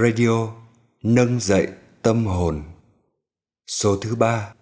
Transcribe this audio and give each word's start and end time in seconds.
Radio 0.00 0.48
nâng 1.02 1.40
dậy 1.40 1.68
tâm 2.02 2.26
hồn. 2.26 2.62
Số 3.66 3.96
thứ 3.96 4.14
ba. 4.14 4.52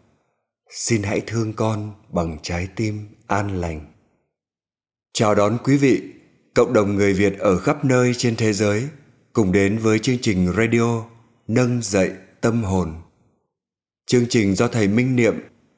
Xin 0.70 1.02
hãy 1.02 1.20
thương 1.26 1.52
con 1.52 1.92
bằng 2.12 2.38
trái 2.42 2.68
tim 2.76 3.08
an 3.26 3.60
lành. 3.60 3.92
Chào 5.12 5.34
đón 5.34 5.58
quý 5.64 5.76
vị, 5.76 6.02
cộng 6.54 6.72
đồng 6.72 6.94
người 6.94 7.12
Việt 7.12 7.38
ở 7.38 7.58
khắp 7.58 7.84
nơi 7.84 8.14
trên 8.14 8.36
thế 8.36 8.52
giới 8.52 8.88
cùng 9.32 9.52
đến 9.52 9.78
với 9.78 9.98
chương 9.98 10.18
trình 10.22 10.52
radio 10.56 11.04
Nâng 11.48 11.82
dậy 11.82 12.10
tâm 12.40 12.64
hồn. 12.64 12.94
Chương 14.06 14.26
trình 14.28 14.54
do 14.54 14.68
thầy 14.68 14.88
Minh 14.88 15.16
Niệm 15.16 15.34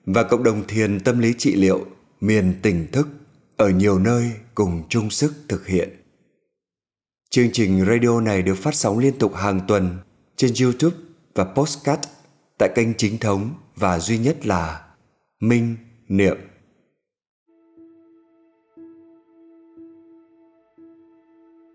và 0.06 0.23
cộng 0.23 0.43
đồng 0.43 0.66
thiền 0.66 1.01
tâm 1.01 1.18
lý 1.18 1.34
trị 1.38 1.54
liệu 1.54 1.87
miền 2.20 2.54
tỉnh 2.62 2.87
thức 2.93 3.09
ở 3.56 3.70
nhiều 3.70 3.98
nơi 3.98 4.32
cùng 4.54 4.82
chung 4.88 5.10
sức 5.10 5.34
thực 5.48 5.66
hiện. 5.66 5.98
Chương 7.30 7.50
trình 7.52 7.84
radio 7.87 8.20
này 8.20 8.42
được 8.42 8.55
phát 8.55 8.74
sóng 8.74 8.98
liên 8.98 9.18
tục 9.18 9.34
hàng 9.34 9.60
tuần 9.68 9.96
trên 10.37 10.50
YouTube 10.62 10.96
và 11.34 11.45
Postcard 11.45 12.02
tại 12.59 12.70
kênh 12.74 12.95
chính 12.95 13.18
thống 13.18 13.51
và 13.77 13.98
duy 13.98 14.18
nhất 14.18 14.46
là 14.46 14.87
Minh 15.41 15.77
Niệm. 16.09 16.37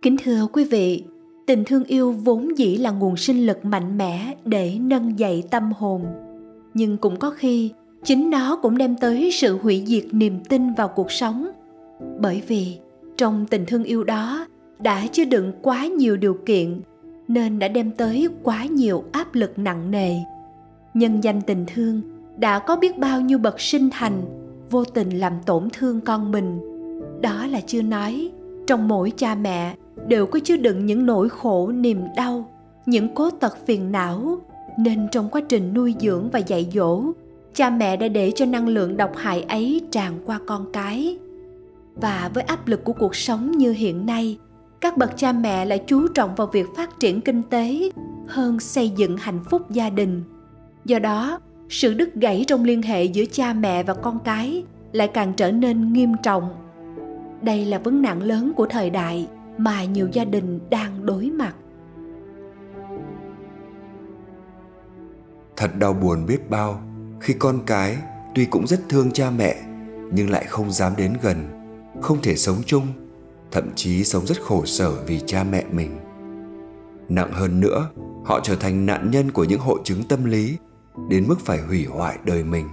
Kính 0.02 0.18
thưa 0.24 0.48
quý 0.54 0.64
vị, 0.64 1.04
tình 1.48 1.64
thương 1.66 1.84
yêu 1.84 2.12
vốn 2.12 2.58
dĩ 2.58 2.78
là 2.78 2.92
nguồn 2.92 3.18
sinh 3.18 3.46
lực 3.46 3.66
mạnh 3.66 3.98
mẽ 3.98 4.36
để 4.46 4.78
nâng 4.82 5.20
dậy 5.20 5.44
tâm 5.52 5.72
hồn. 5.78 6.06
Nhưng 6.74 6.98
cũng 6.98 7.20
có 7.20 7.30
khi 7.30 7.72
chính 8.04 8.30
nó 8.30 8.60
cũng 8.62 8.78
đem 8.78 8.96
tới 8.98 9.30
sự 9.34 9.58
hủy 9.58 9.84
diệt 9.88 10.06
niềm 10.12 10.40
tin 10.50 10.74
vào 10.74 10.88
cuộc 10.88 11.12
sống. 11.12 11.48
Bởi 12.20 12.44
vì 12.48 12.78
trong 13.18 13.46
tình 13.50 13.66
thương 13.66 13.84
yêu 13.84 14.04
đó 14.04 14.48
đã 14.84 15.08
chứa 15.12 15.26
đựng 15.26 15.52
quá 15.62 15.86
nhiều 15.86 16.18
điều 16.18 16.38
kiện 16.46 16.82
nên 17.28 17.60
đã 17.60 17.68
đem 17.68 17.92
tới 17.92 18.28
quá 18.44 18.66
nhiều 18.66 19.04
áp 19.12 19.36
lực 19.36 19.60
nặng 19.60 19.92
nề. 19.92 20.16
Nhân 20.94 21.24
danh 21.24 21.42
tình 21.42 21.66
thương 21.74 22.02
đã 22.38 22.60
có 22.60 22.76
biết 22.76 22.98
bao 22.98 23.22
nhiêu 23.22 23.38
bậc 23.38 23.62
sinh 23.62 23.90
thành, 23.90 24.22
vô 24.70 24.86
tình 24.86 25.20
làm 25.20 25.34
tổn 25.46 25.70
thương 25.74 26.02
con 26.02 26.32
mình. 26.32 26.60
Đó 27.22 27.48
là 27.48 27.62
chưa 27.62 27.82
nói, 27.82 28.32
trong 28.68 28.88
mỗi 28.88 29.12
cha 29.18 29.36
mẹ 29.36 29.76
đều 30.08 30.26
có 30.26 30.40
chứa 30.44 30.58
đựng 30.58 30.86
những 30.86 31.06
nỗi 31.06 31.30
khổ, 31.30 31.72
niềm 31.72 32.02
đau, 32.16 32.50
những 32.86 33.16
cố 33.16 33.30
tật 33.30 33.58
phiền 33.66 33.92
não. 33.92 34.38
Nên 34.78 35.08
trong 35.12 35.30
quá 35.30 35.42
trình 35.50 35.74
nuôi 35.74 35.96
dưỡng 36.00 36.30
và 36.30 36.40
dạy 36.40 36.70
dỗ, 36.74 37.04
cha 37.54 37.70
mẹ 37.70 37.98
đã 37.98 38.08
để 38.08 38.32
cho 38.36 38.46
năng 38.46 38.68
lượng 38.68 38.98
độc 38.98 39.12
hại 39.16 39.42
ấy 39.42 39.82
tràn 39.92 40.14
qua 40.26 40.40
con 40.48 40.72
cái. 40.74 41.18
Và 41.96 42.32
với 42.34 42.44
áp 42.44 42.68
lực 42.68 42.84
của 42.84 42.94
cuộc 42.94 43.16
sống 43.16 43.52
như 43.52 43.72
hiện 43.72 44.06
nay 44.06 44.38
các 44.84 44.98
bậc 44.98 45.18
cha 45.18 45.32
mẹ 45.32 45.66
lại 45.66 45.84
chú 45.88 46.08
trọng 46.08 46.36
vào 46.36 46.48
việc 46.48 46.66
phát 46.76 47.00
triển 47.00 47.22
kinh 47.22 47.44
tế 47.44 47.90
hơn 48.28 48.60
xây 48.60 48.90
dựng 48.90 49.18
hạnh 49.18 49.40
phúc 49.50 49.72
gia 49.72 49.90
đình. 49.90 50.24
Do 50.86 51.00
đó, 51.00 51.40
sự 51.70 51.94
đứt 51.94 52.16
gãy 52.16 52.44
trong 52.48 52.64
liên 52.64 52.82
hệ 52.82 53.04
giữa 53.04 53.24
cha 53.32 53.54
mẹ 53.54 53.84
và 53.84 53.94
con 53.94 54.20
cái 54.26 54.64
lại 54.92 55.08
càng 55.08 55.34
trở 55.34 55.52
nên 55.52 55.94
nghiêm 55.94 56.14
trọng. 56.24 56.50
Đây 57.42 57.66
là 57.66 57.78
vấn 57.78 58.02
nạn 58.02 58.22
lớn 58.22 58.54
của 58.56 58.66
thời 58.66 58.90
đại 58.90 59.28
mà 59.58 59.84
nhiều 59.84 60.08
gia 60.12 60.26
đình 60.26 60.60
đang 60.70 61.06
đối 61.06 61.26
mặt. 61.26 61.56
Thật 65.58 65.76
đau 65.80 65.94
buồn 65.94 66.26
biết 66.26 66.50
bao, 66.50 66.82
khi 67.20 67.34
con 67.34 67.60
cái 67.66 67.98
tuy 68.36 68.46
cũng 68.46 68.68
rất 68.68 68.80
thương 68.90 69.12
cha 69.12 69.30
mẹ, 69.38 69.56
nhưng 70.12 70.30
lại 70.30 70.46
không 70.46 70.72
dám 70.72 70.94
đến 70.98 71.14
gần, 71.22 71.38
không 72.02 72.18
thể 72.22 72.36
sống 72.36 72.58
chung 72.66 72.88
thậm 73.54 73.70
chí 73.76 74.04
sống 74.04 74.26
rất 74.26 74.42
khổ 74.42 74.66
sở 74.66 75.04
vì 75.06 75.20
cha 75.20 75.44
mẹ 75.44 75.64
mình. 75.72 75.98
Nặng 77.10 77.32
hơn 77.32 77.60
nữa, 77.60 77.90
họ 78.26 78.40
trở 78.44 78.56
thành 78.56 78.86
nạn 78.86 79.12
nhân 79.12 79.32
của 79.32 79.44
những 79.44 79.60
hội 79.60 79.80
chứng 79.84 80.04
tâm 80.04 80.26
lý, 80.26 80.58
đến 81.10 81.26
mức 81.28 81.40
phải 81.40 81.62
hủy 81.62 81.86
hoại 81.86 82.18
đời 82.24 82.44
mình. 82.44 82.70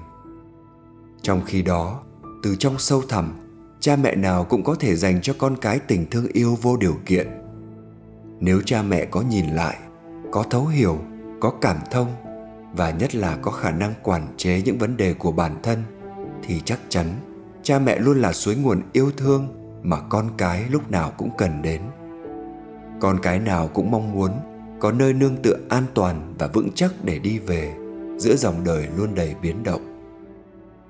Trong 1.22 1.42
khi 1.46 1.62
đó, 1.62 2.00
từ 2.42 2.56
trong 2.56 2.78
sâu 2.78 3.02
thẳm, 3.08 3.32
cha 3.80 3.96
mẹ 3.96 4.14
nào 4.14 4.44
cũng 4.44 4.64
có 4.64 4.74
thể 4.74 4.96
dành 4.96 5.20
cho 5.22 5.34
con 5.38 5.56
cái 5.56 5.78
tình 5.78 6.10
thương 6.10 6.26
yêu 6.32 6.58
vô 6.62 6.76
điều 6.76 6.96
kiện. 7.06 7.28
Nếu 8.40 8.60
cha 8.60 8.82
mẹ 8.82 9.04
có 9.04 9.20
nhìn 9.20 9.46
lại, 9.46 9.78
có 10.30 10.42
thấu 10.42 10.66
hiểu, 10.66 10.98
có 11.40 11.52
cảm 11.60 11.76
thông, 11.90 12.08
và 12.76 12.90
nhất 12.90 13.14
là 13.14 13.36
có 13.36 13.50
khả 13.50 13.70
năng 13.70 13.94
quản 14.02 14.26
chế 14.36 14.62
những 14.64 14.78
vấn 14.78 14.96
đề 14.96 15.14
của 15.14 15.32
bản 15.32 15.56
thân, 15.62 15.82
thì 16.42 16.60
chắc 16.64 16.80
chắn 16.88 17.06
cha 17.62 17.78
mẹ 17.78 17.98
luôn 17.98 18.20
là 18.20 18.32
suối 18.32 18.56
nguồn 18.56 18.82
yêu 18.92 19.10
thương 19.16 19.59
mà 19.82 20.00
con 20.00 20.30
cái 20.38 20.64
lúc 20.70 20.90
nào 20.90 21.12
cũng 21.16 21.30
cần 21.38 21.62
đến. 21.62 21.80
Con 23.00 23.18
cái 23.22 23.38
nào 23.38 23.68
cũng 23.68 23.90
mong 23.90 24.12
muốn 24.12 24.30
có 24.80 24.92
nơi 24.92 25.12
nương 25.12 25.36
tựa 25.36 25.56
an 25.68 25.84
toàn 25.94 26.34
và 26.38 26.46
vững 26.46 26.68
chắc 26.74 26.92
để 27.04 27.18
đi 27.18 27.38
về 27.38 27.74
giữa 28.18 28.36
dòng 28.36 28.64
đời 28.64 28.88
luôn 28.96 29.14
đầy 29.14 29.34
biến 29.42 29.62
động. 29.62 29.82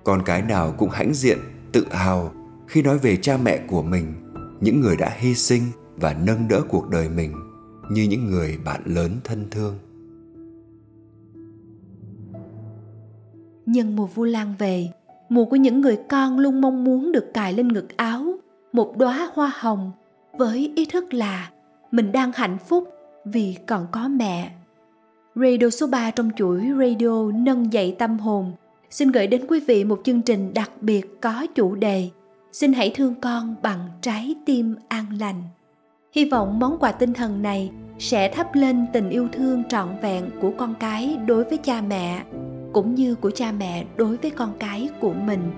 Con 0.04 0.22
cái 0.24 0.42
nào 0.42 0.74
cũng 0.78 0.90
hãnh 0.90 1.14
diện, 1.14 1.38
tự 1.72 1.86
hào 1.90 2.32
khi 2.68 2.82
nói 2.82 2.98
về 2.98 3.16
cha 3.16 3.36
mẹ 3.36 3.58
của 3.68 3.82
mình, 3.82 4.14
những 4.60 4.80
người 4.80 4.96
đã 4.96 5.10
hy 5.18 5.34
sinh 5.34 5.62
và 5.96 6.16
nâng 6.26 6.48
đỡ 6.48 6.60
cuộc 6.68 6.88
đời 6.88 7.08
mình 7.08 7.32
như 7.90 8.02
những 8.02 8.30
người 8.30 8.58
bạn 8.64 8.82
lớn 8.84 9.10
thân 9.24 9.46
thương. 9.50 9.78
Nhân 13.66 13.96
mùa 13.96 14.06
vu 14.06 14.24
lan 14.24 14.54
về, 14.58 14.88
mùa 15.28 15.44
của 15.44 15.56
những 15.56 15.80
người 15.80 15.98
con 16.08 16.38
luôn 16.38 16.60
mong 16.60 16.84
muốn 16.84 17.12
được 17.12 17.34
cài 17.34 17.52
lên 17.52 17.68
ngực 17.68 17.96
áo 17.96 18.34
một 18.72 18.96
đóa 18.96 19.30
hoa 19.34 19.52
hồng 19.58 19.92
với 20.32 20.72
ý 20.76 20.86
thức 20.86 21.14
là 21.14 21.50
mình 21.90 22.12
đang 22.12 22.32
hạnh 22.32 22.58
phúc 22.58 22.88
vì 23.24 23.56
còn 23.66 23.86
có 23.92 24.08
mẹ. 24.08 24.50
Radio 25.34 25.70
số 25.70 25.86
3 25.86 26.10
trong 26.10 26.30
chuỗi 26.36 26.68
radio 26.78 27.32
nâng 27.34 27.72
dậy 27.72 27.96
tâm 27.98 28.18
hồn 28.18 28.52
xin 28.90 29.10
gửi 29.10 29.26
đến 29.26 29.46
quý 29.48 29.60
vị 29.60 29.84
một 29.84 30.00
chương 30.04 30.22
trình 30.22 30.54
đặc 30.54 30.70
biệt 30.80 31.20
có 31.20 31.46
chủ 31.54 31.74
đề 31.74 32.10
Xin 32.52 32.72
hãy 32.72 32.92
thương 32.94 33.14
con 33.20 33.54
bằng 33.62 33.88
trái 34.00 34.34
tim 34.46 34.76
an 34.88 35.04
lành. 35.20 35.42
Hy 36.12 36.24
vọng 36.24 36.58
món 36.58 36.78
quà 36.78 36.92
tinh 36.92 37.12
thần 37.12 37.42
này 37.42 37.70
sẽ 37.98 38.28
thắp 38.28 38.54
lên 38.54 38.86
tình 38.92 39.10
yêu 39.10 39.28
thương 39.32 39.62
trọn 39.68 39.88
vẹn 40.02 40.30
của 40.40 40.52
con 40.56 40.74
cái 40.80 41.16
đối 41.26 41.44
với 41.44 41.58
cha 41.58 41.80
mẹ, 41.80 42.24
cũng 42.72 42.94
như 42.94 43.14
của 43.14 43.30
cha 43.30 43.52
mẹ 43.52 43.84
đối 43.96 44.16
với 44.16 44.30
con 44.30 44.52
cái 44.58 44.88
của 45.00 45.12
mình 45.12 45.50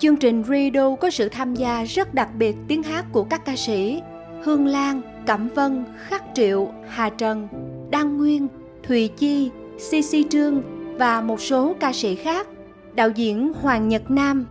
Chương 0.00 0.16
trình 0.16 0.42
Radio 0.44 0.96
có 0.96 1.10
sự 1.10 1.28
tham 1.28 1.54
gia 1.54 1.84
rất 1.84 2.14
đặc 2.14 2.28
biệt 2.38 2.56
tiếng 2.68 2.82
hát 2.82 3.06
của 3.12 3.24
các 3.24 3.44
ca 3.44 3.56
sĩ 3.56 4.00
Hương 4.42 4.66
Lan, 4.66 5.02
Cẩm 5.26 5.48
Vân, 5.54 5.84
Khắc 5.98 6.24
Triệu, 6.34 6.68
Hà 6.88 7.10
Trần, 7.10 7.48
Đăng 7.90 8.16
Nguyên, 8.16 8.48
Thùy 8.82 9.08
Chi, 9.08 9.50
CC 9.76 10.30
Trương 10.30 10.62
và 10.98 11.20
một 11.20 11.40
số 11.40 11.76
ca 11.80 11.92
sĩ 11.92 12.14
khác, 12.14 12.48
đạo 12.94 13.10
diễn 13.10 13.52
Hoàng 13.52 13.88
Nhật 13.88 14.10
Nam. 14.10 14.46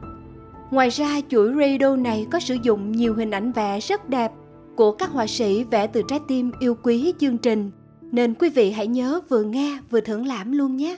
Ngoài 0.71 0.89
ra, 0.89 1.21
chuỗi 1.29 1.53
radio 1.53 1.95
này 1.95 2.27
có 2.31 2.39
sử 2.39 2.57
dụng 2.63 2.91
nhiều 2.91 3.13
hình 3.13 3.31
ảnh 3.31 3.51
vẽ 3.51 3.79
rất 3.79 4.09
đẹp 4.09 4.31
của 4.75 4.91
các 4.91 5.09
họa 5.09 5.27
sĩ 5.27 5.63
vẽ 5.63 5.87
từ 5.87 6.01
trái 6.07 6.19
tim 6.27 6.51
yêu 6.59 6.75
quý 6.83 7.13
chương 7.19 7.37
trình. 7.37 7.71
Nên 8.01 8.33
quý 8.33 8.49
vị 8.49 8.71
hãy 8.71 8.87
nhớ 8.87 9.21
vừa 9.29 9.43
nghe 9.43 9.79
vừa 9.89 10.01
thưởng 10.01 10.27
lãm 10.27 10.51
luôn 10.51 10.77
nhé. 10.77 10.97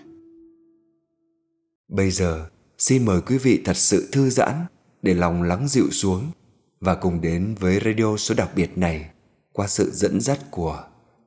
Bây 1.87 2.11
giờ, 2.11 2.45
xin 2.81 3.05
mời 3.05 3.21
quý 3.21 3.37
vị 3.37 3.61
thật 3.65 3.77
sự 3.77 4.09
thư 4.11 4.29
giãn 4.29 4.65
để 5.01 5.13
lòng 5.13 5.43
lắng 5.43 5.67
dịu 5.67 5.91
xuống 5.91 6.31
và 6.79 6.95
cùng 6.95 7.21
đến 7.21 7.55
với 7.59 7.79
radio 7.85 8.17
số 8.17 8.35
đặc 8.35 8.49
biệt 8.55 8.77
này 8.77 9.09
qua 9.53 9.67
sự 9.67 9.91
dẫn 9.93 10.21
dắt 10.21 10.39
của 10.51 10.83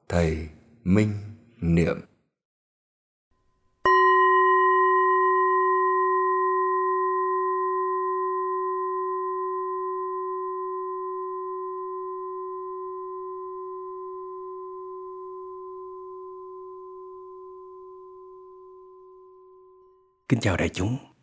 thầy 0.09 0.49
Minh 0.85 1.13
Niệm. 1.61 2.01
Kính 20.29 20.41
chào 20.41 20.57
đại 20.57 20.69
chúng. 20.69 21.14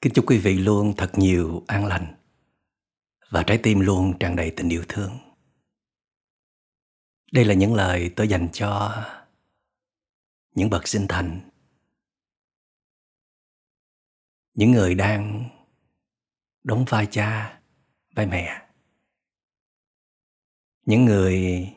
Kính 0.00 0.12
chúc 0.12 0.24
quý 0.28 0.38
vị 0.38 0.58
luôn 0.58 0.94
thật 0.96 1.12
nhiều 1.16 1.64
an 1.66 1.86
lành 1.86 2.14
và 3.30 3.42
trái 3.42 3.60
tim 3.62 3.80
luôn 3.80 4.18
tràn 4.20 4.36
đầy 4.36 4.52
tình 4.56 4.68
yêu 4.68 4.84
thương. 4.88 5.18
Đây 7.32 7.44
là 7.44 7.54
những 7.54 7.74
lời 7.74 8.12
tôi 8.16 8.28
dành 8.28 8.48
cho 8.52 9.04
những 10.54 10.70
bậc 10.70 10.88
sinh 10.88 11.06
thành, 11.08 11.50
những 14.54 14.70
người 14.70 14.94
đang 14.94 15.48
đóng 16.64 16.84
vai 16.88 17.08
cha, 17.10 17.60
vai 18.14 18.26
mẹ, 18.26 18.68
những 20.86 21.04
người 21.04 21.68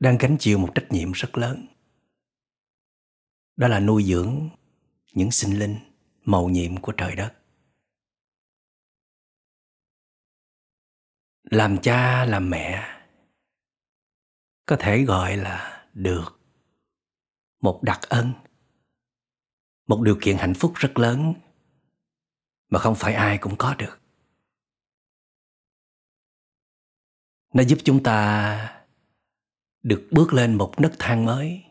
đang 0.00 0.18
gánh 0.18 0.36
chịu 0.40 0.58
một 0.58 0.72
trách 0.74 0.86
nhiệm 0.90 1.12
rất 1.12 1.38
lớn. 1.38 1.66
Đó 3.56 3.68
là 3.68 3.80
nuôi 3.80 4.04
dưỡng 4.04 4.48
những 5.12 5.30
sinh 5.30 5.58
linh 5.58 5.76
mầu 6.26 6.48
nhiệm 6.48 6.76
của 6.76 6.92
trời 6.92 7.16
đất. 7.16 7.34
Làm 11.42 11.78
cha, 11.82 12.24
làm 12.24 12.50
mẹ, 12.50 12.96
có 14.66 14.76
thể 14.80 15.04
gọi 15.04 15.36
là 15.36 15.86
được 15.94 16.40
một 17.60 17.80
đặc 17.82 18.00
ân, 18.08 18.32
một 19.86 20.02
điều 20.02 20.18
kiện 20.20 20.36
hạnh 20.36 20.54
phúc 20.54 20.72
rất 20.74 20.98
lớn 20.98 21.34
mà 22.68 22.78
không 22.78 22.94
phải 22.94 23.14
ai 23.14 23.38
cũng 23.38 23.54
có 23.58 23.74
được. 23.74 24.00
Nó 27.54 27.62
giúp 27.62 27.78
chúng 27.84 28.02
ta 28.02 28.82
được 29.82 30.08
bước 30.10 30.32
lên 30.32 30.54
một 30.54 30.74
nấc 30.78 30.92
thang 30.98 31.24
mới. 31.24 31.65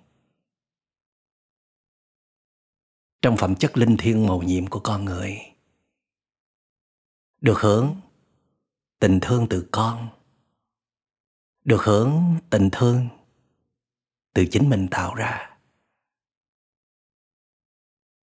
Trong 3.25 3.38
phẩm 3.38 3.56
chất 3.56 3.77
linh 3.77 3.98
thiêng 3.98 4.27
màu 4.27 4.42
nhiệm 4.42 4.68
của 4.68 4.80
con 4.80 5.06
người. 5.06 5.39
Được 7.42 7.57
hưởng 7.57 7.95
tình 9.00 9.19
thương 9.22 9.48
từ 9.50 9.69
con. 9.72 10.10
Được 11.63 11.81
hưởng 11.81 12.36
tình 12.50 12.69
thương 12.72 13.07
từ 14.33 14.45
chính 14.51 14.69
mình 14.69 14.88
tạo 14.92 15.16
ra. 15.16 15.57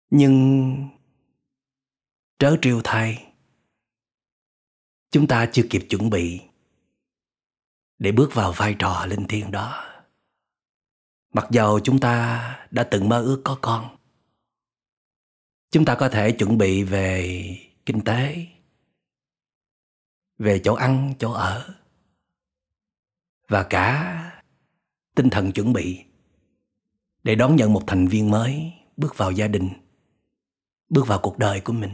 Nhưng 0.09 0.75
trớ 2.39 2.55
trêu 2.61 2.81
thay, 2.83 3.33
chúng 5.11 5.27
ta 5.27 5.49
chưa 5.53 5.63
kịp 5.69 5.85
chuẩn 5.89 6.09
bị 6.09 6.41
để 7.97 8.11
bước 8.11 8.29
vào 8.33 8.51
vai 8.51 8.75
trò 8.79 9.05
linh 9.05 9.27
thiêng 9.27 9.51
đó. 9.51 9.83
Mặc 11.33 11.47
dầu 11.51 11.79
chúng 11.83 11.99
ta 11.99 12.65
đã 12.71 12.87
từng 12.91 13.09
mơ 13.09 13.21
ước 13.21 13.41
có 13.43 13.57
con 13.61 13.92
chúng 15.73 15.85
ta 15.85 15.95
có 15.95 16.09
thể 16.09 16.31
chuẩn 16.31 16.57
bị 16.57 16.83
về 16.83 17.47
kinh 17.85 18.03
tế, 18.03 18.47
về 20.37 20.59
chỗ 20.63 20.73
ăn, 20.73 21.13
chỗ 21.19 21.31
ở, 21.31 21.75
và 23.47 23.63
cả 23.63 24.41
tinh 25.15 25.29
thần 25.29 25.51
chuẩn 25.51 25.73
bị 25.73 26.03
để 27.23 27.35
đón 27.35 27.55
nhận 27.55 27.73
một 27.73 27.83
thành 27.87 28.07
viên 28.07 28.31
mới 28.31 28.73
bước 28.97 29.17
vào 29.17 29.31
gia 29.31 29.47
đình, 29.47 29.69
bước 30.89 31.07
vào 31.07 31.19
cuộc 31.23 31.37
đời 31.37 31.61
của 31.61 31.73
mình. 31.73 31.91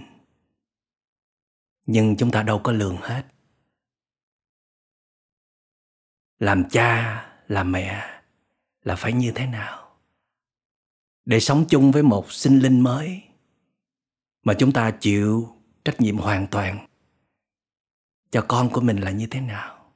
Nhưng 1.86 2.18
chúng 2.18 2.32
ta 2.32 2.44
đâu 2.44 2.62
có 2.64 2.72
lường 2.72 2.98
hết. 2.98 3.26
Làm 6.40 6.70
cha, 6.70 7.26
làm 7.48 7.72
mẹ 7.72 8.22
là 8.84 8.96
phải 8.96 9.14
như 9.14 9.32
thế 9.36 9.48
nào? 9.48 9.98
Để 11.26 11.40
sống 11.40 11.66
chung 11.70 11.92
với 11.92 12.04
một 12.04 12.32
sinh 12.32 12.60
linh 12.60 12.82
mới 12.82 13.29
mà 14.44 14.54
chúng 14.60 14.72
ta 14.72 14.92
chịu 14.92 15.56
trách 15.86 16.02
nhiệm 16.02 16.18
hoàn 16.18 16.48
toàn. 16.48 16.88
Cho 18.32 18.46
con 18.48 18.70
của 18.70 18.82
mình 18.82 18.98
là 18.98 19.12
như 19.12 19.28
thế 19.32 19.42
nào? 19.42 19.94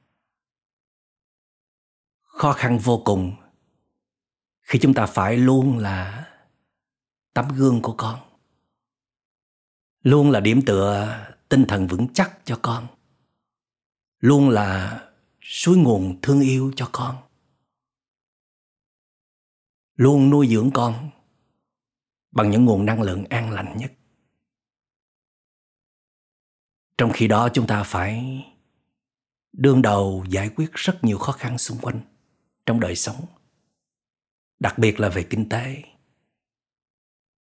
Khó 2.22 2.52
khăn 2.52 2.78
vô 2.78 3.02
cùng 3.04 3.32
khi 4.62 4.78
chúng 4.78 4.94
ta 4.94 5.06
phải 5.06 5.36
luôn 5.36 5.78
là 5.78 6.30
tấm 7.34 7.48
gương 7.48 7.82
của 7.82 7.94
con. 7.98 8.20
Luôn 10.02 10.30
là 10.30 10.40
điểm 10.40 10.62
tựa 10.66 11.18
tinh 11.48 11.64
thần 11.68 11.86
vững 11.86 12.06
chắc 12.14 12.38
cho 12.44 12.58
con. 12.62 12.86
Luôn 14.18 14.48
là 14.48 15.00
suối 15.40 15.76
nguồn 15.76 16.18
thương 16.22 16.40
yêu 16.40 16.72
cho 16.76 16.88
con. 16.92 17.16
Luôn 19.94 20.30
nuôi 20.30 20.48
dưỡng 20.48 20.70
con 20.74 21.10
bằng 22.30 22.50
những 22.50 22.64
nguồn 22.64 22.86
năng 22.86 23.02
lượng 23.02 23.24
an 23.24 23.50
lành 23.50 23.76
nhất 23.76 23.92
trong 26.98 27.10
khi 27.14 27.28
đó 27.28 27.48
chúng 27.54 27.66
ta 27.66 27.82
phải 27.82 28.44
đương 29.52 29.82
đầu 29.82 30.24
giải 30.28 30.50
quyết 30.56 30.72
rất 30.72 31.04
nhiều 31.04 31.18
khó 31.18 31.32
khăn 31.32 31.58
xung 31.58 31.78
quanh 31.78 32.00
trong 32.66 32.80
đời 32.80 32.96
sống, 32.96 33.26
đặc 34.58 34.78
biệt 34.78 35.00
là 35.00 35.08
về 35.08 35.26
kinh 35.30 35.48
tế. 35.48 35.82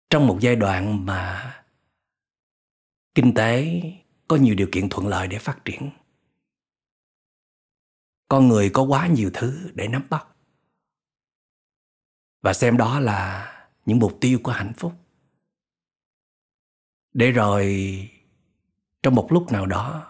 Trong 0.09 0.27
một 0.27 0.37
giai 0.41 0.55
đoạn 0.55 1.05
mà 1.05 1.53
kinh 3.15 3.33
tế 3.33 3.81
có 4.27 4.35
nhiều 4.35 4.55
điều 4.55 4.67
kiện 4.71 4.89
thuận 4.89 5.07
lợi 5.07 5.27
để 5.27 5.39
phát 5.39 5.65
triển, 5.65 5.89
con 8.27 8.47
người 8.47 8.69
có 8.69 8.81
quá 8.83 9.07
nhiều 9.07 9.31
thứ 9.33 9.71
để 9.73 9.87
nắm 9.87 10.07
bắt. 10.09 10.27
Và 12.41 12.53
xem 12.53 12.77
đó 12.77 12.99
là 12.99 13.53
những 13.85 13.99
mục 13.99 14.17
tiêu 14.21 14.39
của 14.43 14.51
hạnh 14.51 14.73
phúc. 14.77 14.93
Để 17.13 17.31
rồi 17.31 18.09
trong 19.07 19.15
một 19.15 19.31
lúc 19.31 19.51
nào 19.51 19.65
đó. 19.65 20.07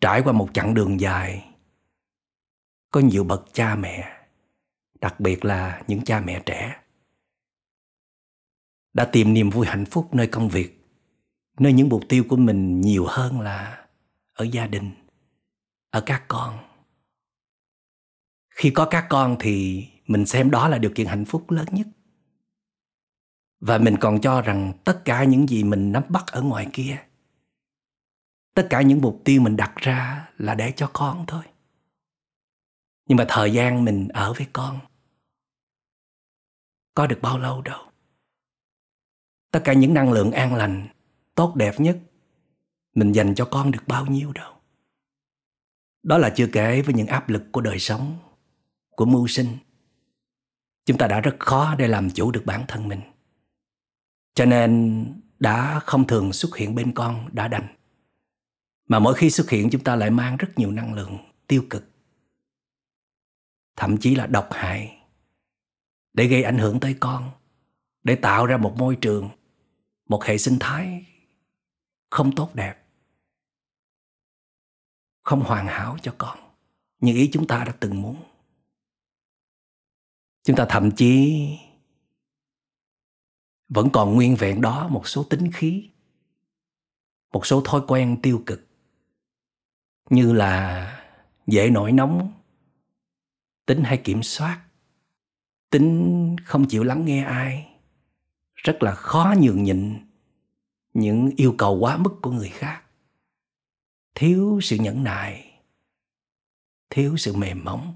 Trải 0.00 0.22
qua 0.22 0.32
một 0.32 0.48
chặng 0.54 0.74
đường 0.74 1.00
dài, 1.00 1.50
có 2.90 3.00
nhiều 3.00 3.24
bậc 3.24 3.44
cha 3.52 3.74
mẹ, 3.74 4.26
đặc 5.00 5.20
biệt 5.20 5.44
là 5.44 5.82
những 5.86 6.04
cha 6.04 6.20
mẹ 6.20 6.42
trẻ, 6.46 6.76
đã 8.92 9.04
tìm 9.04 9.34
niềm 9.34 9.50
vui 9.50 9.66
hạnh 9.66 9.84
phúc 9.84 10.14
nơi 10.14 10.26
công 10.26 10.48
việc, 10.48 10.86
nơi 11.58 11.72
những 11.72 11.88
mục 11.88 12.02
tiêu 12.08 12.24
của 12.28 12.36
mình 12.36 12.80
nhiều 12.80 13.06
hơn 13.08 13.40
là 13.40 13.86
ở 14.32 14.44
gia 14.44 14.66
đình, 14.66 14.90
ở 15.90 16.02
các 16.06 16.24
con. 16.28 16.58
Khi 18.48 18.70
có 18.70 18.86
các 18.90 19.06
con 19.08 19.36
thì 19.40 19.86
mình 20.06 20.26
xem 20.26 20.50
đó 20.50 20.68
là 20.68 20.78
điều 20.78 20.90
kiện 20.94 21.06
hạnh 21.06 21.24
phúc 21.24 21.50
lớn 21.50 21.66
nhất 21.70 21.86
và 23.60 23.78
mình 23.78 23.96
còn 24.00 24.20
cho 24.20 24.40
rằng 24.40 24.72
tất 24.84 25.02
cả 25.04 25.24
những 25.24 25.48
gì 25.48 25.64
mình 25.64 25.92
nắm 25.92 26.02
bắt 26.08 26.26
ở 26.26 26.42
ngoài 26.42 26.68
kia, 26.72 26.98
tất 28.54 28.66
cả 28.70 28.82
những 28.82 29.00
mục 29.00 29.22
tiêu 29.24 29.42
mình 29.42 29.56
đặt 29.56 29.76
ra 29.76 30.30
là 30.38 30.54
để 30.54 30.72
cho 30.76 30.90
con 30.92 31.24
thôi. 31.26 31.44
Nhưng 33.08 33.18
mà 33.18 33.26
thời 33.28 33.52
gian 33.52 33.84
mình 33.84 34.08
ở 34.08 34.32
với 34.32 34.46
con 34.52 34.78
có 36.94 37.06
được 37.06 37.18
bao 37.22 37.38
lâu 37.38 37.62
đâu? 37.62 37.82
Tất 39.50 39.60
cả 39.64 39.72
những 39.72 39.94
năng 39.94 40.12
lượng 40.12 40.32
an 40.32 40.54
lành, 40.54 40.88
tốt 41.34 41.56
đẹp 41.56 41.80
nhất 41.80 41.98
mình 42.94 43.12
dành 43.12 43.34
cho 43.34 43.48
con 43.50 43.70
được 43.70 43.82
bao 43.86 44.06
nhiêu 44.06 44.32
đâu? 44.32 44.52
Đó 46.02 46.18
là 46.18 46.32
chưa 46.36 46.48
kể 46.52 46.82
với 46.82 46.94
những 46.94 47.06
áp 47.06 47.28
lực 47.28 47.42
của 47.52 47.60
đời 47.60 47.78
sống, 47.78 48.18
của 48.90 49.04
mưu 49.04 49.26
sinh. 49.26 49.48
Chúng 50.84 50.98
ta 50.98 51.06
đã 51.06 51.20
rất 51.20 51.36
khó 51.38 51.74
để 51.74 51.88
làm 51.88 52.10
chủ 52.10 52.30
được 52.30 52.42
bản 52.46 52.64
thân 52.68 52.88
mình 52.88 53.00
cho 54.36 54.44
nên 54.44 55.04
đã 55.38 55.80
không 55.80 56.06
thường 56.06 56.32
xuất 56.32 56.56
hiện 56.56 56.74
bên 56.74 56.92
con 56.94 57.28
đã 57.32 57.48
đành. 57.48 57.66
Mà 58.88 58.98
mỗi 58.98 59.14
khi 59.14 59.30
xuất 59.30 59.50
hiện, 59.50 59.70
chúng 59.70 59.84
ta 59.84 59.96
lại 59.96 60.10
mang 60.10 60.36
rất 60.36 60.48
nhiều 60.56 60.70
năng 60.70 60.94
lượng 60.94 61.18
tiêu 61.46 61.64
cực, 61.70 61.84
thậm 63.76 63.96
chí 63.96 64.14
là 64.14 64.26
độc 64.26 64.48
hại, 64.52 64.98
để 66.12 66.26
gây 66.26 66.42
ảnh 66.42 66.58
hưởng 66.58 66.80
tới 66.80 66.96
con, 67.00 67.30
để 68.02 68.16
tạo 68.16 68.46
ra 68.46 68.56
một 68.56 68.74
môi 68.78 68.96
trường, 68.96 69.30
một 70.08 70.24
hệ 70.24 70.38
sinh 70.38 70.56
thái 70.60 71.06
không 72.10 72.34
tốt 72.34 72.54
đẹp, 72.54 72.86
không 75.22 75.40
hoàn 75.40 75.66
hảo 75.66 75.96
cho 76.02 76.14
con, 76.18 76.38
như 77.00 77.14
ý 77.14 77.30
chúng 77.32 77.46
ta 77.46 77.64
đã 77.64 77.72
từng 77.80 78.02
muốn. 78.02 78.16
Chúng 80.44 80.56
ta 80.56 80.66
thậm 80.68 80.90
chí 80.90 81.48
vẫn 83.68 83.90
còn 83.90 84.14
nguyên 84.14 84.36
vẹn 84.36 84.60
đó 84.60 84.88
một 84.88 85.08
số 85.08 85.24
tính 85.24 85.52
khí, 85.52 85.90
một 87.32 87.46
số 87.46 87.62
thói 87.64 87.80
quen 87.88 88.22
tiêu 88.22 88.42
cực. 88.46 88.66
Như 90.10 90.32
là 90.32 90.92
dễ 91.46 91.70
nổi 91.70 91.92
nóng, 91.92 92.32
tính 93.66 93.84
hay 93.84 94.00
kiểm 94.04 94.22
soát, 94.22 94.64
tính 95.70 96.36
không 96.44 96.68
chịu 96.68 96.84
lắng 96.84 97.04
nghe 97.04 97.24
ai, 97.24 97.76
rất 98.54 98.82
là 98.82 98.94
khó 98.94 99.34
nhường 99.40 99.62
nhịn 99.62 100.06
những 100.94 101.30
yêu 101.36 101.54
cầu 101.58 101.78
quá 101.78 101.96
mức 101.96 102.18
của 102.22 102.30
người 102.30 102.48
khác. 102.48 102.82
Thiếu 104.14 104.58
sự 104.62 104.76
nhẫn 104.76 105.04
nại, 105.04 105.60
thiếu 106.90 107.16
sự 107.16 107.36
mềm 107.36 107.64
mỏng, 107.64 107.94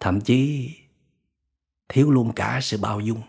thậm 0.00 0.20
chí 0.20 0.70
thiếu 1.88 2.10
luôn 2.10 2.32
cả 2.36 2.58
sự 2.62 2.78
bao 2.78 3.00
dung 3.00 3.22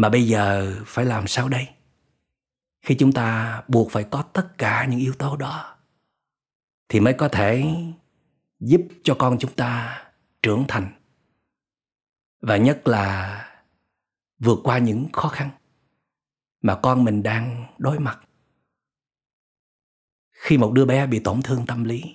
mà 0.00 0.08
bây 0.08 0.26
giờ 0.26 0.74
phải 0.86 1.04
làm 1.04 1.26
sao 1.26 1.48
đây? 1.48 1.68
Khi 2.82 2.96
chúng 2.98 3.12
ta 3.12 3.62
buộc 3.68 3.90
phải 3.90 4.04
có 4.10 4.22
tất 4.22 4.58
cả 4.58 4.86
những 4.90 5.00
yếu 5.00 5.12
tố 5.12 5.36
đó, 5.36 5.76
thì 6.88 7.00
mới 7.00 7.14
có 7.14 7.28
thể 7.28 7.64
giúp 8.60 8.80
cho 9.02 9.16
con 9.18 9.36
chúng 9.40 9.54
ta 9.54 10.02
trưởng 10.42 10.64
thành. 10.68 10.92
Và 12.40 12.56
nhất 12.56 12.88
là 12.88 13.36
vượt 14.38 14.58
qua 14.64 14.78
những 14.78 15.08
khó 15.12 15.28
khăn 15.28 15.50
mà 16.62 16.78
con 16.82 17.04
mình 17.04 17.22
đang 17.22 17.74
đối 17.78 17.98
mặt. 17.98 18.20
Khi 20.32 20.58
một 20.58 20.72
đứa 20.72 20.84
bé 20.84 21.06
bị 21.06 21.20
tổn 21.20 21.42
thương 21.42 21.66
tâm 21.66 21.84
lý 21.84 22.14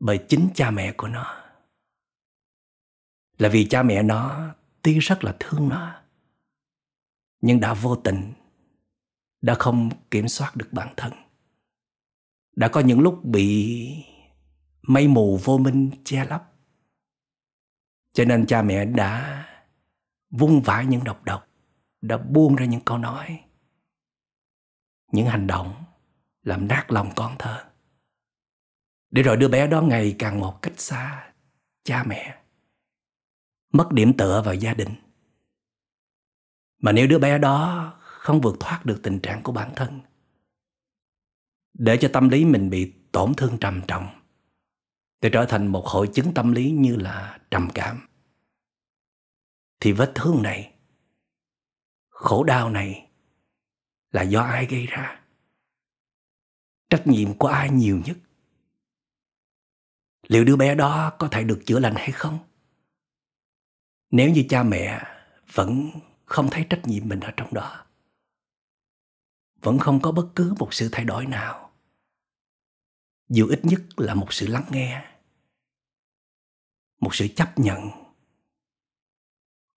bởi 0.00 0.24
chính 0.28 0.48
cha 0.54 0.70
mẹ 0.70 0.92
của 0.92 1.08
nó, 1.08 1.42
là 3.38 3.48
vì 3.48 3.66
cha 3.68 3.82
mẹ 3.82 4.02
nó 4.02 4.54
tuy 4.82 4.98
rất 4.98 5.24
là 5.24 5.36
thương 5.40 5.68
nó 5.68 6.02
nhưng 7.40 7.60
đã 7.60 7.74
vô 7.74 7.96
tình, 7.96 8.32
đã 9.40 9.54
không 9.54 9.90
kiểm 10.10 10.28
soát 10.28 10.56
được 10.56 10.68
bản 10.72 10.94
thân. 10.96 11.12
Đã 12.56 12.68
có 12.68 12.80
những 12.80 13.00
lúc 13.00 13.24
bị 13.24 13.88
mây 14.82 15.08
mù 15.08 15.36
vô 15.44 15.58
minh 15.58 15.90
che 16.04 16.24
lấp. 16.24 16.52
Cho 18.12 18.24
nên 18.24 18.46
cha 18.46 18.62
mẹ 18.62 18.84
đã 18.84 19.44
vung 20.30 20.62
vãi 20.62 20.86
những 20.86 21.04
độc 21.04 21.24
độc, 21.24 21.48
đã 22.00 22.18
buông 22.18 22.56
ra 22.56 22.66
những 22.66 22.80
câu 22.80 22.98
nói, 22.98 23.44
những 25.12 25.26
hành 25.26 25.46
động 25.46 25.74
làm 26.42 26.68
nát 26.68 26.86
lòng 26.88 27.10
con 27.16 27.36
thơ. 27.38 27.64
Để 29.10 29.22
rồi 29.22 29.36
đứa 29.36 29.48
bé 29.48 29.66
đó 29.66 29.82
ngày 29.82 30.16
càng 30.18 30.40
một 30.40 30.62
cách 30.62 30.80
xa 30.80 31.32
cha 31.84 32.04
mẹ, 32.04 32.42
mất 33.72 33.92
điểm 33.92 34.16
tựa 34.16 34.42
vào 34.44 34.54
gia 34.54 34.74
đình 34.74 34.94
mà 36.78 36.92
nếu 36.92 37.06
đứa 37.06 37.18
bé 37.18 37.38
đó 37.38 37.92
không 38.00 38.40
vượt 38.40 38.56
thoát 38.60 38.86
được 38.86 39.00
tình 39.02 39.20
trạng 39.20 39.42
của 39.42 39.52
bản 39.52 39.72
thân, 39.76 40.00
để 41.74 41.98
cho 42.00 42.10
tâm 42.12 42.28
lý 42.28 42.44
mình 42.44 42.70
bị 42.70 42.92
tổn 43.12 43.34
thương 43.34 43.58
trầm 43.58 43.80
trọng, 43.88 44.08
để 45.20 45.30
trở 45.32 45.46
thành 45.48 45.66
một 45.66 45.86
hội 45.86 46.08
chứng 46.14 46.34
tâm 46.34 46.52
lý 46.52 46.70
như 46.70 46.96
là 46.96 47.38
trầm 47.50 47.68
cảm, 47.74 48.08
thì 49.80 49.92
vết 49.92 50.12
thương 50.14 50.42
này, 50.42 50.74
khổ 52.08 52.44
đau 52.44 52.70
này 52.70 53.10
là 54.10 54.22
do 54.22 54.40
ai 54.40 54.66
gây 54.66 54.86
ra? 54.86 55.20
Trách 56.90 57.06
nhiệm 57.06 57.38
của 57.38 57.48
ai 57.48 57.70
nhiều 57.70 58.00
nhất? 58.04 58.16
Liệu 60.28 60.44
đứa 60.44 60.56
bé 60.56 60.74
đó 60.74 61.12
có 61.18 61.28
thể 61.28 61.44
được 61.44 61.62
chữa 61.66 61.78
lành 61.78 61.94
hay 61.96 62.12
không? 62.12 62.38
Nếu 64.10 64.30
như 64.30 64.44
cha 64.48 64.62
mẹ 64.62 65.02
vẫn 65.52 65.90
không 66.26 66.48
thấy 66.50 66.66
trách 66.70 66.80
nhiệm 66.84 67.08
mình 67.08 67.20
ở 67.20 67.30
trong 67.36 67.54
đó. 67.54 67.84
Vẫn 69.62 69.78
không 69.78 70.00
có 70.02 70.12
bất 70.12 70.26
cứ 70.34 70.54
một 70.58 70.74
sự 70.74 70.88
thay 70.92 71.04
đổi 71.04 71.26
nào. 71.26 71.70
Dù 73.28 73.46
ít 73.46 73.60
nhất 73.62 73.80
là 73.96 74.14
một 74.14 74.32
sự 74.32 74.46
lắng 74.46 74.64
nghe, 74.70 75.04
một 77.00 77.14
sự 77.14 77.28
chấp 77.28 77.58
nhận, 77.58 77.90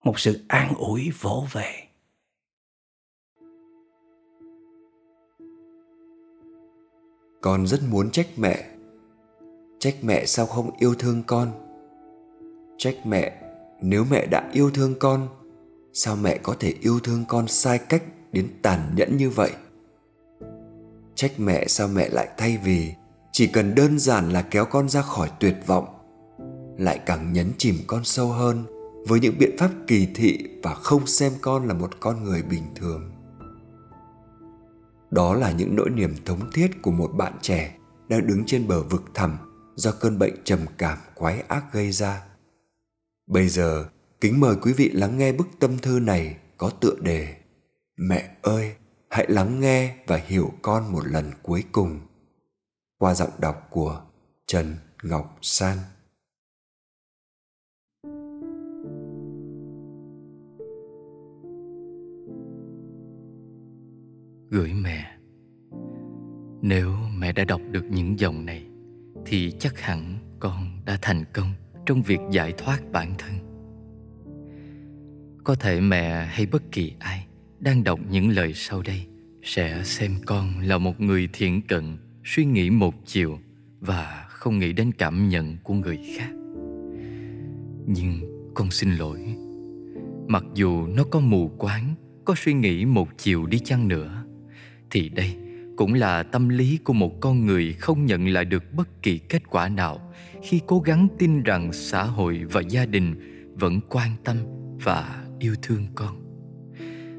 một 0.04 0.20
sự 0.20 0.46
an 0.48 0.74
ủi 0.76 1.12
vỗ 1.20 1.48
về. 1.52 1.86
Con 7.42 7.68
rất 7.68 7.80
muốn 7.90 8.12
trách 8.12 8.30
mẹ. 8.38 8.76
Trách 9.80 9.96
mẹ 10.02 10.26
sao 10.26 10.46
không 10.46 10.78
yêu 10.78 10.96
thương 11.00 11.24
con? 11.28 11.52
Trách 12.78 12.98
mẹ, 13.06 13.42
nếu 13.82 14.06
mẹ 14.12 14.26
đã 14.26 14.50
yêu 14.54 14.72
thương 14.74 14.96
con 15.00 15.39
sao 16.02 16.16
mẹ 16.16 16.38
có 16.38 16.56
thể 16.60 16.74
yêu 16.82 17.00
thương 17.00 17.26
con 17.28 17.48
sai 17.48 17.78
cách 17.78 18.04
đến 18.32 18.48
tàn 18.62 18.92
nhẫn 18.96 19.18
như 19.18 19.30
vậy? 19.30 19.52
Trách 21.16 21.40
mẹ 21.40 21.68
sao 21.68 21.88
mẹ 21.88 22.10
lại 22.10 22.28
thay 22.38 22.58
vì 22.58 22.94
chỉ 23.32 23.48
cần 23.48 23.76
đơn 23.76 24.00
giản 24.00 24.30
là 24.30 24.42
kéo 24.42 24.66
con 24.66 24.90
ra 24.90 25.02
khỏi 25.02 25.32
tuyệt 25.40 25.56
vọng, 25.68 25.86
lại 26.78 27.00
càng 27.06 27.34
nhấn 27.34 27.52
chìm 27.58 27.76
con 27.88 28.04
sâu 28.04 28.28
hơn 28.28 28.64
với 29.08 29.20
những 29.20 29.38
biện 29.40 29.58
pháp 29.58 29.72
kỳ 29.88 30.08
thị 30.16 30.48
và 30.64 30.74
không 30.74 31.08
xem 31.08 31.34
con 31.42 31.68
là 31.68 31.74
một 31.74 32.00
con 32.00 32.24
người 32.24 32.42
bình 32.42 32.64
thường. 32.76 33.12
Đó 35.12 35.34
là 35.34 35.52
những 35.52 35.76
nỗi 35.76 35.90
niềm 35.90 36.16
thống 36.26 36.52
thiết 36.54 36.72
của 36.82 36.92
một 36.92 37.12
bạn 37.14 37.34
trẻ 37.42 37.76
đang 38.10 38.28
đứng 38.28 38.44
trên 38.46 38.68
bờ 38.68 38.84
vực 38.84 39.04
thẳm 39.14 39.38
do 39.76 39.92
cơn 39.92 40.20
bệnh 40.20 40.34
trầm 40.44 40.60
cảm 40.78 40.98
quái 41.16 41.44
ác 41.48 41.74
gây 41.74 41.92
ra. 41.92 42.24
Bây 43.28 43.50
giờ 43.50 43.86
kính 44.22 44.40
mời 44.40 44.56
quý 44.62 44.74
vị 44.74 44.90
lắng 44.90 45.18
nghe 45.18 45.32
bức 45.32 45.48
tâm 45.60 45.78
thư 45.78 46.00
này 46.00 46.38
có 46.58 46.70
tựa 46.70 46.96
đề, 47.02 47.36
mẹ 47.98 48.36
ơi, 48.42 48.76
hãy 49.10 49.26
lắng 49.30 49.60
nghe 49.60 49.96
và 50.08 50.18
hiểu 50.18 50.52
con 50.62 50.92
một 50.92 51.02
lần 51.06 51.26
cuối 51.44 51.64
cùng. 51.72 52.00
Qua 52.98 53.14
giọng 53.14 53.30
đọc 53.40 53.68
của 53.70 54.02
trần 54.48 54.76
ngọc 55.04 55.38
san. 55.42 55.78
Gửi 64.50 64.74
mẹ. 64.74 65.18
Nếu 66.62 66.96
mẹ 67.18 67.32
đã 67.32 67.44
đọc 67.44 67.62
được 67.72 67.84
những 67.90 68.20
dòng 68.20 68.46
này, 68.46 68.66
thì 69.26 69.54
chắc 69.60 69.80
hẳn 69.80 70.18
con 70.40 70.82
đã 70.86 70.98
thành 71.02 71.24
công 71.34 71.54
trong 71.86 72.02
việc 72.02 72.20
giải 72.32 72.54
thoát 72.58 72.92
bản 72.92 73.16
thân 73.18 73.49
có 75.44 75.56
thể 75.56 75.82
mẹ 75.82 76.26
hay 76.26 76.46
bất 76.46 76.72
kỳ 76.72 76.94
ai 77.00 77.26
đang 77.60 77.84
đọc 77.84 78.00
những 78.10 78.30
lời 78.30 78.54
sau 78.54 78.82
đây 78.82 79.06
sẽ 79.44 79.82
xem 79.84 80.16
con 80.26 80.60
là 80.60 80.78
một 80.78 81.02
người 81.02 81.30
thiện 81.34 81.62
cận, 81.62 81.98
suy 82.26 82.46
nghĩ 82.46 82.70
một 82.70 82.96
chiều 83.06 83.40
và 83.80 84.26
không 84.30 84.60
nghĩ 84.60 84.74
đến 84.74 84.92
cảm 84.92 85.30
nhận 85.30 85.58
của 85.64 85.74
người 85.74 86.00
khác. 86.18 86.30
Nhưng 87.88 88.20
con 88.54 88.72
xin 88.72 88.96
lỗi, 88.96 89.20
mặc 90.28 90.44
dù 90.54 90.88
nó 90.88 91.04
có 91.04 91.20
mù 91.20 91.48
quáng, 91.48 91.96
có 92.26 92.36
suy 92.38 92.54
nghĩ 92.54 92.86
một 92.86 93.10
chiều 93.18 93.46
đi 93.46 93.60
chăng 93.60 93.88
nữa, 93.88 94.24
thì 94.90 95.10
đây 95.10 95.36
cũng 95.78 95.94
là 95.94 96.24
tâm 96.24 96.50
lý 96.50 96.78
của 96.84 96.94
một 96.94 97.22
con 97.22 97.46
người 97.46 97.74
không 97.74 98.06
nhận 98.06 98.28
lại 98.28 98.46
được 98.46 98.74
bất 98.74 99.04
kỳ 99.04 99.18
kết 99.18 99.50
quả 99.50 99.70
nào 99.70 100.14
khi 100.44 100.62
cố 100.68 100.80
gắng 100.80 101.08
tin 101.18 101.44
rằng 101.44 101.74
xã 101.74 102.04
hội 102.04 102.42
và 102.52 102.62
gia 102.62 102.86
đình 102.86 103.16
vẫn 103.56 103.80
quan 103.90 104.12
tâm 104.24 104.38
và 104.84 105.29
yêu 105.40 105.56
thương 105.62 105.88
con. 105.96 106.16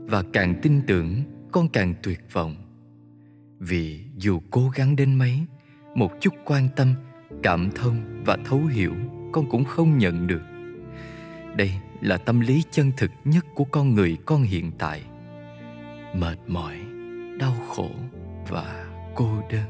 Và 0.06 0.22
càng 0.32 0.54
tin 0.62 0.80
tưởng, 0.86 1.22
con 1.52 1.68
càng 1.68 1.94
tuyệt 2.02 2.20
vọng. 2.32 2.56
Vì 3.58 4.04
dù 4.16 4.40
cố 4.50 4.70
gắng 4.74 4.96
đến 4.96 5.14
mấy, 5.14 5.40
một 5.94 6.10
chút 6.20 6.34
quan 6.44 6.68
tâm, 6.76 6.94
cảm 7.42 7.70
thông 7.74 8.22
và 8.24 8.38
thấu 8.44 8.60
hiểu, 8.60 8.94
con 9.32 9.50
cũng 9.50 9.64
không 9.64 9.98
nhận 9.98 10.26
được. 10.26 10.42
Đây 11.56 11.72
là 12.00 12.16
tâm 12.16 12.40
lý 12.40 12.62
chân 12.70 12.92
thực 12.96 13.10
nhất 13.24 13.46
của 13.54 13.64
con 13.64 13.94
người 13.94 14.16
con 14.26 14.42
hiện 14.42 14.72
tại. 14.78 15.02
Mệt 16.14 16.36
mỏi, 16.46 16.76
đau 17.38 17.54
khổ 17.68 17.90
và 18.48 18.90
cô 19.14 19.42
đơn. 19.50 19.66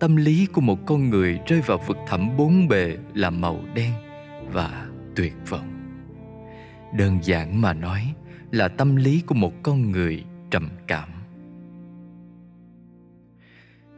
Tâm 0.00 0.16
lý 0.16 0.46
của 0.46 0.60
một 0.60 0.78
con 0.86 1.10
người 1.10 1.40
rơi 1.46 1.60
vào 1.60 1.78
vực 1.86 1.96
thẳm 2.06 2.36
bốn 2.36 2.68
bề 2.68 2.96
là 3.14 3.30
màu 3.30 3.60
đen 3.74 3.92
và 4.52 4.88
tuyệt 5.16 5.34
vọng 5.48 5.69
đơn 6.92 7.18
giản 7.22 7.60
mà 7.60 7.72
nói 7.72 8.14
là 8.50 8.68
tâm 8.68 8.96
lý 8.96 9.22
của 9.26 9.34
một 9.34 9.52
con 9.62 9.90
người 9.90 10.24
trầm 10.50 10.68
cảm. 10.86 11.08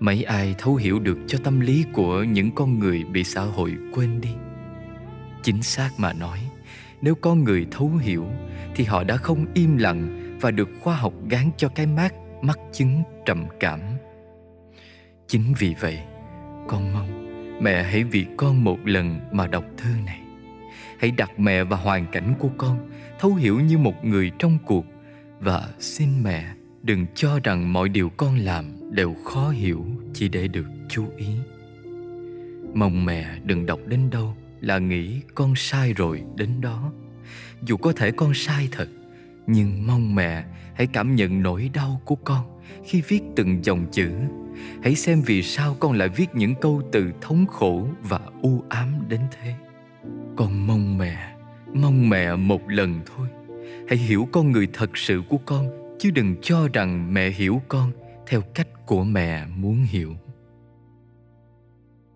Mấy 0.01 0.23
ai 0.23 0.55
thấu 0.59 0.77
hiểu 0.77 0.99
được 0.99 1.19
cho 1.27 1.39
tâm 1.45 1.61
lý 1.61 1.85
của 1.93 2.23
những 2.23 2.51
con 2.55 2.79
người 2.79 3.05
bị 3.05 3.25
xã 3.25 3.41
hội 3.41 3.77
quên 3.95 4.21
đi? 4.21 4.31
Chính 5.43 5.63
xác 5.63 5.91
mà 5.99 6.13
nói, 6.13 6.39
nếu 7.03 7.15
con 7.15 7.45
người 7.45 7.67
thấu 7.71 7.89
hiểu 7.89 8.27
thì 8.75 8.85
họ 8.85 9.05
đã 9.05 9.17
không 9.17 9.47
im 9.55 9.77
lặng 9.77 10.19
và 10.41 10.51
được 10.51 10.69
khoa 10.81 10.97
học 10.97 11.13
gán 11.29 11.51
cho 11.57 11.69
cái 11.69 11.87
mát 11.87 12.15
mắc 12.43 12.59
chứng 12.73 13.03
trầm 13.27 13.47
cảm. 13.61 13.81
Chính 15.27 15.55
vì 15.59 15.75
vậy, 15.81 15.99
con 16.69 16.93
mong 16.93 17.23
mẹ 17.63 17.83
hãy 17.83 18.05
vì 18.05 18.27
con 18.37 18.65
một 18.65 18.79
lần 18.85 19.21
mà 19.33 19.47
đọc 19.47 19.65
thư 19.77 19.91
này 20.07 20.22
hãy 21.02 21.11
đặt 21.11 21.38
mẹ 21.38 21.64
và 21.64 21.76
hoàn 21.76 22.06
cảnh 22.12 22.35
của 22.38 22.50
con, 22.59 22.90
thấu 23.18 23.35
hiểu 23.35 23.61
như 23.61 23.78
một 23.78 24.04
người 24.04 24.30
trong 24.38 24.59
cuộc. 24.66 24.87
Và 25.40 25.68
xin 25.78 26.23
mẹ 26.23 26.54
đừng 26.82 27.06
cho 27.14 27.38
rằng 27.44 27.73
mọi 27.73 27.88
điều 27.88 28.09
con 28.09 28.37
làm 28.37 28.64
đều 28.90 29.14
khó 29.25 29.50
hiểu 29.50 29.87
chỉ 30.14 30.28
để 30.28 30.49
được 30.49 30.66
chú 30.88 31.04
ý. 31.16 31.26
Mong 32.75 33.04
mẹ 33.04 33.38
đừng 33.44 33.66
đọc 33.66 33.80
đến 33.87 34.11
đâu 34.11 34.37
là 34.61 34.78
nghĩ 34.78 35.21
con 35.35 35.54
sai 35.56 35.92
rồi 35.92 36.23
đến 36.37 36.61
đó. 36.61 36.92
Dù 37.62 37.76
có 37.76 37.92
thể 37.92 38.11
con 38.11 38.35
sai 38.35 38.68
thật, 38.73 38.88
nhưng 39.47 39.87
mong 39.87 40.14
mẹ 40.14 40.44
hãy 40.75 40.87
cảm 40.87 41.16
nhận 41.16 41.42
nỗi 41.42 41.71
đau 41.75 42.00
của 42.04 42.16
con 42.16 42.61
khi 42.85 43.00
viết 43.00 43.21
từng 43.37 43.64
dòng 43.64 43.87
chữ. 43.92 44.11
Hãy 44.82 44.94
xem 44.94 45.23
vì 45.26 45.42
sao 45.42 45.76
con 45.80 45.92
lại 45.92 46.09
viết 46.09 46.35
những 46.35 46.54
câu 46.61 46.82
từ 46.92 47.12
thống 47.21 47.47
khổ 47.47 47.88
và 48.02 48.21
u 48.42 48.64
ám 48.68 48.94
đến 49.09 49.21
thế 49.30 49.54
con 50.37 50.67
mong 50.67 50.99
mẹ 50.99 51.33
mong 51.75 52.09
mẹ 52.09 52.37
một 52.37 52.69
lần 52.69 53.01
thôi. 53.07 53.29
Hãy 53.89 53.99
hiểu 53.99 54.29
con 54.33 54.53
người 54.53 54.69
thật 54.73 54.97
sự 54.97 55.23
của 55.29 55.39
con, 55.39 55.69
chứ 55.99 56.11
đừng 56.11 56.37
cho 56.43 56.69
rằng 56.73 57.15
mẹ 57.15 57.31
hiểu 57.31 57.62
con 57.69 57.93
theo 58.27 58.41
cách 58.41 58.87
của 58.87 59.05
mẹ 59.05 59.47
muốn 59.47 59.83
hiểu. 59.83 60.15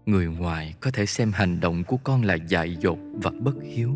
Người 0.06 0.26
ngoài 0.26 0.74
có 0.80 0.90
thể 0.90 1.06
xem 1.06 1.32
hành 1.32 1.60
động 1.60 1.84
của 1.84 1.96
con 1.96 2.22
là 2.22 2.34
dại 2.34 2.76
dột 2.80 2.98
và 3.22 3.30
bất 3.40 3.54
hiếu. 3.62 3.92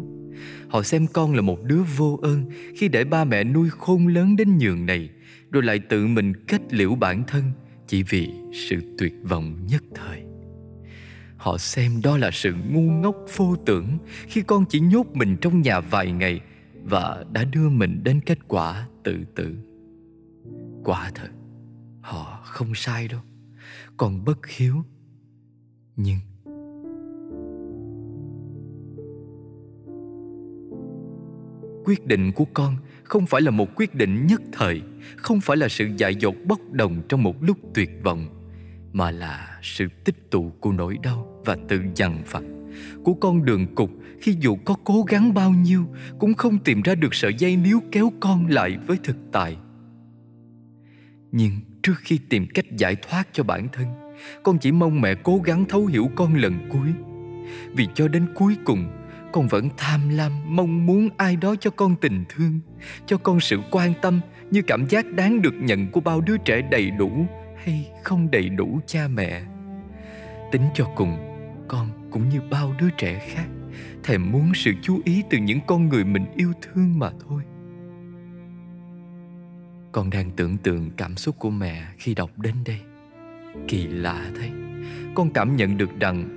Họ 0.69 0.83
xem 0.83 1.07
con 1.07 1.35
là 1.35 1.41
một 1.41 1.63
đứa 1.63 1.83
vô 1.97 2.19
ơn 2.23 2.45
khi 2.77 2.89
để 2.89 3.05
ba 3.05 3.25
mẹ 3.25 3.45
nuôi 3.45 3.71
khôn 3.71 4.07
lớn 4.07 4.37
đến 4.37 4.59
nhường 4.59 4.87
này, 4.87 5.09
rồi 5.51 5.63
lại 5.63 5.79
tự 5.79 6.07
mình 6.07 6.45
kết 6.47 6.61
liễu 6.71 6.95
bản 6.95 7.25
thân 7.27 7.43
chỉ 7.87 8.03
vì 8.03 8.31
sự 8.53 8.77
tuyệt 8.99 9.13
vọng 9.23 9.67
nhất 9.69 9.83
thời 9.95 10.30
họ 11.41 11.59
xem 11.59 12.01
đó 12.05 12.17
là 12.17 12.31
sự 12.33 12.55
ngu 12.71 12.81
ngốc 12.81 13.17
vô 13.37 13.57
tưởng 13.67 13.99
khi 14.29 14.43
con 14.43 14.65
chỉ 14.69 14.81
nhốt 14.81 15.07
mình 15.13 15.37
trong 15.41 15.63
nhà 15.63 15.81
vài 15.81 16.13
ngày 16.13 16.41
và 16.83 17.25
đã 17.33 17.45
đưa 17.45 17.69
mình 17.69 18.01
đến 18.05 18.21
kết 18.27 18.39
quả 18.49 18.87
tự 19.03 19.17
tử. 19.35 19.57
Quả 20.85 21.11
thật, 21.15 21.29
họ 22.01 22.41
không 22.45 22.75
sai 22.75 23.09
đâu, 23.09 23.21
còn 23.97 24.25
bất 24.25 24.47
hiếu. 24.47 24.75
Nhưng 25.97 26.19
quyết 31.85 32.07
định 32.07 32.33
của 32.33 32.47
con 32.55 32.77
không 33.03 33.27
phải 33.27 33.41
là 33.41 33.51
một 33.51 33.69
quyết 33.77 33.95
định 33.95 34.27
nhất 34.27 34.43
thời, 34.53 34.83
không 35.17 35.41
phải 35.41 35.57
là 35.57 35.69
sự 35.69 35.89
dại 35.97 36.15
dột 36.15 36.35
bốc 36.47 36.61
đồng 36.73 37.03
trong 37.09 37.23
một 37.23 37.43
lúc 37.43 37.59
tuyệt 37.75 37.91
vọng, 38.03 38.27
mà 38.93 39.11
là 39.11 39.50
sự 39.63 39.87
tích 40.05 40.31
tụ 40.31 40.53
của 40.61 40.73
nỗi 40.73 40.99
đau 41.03 41.43
và 41.45 41.57
tự 41.69 41.81
dằn 41.95 42.23
vặt 42.31 42.43
của 43.05 43.15
con 43.15 43.45
đường 43.45 43.75
cục 43.75 43.91
khi 44.21 44.37
dù 44.41 44.57
có 44.65 44.75
cố 44.85 45.03
gắng 45.03 45.35
bao 45.35 45.51
nhiêu 45.51 45.87
cũng 46.19 46.35
không 46.35 46.59
tìm 46.59 46.83
ra 46.83 46.95
được 46.95 47.15
sợi 47.15 47.35
dây 47.35 47.57
níu 47.57 47.81
kéo 47.93 48.13
con 48.21 48.47
lại 48.47 48.79
với 48.87 48.97
thực 49.05 49.17
tại. 49.33 49.57
Nhưng 51.33 51.53
trước 51.83 51.95
khi 51.99 52.19
tìm 52.29 52.47
cách 52.55 52.77
giải 52.77 52.97
thoát 52.97 53.29
cho 53.33 53.43
bản 53.43 53.69
thân, 53.73 53.87
con 54.43 54.59
chỉ 54.59 54.73
mong 54.73 55.01
mẹ 55.01 55.15
cố 55.15 55.41
gắng 55.45 55.65
thấu 55.69 55.87
hiểu 55.87 56.09
con 56.17 56.35
lần 56.35 56.69
cuối. 56.69 56.93
Vì 57.73 57.89
cho 57.95 58.09
đến 58.09 58.27
cuối 58.35 58.57
cùng, 58.65 58.89
con 59.33 59.49
vẫn 59.49 59.69
tham 59.77 60.09
lam, 60.09 60.33
mong 60.57 60.87
muốn 60.87 61.09
ai 61.17 61.37
đó 61.37 61.55
cho 61.61 61.71
con 61.71 61.97
tình 62.01 62.25
thương, 62.29 62.61
cho 63.07 63.17
con 63.17 63.41
sự 63.41 63.59
quan 63.71 63.93
tâm 64.03 64.21
như 64.51 64.63
cảm 64.63 64.87
giác 64.89 65.07
đáng 65.13 65.43
được 65.43 65.55
nhận 65.61 65.91
của 65.91 66.01
bao 66.01 66.21
đứa 66.21 66.37
trẻ 66.37 66.63
đầy 66.71 66.91
đủ 66.91 67.27
hay 67.57 67.91
không 68.03 68.31
đầy 68.31 68.49
đủ 68.49 68.81
cha 68.87 69.09
mẹ 69.09 69.43
tính 70.53 70.63
cho 70.75 70.87
cùng 70.97 71.19
con 71.69 71.89
cũng 72.11 72.29
như 72.29 72.41
bao 72.51 72.75
đứa 72.79 72.91
trẻ 72.99 73.19
khác 73.35 73.47
thèm 74.05 74.33
muốn 74.33 74.53
sự 74.55 74.73
chú 74.83 75.01
ý 75.05 75.23
từ 75.31 75.39
những 75.39 75.59
con 75.67 75.89
người 75.89 76.05
mình 76.05 76.25
yêu 76.37 76.53
thương 76.63 76.99
mà 76.99 77.11
thôi. 77.29 77.43
Con 79.93 80.11
đang 80.11 80.31
tưởng 80.31 80.57
tượng 80.57 80.91
cảm 80.97 81.17
xúc 81.17 81.37
của 81.39 81.51
mẹ 81.51 81.87
khi 81.99 82.15
đọc 82.15 82.31
đến 82.39 82.55
đây. 82.67 82.81
Kỳ 83.69 83.87
lạ 83.87 84.31
thế, 84.41 84.51
con 85.15 85.31
cảm 85.31 85.57
nhận 85.57 85.77
được 85.77 85.91
rằng 86.01 86.29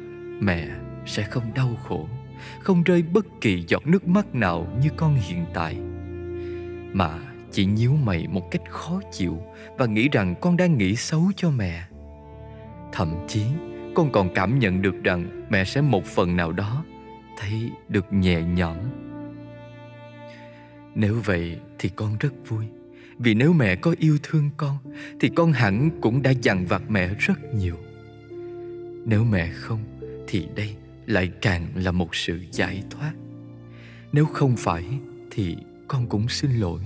mẹ 0.46 0.68
sẽ 1.06 1.24
không 1.24 1.54
đau 1.56 1.76
khổ 1.88 2.08
không 2.60 2.84
rơi 2.84 3.02
bất 3.02 3.26
kỳ 3.42 3.64
giọt 3.68 3.88
nước 3.88 4.08
mắt 4.08 4.36
nào 4.36 4.68
như 4.82 4.90
con 4.98 5.16
hiện 5.16 5.46
tại 5.54 5.76
mà 6.94 7.20
chỉ 7.52 7.66
nhíu 7.66 7.94
mày 8.04 8.28
một 8.28 8.52
cách 8.52 8.62
khó 8.70 9.02
chịu 9.12 9.38
và 9.78 9.86
nghĩ 9.86 10.10
rằng 10.10 10.36
con 10.42 10.58
đang 10.58 10.78
nghĩ 10.78 10.96
xấu 10.96 11.32
cho 11.36 11.50
mẹ. 11.50 11.84
Thậm 12.92 13.16
chí 13.28 13.44
con 13.96 14.12
còn 14.12 14.30
cảm 14.36 14.60
nhận 14.60 14.82
được 14.82 15.04
rằng 15.04 15.48
mẹ 15.50 15.64
sẽ 15.64 15.82
một 15.82 16.06
phần 16.06 16.36
nào 16.36 16.52
đó 16.52 16.86
thấy 17.38 17.72
được 17.90 18.14
nhẹ 18.14 18.42
nhõm. 18.42 18.78
Nếu 20.96 21.16
vậy 21.26 21.60
thì 21.80 21.90
con 21.96 22.18
rất 22.20 22.34
vui, 22.48 22.66
vì 23.18 23.34
nếu 23.34 23.54
mẹ 23.54 23.76
có 23.76 23.96
yêu 24.00 24.18
thương 24.24 24.50
con, 24.58 24.78
thì 25.20 25.30
con 25.36 25.52
hẳn 25.52 25.90
cũng 26.02 26.22
đã 26.22 26.32
dằn 26.42 26.66
vặt 26.66 26.84
mẹ 26.90 27.10
rất 27.20 27.54
nhiều. 27.56 27.76
Nếu 29.06 29.24
mẹ 29.24 29.50
không, 29.54 29.80
thì 30.28 30.48
đây 30.56 30.76
lại 31.06 31.32
càng 31.42 31.68
là 31.76 31.92
một 31.92 32.16
sự 32.16 32.40
giải 32.52 32.84
thoát. 32.90 33.14
Nếu 34.12 34.26
không 34.26 34.56
phải, 34.58 34.84
thì 35.32 35.58
con 35.88 36.08
cũng 36.08 36.28
xin 36.28 36.52
lỗi. 36.52 36.80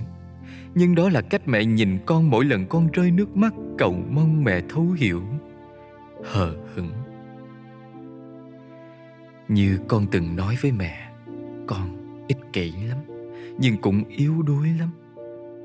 Nhưng 0.75 0.95
đó 0.95 1.09
là 1.09 1.21
cách 1.21 1.47
mẹ 1.47 1.65
nhìn 1.65 1.97
con 2.05 2.29
mỗi 2.29 2.45
lần 2.45 2.65
con 2.67 2.91
rơi 2.91 3.11
nước 3.11 3.37
mắt 3.37 3.53
cầu 3.77 4.03
mong 4.09 4.43
mẹ 4.43 4.61
thấu 4.69 4.91
hiểu. 4.91 5.23
Hờ 6.23 6.55
hững 6.75 6.91
như 9.49 9.79
con 9.87 10.07
từng 10.11 10.35
nói 10.35 10.57
với 10.61 10.71
mẹ, 10.71 11.11
con 11.67 11.97
ích 12.27 12.37
kỷ 12.53 12.71
lắm, 12.71 12.97
nhưng 13.59 13.77
cũng 13.77 14.03
yếu 14.03 14.41
đuối 14.41 14.67
lắm. 14.79 14.89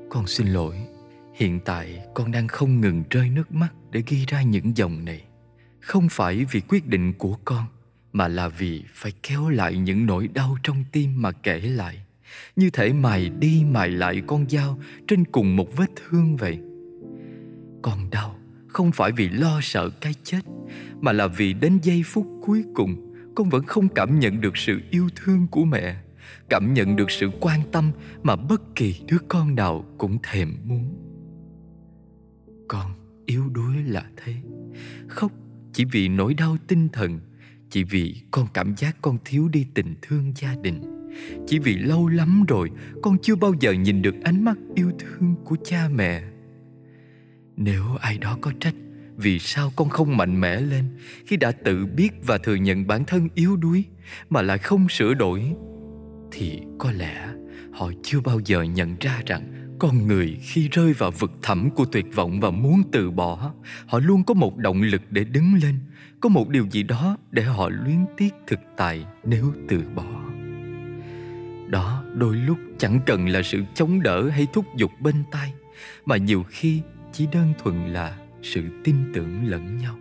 Con 0.09 0.27
xin 0.27 0.47
lỗi, 0.47 0.75
hiện 1.33 1.59
tại 1.65 1.99
con 2.15 2.31
đang 2.31 2.47
không 2.47 2.81
ngừng 2.81 3.03
rơi 3.09 3.29
nước 3.29 3.51
mắt 3.51 3.69
để 3.91 4.03
ghi 4.07 4.25
ra 4.27 4.41
những 4.41 4.77
dòng 4.77 5.05
này. 5.05 5.23
Không 5.79 6.07
phải 6.11 6.45
vì 6.51 6.61
quyết 6.61 6.87
định 6.87 7.13
của 7.13 7.37
con, 7.45 7.65
mà 8.13 8.27
là 8.27 8.47
vì 8.47 8.83
phải 8.93 9.11
kéo 9.23 9.49
lại 9.49 9.77
những 9.77 10.05
nỗi 10.05 10.27
đau 10.27 10.57
trong 10.63 10.83
tim 10.91 11.21
mà 11.21 11.31
kể 11.31 11.59
lại. 11.59 12.05
Như 12.55 12.69
thể 12.69 12.93
mài 12.93 13.29
đi 13.29 13.63
mài 13.71 13.89
lại 13.89 14.21
con 14.27 14.49
dao 14.49 14.79
trên 15.07 15.25
cùng 15.25 15.55
một 15.55 15.75
vết 15.77 15.89
thương 15.95 16.37
vậy. 16.37 16.59
Con 17.81 18.09
đau 18.09 18.35
không 18.67 18.91
phải 18.91 19.11
vì 19.11 19.29
lo 19.29 19.59
sợ 19.61 19.89
cái 19.89 20.13
chết, 20.23 20.41
mà 21.01 21.11
là 21.11 21.27
vì 21.27 21.53
đến 21.53 21.79
giây 21.83 22.03
phút 22.05 22.27
cuối 22.41 22.63
cùng 22.75 23.12
con 23.35 23.49
vẫn 23.49 23.63
không 23.63 23.89
cảm 23.89 24.19
nhận 24.19 24.41
được 24.41 24.57
sự 24.57 24.81
yêu 24.91 25.09
thương 25.15 25.47
của 25.47 25.65
mẹ, 25.65 25.95
cảm 26.49 26.73
nhận 26.73 26.95
được 26.95 27.11
sự 27.11 27.29
quan 27.39 27.59
tâm 27.71 27.91
mà 28.23 28.35
bất 28.35 28.75
kỳ 28.75 28.95
đứa 29.07 29.17
con 29.27 29.55
nào 29.55 29.85
cũng 29.97 30.17
thèm 30.23 30.55
muốn. 30.63 30.95
Con 32.67 32.91
yếu 33.25 33.49
đuối 33.49 33.75
là 33.83 34.05
thế. 34.17 34.35
Khóc 35.07 35.31
chỉ 35.73 35.85
vì 35.85 36.07
nỗi 36.07 36.33
đau 36.33 36.57
tinh 36.67 36.89
thần, 36.89 37.19
chỉ 37.69 37.83
vì 37.83 38.15
con 38.31 38.47
cảm 38.53 38.75
giác 38.77 38.97
con 39.01 39.17
thiếu 39.25 39.47
đi 39.47 39.65
tình 39.73 39.95
thương 40.01 40.33
gia 40.35 40.55
đình, 40.55 41.09
chỉ 41.47 41.59
vì 41.59 41.77
lâu 41.77 42.07
lắm 42.07 42.43
rồi 42.47 42.69
con 43.01 43.17
chưa 43.21 43.35
bao 43.35 43.53
giờ 43.59 43.71
nhìn 43.71 44.01
được 44.01 44.15
ánh 44.23 44.43
mắt 44.43 44.57
yêu 44.75 44.91
thương 44.99 45.35
của 45.45 45.55
cha 45.63 45.89
mẹ. 45.95 46.23
Nếu 47.57 47.83
ai 47.99 48.17
đó 48.17 48.37
có 48.41 48.51
trách 48.59 48.75
vì 49.17 49.39
sao 49.39 49.71
con 49.75 49.89
không 49.89 50.17
mạnh 50.17 50.41
mẽ 50.41 50.61
lên 50.61 50.85
khi 51.25 51.37
đã 51.37 51.51
tự 51.51 51.85
biết 51.85 52.09
và 52.23 52.37
thừa 52.37 52.55
nhận 52.55 52.87
bản 52.87 53.05
thân 53.05 53.29
yếu 53.35 53.55
đuối 53.55 53.85
mà 54.29 54.41
lại 54.41 54.57
không 54.57 54.89
sửa 54.89 55.13
đổi? 55.13 55.53
Thì 56.31 56.61
có 56.79 56.91
lẽ 56.91 57.27
họ 57.73 57.91
chưa 58.03 58.21
bao 58.21 58.39
giờ 58.45 58.61
nhận 58.61 58.95
ra 58.99 59.21
rằng 59.25 59.75
con 59.79 60.07
người 60.07 60.37
khi 60.41 60.67
rơi 60.71 60.93
vào 60.93 61.11
vực 61.11 61.31
thẳm 61.41 61.69
của 61.69 61.85
tuyệt 61.85 62.05
vọng 62.15 62.39
và 62.39 62.49
muốn 62.49 62.81
từ 62.91 63.11
bỏ, 63.11 63.53
họ 63.85 63.99
luôn 63.99 64.23
có 64.23 64.33
một 64.33 64.57
động 64.57 64.81
lực 64.81 65.01
để 65.09 65.23
đứng 65.23 65.53
lên, 65.63 65.79
có 66.19 66.29
một 66.29 66.49
điều 66.49 66.67
gì 66.71 66.83
đó 66.83 67.17
để 67.31 67.43
họ 67.43 67.69
luyến 67.69 68.05
tiếc 68.17 68.33
thực 68.47 68.59
tại 68.77 69.05
nếu 69.23 69.53
từ 69.67 69.81
bỏ. 69.95 70.23
Đó 71.69 72.03
đôi 72.13 72.35
lúc 72.35 72.57
chẳng 72.77 72.99
cần 73.05 73.27
là 73.27 73.41
sự 73.43 73.63
chống 73.73 74.03
đỡ 74.03 74.29
hay 74.29 74.47
thúc 74.53 74.65
giục 74.77 74.91
bên 74.99 75.23
tai, 75.31 75.53
mà 76.05 76.17
nhiều 76.17 76.43
khi 76.49 76.81
chỉ 77.13 77.27
đơn 77.31 77.53
thuần 77.63 77.93
là 77.93 78.17
sự 78.43 78.61
tin 78.83 78.95
tưởng 79.13 79.45
lẫn 79.45 79.77
nhau. 79.77 79.95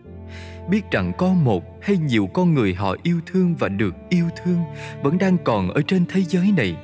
Biết 0.70 0.90
rằng 0.90 1.12
có 1.18 1.32
một 1.32 1.82
hay 1.82 1.96
nhiều 1.96 2.26
con 2.34 2.54
người 2.54 2.74
họ 2.74 2.96
yêu 3.02 3.20
thương 3.26 3.54
và 3.54 3.68
được 3.68 3.94
yêu 4.08 4.28
thương 4.44 4.58
vẫn 5.02 5.18
đang 5.18 5.36
còn 5.44 5.70
ở 5.70 5.82
trên 5.86 6.04
thế 6.08 6.22
giới 6.22 6.52
này. 6.56 6.76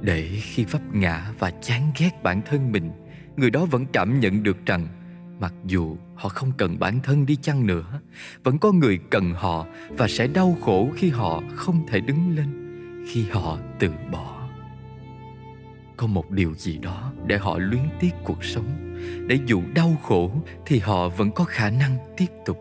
Để 0.00 0.28
khi 0.42 0.64
vấp 0.64 0.82
ngã 0.92 1.32
và 1.38 1.50
chán 1.50 1.92
ghét 1.98 2.22
bản 2.22 2.42
thân 2.42 2.72
mình, 2.72 2.90
người 3.36 3.50
đó 3.50 3.64
vẫn 3.64 3.86
cảm 3.92 4.20
nhận 4.20 4.42
được 4.42 4.66
rằng 4.66 4.86
mặc 5.40 5.54
dù 5.66 5.96
họ 6.14 6.28
không 6.28 6.52
cần 6.56 6.78
bản 6.78 7.00
thân 7.02 7.26
đi 7.26 7.36
chăng 7.36 7.66
nữa, 7.66 8.00
vẫn 8.44 8.58
có 8.58 8.72
người 8.72 8.98
cần 9.10 9.32
họ 9.34 9.66
và 9.88 10.08
sẽ 10.08 10.26
đau 10.26 10.56
khổ 10.60 10.88
khi 10.96 11.08
họ 11.08 11.42
không 11.54 11.86
thể 11.88 12.00
đứng 12.00 12.36
lên, 12.36 12.46
khi 13.08 13.24
họ 13.30 13.58
từ 13.78 13.88
bỏ. 14.12 14.48
Có 15.96 16.06
một 16.06 16.30
điều 16.30 16.54
gì 16.54 16.78
đó 16.78 17.12
để 17.26 17.38
họ 17.38 17.58
luyến 17.58 17.82
tiếc 18.00 18.10
cuộc 18.24 18.44
sống 18.44 18.89
để 19.26 19.38
dù 19.46 19.62
đau 19.74 19.96
khổ 20.02 20.30
thì 20.66 20.78
họ 20.78 21.08
vẫn 21.08 21.30
có 21.30 21.44
khả 21.44 21.70
năng 21.70 21.96
tiếp 22.16 22.26
tục. 22.46 22.58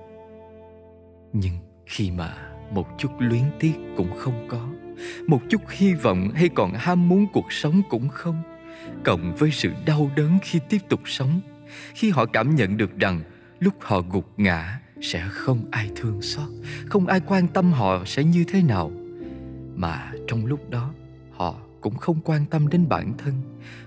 Nhưng 1.33 1.53
khi 1.85 2.11
mà 2.11 2.37
một 2.71 2.87
chút 2.97 3.11
luyến 3.19 3.43
tiếc 3.59 3.73
cũng 3.97 4.17
không 4.17 4.47
có, 4.49 4.69
một 5.27 5.41
chút 5.49 5.61
hy 5.69 5.93
vọng 5.93 6.31
hay 6.35 6.49
còn 6.49 6.73
ham 6.73 7.09
muốn 7.09 7.25
cuộc 7.33 7.53
sống 7.53 7.81
cũng 7.89 8.09
không, 8.09 8.41
cộng 9.03 9.35
với 9.35 9.51
sự 9.51 9.73
đau 9.85 10.11
đớn 10.15 10.37
khi 10.43 10.59
tiếp 10.69 10.79
tục 10.89 11.01
sống, 11.05 11.41
khi 11.93 12.09
họ 12.09 12.25
cảm 12.25 12.55
nhận 12.55 12.77
được 12.77 12.97
rằng 12.97 13.21
lúc 13.59 13.73
họ 13.81 14.01
gục 14.01 14.33
ngã 14.37 14.79
sẽ 15.01 15.27
không 15.29 15.65
ai 15.71 15.89
thương 15.95 16.21
xót, 16.21 16.49
không 16.85 17.07
ai 17.07 17.19
quan 17.19 17.47
tâm 17.47 17.71
họ 17.71 18.03
sẽ 18.05 18.23
như 18.23 18.43
thế 18.47 18.61
nào, 18.63 18.91
mà 19.75 20.11
trong 20.27 20.45
lúc 20.45 20.69
đó 20.69 20.93
họ 21.31 21.55
cũng 21.81 21.95
không 21.95 22.19
quan 22.21 22.45
tâm 22.45 22.67
đến 22.67 22.89
bản 22.89 23.13
thân. 23.17 23.33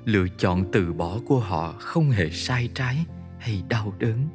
Lựa 0.04 0.26
chọn 0.38 0.64
từ 0.72 0.92
bỏ 0.92 1.18
của 1.26 1.40
họ 1.40 1.72
không 1.72 2.10
hề 2.10 2.30
sai 2.30 2.68
trái 2.74 3.06
hay 3.38 3.62
đau 3.68 3.94
đớn. 3.98 4.28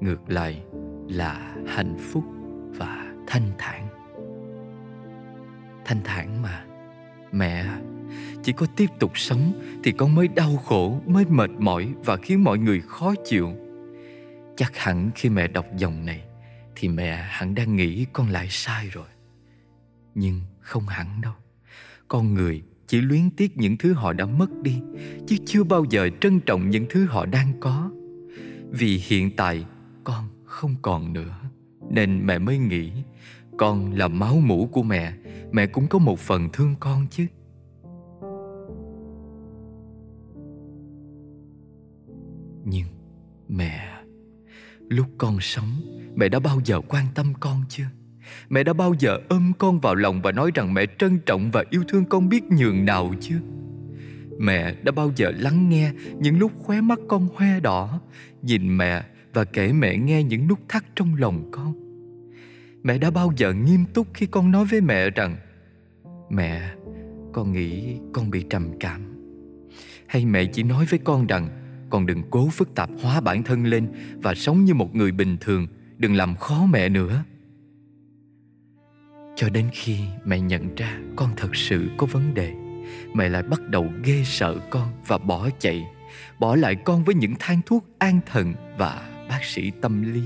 Ngược 0.00 0.30
lại 0.30 0.62
là 1.08 1.54
hạnh 1.66 1.96
phúc 2.12 2.24
và 2.78 3.12
thanh 3.26 3.52
thản. 3.58 3.88
Thanh 5.84 6.00
thản 6.04 6.42
mà. 6.42 6.64
Mẹ, 7.32 7.66
chỉ 8.42 8.52
có 8.52 8.66
tiếp 8.76 8.86
tục 8.98 9.18
sống 9.18 9.52
thì 9.84 9.92
con 9.92 10.14
mới 10.14 10.28
đau 10.28 10.56
khổ, 10.56 11.00
mới 11.06 11.24
mệt 11.24 11.50
mỏi 11.58 11.94
và 12.04 12.16
khiến 12.16 12.44
mọi 12.44 12.58
người 12.58 12.80
khó 12.80 13.14
chịu. 13.24 13.52
Chắc 14.56 14.76
hẳn 14.76 15.10
khi 15.14 15.28
mẹ 15.28 15.48
đọc 15.48 15.66
dòng 15.76 16.06
này 16.06 16.24
thì 16.76 16.88
mẹ 16.88 17.26
hẳn 17.28 17.54
đang 17.54 17.76
nghĩ 17.76 18.06
con 18.12 18.28
lại 18.28 18.46
sai 18.50 18.88
rồi. 18.88 19.08
Nhưng 20.14 20.40
không 20.60 20.86
hẳn 20.86 21.20
đâu. 21.20 21.32
Con 22.08 22.34
người 22.34 22.62
chỉ 22.90 23.00
luyến 23.00 23.30
tiếc 23.30 23.56
những 23.56 23.76
thứ 23.76 23.92
họ 23.92 24.12
đã 24.12 24.26
mất 24.26 24.62
đi, 24.62 24.80
chứ 25.26 25.36
chưa 25.46 25.64
bao 25.64 25.84
giờ 25.90 26.08
trân 26.20 26.40
trọng 26.40 26.70
những 26.70 26.86
thứ 26.90 27.04
họ 27.04 27.26
đang 27.26 27.52
có. 27.60 27.90
Vì 28.70 29.00
hiện 29.06 29.30
tại 29.36 29.66
con 30.04 30.28
không 30.44 30.74
còn 30.82 31.12
nữa, 31.12 31.34
nên 31.90 32.26
mẹ 32.26 32.38
mới 32.38 32.58
nghĩ, 32.58 32.92
con 33.58 33.92
là 33.92 34.08
máu 34.08 34.36
mủ 34.36 34.68
của 34.72 34.82
mẹ 34.82 35.12
mẹ 35.52 35.66
cũng 35.66 35.86
có 35.86 35.98
một 35.98 36.18
phần 36.18 36.48
thương 36.52 36.74
con 36.80 37.06
chứ. 37.10 37.26
Nhưng 42.64 42.86
mẹ, 43.48 44.02
lúc 44.88 45.06
con 45.18 45.36
sống, 45.40 45.70
mẹ 46.14 46.28
đã 46.28 46.38
bao 46.38 46.60
giờ 46.64 46.80
quan 46.88 47.06
tâm 47.14 47.32
con 47.40 47.62
chưa? 47.68 47.86
Mẹ 48.48 48.62
đã 48.62 48.72
bao 48.72 48.94
giờ 48.98 49.18
ôm 49.28 49.52
con 49.58 49.80
vào 49.80 49.94
lòng 49.94 50.22
và 50.22 50.32
nói 50.32 50.50
rằng 50.54 50.74
mẹ 50.74 50.86
trân 50.98 51.18
trọng 51.26 51.50
và 51.50 51.64
yêu 51.70 51.82
thương 51.88 52.04
con 52.04 52.28
biết 52.28 52.44
nhường 52.44 52.84
nào 52.84 53.14
chưa? 53.20 53.38
Mẹ 54.38 54.74
đã 54.82 54.92
bao 54.92 55.12
giờ 55.16 55.32
lắng 55.38 55.68
nghe 55.68 55.92
những 56.18 56.38
lúc 56.38 56.52
khóe 56.58 56.80
mắt 56.80 56.98
con 57.08 57.28
hoe 57.34 57.60
đỏ 57.60 58.00
Nhìn 58.42 58.76
mẹ 58.76 59.04
và 59.32 59.44
kể 59.44 59.72
mẹ 59.72 59.96
nghe 59.96 60.22
những 60.22 60.48
nút 60.48 60.58
thắt 60.68 60.84
trong 60.96 61.14
lòng 61.14 61.48
con? 61.50 61.74
Mẹ 62.82 62.98
đã 62.98 63.10
bao 63.10 63.32
giờ 63.36 63.52
nghiêm 63.52 63.84
túc 63.94 64.06
khi 64.14 64.26
con 64.26 64.50
nói 64.50 64.64
với 64.64 64.80
mẹ 64.80 65.10
rằng 65.10 65.36
Mẹ, 66.30 66.74
con 67.32 67.52
nghĩ 67.52 67.96
con 68.12 68.30
bị 68.30 68.44
trầm 68.50 68.68
cảm. 68.80 69.00
Hay 70.06 70.26
mẹ 70.26 70.44
chỉ 70.44 70.62
nói 70.62 70.86
với 70.90 70.98
con 70.98 71.26
rằng 71.26 71.48
Con 71.90 72.06
đừng 72.06 72.22
cố 72.30 72.48
phức 72.48 72.74
tạp 72.74 72.90
hóa 73.02 73.20
bản 73.20 73.42
thân 73.42 73.64
lên 73.64 73.88
Và 74.22 74.34
sống 74.34 74.64
như 74.64 74.74
một 74.74 74.94
người 74.94 75.12
bình 75.12 75.36
thường 75.40 75.66
Đừng 75.98 76.14
làm 76.14 76.36
khó 76.36 76.66
mẹ 76.72 76.88
nữa. 76.88 77.24
Cho 79.40 79.48
đến 79.48 79.68
khi 79.72 79.98
mẹ 80.24 80.40
nhận 80.40 80.74
ra 80.74 80.98
con 81.16 81.30
thật 81.36 81.56
sự 81.56 81.90
có 81.96 82.06
vấn 82.06 82.34
đề 82.34 82.52
Mẹ 83.14 83.28
lại 83.28 83.42
bắt 83.42 83.60
đầu 83.68 83.92
ghê 84.04 84.22
sợ 84.24 84.58
con 84.70 84.92
và 85.06 85.18
bỏ 85.18 85.48
chạy, 85.58 85.86
Bỏ 86.38 86.56
lại 86.56 86.74
con 86.84 87.04
với 87.04 87.14
những 87.14 87.34
thang 87.38 87.60
thuốc 87.66 87.84
an 87.98 88.20
thần 88.26 88.54
và 88.78 89.08
bác 89.28 89.44
sĩ 89.44 89.70
tâm 89.80 90.14
lý. 90.14 90.22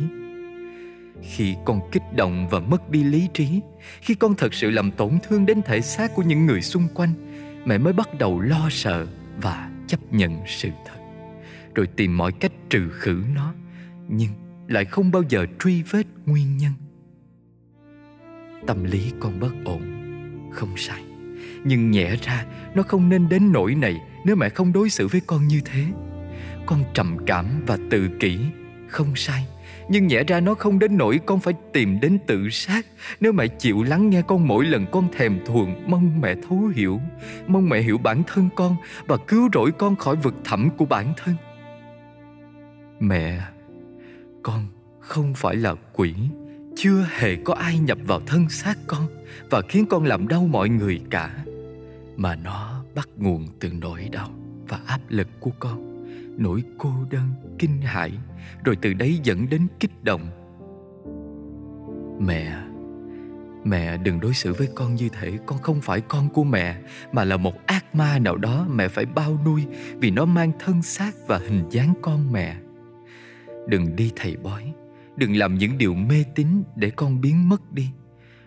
Khi 1.22 1.54
con 1.64 1.80
kích 1.92 2.02
động 2.16 2.48
và 2.50 2.60
mất 2.60 2.90
đi 2.90 3.04
lý 3.04 3.28
trí, 3.34 3.60
khi 4.00 4.14
con 4.14 4.34
thật 4.34 4.54
sự 4.54 4.70
làm 4.70 4.90
tổn 4.90 5.18
thương 5.22 5.46
đến 5.46 5.62
thể 5.62 5.80
xác 5.80 6.14
của 6.14 6.22
những 6.22 6.46
người 6.46 6.62
xung 6.62 6.88
quanh 6.94 7.12
mẹ 7.64 7.78
mới 7.78 7.92
bắt 7.92 8.18
đầu 8.18 8.40
lo 8.40 8.68
sợ 8.70 9.06
và 9.36 9.70
chấp 9.86 10.12
nhận 10.12 10.42
sự 10.46 10.68
thật, 10.86 10.98
rồi 11.74 11.86
tìm 11.86 12.16
mọi 12.16 12.32
cách 12.32 12.52
trừ 12.70 12.90
khử 12.90 13.22
nó, 13.34 13.54
nhưng 14.08 14.30
lại 14.68 14.84
không 14.84 15.10
bao 15.10 15.22
giờ 15.28 15.46
truy 15.60 15.82
vết 15.82 16.06
nguyên 16.26 16.56
nhân 16.56 16.72
tâm 18.66 18.84
lý 18.84 19.12
con 19.20 19.40
bất 19.40 19.52
ổn. 19.64 19.82
Không 20.52 20.76
sai, 20.76 21.02
nhưng 21.64 21.90
nhẽ 21.90 22.16
ra 22.22 22.46
nó 22.74 22.82
không 22.82 23.08
nên 23.08 23.28
đến 23.28 23.52
nỗi 23.52 23.74
này 23.74 24.00
nếu 24.24 24.36
mẹ 24.36 24.48
không 24.48 24.72
đối 24.72 24.90
xử 24.90 25.08
với 25.08 25.20
con 25.26 25.48
như 25.48 25.60
thế. 25.64 25.84
Con 26.66 26.84
trầm 26.94 27.16
cảm 27.26 27.46
và 27.66 27.78
tự 27.90 28.08
kỷ, 28.20 28.38
không 28.88 29.16
sai, 29.16 29.46
nhưng 29.88 30.06
nhẽ 30.06 30.24
ra 30.24 30.40
nó 30.40 30.54
không 30.54 30.78
đến 30.78 30.96
nỗi 30.96 31.20
con 31.26 31.40
phải 31.40 31.54
tìm 31.72 32.00
đến 32.00 32.18
tự 32.26 32.48
sát 32.50 32.86
Nếu 33.20 33.32
mẹ 33.32 33.46
chịu 33.46 33.82
lắng 33.82 34.10
nghe 34.10 34.22
con 34.22 34.48
mỗi 34.48 34.64
lần 34.64 34.86
con 34.92 35.08
thèm 35.16 35.38
thuồng, 35.46 35.90
Mong 35.90 36.20
mẹ 36.20 36.34
thấu 36.48 36.70
hiểu, 36.74 37.00
Mong 37.46 37.68
mẹ 37.68 37.80
hiểu 37.80 37.98
bản 37.98 38.22
thân 38.26 38.48
con 38.56 38.76
Và 39.06 39.16
cứu 39.16 39.48
rỗi 39.52 39.72
con 39.72 39.96
khỏi 39.96 40.16
vực 40.16 40.34
thẳm 40.44 40.70
của 40.76 40.84
bản 40.84 41.12
thân. 41.16 41.34
Mẹ, 43.00 43.40
Con 44.42 44.66
không 45.00 45.34
phải 45.34 45.56
là 45.56 45.74
quỷ. 45.92 46.14
Chưa 46.76 47.06
hề 47.10 47.36
có 47.36 47.54
ai 47.54 47.78
nhập 47.78 47.98
vào 48.06 48.20
thân 48.26 48.48
xác 48.48 48.78
con 48.86 49.06
Và 49.50 49.62
khiến 49.68 49.86
con 49.90 50.04
làm 50.04 50.28
đau 50.28 50.46
mọi 50.46 50.68
người 50.68 51.00
cả. 51.10 51.44
Mà 52.16 52.36
nó 52.36 52.84
bắt 52.94 53.08
nguồn 53.16 53.46
từ 53.60 53.70
nỗi 53.80 54.08
đau 54.12 54.30
Và 54.68 54.80
áp 54.86 55.00
lực 55.08 55.28
của 55.40 55.50
con, 55.58 56.04
nỗi 56.38 56.62
cô 56.78 56.90
đơn, 57.10 57.28
kinh 57.58 57.80
hãi, 57.80 58.12
rồi 58.64 58.76
từ 58.82 58.92
đấy 58.92 59.20
dẫn 59.22 59.50
đến 59.50 59.66
kích 59.80 60.04
động. 60.04 60.30
Mẹ 62.20 62.64
mẹ 63.64 63.96
đừng 63.96 64.20
đối 64.20 64.34
xử 64.34 64.52
với 64.52 64.68
con 64.74 64.94
như 64.94 65.08
thể 65.08 65.38
con 65.46 65.58
không 65.58 65.80
phải 65.80 66.00
con 66.00 66.28
của 66.28 66.44
mẹ, 66.44 66.76
mà 67.12 67.24
là 67.24 67.36
một 67.36 67.66
ác 67.66 67.94
ma 67.94 68.18
nào 68.18 68.36
đó 68.36 68.66
mẹ 68.70 68.88
phải 68.88 69.06
bao 69.06 69.38
nuôi 69.44 69.66
vì 69.96 70.10
nó 70.10 70.24
mang 70.24 70.52
thân 70.58 70.82
xác 70.82 71.12
và 71.26 71.38
hình 71.38 71.64
dáng 71.70 71.94
con 72.02 72.32
mẹ. 72.32 72.56
Đừng 73.68 73.96
đi 73.96 74.12
thầy 74.16 74.36
bói 74.36 74.72
đừng 75.16 75.36
làm 75.36 75.58
những 75.58 75.78
điều 75.78 75.94
mê 75.94 76.24
tín 76.34 76.46
để 76.76 76.90
con 76.90 77.20
biến 77.20 77.48
mất 77.48 77.72
đi. 77.72 77.88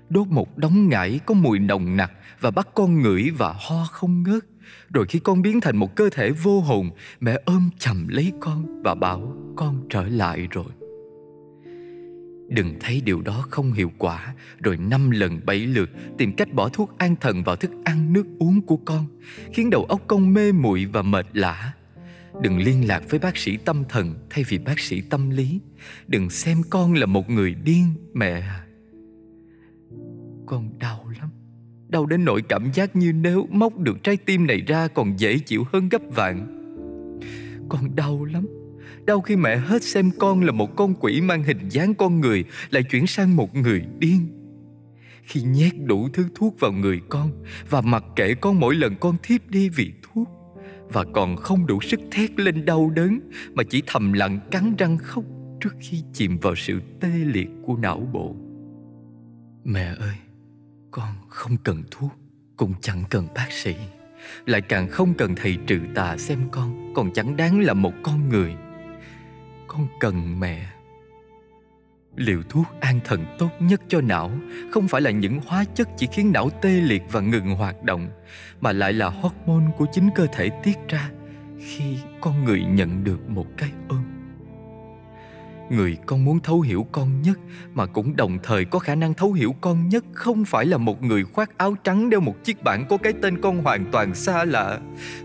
Đốt 0.10 0.28
một 0.28 0.58
đống 0.58 0.90
ngải 0.90 1.20
có 1.26 1.34
mùi 1.34 1.60
nồng 1.60 1.98
nặc 1.98 2.12
và 2.40 2.52
bắt 2.52 2.68
con 2.76 3.02
ngửi 3.02 3.30
và 3.38 3.54
ho 3.54 3.86
không 3.92 4.24
ngớt. 4.24 4.46
Rồi 4.94 5.06
khi 5.10 5.20
con 5.20 5.42
biến 5.42 5.62
thành 5.62 5.78
một 5.78 5.96
cơ 5.96 6.10
thể 6.10 6.32
vô 6.32 6.60
hồn, 6.60 6.90
Mẹ 7.20 7.40
ôm 7.46 7.70
chầm 7.80 8.08
lấy 8.08 8.34
con 8.40 8.84
và 8.84 8.96
bảo 8.96 9.34
con 9.56 9.88
trở 9.90 10.08
lại 10.08 10.48
rồi. 10.52 10.66
Đừng 12.50 12.76
thấy 12.80 13.02
điều 13.06 13.22
đó 13.22 13.46
không 13.50 13.74
hiệu 13.74 13.92
quả. 13.98 14.34
Rồi 14.60 14.78
năm 14.78 15.12
lần 15.12 15.40
bảy 15.46 15.60
lượt 15.60 15.90
tìm 16.18 16.32
cách 16.32 16.54
bỏ 16.54 16.70
thuốc 16.70 16.98
an 16.98 17.16
thần 17.22 17.44
vào 17.44 17.56
thức 17.56 17.72
ăn 17.86 18.14
nước 18.14 18.26
uống 18.40 18.62
của 18.62 18.78
con, 18.78 19.06
Khiến 19.54 19.70
đầu 19.70 19.84
óc 19.84 20.02
con 20.08 20.34
mê 20.34 20.52
muội 20.52 20.86
và 20.86 21.02
mệt 21.02 21.26
lả. 21.34 21.74
Đừng 22.42 22.58
liên 22.58 22.88
lạc 22.88 23.04
với 23.10 23.20
bác 23.20 23.38
sĩ 23.38 23.58
tâm 23.58 23.84
thần 23.90 24.16
thay 24.30 24.44
vì 24.44 24.58
bác 24.58 24.80
sĩ 24.80 25.02
tâm 25.02 25.30
lý. 25.30 25.60
Đừng 26.08 26.30
xem 26.30 26.58
con 26.69 26.93
là 26.93 27.06
một 27.06 27.30
người 27.30 27.54
điên, 27.54 27.93
mẹ. 28.13 28.43
Con 30.45 30.80
đau 30.80 31.10
lắm. 31.19 31.30
Đau 31.89 32.06
đến 32.06 32.26
nỗi 32.26 32.41
cảm 32.41 32.71
giác 32.73 32.95
như 32.95 33.13
nếu 33.13 33.47
móc 33.52 33.78
được 33.78 34.04
trái 34.04 34.17
tim 34.17 34.47
này 34.47 34.62
ra 34.67 34.88
còn 34.88 35.19
dễ 35.19 35.39
chịu 35.39 35.63
hơn 35.73 35.89
gấp 35.89 36.02
vạn. 36.15 36.47
Con 37.69 37.95
đau 37.95 38.26
lắm. 38.26 38.47
Đau 39.06 39.21
khi 39.21 39.36
mẹ 39.36 39.58
hết 39.58 39.84
xem 39.84 40.12
con 40.19 40.43
là 40.43 40.52
một 40.52 40.76
con 40.76 40.95
quỷ 41.00 41.21
mang 41.21 41.43
hình 41.43 41.69
dáng 41.69 41.93
con 41.93 42.21
người, 42.21 42.43
Lại 42.69 42.84
chuyển 42.84 43.08
sang 43.08 43.36
một 43.36 43.56
người 43.56 43.82
điên. 44.00 44.28
Khi 45.23 45.41
nhét 45.41 45.73
đủ 45.86 46.10
thứ 46.13 46.26
thuốc 46.36 46.60
vào 46.60 46.71
người 46.71 47.02
con 47.10 47.43
Và 47.69 47.82
mặc 47.82 48.04
kệ 48.15 48.34
con 48.34 48.60
mỗi 48.60 48.76
lần 48.76 48.95
con 49.00 49.15
thiếp 49.23 49.50
đi 49.50 49.69
vì 49.69 49.91
thuốc, 50.04 50.28
Và 50.89 51.04
còn 51.13 51.36
không 51.36 51.67
đủ 51.67 51.82
sức 51.82 52.00
thét 52.12 52.39
lên 52.39 52.65
đau 52.65 52.89
đớn 52.89 53.19
Mà 53.54 53.63
chỉ 53.69 53.84
thầm 53.88 54.13
lặng 54.13 54.39
cắn 54.52 54.76
răng 54.78 54.97
khóc. 54.97 55.23
Trước 55.62 55.76
khi 55.80 56.04
chìm 56.13 56.38
vào 56.38 56.56
sự 56.56 56.80
tê 57.00 57.10
liệt 57.10 57.50
của 57.65 57.76
não 57.78 58.00
bộ. 58.13 58.36
Mẹ 59.63 59.93
ơi, 60.00 60.15
con 60.91 61.15
không 61.30 61.58
cần 61.63 61.84
thuốc, 61.91 62.12
Cũng 62.58 62.74
chẳng 62.82 63.04
cần 63.10 63.28
bác 63.36 63.52
sĩ. 63.52 63.76
Lại 64.46 64.62
càng 64.62 64.89
không 64.89 65.13
cần 65.13 65.36
thầy 65.36 65.58
trừ 65.67 65.80
tà 65.96 66.17
xem 66.17 66.39
con, 66.52 66.93
Còn 66.96 67.13
chẳng 67.13 67.38
đáng 67.38 67.60
là 67.60 67.74
một 67.74 67.93
con 68.04 68.30
người. 68.30 68.56
Con 69.67 69.88
cần 70.00 70.39
mẹ. 70.39 70.67
Liều 72.15 72.41
thuốc 72.50 72.65
an 72.80 73.00
thần 73.06 73.26
tốt 73.39 73.50
nhất 73.60 73.82
cho 73.88 74.02
não, 74.02 74.32
Không 74.72 74.88
phải 74.88 75.02
là 75.02 75.12
những 75.12 75.39
hóa 75.46 75.63
chất 75.63 75.88
chỉ 75.98 76.08
khiến 76.12 76.32
não 76.32 76.50
tê 76.62 76.70
liệt 76.70 77.04
và 77.12 77.22
ngừng 77.22 77.56
hoạt 77.56 77.84
động, 77.84 78.10
Mà 78.62 78.72
lại 78.72 78.93
là 78.93 79.10
hormone 79.10 79.72
của 79.78 79.86
chính 79.91 80.10
cơ 80.15 80.28
thể 80.34 80.50
tiết 80.63 80.78
ra 80.88 81.12
Khi 81.60 81.98
con 82.22 82.43
người 82.43 82.63
nhận 82.70 83.04
được 83.04 83.30
một 83.30 83.48
cái 83.58 83.72
ôm 83.89 84.04
Người 85.70 85.98
con 86.06 86.26
muốn 86.26 86.40
thấu 86.40 86.62
hiểu 86.62 86.88
con 86.92 87.22
nhất 87.22 87.40
mà 87.74 87.86
cũng 87.86 88.16
đồng 88.16 88.38
thời 88.44 88.66
có 88.66 88.80
khả 88.80 88.96
năng 88.96 89.14
thấu 89.14 89.34
hiểu 89.34 89.56
con 89.62 89.90
nhất 89.90 90.06
không 90.14 90.46
phải 90.46 90.66
là 90.66 90.78
một 90.78 91.04
người 91.04 91.24
khoác 91.24 91.58
áo 91.58 91.76
trắng 91.84 92.10
đeo 92.10 92.20
một 92.20 92.44
chiếc 92.44 92.64
bảng 92.64 92.86
có 92.90 92.98
cái 92.98 93.14
tên 93.22 93.42
con 93.42 93.64
hoàn 93.64 93.92
toàn 93.92 94.16
xa 94.16 94.46
lạ 94.46 94.80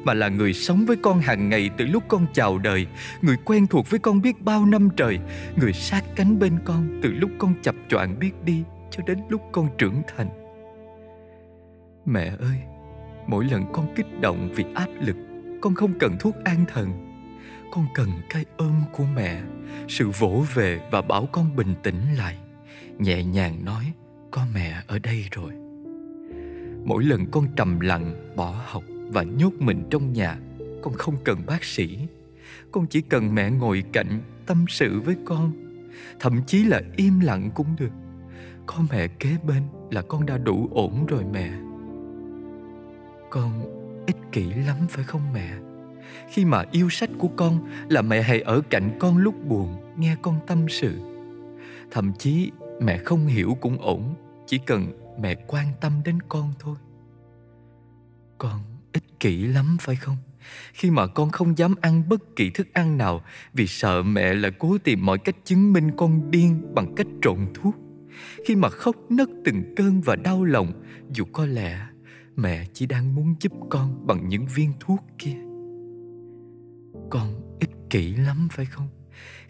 mà 0.05 0.15
là 0.15 0.29
người 0.29 0.53
sống 0.53 0.85
với 0.87 0.97
con 0.97 1.21
hàng 1.21 1.49
ngày 1.49 1.71
từ 1.77 1.87
lúc 1.87 2.03
con 2.09 2.27
chào 2.33 2.59
đời, 2.59 2.87
người 3.23 3.37
quen 3.45 3.67
thuộc 3.67 3.91
với 3.91 4.01
con 4.01 4.23
biết 4.23 4.43
bao 4.43 4.67
năm 4.67 4.89
trời, 4.97 5.19
người 5.57 5.73
sát 5.73 6.05
cánh 6.17 6.39
bên 6.39 6.59
con 6.65 7.01
từ 7.03 7.13
lúc 7.13 7.31
con 7.39 7.55
chập 7.63 7.75
choạng 7.89 8.19
biết 8.19 8.33
đi 8.45 8.63
cho 8.91 9.03
đến 9.07 9.19
lúc 9.29 9.43
con 9.53 9.69
trưởng 9.79 10.03
thành. 10.17 10.29
Mẹ 12.07 12.33
ơi, 12.41 12.59
mỗi 13.27 13.45
lần 13.45 13.65
con 13.73 13.87
kích 13.97 14.21
động 14.21 14.51
vì 14.57 14.65
áp 14.75 14.89
lực, 15.01 15.17
con 15.61 15.75
không 15.75 15.99
cần 15.99 16.17
thuốc 16.21 16.35
an 16.45 16.65
thần 16.75 17.12
con 17.75 17.87
cần 17.95 18.09
cái 18.31 18.45
ôm 18.57 18.83
của 18.93 19.05
mẹ, 19.15 19.43
sự 19.89 20.11
vỗ 20.19 20.45
về 20.55 20.81
và 20.91 21.03
bảo 21.03 21.27
con 21.33 21.57
bình 21.57 21.75
tĩnh 21.83 22.01
lại, 22.19 22.39
nhẹ 22.99 23.25
nhàng 23.25 23.65
nói, 23.65 23.93
có 24.31 24.43
mẹ 24.55 24.83
ở 24.87 24.99
đây 24.99 25.25
rồi. 25.31 25.53
Mỗi 26.85 27.05
lần 27.05 27.27
con 27.31 27.47
trầm 27.57 27.81
lặng, 27.81 28.35
bỏ 28.37 28.63
học 28.67 28.85
và 29.09 29.23
nhốt 29.23 29.53
mình 29.59 29.85
trong 29.91 30.13
nhà, 30.13 30.39
con 30.83 30.95
không 30.95 31.17
cần 31.25 31.39
bác 31.47 31.65
sĩ. 31.65 31.99
Con 32.73 32.87
chỉ 32.87 33.01
cần 33.01 33.35
mẹ 33.35 33.51
ngồi 33.51 33.85
cạnh, 33.93 34.21
tâm 34.47 34.65
sự 34.69 35.01
với 35.01 35.17
con, 35.25 35.53
thậm 36.21 36.43
chí 36.47 36.65
là 36.65 36.81
im 36.97 37.21
lặng 37.21 37.51
cũng 37.55 37.77
được. 37.79 37.93
Có 38.67 38.77
mẹ 38.91 39.09
kế 39.09 39.37
bên 39.47 39.63
là 39.91 40.03
con 40.03 40.27
đã 40.27 40.39
đủ 40.39 40.69
ổn 40.73 41.07
rồi 41.07 41.25
mẹ. 41.33 41.51
Con 43.31 43.53
ích 44.07 44.17
kỷ 44.33 44.45
lắm, 44.45 44.77
phải 44.89 45.05
không 45.05 45.33
mẹ? 45.35 45.51
Khi 46.33 46.45
mà 46.45 46.65
yêu 46.71 46.91
sách 46.91 47.11
của 47.19 47.29
con 47.29 47.69
là 47.89 48.03
mẹ 48.03 48.23
hãy 48.23 48.41
ở 48.41 48.61
cạnh 48.71 48.97
con 49.01 49.17
lúc 49.17 49.35
buồn, 49.49 49.77
nghe 49.97 50.17
con 50.23 50.41
tâm 50.47 50.69
sự. 50.69 51.01
Thậm 51.91 52.13
chí 52.19 52.51
mẹ 52.81 52.99
không 52.99 53.27
hiểu 53.27 53.57
cũng 53.61 53.79
ổn, 53.81 54.15
chỉ 54.47 54.59
cần 54.59 54.93
mẹ 55.21 55.35
quan 55.47 55.67
tâm 55.81 55.93
đến 56.05 56.19
con 56.29 56.53
thôi. 56.59 56.77
Con 58.39 58.61
ích 58.93 59.21
kỷ 59.21 59.47
lắm, 59.47 59.77
phải 59.81 59.97
không? 59.97 60.17
Khi 60.73 60.91
mà 60.91 61.07
con 61.07 61.31
không 61.31 61.59
dám 61.59 61.75
ăn 61.81 62.09
bất 62.09 62.37
kỳ 62.37 62.51
thức 62.51 62.69
ăn 62.73 62.99
nào 62.99 63.23
vì 63.53 63.67
sợ 63.67 64.03
mẹ 64.03 64.35
lại 64.35 64.53
cố 64.59 64.79
tìm 64.79 65.07
mọi 65.07 65.19
cách 65.19 65.37
chứng 65.45 65.73
minh 65.73 65.91
con 65.97 66.31
điên 66.31 66.75
bằng 66.75 66.95
cách 66.95 67.07
trộn 67.23 67.39
thuốc. 67.55 67.75
Khi 68.47 68.57
mà 68.57 68.69
khóc 68.69 68.97
nấc 69.09 69.29
từng 69.45 69.75
cơn 69.77 70.01
và 70.01 70.17
đau 70.17 70.45
lòng, 70.45 70.73
dù 71.13 71.25
có 71.33 71.47
lẽ 71.47 71.87
mẹ 72.37 72.67
chỉ 72.73 72.87
đang 72.87 73.15
muốn 73.15 73.35
giúp 73.41 73.53
con 73.71 74.07
bằng 74.07 74.29
những 74.29 74.47
viên 74.47 74.73
thuốc 74.81 75.05
kia 75.19 75.52
con 77.13 77.59
ích 77.61 77.71
kỷ 77.91 78.15
lắm, 78.15 78.49
phải 78.53 78.67
không? 78.67 78.89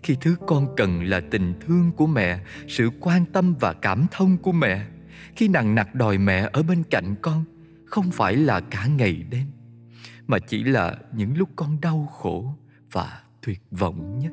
Khi 0.02 0.16
thứ 0.20 0.36
con 0.46 0.74
cần 0.76 1.02
là 1.02 1.20
tình 1.30 1.54
thương 1.60 1.92
của 1.96 2.06
mẹ, 2.06 2.40
sự 2.68 2.90
quan 3.00 3.24
tâm 3.32 3.54
và 3.60 3.72
cảm 3.72 4.06
thông 4.10 4.36
của 4.36 4.52
mẹ. 4.52 4.86
Khi 5.36 5.48
nặng 5.48 5.74
nặc 5.74 5.94
đòi 5.94 6.18
mẹ 6.18 6.48
ở 6.52 6.62
bên 6.62 6.82
cạnh 6.90 7.14
con, 7.22 7.44
không 7.84 8.10
phải 8.10 8.36
là 8.36 8.60
cả 8.60 8.86
ngày 8.86 9.24
đêm, 9.30 9.46
mà 10.26 10.38
chỉ 10.38 10.64
là 10.64 10.98
những 11.16 11.36
lúc 11.36 11.48
con 11.56 11.80
đau 11.80 12.08
khổ 12.12 12.54
và 12.92 13.22
tuyệt 13.46 13.60
vọng 13.70 14.18
nhất. 14.18 14.32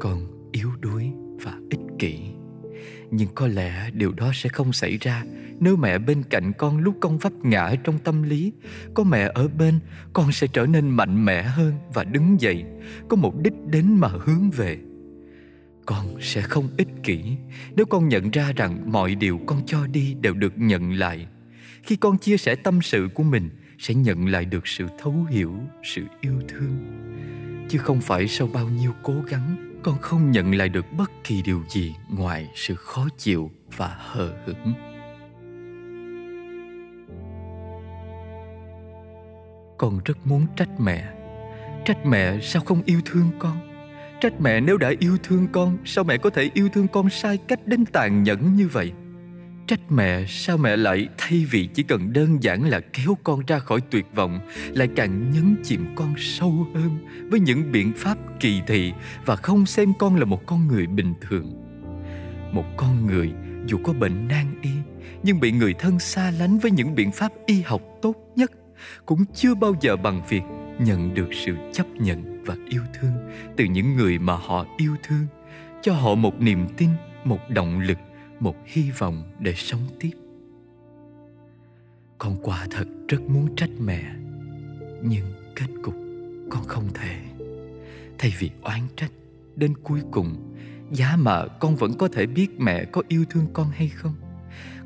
Con 0.00 0.50
yếu 0.52 0.70
đuối 0.80 1.12
và 1.42 1.58
ích 1.70 1.80
kỷ, 1.98 2.20
nhưng 3.10 3.28
có 3.34 3.46
lẽ 3.46 3.90
điều 3.92 4.12
đó 4.12 4.30
sẽ 4.34 4.48
không 4.48 4.72
xảy 4.72 4.96
ra 4.96 5.24
nếu 5.60 5.76
mẹ 5.76 5.98
bên 5.98 6.22
cạnh 6.22 6.52
con 6.58 6.78
lúc 6.78 6.96
con 7.00 7.18
vấp 7.18 7.32
ngã 7.42 7.74
trong 7.84 7.98
tâm 7.98 8.22
lý, 8.22 8.52
có 8.94 9.04
mẹ 9.04 9.30
ở 9.34 9.48
bên, 9.48 9.78
con 10.12 10.32
sẽ 10.32 10.46
trở 10.46 10.66
nên 10.66 10.88
mạnh 10.88 11.24
mẽ 11.24 11.42
hơn 11.42 11.72
và 11.94 12.04
đứng 12.04 12.40
dậy, 12.40 12.64
có 13.08 13.16
mục 13.16 13.34
đích 13.42 13.52
đến 13.66 13.94
mà 13.94 14.08
hướng 14.08 14.50
về. 14.50 14.78
Con 15.86 16.06
sẽ 16.20 16.42
không 16.42 16.68
ích 16.76 16.88
kỷ. 17.02 17.36
Nếu 17.76 17.86
con 17.86 18.08
nhận 18.08 18.30
ra 18.30 18.52
rằng 18.56 18.92
mọi 18.92 19.14
điều 19.14 19.40
con 19.46 19.62
cho 19.66 19.86
đi 19.86 20.14
đều 20.20 20.34
được 20.34 20.52
nhận 20.56 20.92
lại, 20.92 21.26
khi 21.82 21.96
con 21.96 22.18
chia 22.18 22.36
sẻ 22.36 22.54
tâm 22.54 22.82
sự 22.82 23.08
của 23.14 23.22
mình, 23.22 23.50
sẽ 23.78 23.94
nhận 23.94 24.28
lại 24.28 24.44
được 24.44 24.66
sự 24.66 24.86
thấu 24.98 25.26
hiểu, 25.30 25.54
sự 25.82 26.02
yêu 26.20 26.34
thương. 26.48 26.76
Chứ 27.68 27.78
không 27.78 28.00
phải 28.00 28.28
sau 28.28 28.48
bao 28.52 28.68
nhiêu 28.68 28.92
cố 29.02 29.14
gắng, 29.28 29.78
con 29.82 29.98
không 29.98 30.30
nhận 30.30 30.54
lại 30.54 30.68
được 30.68 30.84
bất 30.98 31.10
kỳ 31.24 31.42
điều 31.42 31.62
gì 31.68 31.94
ngoài 32.08 32.48
sự 32.54 32.74
khó 32.74 33.08
chịu 33.18 33.50
và 33.76 33.96
hờ 33.98 34.36
hững. 34.46 34.89
Con 39.80 40.00
rất 40.04 40.26
muốn 40.26 40.46
trách 40.56 40.80
mẹ. 40.80 41.04
Trách 41.84 42.06
mẹ 42.06 42.38
sao 42.42 42.62
không 42.62 42.82
yêu 42.84 43.00
thương 43.04 43.30
con? 43.38 43.56
Trách 44.20 44.40
mẹ 44.40 44.60
nếu 44.60 44.76
đã 44.76 44.92
yêu 44.98 45.16
thương 45.22 45.46
con, 45.52 45.78
sao 45.84 46.04
mẹ 46.04 46.16
có 46.16 46.30
thể 46.30 46.50
yêu 46.54 46.68
thương 46.68 46.88
con 46.88 47.10
sai 47.10 47.38
cách 47.48 47.66
đến 47.66 47.84
tàn 47.84 48.22
nhẫn 48.22 48.54
như 48.54 48.68
vậy? 48.68 48.92
Trách 49.66 49.80
mẹ 49.92 50.24
sao 50.28 50.56
mẹ 50.56 50.76
lại 50.76 51.08
thay 51.18 51.46
vì 51.50 51.68
chỉ 51.74 51.82
cần 51.82 52.12
đơn 52.12 52.42
giản 52.42 52.68
là 52.68 52.80
kéo 52.80 53.16
con 53.24 53.40
ra 53.46 53.58
khỏi 53.58 53.80
tuyệt 53.90 54.06
vọng, 54.14 54.40
lại 54.68 54.88
càng 54.96 55.30
nhấn 55.30 55.56
chìm 55.64 55.94
con 55.94 56.14
sâu 56.18 56.66
hơn 56.74 56.98
với 57.30 57.40
những 57.40 57.72
biện 57.72 57.92
pháp 57.96 58.18
kỳ 58.40 58.62
thị 58.66 58.92
và 59.24 59.36
không 59.36 59.66
xem 59.66 59.92
con 59.98 60.16
là 60.16 60.24
một 60.24 60.46
con 60.46 60.68
người 60.68 60.86
bình 60.86 61.14
thường? 61.20 61.52
Một 62.52 62.64
con 62.76 63.06
người 63.06 63.30
dù 63.66 63.78
có 63.84 63.92
bệnh 63.92 64.28
nan 64.28 64.46
y 64.62 64.70
nhưng 65.22 65.40
bị 65.40 65.52
người 65.52 65.74
thân 65.74 65.98
xa 65.98 66.32
lánh 66.38 66.58
với 66.58 66.70
những 66.70 66.94
biện 66.94 67.12
pháp 67.12 67.32
y 67.46 67.62
học 67.62 67.82
tốt 68.02 68.14
nhất 68.36 68.50
cũng 69.06 69.24
chưa 69.34 69.54
bao 69.54 69.74
giờ 69.80 69.96
bằng 69.96 70.22
việc 70.28 70.42
nhận 70.78 71.14
được 71.14 71.28
sự 71.32 71.56
chấp 71.72 71.86
nhận 71.94 72.42
và 72.44 72.56
yêu 72.68 72.82
thương 73.00 73.12
từ 73.56 73.64
những 73.64 73.96
người 73.96 74.18
mà 74.18 74.36
họ 74.36 74.66
yêu 74.76 74.96
thương, 75.02 75.26
cho 75.82 75.92
họ 75.92 76.14
một 76.14 76.40
niềm 76.40 76.66
tin, 76.76 76.90
một 77.24 77.38
động 77.48 77.80
lực, 77.80 77.98
một 78.40 78.56
hy 78.64 78.90
vọng 78.90 79.22
để 79.38 79.54
sống 79.54 79.80
tiếp. 80.00 80.10
Con 82.18 82.36
quả 82.42 82.66
thật 82.70 82.84
rất 83.08 83.22
muốn 83.22 83.56
trách 83.56 83.70
mẹ, 83.78 84.02
nhưng 85.02 85.24
kết 85.56 85.66
cục 85.82 85.94
con 86.50 86.64
không 86.64 86.88
thể. 86.94 87.20
Thay 88.18 88.32
vì 88.38 88.50
oán 88.62 88.80
trách, 88.96 89.10
đến 89.56 89.74
cuối 89.82 90.00
cùng, 90.10 90.54
giá 90.92 91.16
mà 91.16 91.46
con 91.46 91.76
vẫn 91.76 91.92
có 91.98 92.08
thể 92.08 92.26
biết 92.26 92.48
mẹ 92.58 92.84
có 92.84 93.02
yêu 93.08 93.24
thương 93.30 93.46
con 93.52 93.70
hay 93.70 93.88
không, 93.88 94.14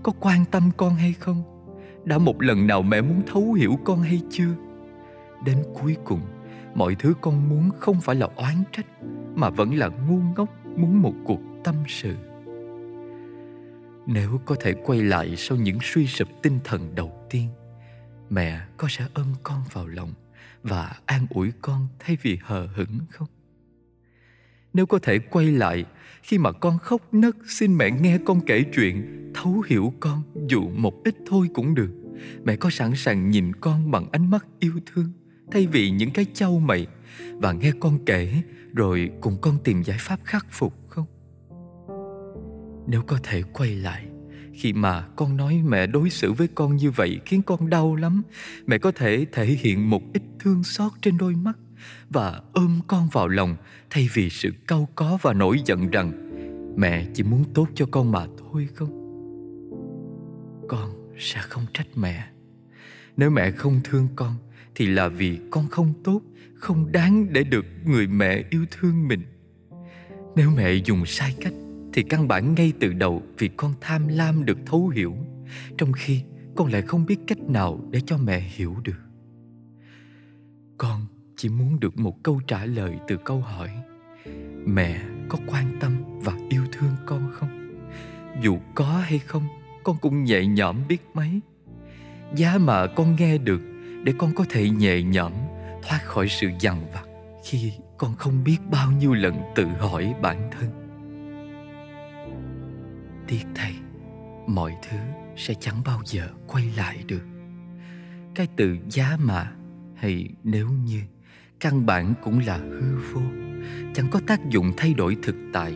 có 0.02 0.12
quan 0.20 0.44
tâm 0.50 0.70
con 0.76 0.94
hay 0.94 1.12
không 1.12 1.53
đã 2.04 2.18
một 2.18 2.42
lần 2.42 2.66
nào 2.66 2.82
mẹ 2.82 3.00
muốn 3.00 3.22
thấu 3.26 3.52
hiểu 3.52 3.78
con 3.84 4.02
hay 4.02 4.20
chưa? 4.30 4.54
Đến 5.44 5.62
cuối 5.74 5.96
cùng, 6.04 6.20
mọi 6.74 6.94
thứ 6.98 7.14
con 7.20 7.48
muốn 7.48 7.70
không 7.80 8.00
phải 8.00 8.16
là 8.16 8.28
oán 8.36 8.62
trách, 8.72 8.86
mà 9.34 9.50
vẫn 9.50 9.74
là 9.74 9.88
ngu 9.88 10.20
ngốc 10.36 10.48
muốn 10.76 11.02
một 11.02 11.14
cuộc 11.24 11.40
tâm 11.64 11.74
sự. 11.88 12.14
Nếu 14.06 14.40
có 14.44 14.56
thể 14.60 14.74
quay 14.84 15.02
lại 15.02 15.36
sau 15.36 15.58
những 15.58 15.78
suy 15.82 16.06
sụp 16.06 16.28
tinh 16.42 16.58
thần 16.64 16.94
đầu 16.94 17.26
tiên, 17.30 17.48
mẹ 18.30 18.60
có 18.76 18.88
sẽ 18.90 19.06
ôm 19.14 19.26
con 19.42 19.62
vào 19.72 19.86
lòng 19.86 20.12
và 20.62 20.96
an 21.06 21.26
ủi 21.30 21.52
con 21.60 21.88
thay 21.98 22.16
vì 22.22 22.38
hờ 22.42 22.68
hững 22.74 22.98
không? 23.10 23.28
Nếu 24.72 24.86
có 24.86 24.98
thể 25.02 25.18
quay 25.18 25.46
lại 25.46 25.84
khi 26.24 26.38
mà 26.38 26.52
con 26.52 26.78
khóc 26.78 27.14
nấc, 27.14 27.36
xin 27.46 27.78
mẹ 27.78 27.90
nghe 27.90 28.18
con 28.24 28.40
kể 28.40 28.64
chuyện, 28.74 29.04
thấu 29.34 29.62
hiểu 29.66 29.92
con, 30.00 30.22
dù 30.48 30.68
một 30.68 31.04
ít 31.04 31.14
thôi 31.26 31.48
cũng 31.54 31.74
được. 31.74 31.90
Mẹ 32.44 32.56
có 32.56 32.70
sẵn 32.70 32.94
sàng 32.94 33.30
nhìn 33.30 33.52
con 33.52 33.90
bằng 33.90 34.06
ánh 34.12 34.30
mắt 34.30 34.46
yêu 34.60 34.72
thương, 34.86 35.12
thay 35.50 35.66
vì 35.66 35.90
những 35.90 36.10
cái 36.10 36.26
châu 36.34 36.60
mày. 36.60 36.86
Và 37.32 37.52
nghe 37.52 37.72
con 37.80 38.04
kể, 38.06 38.42
rồi 38.72 39.10
cùng 39.20 39.36
con 39.40 39.58
tìm 39.64 39.82
giải 39.82 39.98
pháp 40.00 40.20
khắc 40.24 40.46
phục 40.50 40.74
không? 40.88 41.06
Nếu 42.86 43.02
có 43.02 43.18
thể 43.22 43.42
quay 43.42 43.76
lại, 43.76 44.06
khi 44.52 44.72
mà 44.72 45.06
con 45.16 45.36
nói 45.36 45.62
mẹ 45.64 45.86
đối 45.86 46.10
xử 46.10 46.32
với 46.32 46.48
con 46.54 46.76
như 46.76 46.90
vậy 46.90 47.20
khiến 47.24 47.42
con 47.42 47.70
đau 47.70 47.96
lắm, 47.96 48.22
mẹ 48.66 48.78
có 48.78 48.92
thể 48.92 49.26
thể 49.32 49.46
hiện 49.46 49.90
một 49.90 50.02
ít 50.12 50.22
thương 50.38 50.64
xót 50.64 50.92
trên 51.02 51.18
đôi 51.18 51.34
mắt 51.34 51.58
và 52.10 52.40
ôm 52.52 52.80
con 52.86 53.08
vào 53.12 53.28
lòng 53.28 53.56
thay 53.90 54.08
vì 54.14 54.30
sự 54.30 54.50
cau 54.66 54.88
có 54.94 55.18
và 55.22 55.32
nổi 55.32 55.60
giận 55.64 55.90
rằng, 55.90 56.12
mẹ 56.76 57.06
chỉ 57.14 57.22
muốn 57.22 57.44
tốt 57.54 57.68
cho 57.74 57.86
con 57.90 58.12
mà 58.12 58.26
thôi 58.38 58.68
không? 58.74 59.00
Con 60.68 61.14
sẽ 61.18 61.40
không 61.42 61.66
trách 61.72 61.86
mẹ. 61.96 62.28
Nếu 63.16 63.30
mẹ 63.30 63.50
không 63.50 63.80
thương 63.84 64.08
con, 64.16 64.34
thì 64.74 64.86
là 64.86 65.08
vì 65.08 65.38
con 65.50 65.68
không 65.68 65.92
tốt, 66.04 66.20
không 66.54 66.92
đáng 66.92 67.32
để 67.32 67.44
được 67.44 67.64
người 67.84 68.06
mẹ 68.06 68.44
yêu 68.50 68.64
thương 68.70 69.08
mình. 69.08 69.22
Nếu 70.36 70.50
mẹ 70.56 70.74
dùng 70.74 71.06
sai 71.06 71.34
cách, 71.40 71.52
thì 71.92 72.02
căn 72.02 72.28
bản 72.28 72.54
ngay 72.54 72.72
từ 72.80 72.92
đầu 72.92 73.22
vì 73.38 73.48
con 73.48 73.74
tham 73.80 74.08
lam 74.08 74.44
được 74.44 74.58
thấu 74.66 74.88
hiểu, 74.88 75.16
trong 75.78 75.92
khi 75.92 76.22
con 76.56 76.72
lại 76.72 76.82
không 76.82 77.06
biết 77.06 77.18
cách 77.26 77.40
nào 77.40 77.88
để 77.90 78.00
cho 78.06 78.18
mẹ 78.18 78.40
hiểu 78.40 78.76
được. 78.84 79.00
Con 80.78 81.06
chỉ 81.36 81.48
muốn 81.48 81.80
được 81.80 81.98
một 81.98 82.22
câu 82.22 82.40
trả 82.46 82.64
lời 82.64 82.98
từ 83.08 83.16
câu 83.16 83.40
hỏi, 83.40 83.70
mẹ 84.66 85.00
có 85.28 85.38
quan 85.46 85.76
tâm 85.80 85.96
và 86.20 86.32
yêu 86.48 86.62
thương 86.72 86.92
con 87.06 87.30
không? 87.32 87.80
Dù 88.42 88.58
có 88.74 88.84
hay 88.84 89.18
không, 89.18 89.46
con 89.84 89.96
cũng 90.00 90.24
nhẹ 90.24 90.46
nhõm 90.46 90.76
biết 90.88 91.02
mấy. 91.14 91.40
Giá 92.36 92.58
mà 92.58 92.86
con 92.86 93.16
nghe 93.16 93.38
được 93.38 93.60
để 94.04 94.12
con 94.18 94.34
có 94.34 94.44
thể 94.50 94.70
nhẹ 94.70 95.02
nhõm 95.02 95.32
thoát 95.82 96.00
khỏi 96.04 96.28
sự 96.28 96.48
dằn 96.60 96.86
vặt 96.92 97.04
khi 97.44 97.72
con 97.98 98.14
không 98.14 98.44
biết 98.44 98.58
bao 98.70 98.92
nhiêu 98.92 99.14
lần 99.14 99.34
tự 99.54 99.66
hỏi 99.66 100.14
bản 100.22 100.50
thân. 100.52 100.70
Tiếc 103.28 103.44
thay, 103.54 103.74
mọi 104.46 104.72
thứ 104.88 104.96
sẽ 105.36 105.54
chẳng 105.60 105.82
bao 105.84 106.00
giờ 106.04 106.28
quay 106.46 106.64
lại 106.76 107.04
được. 107.06 107.24
Cái 108.34 108.48
từ 108.56 108.76
giá 108.90 109.16
mà 109.20 109.52
hay 109.96 110.28
nếu 110.44 110.68
như 110.68 111.00
căn 111.64 111.86
bản 111.86 112.14
cũng 112.22 112.38
là 112.38 112.56
hư 112.56 112.98
vô, 113.12 113.20
chẳng 113.94 114.06
có 114.10 114.20
tác 114.26 114.48
dụng 114.48 114.72
thay 114.76 114.94
đổi 114.94 115.16
thực 115.22 115.36
tại. 115.52 115.74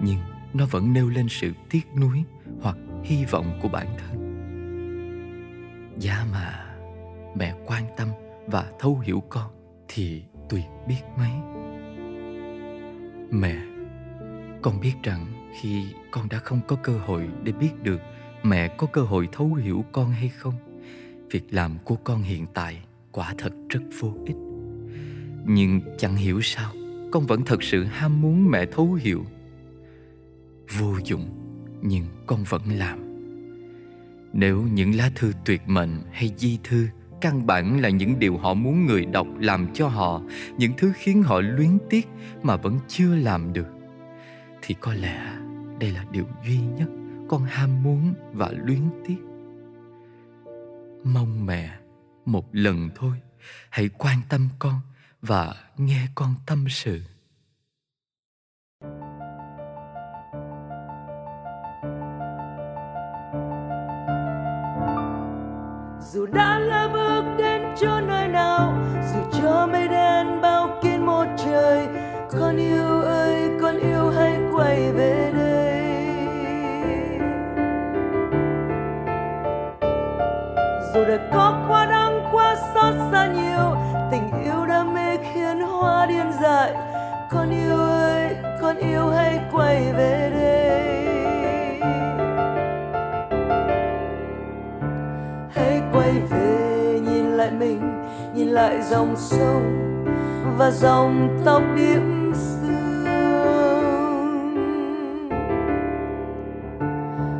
Nhưng 0.00 0.18
nó 0.54 0.66
vẫn 0.70 0.92
nêu 0.92 1.08
lên 1.08 1.26
sự 1.28 1.52
tiếc 1.70 1.86
nuối 2.00 2.24
hoặc 2.60 2.76
hy 3.04 3.24
vọng 3.24 3.58
của 3.62 3.68
bản 3.68 3.86
thân. 3.98 4.20
Giá 5.98 6.26
mà, 6.32 6.74
mẹ 7.36 7.54
quan 7.66 7.84
tâm 7.96 8.08
và 8.46 8.72
thấu 8.78 8.98
hiểu 8.98 9.22
con 9.28 9.50
thì 9.88 10.22
tuyệt 10.48 10.64
biết 10.88 11.00
mấy. 11.18 11.30
Mẹ, 13.30 13.56
con 14.62 14.80
biết 14.80 14.94
rằng 15.02 15.50
khi 15.60 15.86
con 16.10 16.28
đã 16.28 16.38
không 16.38 16.60
có 16.68 16.76
cơ 16.76 16.98
hội 16.98 17.28
để 17.42 17.52
biết 17.52 17.72
được 17.82 18.00
mẹ 18.42 18.68
có 18.68 18.86
cơ 18.86 19.02
hội 19.02 19.28
thấu 19.32 19.54
hiểu 19.54 19.84
con 19.92 20.10
hay 20.10 20.28
không, 20.28 20.54
việc 21.30 21.44
làm 21.50 21.78
của 21.84 21.96
con 21.96 22.22
hiện 22.22 22.46
tại 22.54 22.82
quả 23.12 23.34
thật 23.38 23.52
rất 23.68 23.80
vô 24.00 24.14
ích 24.26 24.36
nhưng 25.44 25.80
chẳng 25.98 26.16
hiểu 26.16 26.40
sao, 26.42 26.72
con 27.12 27.26
vẫn 27.26 27.44
thật 27.44 27.62
sự 27.62 27.84
ham 27.84 28.20
muốn 28.20 28.50
mẹ 28.50 28.66
thấu 28.66 28.92
hiểu. 28.92 29.24
Vô 30.78 30.96
dụng, 31.04 31.28
nhưng 31.82 32.04
con 32.26 32.44
vẫn 32.48 32.62
làm. 32.78 32.98
Nếu 34.32 34.62
những 34.62 34.96
lá 34.96 35.10
thư 35.14 35.32
tuyệt 35.44 35.62
mệnh 35.66 36.02
hay 36.12 36.32
di 36.36 36.58
thư 36.64 36.86
căn 37.20 37.46
bản 37.46 37.80
là 37.80 37.88
những 37.88 38.18
điều 38.18 38.36
họ 38.36 38.54
muốn 38.54 38.86
người 38.86 39.04
đọc 39.04 39.26
làm 39.38 39.66
cho 39.74 39.88
họ, 39.88 40.22
những 40.58 40.72
thứ 40.78 40.92
khiến 40.96 41.22
họ 41.22 41.40
luyến 41.40 41.78
tiếc 41.90 42.08
mà 42.42 42.56
vẫn 42.56 42.78
chưa 42.88 43.14
làm 43.14 43.52
được, 43.52 43.66
thì 44.62 44.74
có 44.80 44.94
lẽ 44.94 45.36
đây 45.80 45.90
là 45.90 46.04
điều 46.12 46.26
duy 46.46 46.58
nhất 46.78 46.88
con 47.28 47.44
ham 47.44 47.82
muốn 47.82 48.14
và 48.32 48.52
luyến 48.64 48.82
tiếc. 49.06 49.16
Mong 51.04 51.46
mẹ 51.46 51.70
một 52.24 52.44
lần 52.52 52.90
thôi, 52.94 53.12
hãy 53.70 53.88
quan 53.88 54.18
tâm 54.28 54.48
con 54.58 54.80
và 55.22 55.54
nghe 55.76 56.08
con 56.14 56.34
tâm 56.46 56.64
sự. 56.68 57.02
Dù 66.00 66.26
đã 66.26 66.58
lỡ 66.58 66.79
con 88.70 88.78
yêu 88.78 89.08
hãy 89.08 89.40
quay 89.52 89.92
về 89.92 90.30
đây? 90.34 91.80
Hãy 95.50 95.82
quay 95.92 96.12
về, 96.30 97.00
nhìn 97.04 97.24
lại 97.24 97.50
mình, 97.50 98.04
nhìn 98.34 98.48
lại 98.48 98.82
dòng 98.82 99.14
sông 99.16 99.86
và 100.58 100.70
dòng 100.70 101.40
tóc 101.44 101.62
điểm 101.76 102.32
sương 102.34 102.70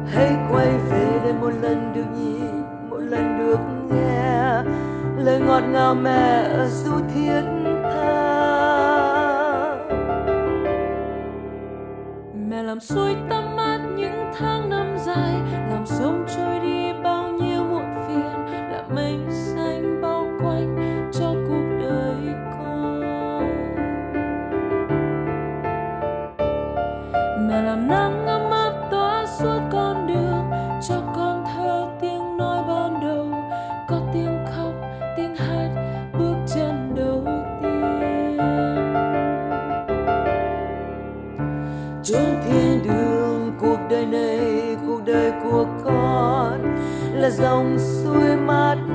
hãy 0.06 0.36
quay 0.52 0.68
về 0.90 1.20
để 1.24 1.32
một 1.40 1.52
lần 1.62 1.92
được 1.94 2.06
nhìn, 2.18 2.62
một 2.90 3.00
lần 3.00 3.38
được 3.38 3.60
nghe 3.90 4.62
lời 5.24 5.40
ngọt 5.40 5.62
ngào 5.72 5.94
mẹ 5.94 6.44
du 6.68 6.92
thiết 7.14 7.59
làm 12.80 12.86
xuôi 12.86 13.14
tâm 13.30 13.56
mát 13.56 13.78
những 13.96 14.32
tháng 14.38 14.70
năm 14.70 14.79
dòng 47.30 47.78
suối 47.78 48.36
mát 48.36 48.89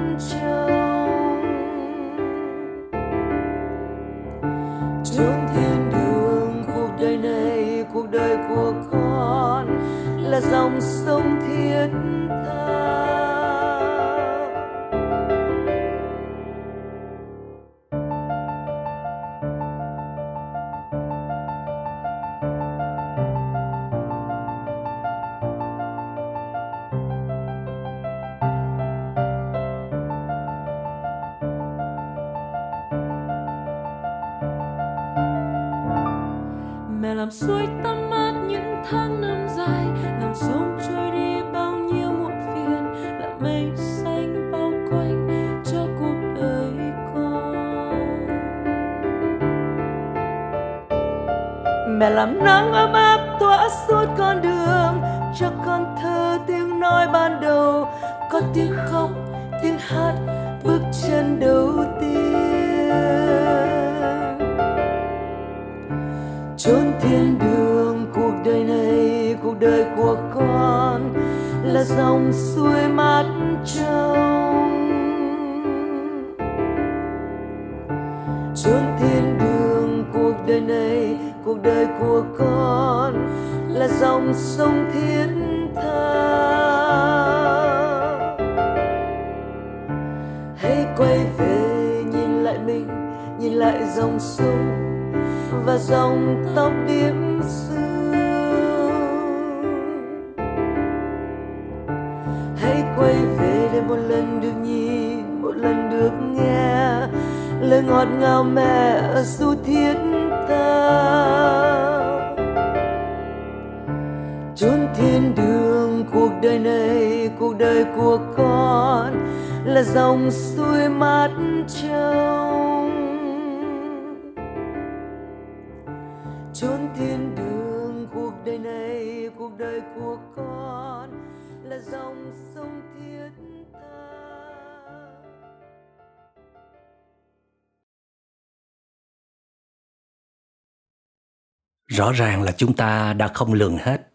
rõ 141.95 142.12
ràng 142.12 142.41
là 142.41 142.51
chúng 142.51 142.75
ta 142.75 143.13
đã 143.13 143.27
không 143.27 143.53
lường 143.53 143.77
hết. 143.77 144.12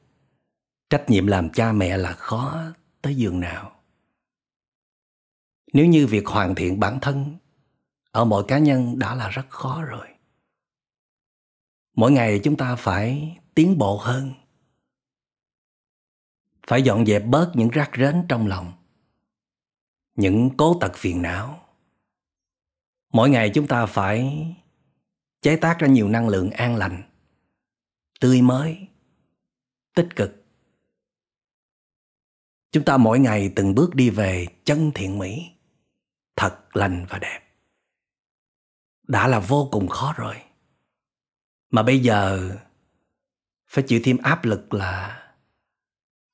Trách 0.90 1.04
nhiệm 1.10 1.26
làm 1.26 1.50
cha 1.50 1.72
mẹ 1.72 1.96
là 1.96 2.12
khó 2.12 2.62
tới 3.02 3.16
giường 3.16 3.40
nào. 3.40 3.80
Nếu 5.72 5.86
như 5.86 6.06
việc 6.06 6.26
hoàn 6.26 6.54
thiện 6.54 6.81
bản 6.81 7.00
thân 7.00 7.37
ở 8.10 8.24
mỗi 8.24 8.44
cá 8.48 8.58
nhân 8.58 8.98
đã 8.98 9.14
là 9.14 9.28
rất 9.28 9.50
khó 9.50 9.83
rồi. 9.85 10.06
Mỗi 11.96 12.12
ngày 12.12 12.40
chúng 12.44 12.56
ta 12.56 12.76
phải 12.76 13.38
tiến 13.54 13.78
bộ 13.78 13.96
hơn. 13.96 14.33
Phải 16.66 16.83
dọn 16.83 17.06
dẹp 17.06 17.24
bớt 17.26 17.52
những 17.54 17.68
rác 17.68 17.90
rến 17.96 18.24
trong 18.28 18.46
lòng, 18.46 18.72
những 20.16 20.50
cố 20.56 20.78
tật 20.81 20.92
phiền 20.94 21.22
não. 21.22 21.60
Mỗi 23.12 23.31
ngày 23.31 23.50
chúng 23.54 23.66
ta 23.66 23.87
phải 23.87 24.46
chế 25.42 25.56
tác 25.56 25.78
ra 25.78 25.88
nhiều 25.88 26.08
năng 26.08 26.28
lượng 26.28 26.50
an 26.50 26.76
lành 26.76 27.10
tươi 28.21 28.42
mới, 28.42 28.88
tích 29.94 30.08
cực. 30.16 30.44
Chúng 32.73 32.85
ta 32.85 32.96
mỗi 32.96 33.18
ngày 33.18 33.52
từng 33.56 33.75
bước 33.75 33.94
đi 33.94 34.10
về 34.10 34.46
chân 34.64 34.92
thiện 34.94 35.18
mỹ, 35.18 35.50
thật 36.37 36.77
lành 36.77 37.06
và 37.08 37.18
đẹp. 37.18 37.40
Đã 39.08 39.29
là 39.29 39.40
vô 39.40 39.68
cùng 39.73 39.88
khó 39.88 40.14
rồi. 40.16 40.37
Mà 41.71 41.83
bây 41.83 41.98
giờ 41.98 42.50
phải 43.68 43.85
chịu 43.88 44.00
thêm 44.04 44.18
áp 44.23 44.44
lực 44.44 44.75
là 44.75 45.16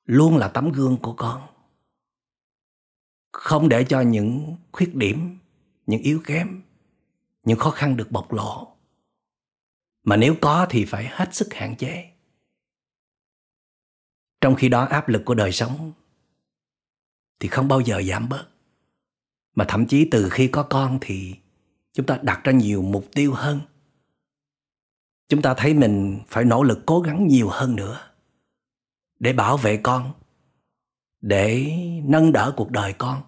luôn 0.05 0.37
là 0.37 0.47
tấm 0.47 0.71
gương 0.71 0.97
của 0.97 1.13
con. 1.13 1.47
Không 3.31 3.69
để 3.69 3.85
cho 3.89 4.01
những 4.01 4.57
khuyết 4.71 4.95
điểm, 4.95 5.37
những 5.85 6.01
yếu 6.01 6.21
kém, 6.25 6.61
những 7.43 7.59
khó 7.59 7.71
khăn 7.71 7.97
được 7.97 8.11
bộc 8.11 8.33
lộ 8.33 8.76
mà 10.07 10.17
nếu 10.17 10.35
có 10.41 10.65
thì 10.69 10.85
phải 10.85 11.07
hết 11.11 11.35
sức 11.35 11.53
hạn 11.53 11.75
chế. 11.75 12.11
Trong 14.41 14.55
khi 14.55 14.69
đó 14.69 14.85
áp 14.85 15.09
lực 15.09 15.21
của 15.25 15.33
đời 15.33 15.51
sống 15.51 15.91
thì 17.39 17.47
không 17.47 17.67
bao 17.67 17.81
giờ 17.81 18.01
giảm 18.03 18.29
bớt. 18.29 18.45
Mà 19.55 19.65
thậm 19.67 19.87
chí 19.87 20.07
từ 20.11 20.29
khi 20.29 20.47
có 20.47 20.63
con 20.63 20.97
thì 21.01 21.35
chúng 21.93 22.05
ta 22.05 22.19
đặt 22.21 22.41
ra 22.43 22.51
nhiều 22.51 22.81
mục 22.81 23.05
tiêu 23.13 23.33
hơn. 23.33 23.61
Chúng 25.27 25.41
ta 25.41 25.53
thấy 25.53 25.73
mình 25.73 26.19
phải 26.27 26.45
nỗ 26.45 26.63
lực 26.63 26.79
cố 26.85 26.99
gắng 26.99 27.27
nhiều 27.27 27.49
hơn 27.49 27.75
nữa 27.75 28.11
để 29.19 29.33
bảo 29.33 29.57
vệ 29.57 29.77
con, 29.77 30.11
để 31.21 31.71
nâng 32.03 32.31
đỡ 32.31 32.53
cuộc 32.57 32.71
đời 32.71 32.93
con, 32.93 33.21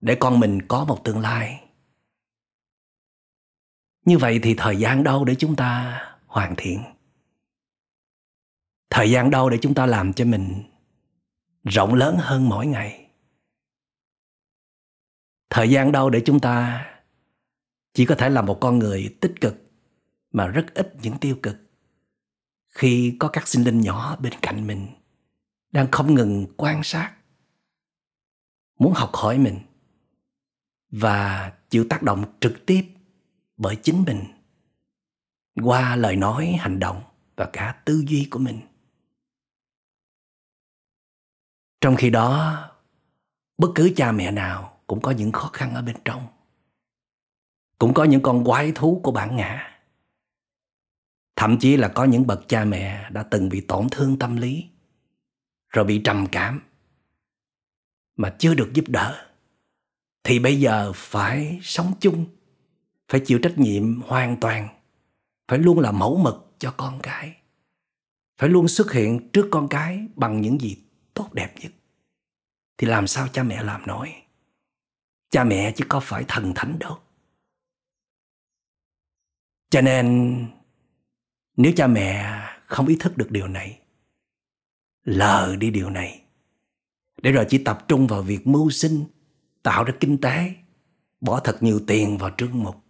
để 0.00 0.14
con 0.20 0.40
mình 0.40 0.62
có 0.68 0.84
một 0.84 1.04
tương 1.04 1.20
lai 1.20 1.64
như 4.04 4.18
vậy 4.18 4.40
thì 4.42 4.54
thời 4.58 4.76
gian 4.76 5.04
đâu 5.04 5.24
để 5.24 5.34
chúng 5.34 5.56
ta 5.56 6.00
hoàn 6.26 6.54
thiện? 6.56 6.82
Thời 8.90 9.10
gian 9.10 9.30
đâu 9.30 9.50
để 9.50 9.58
chúng 9.60 9.74
ta 9.74 9.86
làm 9.86 10.12
cho 10.12 10.24
mình 10.24 10.62
rộng 11.64 11.94
lớn 11.94 12.16
hơn 12.18 12.48
mỗi 12.48 12.66
ngày? 12.66 13.06
Thời 15.50 15.70
gian 15.70 15.92
đâu 15.92 16.10
để 16.10 16.22
chúng 16.26 16.40
ta 16.40 16.86
chỉ 17.94 18.06
có 18.06 18.14
thể 18.14 18.30
là 18.30 18.42
một 18.42 18.58
con 18.60 18.78
người 18.78 19.16
tích 19.20 19.32
cực 19.40 19.54
mà 20.32 20.46
rất 20.46 20.66
ít 20.74 20.94
những 21.02 21.18
tiêu 21.18 21.36
cực? 21.42 21.56
Khi 22.68 23.16
có 23.18 23.28
các 23.28 23.48
sinh 23.48 23.64
linh 23.64 23.80
nhỏ 23.80 24.16
bên 24.16 24.32
cạnh 24.42 24.66
mình 24.66 24.86
đang 25.72 25.90
không 25.90 26.14
ngừng 26.14 26.46
quan 26.56 26.82
sát, 26.82 27.14
muốn 28.78 28.92
học 28.92 29.10
hỏi 29.14 29.38
mình 29.38 29.58
và 30.90 31.52
chịu 31.70 31.86
tác 31.90 32.02
động 32.02 32.24
trực 32.40 32.66
tiếp 32.66 32.84
bởi 33.62 33.76
chính 33.76 34.04
mình, 34.06 34.24
qua 35.62 35.96
lời 35.96 36.16
nói, 36.16 36.56
hành 36.60 36.78
động 36.78 37.02
và 37.36 37.50
cả 37.52 37.82
tư 37.84 38.04
duy 38.08 38.28
của 38.30 38.38
mình. 38.38 38.60
Trong 41.80 41.96
khi 41.96 42.10
đó, 42.10 42.58
bất 43.58 43.68
cứ 43.74 43.92
cha 43.96 44.12
mẹ 44.12 44.30
nào 44.30 44.80
cũng 44.86 45.00
có 45.00 45.10
những 45.10 45.32
khó 45.32 45.50
khăn 45.52 45.74
ở 45.74 45.82
bên 45.82 45.96
trong, 46.04 46.26
cũng 47.78 47.94
có 47.94 48.04
những 48.04 48.22
con 48.22 48.44
quái 48.44 48.72
thú 48.74 49.00
của 49.04 49.12
bản 49.12 49.36
ngã. 49.36 49.80
Thậm 51.36 51.58
chí 51.60 51.76
là 51.76 51.88
có 51.88 52.04
những 52.04 52.26
bậc 52.26 52.48
cha 52.48 52.64
mẹ 52.64 53.10
đã 53.10 53.22
từng 53.22 53.48
bị 53.48 53.60
tổn 53.60 53.86
thương 53.90 54.18
tâm 54.18 54.36
lý, 54.36 54.68
rồi 55.68 55.84
bị 55.84 56.00
trầm 56.04 56.26
cảm 56.32 56.62
mà 58.16 58.36
chưa 58.38 58.54
được 58.54 58.70
giúp 58.74 58.84
đỡ, 58.88 59.28
thì 60.24 60.38
bây 60.38 60.60
giờ 60.60 60.92
phải 60.94 61.58
sống 61.62 61.94
chung 62.00 62.26
phải 63.12 63.20
chịu 63.24 63.38
trách 63.42 63.58
nhiệm 63.58 64.00
hoàn 64.00 64.40
toàn, 64.40 64.68
phải 65.48 65.58
luôn 65.58 65.78
là 65.78 65.92
mẫu 65.92 66.16
mực 66.16 66.54
cho 66.58 66.74
con 66.76 67.00
cái, 67.02 67.36
phải 68.38 68.48
luôn 68.48 68.68
xuất 68.68 68.92
hiện 68.92 69.30
trước 69.32 69.48
con 69.50 69.68
cái 69.68 70.06
bằng 70.14 70.40
những 70.40 70.60
gì 70.60 70.76
tốt 71.14 71.28
đẹp 71.32 71.54
nhất. 71.60 71.72
Thì 72.78 72.86
làm 72.86 73.06
sao 73.06 73.28
cha 73.28 73.42
mẹ 73.42 73.62
làm 73.62 73.86
nổi? 73.86 74.12
Cha 75.30 75.44
mẹ 75.44 75.72
chứ 75.76 75.84
có 75.88 76.00
phải 76.00 76.24
thần 76.28 76.52
thánh 76.54 76.78
đâu. 76.78 76.98
Cho 79.70 79.80
nên, 79.80 80.46
nếu 81.56 81.72
cha 81.76 81.86
mẹ 81.86 82.40
không 82.64 82.86
ý 82.86 82.96
thức 83.00 83.16
được 83.16 83.30
điều 83.30 83.48
này, 83.48 83.80
lờ 85.04 85.56
đi 85.58 85.70
điều 85.70 85.90
này. 85.90 86.22
Để 87.22 87.32
rồi 87.32 87.46
chỉ 87.48 87.64
tập 87.64 87.84
trung 87.88 88.06
vào 88.06 88.22
việc 88.22 88.46
mưu 88.46 88.70
sinh, 88.70 89.04
tạo 89.62 89.84
ra 89.84 89.94
kinh 90.00 90.20
tế, 90.20 90.54
bỏ 91.20 91.40
thật 91.40 91.62
nhiều 91.62 91.80
tiền 91.86 92.18
vào 92.18 92.30
trương 92.38 92.62
mục 92.62 92.81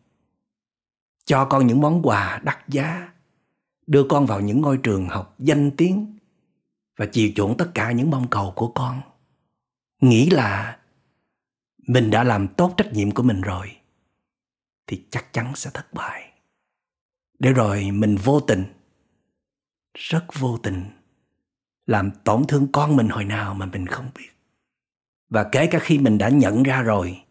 cho 1.24 1.44
con 1.44 1.66
những 1.66 1.80
món 1.80 2.02
quà 2.02 2.40
đắt 2.42 2.58
giá, 2.68 3.12
đưa 3.86 4.04
con 4.08 4.26
vào 4.26 4.40
những 4.40 4.60
ngôi 4.60 4.78
trường 4.82 5.08
học 5.08 5.34
danh 5.38 5.70
tiếng 5.76 6.18
và 6.96 7.06
chiều 7.06 7.30
chuộng 7.34 7.56
tất 7.56 7.70
cả 7.74 7.92
những 7.92 8.10
mong 8.10 8.26
cầu 8.30 8.52
của 8.56 8.68
con. 8.68 9.00
Nghĩ 10.00 10.30
là 10.30 10.78
mình 11.86 12.10
đã 12.10 12.24
làm 12.24 12.48
tốt 12.48 12.74
trách 12.76 12.92
nhiệm 12.92 13.10
của 13.10 13.22
mình 13.22 13.40
rồi, 13.40 13.76
thì 14.86 15.04
chắc 15.10 15.32
chắn 15.32 15.52
sẽ 15.56 15.70
thất 15.74 15.94
bại. 15.94 16.32
Để 17.38 17.52
rồi 17.52 17.90
mình 17.90 18.16
vô 18.16 18.40
tình, 18.40 18.64
rất 19.94 20.24
vô 20.38 20.58
tình, 20.62 20.84
làm 21.86 22.10
tổn 22.24 22.46
thương 22.48 22.72
con 22.72 22.96
mình 22.96 23.08
hồi 23.08 23.24
nào 23.24 23.54
mà 23.54 23.66
mình 23.66 23.86
không 23.86 24.10
biết. 24.14 24.28
Và 25.28 25.48
kể 25.52 25.66
cả 25.66 25.78
khi 25.78 25.98
mình 25.98 26.18
đã 26.18 26.28
nhận 26.28 26.62
ra 26.62 26.82
rồi, 26.82 27.22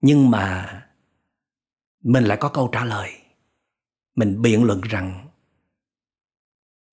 nhưng 0.00 0.30
mà 0.30 0.66
mình 2.02 2.24
lại 2.24 2.38
có 2.40 2.48
câu 2.48 2.68
trả 2.72 2.84
lời. 2.84 3.10
Mình 4.14 4.42
biện 4.42 4.64
luận 4.64 4.80
rằng, 4.80 5.28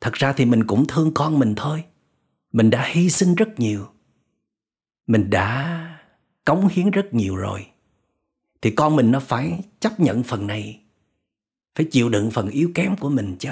thật 0.02 0.14
ra 0.14 0.34
thì 0.34 0.46
mình 0.46 0.68
cũng 0.68 0.86
thương 0.88 1.12
con 1.14 1.40
mình 1.40 1.54
thôi. 1.58 1.84
Mình 2.52 2.70
đã 2.70 2.86
hy 2.88 3.10
sinh 3.10 3.36
rất 3.36 3.50
nhiều. 3.58 3.88
Mình 5.08 5.30
đã 5.30 5.84
cống 6.46 6.68
hiến 6.68 6.92
rất 6.92 7.14
nhiều 7.14 7.36
rồi. 7.36 7.68
Thì 8.62 8.72
con 8.72 8.96
mình 8.96 9.12
nó 9.12 9.20
phải 9.20 9.60
chấp 9.80 10.00
nhận 10.00 10.24
phần 10.24 10.48
này. 10.48 10.84
Phải 11.76 11.88
chịu 11.92 12.10
đựng 12.10 12.32
phần 12.32 12.50
yếu 12.50 12.72
kém 12.76 12.96
của 12.98 13.10
mình 13.10 13.36
chứ. 13.40 13.50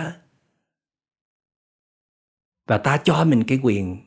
Và 2.67 2.77
ta 2.77 3.01
cho 3.03 3.25
mình 3.25 3.43
cái 3.47 3.59
quyền 3.63 3.97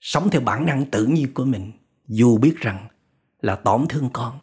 sống 0.00 0.28
theo 0.30 0.40
bản 0.40 0.66
năng 0.66 0.90
tự 0.90 1.06
nhiên 1.06 1.34
của 1.34 1.44
mình, 1.44 1.72
dù 2.06 2.38
biết 2.38 2.56
rằng 2.56 2.88
là 3.40 3.56
tổn 3.56 3.86
thương 3.88 4.10
con 4.12 4.38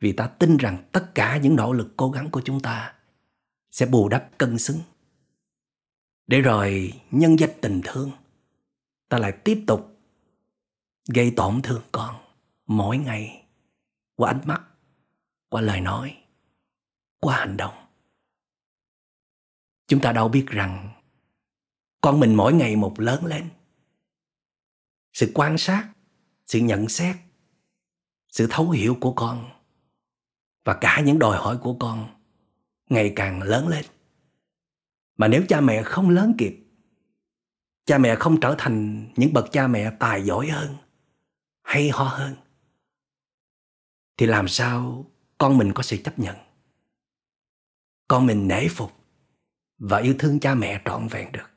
vì 0.00 0.12
ta 0.12 0.26
tin 0.26 0.56
rằng 0.56 0.88
tất 0.92 1.14
cả 1.14 1.36
những 1.36 1.56
nỗ 1.56 1.72
lực 1.72 1.94
cố 1.96 2.10
gắng 2.10 2.30
của 2.30 2.42
chúng 2.44 2.60
ta 2.60 2.94
sẽ 3.70 3.86
bù 3.86 4.08
đắp 4.08 4.30
cân 4.38 4.58
xứng. 4.58 4.80
Để 6.26 6.40
rồi 6.40 6.92
nhân 7.10 7.38
danh 7.38 7.50
tình 7.62 7.80
thương, 7.84 8.10
ta 9.08 9.18
lại 9.18 9.32
tiếp 9.44 9.64
tục 9.66 9.98
gây 11.08 11.32
tổn 11.36 11.62
thương 11.62 11.82
con 11.92 12.14
mỗi 12.66 12.98
ngày 12.98 13.46
qua 14.14 14.30
ánh 14.30 14.40
mắt, 14.44 14.62
qua 15.48 15.60
lời 15.60 15.80
nói, 15.80 16.16
qua 17.20 17.36
hành 17.36 17.56
động. 17.56 17.74
Chúng 19.86 20.00
ta 20.00 20.12
đâu 20.12 20.28
biết 20.28 20.46
rằng 20.46 20.92
con 22.00 22.20
mình 22.20 22.34
mỗi 22.34 22.52
ngày 22.52 22.76
một 22.76 23.00
lớn 23.00 23.24
lên. 23.24 23.48
Sự 25.12 25.32
quan 25.34 25.58
sát, 25.58 25.88
sự 26.46 26.58
nhận 26.58 26.88
xét, 26.88 27.16
sự 28.28 28.46
thấu 28.50 28.70
hiểu 28.70 28.96
của 29.00 29.12
con 29.12 29.55
và 30.66 30.78
cả 30.80 31.02
những 31.04 31.18
đòi 31.18 31.36
hỏi 31.36 31.58
của 31.62 31.76
con 31.80 32.08
ngày 32.88 33.12
càng 33.16 33.42
lớn 33.42 33.68
lên. 33.68 33.84
Mà 35.16 35.28
nếu 35.28 35.42
cha 35.48 35.60
mẹ 35.60 35.82
không 35.82 36.10
lớn 36.10 36.34
kịp, 36.38 36.66
cha 37.84 37.98
mẹ 37.98 38.16
không 38.16 38.40
trở 38.40 38.54
thành 38.58 39.08
những 39.16 39.32
bậc 39.32 39.52
cha 39.52 39.66
mẹ 39.66 39.92
tài 39.98 40.22
giỏi 40.22 40.48
hơn, 40.48 40.76
hay 41.62 41.90
ho 41.90 42.04
hơn, 42.04 42.34
thì 44.16 44.26
làm 44.26 44.48
sao 44.48 45.04
con 45.38 45.58
mình 45.58 45.72
có 45.74 45.82
sự 45.82 45.96
chấp 46.04 46.18
nhận? 46.18 46.36
Con 48.08 48.26
mình 48.26 48.48
nể 48.48 48.68
phục 48.68 48.92
và 49.78 49.98
yêu 49.98 50.14
thương 50.18 50.40
cha 50.40 50.54
mẹ 50.54 50.82
trọn 50.84 51.08
vẹn 51.08 51.32
được. 51.32 51.50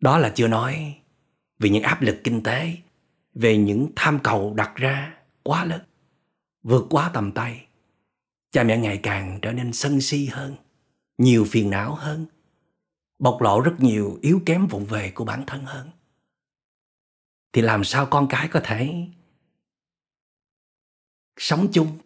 Đó 0.00 0.18
là 0.18 0.32
chưa 0.36 0.48
nói 0.48 1.00
vì 1.58 1.70
những 1.70 1.82
áp 1.82 2.02
lực 2.02 2.20
kinh 2.24 2.42
tế 2.42 2.76
về 3.38 3.56
những 3.56 3.88
tham 3.96 4.18
cầu 4.24 4.54
đặt 4.54 4.72
ra 4.74 5.18
quá 5.42 5.64
lớn, 5.64 5.84
vượt 6.62 6.86
quá 6.90 7.10
tầm 7.14 7.32
tay. 7.32 7.66
Cha 8.50 8.64
mẹ 8.64 8.78
ngày 8.78 9.00
càng 9.02 9.38
trở 9.42 9.52
nên 9.52 9.72
sân 9.72 10.00
si 10.00 10.26
hơn, 10.26 10.56
nhiều 11.18 11.46
phiền 11.48 11.70
não 11.70 11.94
hơn, 11.94 12.26
bộc 13.18 13.42
lộ 13.42 13.60
rất 13.60 13.74
nhiều 13.78 14.18
yếu 14.22 14.42
kém 14.46 14.66
vụng 14.66 14.84
về 14.84 15.12
của 15.14 15.24
bản 15.24 15.44
thân 15.46 15.64
hơn. 15.64 15.90
Thì 17.52 17.62
làm 17.62 17.84
sao 17.84 18.06
con 18.06 18.26
cái 18.30 18.48
có 18.48 18.60
thể 18.64 19.06
sống 21.36 21.68
chung, 21.72 21.98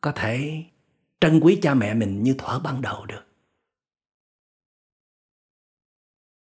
có 0.00 0.12
thể 0.16 0.64
trân 1.20 1.40
quý 1.40 1.58
cha 1.62 1.74
mẹ 1.74 1.94
mình 1.94 2.22
như 2.22 2.34
thuở 2.38 2.58
ban 2.58 2.82
đầu 2.82 3.06
được? 3.06 3.24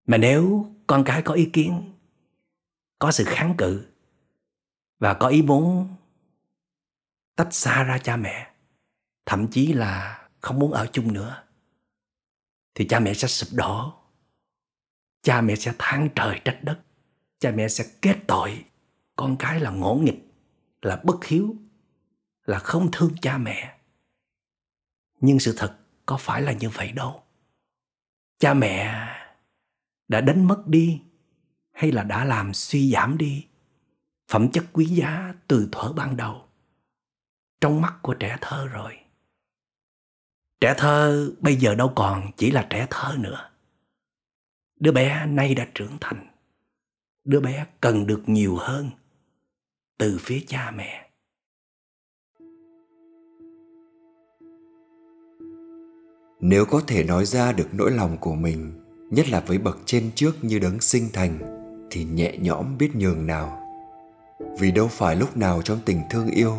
Mà 0.08 0.18
nếu 0.18 0.72
con 0.88 1.04
cái 1.06 1.22
có 1.22 1.34
ý 1.34 1.50
kiến, 1.54 1.94
có 3.00 3.12
sự 3.12 3.24
kháng 3.28 3.56
cự 3.58 3.86
và 5.00 5.14
có 5.14 5.28
ý 5.28 5.42
muốn 5.42 5.96
tách 7.36 7.54
xa 7.54 7.84
ra 7.84 7.98
cha 7.98 8.16
mẹ, 8.16 8.52
thậm 9.26 9.48
chí 9.48 9.74
là 9.74 10.28
không 10.40 10.60
muốn 10.60 10.72
ở 10.72 10.88
chung 10.92 11.14
nữa, 11.14 11.44
thì 12.76 12.88
cha 12.88 13.00
mẹ 13.00 13.14
sẽ 13.14 13.28
sụp 13.28 13.50
đổ. 13.54 13.94
Cha 15.22 15.42
mẹ 15.42 15.56
sẽ 15.56 15.74
than 15.80 16.10
trời 16.16 16.42
trách 16.46 16.60
đất. 16.64 16.80
Cha 17.40 17.52
mẹ 17.52 17.68
sẽ 17.68 17.86
kết 18.02 18.18
tội. 18.28 18.66
Con 19.16 19.36
cái 19.40 19.60
là 19.60 19.70
ngỗ 19.70 19.96
nghịch, 19.96 20.32
là 20.82 21.02
bất 21.04 21.26
hiếu, 21.26 21.56
là 22.46 22.60
không 22.60 22.90
thương 22.92 23.16
cha 23.22 23.38
mẹ. 23.38 23.78
Nhưng 25.22 25.40
sự 25.40 25.54
thật 25.58 25.78
có 26.06 26.18
phải 26.18 26.42
là 26.42 26.52
như 26.52 26.70
vậy 26.70 26.92
đâu. 26.92 27.24
Cha 28.40 28.54
mẹ 28.54 29.08
đã 30.08 30.22
đánh 30.22 30.48
mất 30.48 30.64
đi 30.68 31.02
hay 31.72 31.92
là 31.92 32.04
đã 32.04 32.26
làm 32.26 32.54
suy 32.54 32.92
giảm 32.92 33.18
đi 33.18 33.48
phẩm 34.30 34.52
chất 34.52 34.66
quý 34.74 34.86
giá 34.86 35.34
từ 35.48 35.70
thuở 35.72 35.94
ban 35.94 36.18
đầu. 36.18 36.42
Trong 37.62 37.82
mắt 37.82 37.96
của 38.02 38.14
trẻ 38.14 38.38
thơ 38.42 38.68
rồi. 38.68 38.94
Trẻ 40.62 40.74
thơ 40.78 41.32
bây 41.40 41.56
giờ 41.56 41.76
đâu 41.76 41.94
còn 41.96 42.32
chỉ 42.38 42.52
là 42.52 42.68
trẻ 42.70 42.88
thơ 42.90 43.16
nữa. 43.20 43.50
Đứa 44.80 44.92
bé 44.92 45.26
nay 45.26 45.56
đã 45.56 45.68
trưởng 45.76 45.98
thành. 46.02 46.28
Đứa 47.24 47.40
bé 47.40 47.66
cần 47.82 48.08
được 48.08 48.24
nhiều 48.26 48.56
hơn 48.56 48.90
từ 49.98 50.18
phía 50.22 50.44
cha 50.48 50.72
mẹ. 50.72 51.10
Nếu 56.40 56.66
có 56.66 56.82
thể 56.88 57.04
nói 57.04 57.26
ra 57.26 57.52
được 57.52 57.68
nỗi 57.72 57.92
lòng 57.92 58.18
của 58.22 58.36
mình, 58.36 58.86
nhất 59.12 59.30
là 59.30 59.40
với 59.40 59.58
bậc 59.58 59.78
trên 59.86 60.12
trước 60.16 60.44
như 60.44 60.60
đấng 60.60 60.82
sinh 60.82 61.10
thành, 61.14 61.40
thì 61.92 62.04
nhẹ 62.04 62.38
nhõm 62.38 62.78
biết 62.78 62.96
nhường 62.96 63.28
nào 63.28 63.59
vì 64.60 64.72
đâu 64.72 64.88
phải 64.88 65.16
lúc 65.16 65.38
nào 65.38 65.62
trong 65.62 65.80
tình 65.86 66.02
thương 66.10 66.28
yêu 66.28 66.54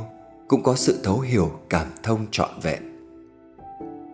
cũng 0.49 0.63
có 0.63 0.75
sự 0.77 1.01
thấu 1.05 1.21
hiểu, 1.21 1.51
cảm 1.69 1.87
thông 2.03 2.27
trọn 2.31 2.51
vẹn. 2.63 2.83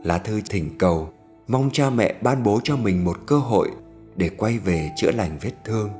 Lá 0.04 0.18
thư 0.18 0.40
thỉnh 0.50 0.78
cầu, 0.78 1.12
mong 1.48 1.70
cha 1.72 1.90
mẹ 1.90 2.14
ban 2.22 2.42
bố 2.42 2.60
cho 2.64 2.76
mình 2.76 3.04
một 3.04 3.18
cơ 3.26 3.38
hội 3.38 3.70
để 4.16 4.30
quay 4.36 4.58
về 4.58 4.90
chữa 4.96 5.10
lành 5.10 5.38
vết 5.40 5.52
thương. 5.64 5.90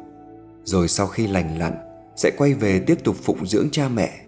Rồi 0.64 0.88
sau 0.88 1.06
khi 1.06 1.26
lành 1.26 1.58
lặn, 1.58 1.72
sẽ 2.16 2.30
quay 2.36 2.54
về 2.54 2.80
tiếp 2.80 3.04
tục 3.04 3.16
phụng 3.22 3.46
dưỡng 3.46 3.68
cha 3.72 3.88
mẹ. 3.88 4.20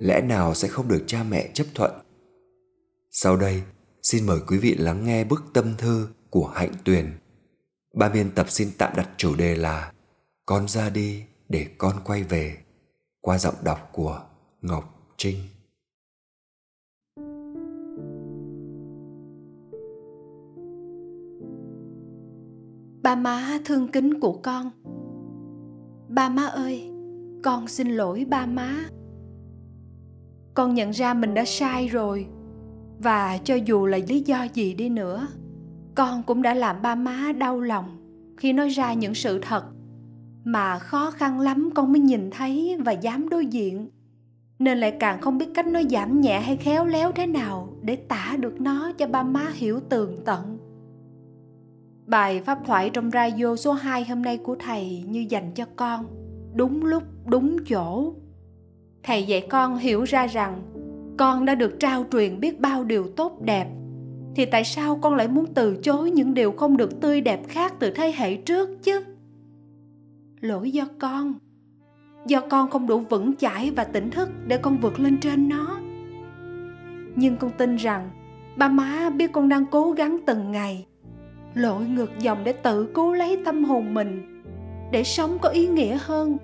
Lẽ 0.00 0.20
nào 0.20 0.54
sẽ 0.54 0.68
không 0.68 0.88
được 0.88 1.04
cha 1.06 1.22
mẹ 1.22 1.48
chấp 1.54 1.66
thuận? 1.74 1.90
Sau 3.10 3.36
đây, 3.36 3.62
xin 4.02 4.26
mời 4.26 4.38
quý 4.48 4.58
vị 4.58 4.74
lắng 4.74 5.04
nghe 5.04 5.24
bức 5.24 5.44
tâm 5.52 5.74
thư 5.78 6.08
của 6.30 6.46
hạnh 6.46 6.72
tuyền. 6.84 7.18
Ban 7.94 8.12
biên 8.12 8.30
tập 8.30 8.46
xin 8.50 8.68
tạm 8.78 8.92
đặt 8.96 9.08
chủ 9.16 9.34
đề 9.34 9.56
là 9.56 9.92
con 10.46 10.68
ra 10.68 10.90
đi 10.90 11.22
để 11.48 11.66
con 11.78 11.96
quay 12.04 12.22
về 12.22 12.63
qua 13.24 13.38
giọng 13.38 13.54
đọc 13.64 13.88
của 13.92 14.20
ngọc 14.62 14.84
trinh. 15.16 15.36
Ba 23.02 23.14
má 23.14 23.58
thương 23.64 23.88
kính 23.88 24.20
của 24.20 24.32
con. 24.42 24.70
Ba 26.08 26.28
má 26.28 26.46
ơi, 26.46 26.90
con 27.44 27.68
xin 27.68 27.88
lỗi 27.88 28.26
ba 28.28 28.46
má. 28.46 28.88
Con 30.54 30.74
nhận 30.74 30.90
ra 30.90 31.14
mình 31.14 31.34
đã 31.34 31.44
sai 31.46 31.88
rồi, 31.88 32.26
và 32.98 33.38
cho 33.44 33.54
dù 33.54 33.86
là 33.86 33.98
lý 34.08 34.20
do 34.20 34.46
gì 34.54 34.74
đi 34.74 34.88
nữa, 34.88 35.28
con 35.94 36.22
cũng 36.22 36.42
đã 36.42 36.54
làm 36.54 36.82
ba 36.82 36.94
má 36.94 37.32
đau 37.38 37.60
lòng 37.60 37.96
khi 38.36 38.52
nói 38.52 38.68
ra 38.68 38.92
những 38.92 39.14
sự 39.14 39.38
thật 39.42 39.73
mà 40.44 40.78
khó 40.78 41.10
khăn 41.10 41.40
lắm 41.40 41.70
con 41.74 41.92
mới 41.92 42.00
nhìn 42.00 42.30
thấy 42.30 42.76
và 42.84 42.92
dám 42.92 43.28
đối 43.28 43.46
diện. 43.46 43.90
Nên 44.58 44.78
lại 44.78 44.96
càng 45.00 45.20
không 45.20 45.38
biết 45.38 45.46
cách 45.54 45.66
nói 45.66 45.86
giảm 45.90 46.20
nhẹ 46.20 46.40
hay 46.40 46.56
khéo 46.56 46.86
léo 46.86 47.12
thế 47.12 47.26
nào 47.26 47.68
để 47.82 47.96
tả 47.96 48.36
được 48.40 48.60
nó 48.60 48.92
cho 48.92 49.06
ba 49.06 49.22
má 49.22 49.50
hiểu 49.54 49.80
tường 49.80 50.18
tận. 50.24 50.58
Bài 52.06 52.40
pháp 52.40 52.58
thoại 52.66 52.90
trong 52.90 53.10
radio 53.10 53.56
số 53.56 53.72
2 53.72 54.04
hôm 54.04 54.22
nay 54.22 54.36
của 54.36 54.56
thầy 54.58 55.04
như 55.08 55.26
dành 55.28 55.52
cho 55.54 55.64
con, 55.76 56.06
đúng 56.54 56.84
lúc, 56.84 57.02
đúng 57.26 57.64
chỗ. 57.64 58.14
Thầy 59.02 59.24
dạy 59.24 59.46
con 59.50 59.76
hiểu 59.76 60.04
ra 60.04 60.26
rằng 60.26 60.62
con 61.18 61.44
đã 61.44 61.54
được 61.54 61.80
trao 61.80 62.04
truyền 62.12 62.40
biết 62.40 62.60
bao 62.60 62.84
điều 62.84 63.04
tốt 63.16 63.42
đẹp 63.42 63.68
thì 64.36 64.44
tại 64.44 64.64
sao 64.64 64.98
con 65.02 65.14
lại 65.14 65.28
muốn 65.28 65.46
từ 65.54 65.76
chối 65.82 66.10
những 66.10 66.34
điều 66.34 66.52
không 66.52 66.76
được 66.76 67.00
tươi 67.00 67.20
đẹp 67.20 67.40
khác 67.48 67.74
từ 67.78 67.90
thế 67.90 68.12
hệ 68.16 68.36
trước 68.36 68.82
chứ? 68.82 69.04
Lỗi 70.44 70.70
do 70.70 70.84
con. 70.98 71.34
Do 72.26 72.40
con 72.50 72.70
không 72.70 72.86
đủ 72.86 72.98
vững 72.98 73.36
chãi 73.36 73.70
và 73.70 73.84
tỉnh 73.84 74.10
thức 74.10 74.28
để 74.46 74.56
con 74.56 74.78
vượt 74.78 75.00
lên 75.00 75.20
trên 75.20 75.48
nó. 75.48 75.80
Nhưng 77.16 77.36
con 77.36 77.50
tin 77.58 77.76
rằng 77.76 78.10
ba 78.56 78.68
má 78.68 79.10
biết 79.10 79.32
con 79.32 79.48
đang 79.48 79.66
cố 79.66 79.92
gắng 79.92 80.18
từng 80.26 80.52
ngày. 80.52 80.86
Lội 81.54 81.86
ngược 81.86 82.18
dòng 82.18 82.44
để 82.44 82.52
tự 82.52 82.86
cứu 82.94 83.12
lấy 83.12 83.42
tâm 83.44 83.64
hồn 83.64 83.94
mình, 83.94 84.42
để 84.92 85.04
sống 85.04 85.38
có 85.42 85.48
ý 85.48 85.66
nghĩa 85.66 85.98
hơn 86.00 86.36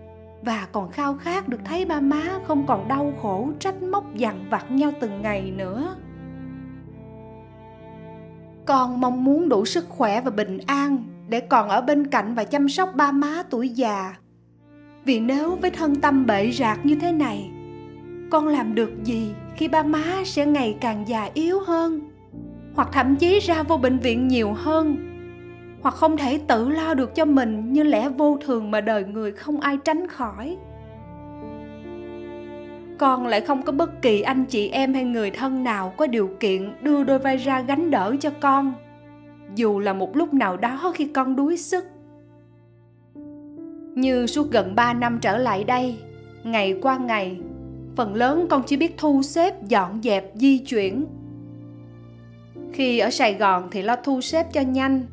và 0.42 0.68
còn 0.72 0.90
khao 0.90 1.14
khát 1.14 1.48
được 1.48 1.60
thấy 1.64 1.84
ba 1.84 2.00
má 2.00 2.22
không 2.46 2.66
còn 2.66 2.88
đau 2.88 3.12
khổ, 3.22 3.50
trách 3.58 3.82
móc, 3.82 4.14
dằn 4.14 4.46
vặt 4.50 4.70
nhau 4.70 4.90
từng 5.00 5.22
ngày 5.22 5.50
nữa. 5.50 5.96
Con 8.66 9.00
mong 9.00 9.24
muốn 9.24 9.48
đủ 9.48 9.64
sức 9.64 9.88
khỏe 9.88 10.20
và 10.20 10.30
bình 10.30 10.58
an 10.66 10.98
để 11.30 11.40
còn 11.40 11.68
ở 11.68 11.80
bên 11.80 12.06
cạnh 12.06 12.34
và 12.34 12.44
chăm 12.44 12.68
sóc 12.68 12.90
ba 12.94 13.12
má 13.12 13.42
tuổi 13.50 13.68
già. 13.68 14.14
Vì 15.04 15.20
nếu 15.20 15.56
với 15.56 15.70
thân 15.70 15.94
tâm 15.94 16.26
bệ 16.26 16.50
rạc 16.50 16.86
như 16.86 16.94
thế 16.94 17.12
này, 17.12 17.50
con 18.30 18.48
làm 18.48 18.74
được 18.74 18.90
gì 19.04 19.32
khi 19.56 19.68
ba 19.68 19.82
má 19.82 20.04
sẽ 20.24 20.46
ngày 20.46 20.76
càng 20.80 21.08
già 21.08 21.30
yếu 21.34 21.60
hơn? 21.60 22.00
Hoặc 22.74 22.88
thậm 22.92 23.16
chí 23.16 23.38
ra 23.38 23.62
vô 23.62 23.76
bệnh 23.76 23.98
viện 23.98 24.28
nhiều 24.28 24.52
hơn? 24.52 24.96
Hoặc 25.82 25.94
không 25.94 26.16
thể 26.16 26.40
tự 26.48 26.68
lo 26.68 26.94
được 26.94 27.14
cho 27.14 27.24
mình 27.24 27.72
như 27.72 27.82
lẽ 27.82 28.08
vô 28.08 28.38
thường 28.44 28.70
mà 28.70 28.80
đời 28.80 29.04
người 29.04 29.32
không 29.32 29.60
ai 29.60 29.76
tránh 29.84 30.06
khỏi? 30.06 30.56
Con 32.98 33.26
lại 33.26 33.40
không 33.40 33.62
có 33.62 33.72
bất 33.72 34.02
kỳ 34.02 34.20
anh 34.20 34.44
chị 34.44 34.68
em 34.68 34.94
hay 34.94 35.04
người 35.04 35.30
thân 35.30 35.64
nào 35.64 35.92
có 35.96 36.06
điều 36.06 36.30
kiện 36.40 36.72
đưa 36.82 37.04
đôi 37.04 37.18
vai 37.18 37.36
ra 37.36 37.60
gánh 37.60 37.90
đỡ 37.90 38.16
cho 38.20 38.30
con 38.40 38.72
dù 39.54 39.78
là 39.78 39.92
một 39.92 40.16
lúc 40.16 40.34
nào 40.34 40.56
đó 40.56 40.92
khi 40.94 41.04
con 41.04 41.36
đuối 41.36 41.56
sức. 41.56 41.84
Như 43.94 44.26
suốt 44.26 44.50
gần 44.50 44.74
ba 44.74 44.94
năm 44.94 45.18
trở 45.22 45.38
lại 45.38 45.64
đây, 45.64 45.98
ngày 46.44 46.78
qua 46.82 46.98
ngày, 46.98 47.40
phần 47.96 48.14
lớn 48.14 48.46
con 48.50 48.62
chỉ 48.66 48.76
biết 48.76 48.94
thu 48.98 49.22
xếp, 49.22 49.68
dọn 49.68 50.00
dẹp, 50.02 50.30
di 50.34 50.58
chuyển. 50.58 51.06
Khi 52.72 52.98
ở 52.98 53.10
sài 53.10 53.34
gòn 53.34 53.68
thì 53.70 53.82
lo 53.82 53.96
thu 53.96 54.20
xếp 54.20 54.46
cho 54.52 54.60
nhanh, 54.60 55.06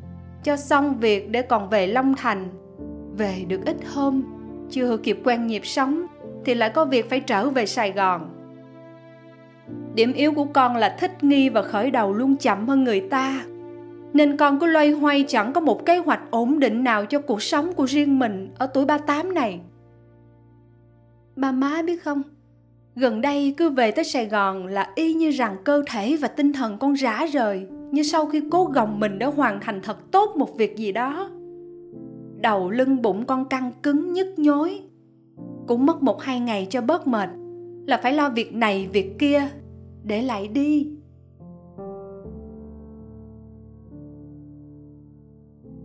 cho 0.44 0.56
xong 0.56 1.00
việc 1.00 1.30
để 1.30 1.42
còn 1.42 1.68
về 1.68 1.86
long 1.86 2.14
thành. 2.14 2.48
Về 3.16 3.44
được 3.48 3.60
ít 3.66 3.76
hôm, 3.94 4.22
chưa 4.70 4.96
kịp 4.96 5.20
quen 5.24 5.46
nhịp 5.46 5.66
sống, 5.66 6.06
thì 6.44 6.54
lại 6.54 6.70
có 6.70 6.84
việc 6.84 7.10
phải 7.10 7.20
trở 7.20 7.50
về 7.50 7.66
sài 7.66 7.92
gòn. 7.92 8.34
Điểm 9.94 10.12
yếu 10.12 10.32
của 10.32 10.44
con 10.44 10.76
là 10.76 10.96
thích 11.00 11.24
nghi 11.24 11.48
và 11.48 11.62
khởi 11.62 11.90
đầu 11.90 12.12
luôn 12.12 12.36
chậm 12.36 12.68
hơn 12.68 12.84
người 12.84 13.00
ta 13.00 13.44
nên 14.12 14.36
con 14.36 14.58
cứ 14.58 14.66
loay 14.66 14.90
hoay 14.90 15.24
chẳng 15.28 15.52
có 15.52 15.60
một 15.60 15.86
kế 15.86 15.98
hoạch 15.98 16.20
ổn 16.30 16.58
định 16.58 16.84
nào 16.84 17.06
cho 17.06 17.20
cuộc 17.20 17.42
sống 17.42 17.72
của 17.72 17.84
riêng 17.84 18.18
mình 18.18 18.50
ở 18.58 18.66
tuổi 18.66 18.84
38 18.84 19.34
này. 19.34 19.60
Ba 21.36 21.52
má 21.52 21.82
biết 21.82 22.02
không, 22.02 22.22
gần 22.94 23.20
đây 23.20 23.54
cứ 23.56 23.70
về 23.70 23.90
tới 23.90 24.04
Sài 24.04 24.26
Gòn 24.26 24.66
là 24.66 24.92
y 24.94 25.14
như 25.14 25.30
rằng 25.30 25.56
cơ 25.64 25.82
thể 25.90 26.16
và 26.16 26.28
tinh 26.28 26.52
thần 26.52 26.78
con 26.78 26.92
rã 26.92 27.26
rời 27.32 27.66
như 27.90 28.02
sau 28.02 28.26
khi 28.26 28.42
cố 28.50 28.64
gồng 28.64 29.00
mình 29.00 29.18
đã 29.18 29.26
hoàn 29.26 29.60
thành 29.60 29.80
thật 29.82 30.10
tốt 30.10 30.36
một 30.36 30.56
việc 30.56 30.76
gì 30.76 30.92
đó. 30.92 31.30
Đầu 32.40 32.70
lưng 32.70 33.02
bụng 33.02 33.24
con 33.26 33.48
căng 33.48 33.72
cứng 33.82 34.12
nhức 34.12 34.38
nhối. 34.38 34.80
Cũng 35.66 35.86
mất 35.86 36.02
một 36.02 36.22
hai 36.22 36.40
ngày 36.40 36.66
cho 36.70 36.80
bớt 36.80 37.06
mệt 37.06 37.28
là 37.86 37.96
phải 38.02 38.12
lo 38.12 38.30
việc 38.30 38.54
này 38.54 38.88
việc 38.92 39.18
kia 39.18 39.48
để 40.04 40.22
lại 40.22 40.48
đi 40.48 40.97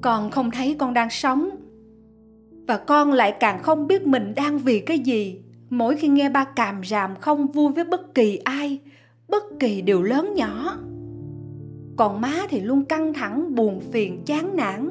con 0.04 0.32
không 0.32 0.51
thấy 0.51 0.76
con 0.80 0.93
đang 0.93 1.10
sống. 1.10 1.49
Và 2.68 2.78
con 2.78 3.12
lại 3.12 3.36
càng 3.39 3.64
không 3.64 3.88
biết 3.88 4.08
mình 4.08 4.34
đang 4.36 4.58
vì 4.58 4.80
cái 4.80 4.99
gì. 4.99 5.41
Mỗi 5.70 5.95
khi 5.95 6.08
nghe 6.08 6.30
ba 6.30 6.43
càm 6.43 6.82
ràm 6.84 7.16
không 7.16 7.47
vui 7.47 7.74
với 7.74 7.84
bất 7.84 8.16
kỳ 8.16 8.38
ai, 8.38 8.80
bất 9.28 9.43
kỳ 9.60 9.82
điều 9.82 10.04
lớn 10.04 10.34
nhỏ. 10.36 10.78
Còn 11.95 12.22
má 12.22 12.34
thì 12.49 12.60
luôn 12.60 12.86
căng 12.86 13.14
thẳng, 13.14 13.56
buồn 13.56 13.80
phiền, 13.91 14.22
chán 14.26 14.56
nản. 14.56 14.89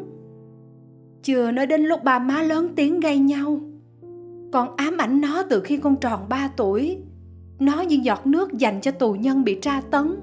Chưa 1.23 1.51
nói 1.51 1.67
đến 1.67 1.83
lúc 1.83 2.05
ba 2.05 2.19
má 2.19 2.43
lớn 2.43 2.69
tiếng 2.77 3.01
gây 3.01 3.19
nhau. 3.19 3.61
Con 4.53 4.77
ám 4.77 4.97
ảnh 4.99 5.21
nó 5.21 5.43
từ 5.43 5.61
khi 5.61 5.77
con 5.77 5.97
tròn 5.97 6.21
ba 6.29 6.51
tuổi. 6.57 6.99
Nó 7.59 7.81
như 7.81 7.99
giọt 8.03 8.27
nước 8.27 8.53
dành 8.53 8.81
cho 8.81 8.91
tù 8.91 9.13
nhân 9.13 9.45
bị 9.45 9.59
tra 9.61 9.81
tấn. 9.91 10.15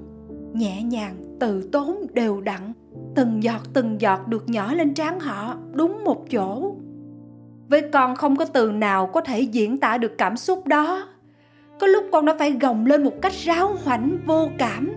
Nhẹ 0.52 0.82
nhàng, 0.82 1.36
từ 1.40 1.68
tốn, 1.72 2.06
đều 2.12 2.40
đặn 2.40 2.72
từng 3.14 3.42
giọt 3.42 3.60
từng 3.72 4.00
giọt 4.00 4.28
được 4.28 4.48
nhỏ 4.48 4.74
lên 4.74 4.94
trán 4.94 5.20
họ, 5.20 5.56
đúng 5.72 6.04
một 6.04 6.30
chỗ. 6.30 6.74
Với 7.68 7.82
con 7.92 8.16
không 8.16 8.36
có 8.36 8.44
từ 8.44 8.72
nào 8.72 9.06
có 9.06 9.20
thể 9.20 9.40
diễn 9.40 9.80
tả 9.80 9.98
được 9.98 10.18
cảm 10.18 10.36
xúc 10.36 10.66
đó. 10.66 11.06
Có 11.80 11.86
lúc 11.86 12.04
con 12.12 12.24
đã 12.24 12.34
phải 12.38 12.52
gồng 12.52 12.86
lên 12.86 13.04
một 13.04 13.14
cách 13.22 13.32
ráo 13.32 13.76
hoảnh, 13.84 14.18
vô 14.26 14.48
cảm. 14.58 14.92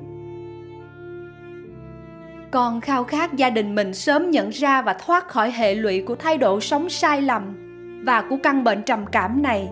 Con 2.52 2.82
khao 2.82 3.04
khát 3.04 3.34
gia 3.34 3.50
đình 3.50 3.76
mình 3.76 3.94
sớm 3.94 4.32
nhận 4.32 4.50
ra 4.50 4.82
và 4.82 4.94
thoát 4.94 5.28
khỏi 5.28 5.52
hệ 5.52 5.76
lụy 5.76 6.02
của 6.02 6.16
thái 6.16 6.38
độ 6.38 6.60
sống 6.60 6.90
sai 6.90 7.22
lầm 7.22 7.58
và 8.06 8.22
của 8.22 8.38
căn 8.44 8.64
bệnh 8.64 8.84
trầm 8.84 9.06
cảm 9.12 9.42
này. 9.42 9.70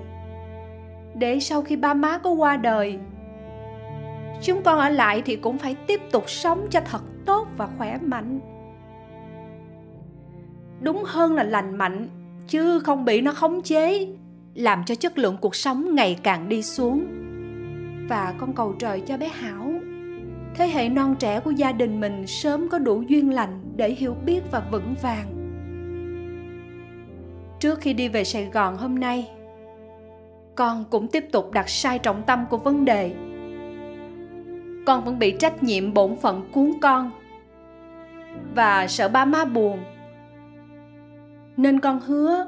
Để 1.16 1.39
sau 1.39 1.62
khi 1.62 1.76
ba 1.76 1.94
má 1.94 2.18
có 2.18 2.30
qua 2.30 2.58
đời, 2.58 3.00
chúng 4.42 4.64
con 4.64 4.80
ở 4.80 4.89
lại 4.89 5.22
thì 5.26 5.36
cũng 5.36 5.58
phải 5.58 5.76
tiếp 5.88 6.02
tục 6.12 6.30
sống 6.30 6.68
cho 6.70 6.80
thật 6.92 7.02
tốt 7.26 7.47
và 7.57 7.69
khỏe 7.78 7.97
mạnh. 7.97 8.39
Đúng 10.82 11.03
hơn 11.05 11.34
là 11.34 11.43
lành 11.43 11.78
mạnh, 11.78 12.07
chứ 12.47 12.80
không 12.80 13.05
bị 13.05 13.22
nó 13.22 13.34
khống 13.34 13.61
chế, 13.61 14.07
làm 14.53 14.84
cho 14.86 14.95
chất 14.95 15.17
lượng 15.17 15.38
cuộc 15.41 15.55
sống 15.55 15.95
ngày 15.95 16.19
càng 16.24 16.49
đi 16.49 16.63
xuống. 16.63 17.05
Và 18.09 18.34
con 18.38 18.53
cầu 18.53 18.74
trời 18.80 19.01
cho 19.01 19.17
bé 19.17 19.28
hảo. 19.28 19.74
Thế 20.55 20.67
hệ 20.67 20.89
non 20.89 21.15
trẻ 21.19 21.39
của 21.39 21.51
gia 21.51 21.72
đình 21.72 21.99
mình 21.99 22.28
sớm 22.28 22.69
có 22.69 22.80
đủ 22.80 23.01
duyên 23.01 23.34
lành 23.34 23.61
để 23.76 23.91
hiểu 23.91 24.15
biết 24.26 24.41
và 24.51 24.63
vững 24.72 24.95
vàng. 25.01 25.28
Trước 27.59 27.80
khi 27.80 27.93
đi 27.93 28.07
về 28.07 28.24
sài 28.24 28.45
gòn 28.45 28.78
hôm 28.78 28.99
nay, 28.99 29.32
con 30.55 30.86
cũng 30.89 31.07
tiếp 31.07 31.26
tục 31.32 31.51
đặt 31.51 31.69
sai 31.69 31.99
trọng 31.99 32.24
tâm 32.24 32.45
của 32.49 32.57
vấn 32.57 32.86
đề 32.86 33.11
con 34.86 35.03
vẫn 35.03 35.19
bị 35.19 35.32
trách 35.39 35.63
nhiệm 35.63 35.93
bổn 35.93 36.15
phận 36.15 36.41
cuốn 36.51 36.71
con. 36.82 37.11
Và 38.55 38.88
sợ 38.88 39.09
ba 39.09 39.25
má 39.25 39.45
buồn. 39.45 39.79
Nên 41.57 41.79
con 41.79 41.99
hứa, 41.99 42.45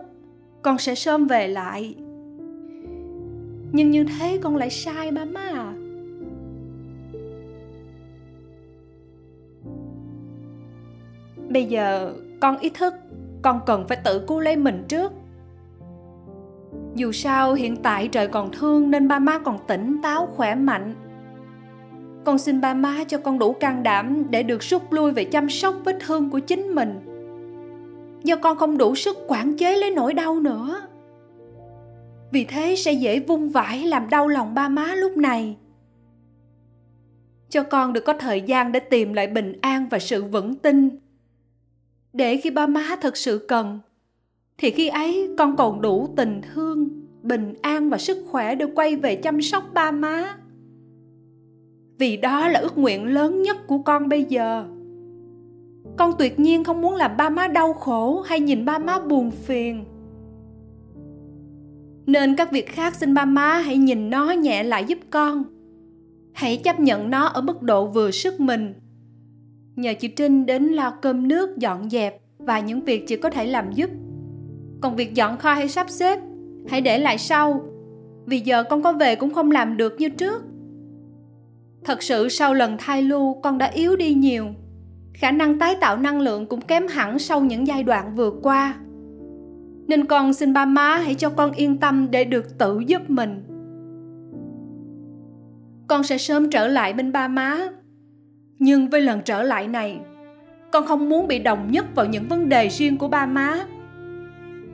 con 0.61 0.77
sẽ 0.77 0.95
sớm 0.95 1.27
về 1.27 1.47
lại. 1.47 1.95
Nhưng 3.71 3.91
như 3.91 4.03
thế 4.03 4.39
con 4.43 4.55
lại 4.55 4.69
sai 4.69 5.11
ba 5.11 5.25
má 5.25 5.41
à? 5.41 5.73
Bây 11.49 11.65
giờ 11.65 12.13
con 12.41 12.57
ý 12.57 12.69
thức 12.69 12.93
con 13.41 13.59
cần 13.65 13.87
phải 13.87 13.97
tự 14.03 14.25
cứu 14.27 14.39
lấy 14.39 14.55
mình 14.55 14.83
trước. 14.87 15.11
Dù 16.95 17.11
sao 17.11 17.53
hiện 17.53 17.75
tại 17.75 18.07
trời 18.07 18.27
còn 18.27 18.51
thương 18.51 18.91
nên 18.91 19.07
ba 19.07 19.19
má 19.19 19.39
còn 19.39 19.57
tỉnh 19.67 19.99
táo, 20.03 20.25
khỏe 20.25 20.55
mạnh 20.55 20.93
con 22.25 22.37
xin 22.37 22.61
ba 22.61 22.73
má 22.73 23.03
cho 23.07 23.17
con 23.17 23.39
đủ 23.39 23.53
can 23.53 23.83
đảm 23.83 24.23
để 24.29 24.43
được 24.43 24.61
rút 24.61 24.93
lui 24.93 25.11
về 25.11 25.23
chăm 25.23 25.49
sóc 25.49 25.75
vết 25.85 25.97
thương 25.99 26.29
của 26.29 26.39
chính 26.39 26.75
mình. 26.75 26.99
Do 28.23 28.35
con 28.35 28.57
không 28.57 28.77
đủ 28.77 28.95
sức 28.95 29.17
quản 29.27 29.57
chế 29.57 29.77
lấy 29.77 29.91
nỗi 29.91 30.13
đau 30.13 30.39
nữa. 30.39 30.81
Vì 32.31 32.43
thế 32.43 32.75
sẽ 32.75 32.93
dễ 32.93 33.19
vung 33.19 33.49
vãi 33.49 33.83
làm 33.83 34.09
đau 34.09 34.27
lòng 34.27 34.53
ba 34.53 34.69
má 34.69 34.95
lúc 34.95 35.17
này. 35.17 35.57
Cho 37.49 37.63
con 37.63 37.93
được 37.93 38.05
có 38.05 38.13
thời 38.13 38.41
gian 38.41 38.71
để 38.71 38.79
tìm 38.79 39.13
lại 39.13 39.27
bình 39.27 39.57
an 39.61 39.87
và 39.89 39.99
sự 39.99 40.23
vững 40.23 40.55
tin. 40.55 40.89
Để 42.13 42.37
khi 42.37 42.49
ba 42.49 42.67
má 42.67 42.97
thật 43.01 43.17
sự 43.17 43.45
cần, 43.47 43.79
thì 44.57 44.71
khi 44.71 44.87
ấy 44.87 45.29
con 45.37 45.55
còn 45.55 45.81
đủ 45.81 46.13
tình 46.15 46.41
thương, 46.53 46.89
bình 47.21 47.53
an 47.61 47.89
và 47.89 47.97
sức 47.97 48.17
khỏe 48.31 48.55
để 48.55 48.65
quay 48.75 48.95
về 48.95 49.15
chăm 49.15 49.41
sóc 49.41 49.63
ba 49.73 49.91
má 49.91 50.37
vì 51.97 52.17
đó 52.17 52.47
là 52.47 52.59
ước 52.59 52.77
nguyện 52.77 53.05
lớn 53.05 53.41
nhất 53.41 53.57
của 53.67 53.77
con 53.77 54.09
bây 54.09 54.23
giờ. 54.23 54.65
Con 55.97 56.11
tuyệt 56.19 56.39
nhiên 56.39 56.63
không 56.63 56.81
muốn 56.81 56.95
làm 56.95 57.17
ba 57.17 57.29
má 57.29 57.47
đau 57.47 57.73
khổ 57.73 58.21
hay 58.21 58.39
nhìn 58.39 58.65
ba 58.65 58.79
má 58.79 58.99
buồn 58.99 59.31
phiền. 59.31 59.85
Nên 62.05 62.35
các 62.35 62.51
việc 62.51 62.67
khác 62.69 62.95
xin 62.95 63.13
ba 63.13 63.25
má 63.25 63.57
hãy 63.57 63.77
nhìn 63.77 64.09
nó 64.09 64.31
nhẹ 64.31 64.63
lại 64.63 64.85
giúp 64.87 64.97
con. 65.09 65.43
Hãy 66.33 66.57
chấp 66.57 66.79
nhận 66.79 67.09
nó 67.09 67.25
ở 67.25 67.41
mức 67.41 67.61
độ 67.61 67.87
vừa 67.87 68.11
sức 68.11 68.39
mình. 68.39 68.73
Nhờ 69.75 69.93
chị 69.99 70.07
trinh 70.07 70.45
đến 70.45 70.63
lo 70.63 70.91
cơm 71.01 71.27
nước 71.27 71.57
dọn 71.57 71.89
dẹp 71.89 72.21
và 72.37 72.59
những 72.59 72.81
việc 72.81 73.07
chị 73.07 73.15
có 73.15 73.29
thể 73.29 73.45
làm 73.45 73.71
giúp. 73.71 73.89
Còn 74.81 74.95
việc 74.95 75.13
dọn 75.13 75.37
kho 75.37 75.53
hay 75.53 75.69
sắp 75.69 75.89
xếp, 75.89 76.19
hãy 76.67 76.81
để 76.81 76.97
lại 76.97 77.17
sau. 77.17 77.61
Vì 78.25 78.39
giờ 78.39 78.63
con 78.63 78.83
có 78.83 78.93
về 78.93 79.15
cũng 79.15 79.33
không 79.33 79.51
làm 79.51 79.77
được 79.77 79.95
như 79.99 80.09
trước 80.09 80.43
thật 81.85 82.03
sự 82.03 82.29
sau 82.29 82.53
lần 82.53 82.77
thai 82.79 83.01
lưu, 83.01 83.41
con 83.43 83.57
đã 83.57 83.65
yếu 83.65 83.95
đi 83.95 84.13
nhiều. 84.13 84.47
Khả 85.13 85.31
năng 85.31 85.59
tái 85.59 85.75
tạo 85.81 85.97
năng 85.97 86.21
lượng 86.21 86.45
cũng 86.45 86.61
kém 86.61 86.87
hẳn 86.87 87.19
sau 87.19 87.41
những 87.41 87.67
giai 87.67 87.83
đoạn 87.83 88.15
vừa 88.15 88.31
qua. 88.43 88.75
Nên 89.87 90.05
con 90.05 90.33
xin 90.33 90.53
ba 90.53 90.65
má 90.65 90.95
hãy 90.97 91.15
cho 91.15 91.29
con 91.29 91.51
yên 91.51 91.77
tâm 91.77 92.11
để 92.11 92.23
được 92.23 92.57
tự 92.57 92.79
giúp 92.87 93.09
mình. 93.09 93.43
Con 95.87 96.03
sẽ 96.03 96.17
sớm 96.17 96.49
trở 96.49 96.67
lại 96.67 96.93
bên 96.93 97.11
ba 97.11 97.27
má. 97.27 97.57
Nhưng 98.59 98.89
với 98.89 99.01
lần 99.01 99.21
trở 99.25 99.43
lại 99.43 99.67
này, 99.67 99.99
con 100.71 100.85
không 100.85 101.09
muốn 101.09 101.27
bị 101.27 101.39
đồng 101.39 101.71
nhất 101.71 101.85
vào 101.95 102.05
những 102.05 102.27
vấn 102.27 102.49
đề 102.49 102.67
riêng 102.67 102.97
của 102.97 103.07
ba 103.07 103.25
má. 103.25 103.65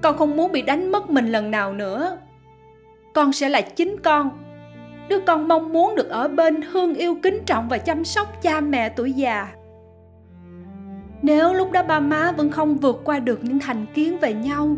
Con 0.02 0.18
không 0.18 0.38
muốn 0.38 0.52
bị 0.52 0.62
đánh 0.62 0.92
mất 0.92 1.10
mình 1.10 1.28
lần 1.28 1.52
nào 1.52 1.74
nữa. 1.74 2.18
Con 3.14 3.34
sẽ 3.34 3.50
là 3.50 3.62
chính 3.62 3.96
con 4.04 4.30
đứa 5.10 5.20
con 5.20 5.48
mong 5.48 5.74
muốn 5.74 5.96
được 5.96 6.10
ở 6.10 6.28
bên 6.28 6.62
thương 6.62 6.96
yêu 6.96 7.16
kính 7.24 7.40
trọng 7.46 7.70
và 7.70 7.78
chăm 7.78 8.06
sóc 8.06 8.42
cha 8.42 8.62
mẹ 8.62 8.90
tuổi 8.90 9.12
già. 9.14 9.48
Nếu 11.22 11.54
lúc 11.54 11.72
đó 11.72 11.84
ba 11.84 12.00
má 12.00 12.32
vẫn 12.32 12.52
không 12.52 12.78
vượt 12.78 13.02
qua 13.04 13.20
được 13.20 13.44
những 13.44 13.60
thành 13.60 13.86
kiến 13.94 14.18
về 14.20 14.34
nhau, 14.34 14.78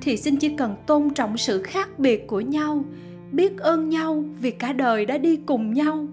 thì 0.00 0.16
xin 0.16 0.36
chỉ 0.36 0.48
cần 0.48 0.74
tôn 0.86 1.10
trọng 1.10 1.36
sự 1.36 1.62
khác 1.62 1.98
biệt 1.98 2.26
của 2.26 2.40
nhau, 2.40 2.84
biết 3.32 3.58
ơn 3.58 3.88
nhau 3.88 4.24
vì 4.40 4.50
cả 4.50 4.72
đời 4.72 5.06
đã 5.06 5.18
đi 5.18 5.36
cùng 5.36 5.72
nhau, 5.72 6.06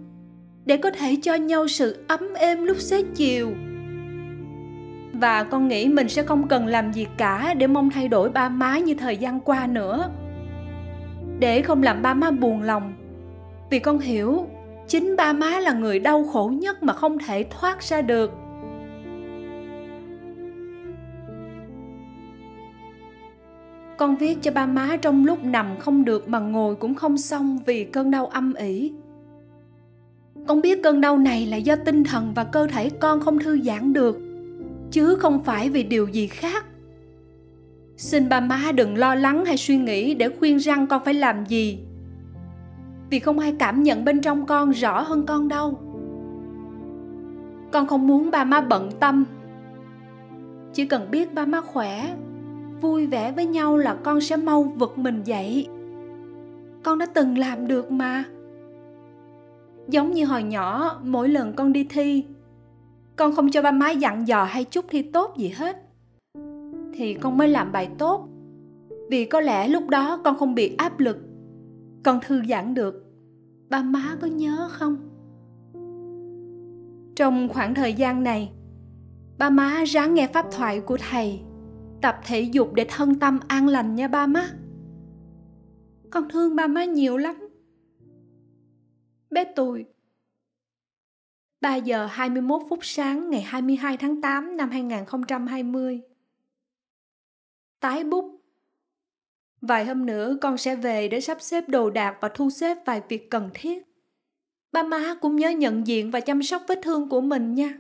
để 0.66 0.78
có 0.78 0.92
thể 0.92 1.18
cho 1.22 1.36
nhau 1.36 1.68
sự 1.68 2.06
ấm 2.08 2.34
êm 2.34 2.64
lúc 2.64 2.78
xế 2.78 3.04
chiều. 3.16 3.52
Và 5.14 5.44
con 5.44 5.68
nghĩ 5.68 5.88
mình 5.88 6.10
sẽ 6.10 6.24
không 6.24 6.48
cần 6.48 6.68
làm 6.68 6.94
gì 6.94 7.08
cả 7.18 7.54
để 7.54 7.68
mong 7.68 7.90
thay 7.90 8.08
đổi 8.08 8.30
ba 8.30 8.50
má 8.50 8.78
như 8.78 8.94
thời 8.94 9.18
gian 9.18 9.40
qua 9.40 9.68
nữa 9.68 10.10
để 11.44 11.62
không 11.62 11.84
làm 11.84 12.02
ba 12.02 12.14
má 12.14 12.32
buồn 12.32 12.62
lòng. 12.62 12.94
Vì 13.70 13.80
con 13.80 14.00
hiểu, 14.00 14.48
chính 14.88 15.16
ba 15.16 15.34
má 15.34 15.60
là 15.60 15.74
người 15.74 16.00
đau 16.00 16.24
khổ 16.24 16.52
nhất 16.56 16.84
mà 16.84 16.94
không 16.94 17.18
thể 17.20 17.46
thoát 17.50 17.84
ra 17.84 18.02
được. 18.02 18.32
Con 23.98 24.16
viết 24.16 24.38
cho 24.42 24.52
ba 24.52 24.66
má 24.66 24.98
trong 25.02 25.26
lúc 25.26 25.44
nằm 25.44 25.78
không 25.80 26.06
được 26.06 26.30
mà 26.30 26.40
ngồi 26.40 26.76
cũng 26.76 26.96
không 26.96 27.18
xong 27.18 27.60
vì 27.66 27.84
cơn 27.84 28.12
đau 28.12 28.26
âm 28.26 28.54
ỉ. 28.54 28.92
Con 30.48 30.62
biết 30.62 30.84
cơn 30.84 31.02
đau 31.02 31.18
này 31.18 31.46
là 31.46 31.58
do 31.58 31.76
tinh 31.76 32.04
thần 32.04 32.34
và 32.36 32.44
cơ 32.44 32.68
thể 32.68 32.90
con 32.90 33.20
không 33.20 33.40
thư 33.40 33.62
giãn 33.62 33.94
được, 33.94 34.20
chứ 34.92 35.16
không 35.16 35.44
phải 35.44 35.70
vì 35.70 35.84
điều 35.84 36.08
gì 36.08 36.28
khác 36.28 36.66
xin 37.98 38.30
ba 38.30 38.40
má 38.40 38.72
đừng 38.76 38.98
lo 38.98 39.16
lắng 39.16 39.46
hay 39.46 39.58
suy 39.58 39.78
nghĩ 39.78 40.16
để 40.16 40.30
khuyên 40.40 40.58
răng 40.58 40.88
con 40.88 41.04
phải 41.06 41.14
làm 41.14 41.46
gì. 41.46 41.80
Vì 43.10 43.20
không 43.20 43.40
ai 43.40 43.56
cảm 43.60 43.84
nhận 43.84 44.06
bên 44.06 44.22
trong 44.22 44.46
con 44.46 44.70
rõ 44.70 45.02
hơn 45.02 45.26
con 45.26 45.48
đâu. 45.48 45.80
Con 47.72 47.88
không 47.88 48.08
muốn 48.08 48.32
ba 48.32 48.44
má 48.44 48.62
bận 48.62 48.92
tâm. 49.00 49.26
Chỉ 50.74 50.86
cần 50.86 51.12
biết 51.12 51.34
ba 51.34 51.46
má 51.46 51.62
khỏe, 51.62 52.16
vui 52.82 53.08
vẻ 53.08 53.32
với 53.32 53.46
nhau 53.46 53.78
là 53.78 53.96
con 54.04 54.22
sẽ 54.22 54.36
mau 54.36 54.64
vực 54.64 54.98
mình 54.98 55.24
dậy. 55.24 55.68
Con 56.84 56.98
đã 56.98 57.06
từng 57.06 57.38
làm 57.38 57.68
được 57.68 57.92
mà. 57.92 58.24
Giống 59.88 60.12
như 60.12 60.26
hồi 60.26 60.44
nhỏ, 60.44 61.00
mỗi 61.04 61.30
lần 61.30 61.54
con 61.54 61.74
đi 61.74 61.84
thi, 61.84 62.24
con 63.16 63.36
không 63.36 63.52
cho 63.52 63.62
ba 63.62 63.72
má 63.72 63.92
dặn 63.92 64.28
dò 64.28 64.44
hay 64.44 64.64
chúc 64.64 64.86
thi 64.90 65.02
tốt 65.02 65.38
gì 65.38 65.50
hết 65.50 65.83
thì 66.94 67.14
con 67.14 67.38
mới 67.38 67.48
làm 67.48 67.72
bài 67.72 67.90
tốt. 67.98 68.30
Vì 69.10 69.26
có 69.26 69.42
lẽ 69.42 69.68
lúc 69.68 69.90
đó 69.90 70.22
con 70.24 70.38
không 70.38 70.56
bị 70.56 70.76
áp 70.78 71.00
lực. 71.00 71.18
Con 72.04 72.20
thư 72.26 72.42
giãn 72.50 72.74
được. 72.74 73.06
Ba 73.70 73.84
má 73.84 74.18
có 74.22 74.28
nhớ 74.28 74.70
không? 74.72 74.98
Trong 77.16 77.50
khoảng 77.50 77.76
thời 77.76 77.94
gian 77.94 78.24
này, 78.24 78.52
ba 79.38 79.50
má 79.50 79.84
ráng 79.88 80.14
nghe 80.14 80.28
pháp 80.28 80.46
thoại 80.52 80.80
của 80.80 80.98
thầy, 81.12 81.40
tập 82.02 82.20
thể 82.26 82.42
dục 82.42 82.74
để 82.74 82.86
thân 82.90 83.20
tâm 83.20 83.40
an 83.48 83.68
lành 83.68 83.96
nha 83.96 84.08
ba 84.08 84.28
má. 84.28 84.50
Con 86.10 86.30
thương 86.30 86.56
ba 86.56 86.68
má 86.68 86.86
nhiều 86.86 87.18
lắm. 87.18 87.36
Bé 89.30 89.44
tôi 89.56 89.86
3 91.64 91.76
giờ 91.76 92.06
21 92.06 92.62
phút 92.70 92.80
sáng 92.82 93.30
ngày 93.30 93.42
22 93.42 93.98
tháng 93.98 94.22
8 94.22 94.58
năm 94.58 94.70
2020 94.70 96.02
Tái 97.84 98.04
bút 98.04 98.42
Vài 99.62 99.86
hôm 99.86 100.06
nữa, 100.06 100.38
con 100.42 100.58
sẽ 100.58 100.76
về 100.76 101.08
để 101.08 101.22
sắp 101.22 101.42
xếp 101.42 101.70
đồ 101.70 101.90
đạc 101.90 102.18
và 102.22 102.30
thu 102.30 102.50
xếp 102.50 102.78
vài 102.86 103.02
việc 103.10 103.30
cần 103.30 103.50
thiết. 103.54 103.84
Ba 104.72 104.84
má 104.84 105.16
cũng 105.22 105.36
nhớ 105.36 105.50
nhận 105.50 105.88
diện 105.88 106.12
và 106.12 106.20
chăm 106.20 106.44
sóc 106.44 106.64
vết 106.68 106.80
thương 106.84 107.10
của 107.10 107.22
mình 107.22 107.56
nha. 107.56 107.78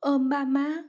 Ôm 0.00 0.28
ba 0.28 0.44
má. 0.44 0.82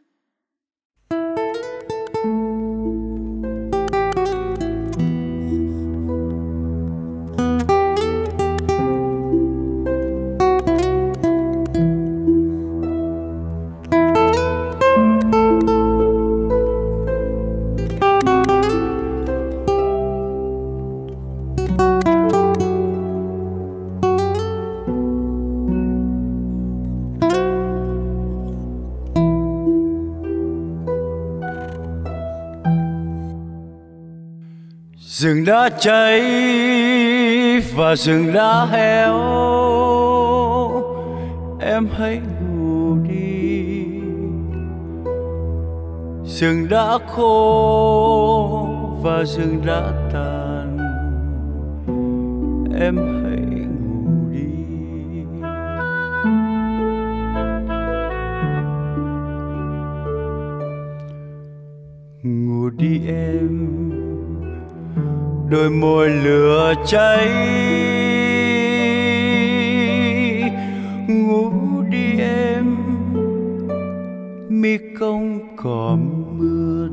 Đã 35.57 35.69
cháy 35.69 36.21
và 37.75 37.95
rừng 37.95 38.33
đã 38.33 38.65
héo. 38.65 39.17
Em 41.59 41.87
hãy 41.97 42.21
ngủ 42.41 42.95
đi. 43.09 43.85
Rừng 46.25 46.67
đã 46.69 46.97
khô 47.07 48.67
và 49.01 49.23
rừng 49.23 49.61
đã 49.65 49.91
tàn. 50.13 50.77
Em 52.79 52.97
hãy 53.23 53.26
đôi 65.67 65.75
môi 65.75 66.09
lửa 66.09 66.73
cháy. 66.85 67.27
Ngủ 71.07 71.51
đi 71.89 72.19
em, 72.19 72.75
mi 74.49 74.77
công 74.99 75.39
cỏ 75.55 75.97
mượn 76.37 76.91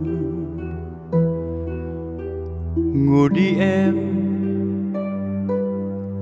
ngủ 3.06 3.28
đi 3.28 3.54
em, 3.58 3.94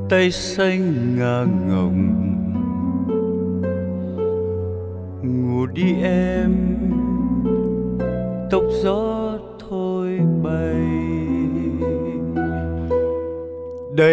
tay 0.08 0.30
xanh 0.30 1.16
ngà 1.18 1.44
ngồng. 1.68 2.21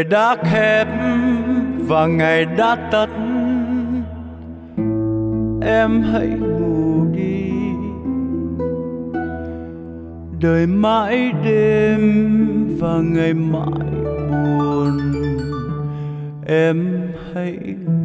Đã 0.10 0.36
khép 0.44 0.88
và 1.88 2.08
ngày 2.08 2.46
đã 2.46 2.76
tắt. 2.92 3.10
Em 5.62 6.02
hãy 6.14 6.28
ngủ 6.28 7.06
đi. 7.14 7.52
Đời 10.42 10.68
mãi 10.68 11.32
đêm 11.44 12.02
và 12.80 13.02
ngày 13.02 13.34
mãi 13.34 13.80
buồn, 14.32 15.00
em 16.46 17.08
hãy 17.34 17.58
ngủ 17.86 17.99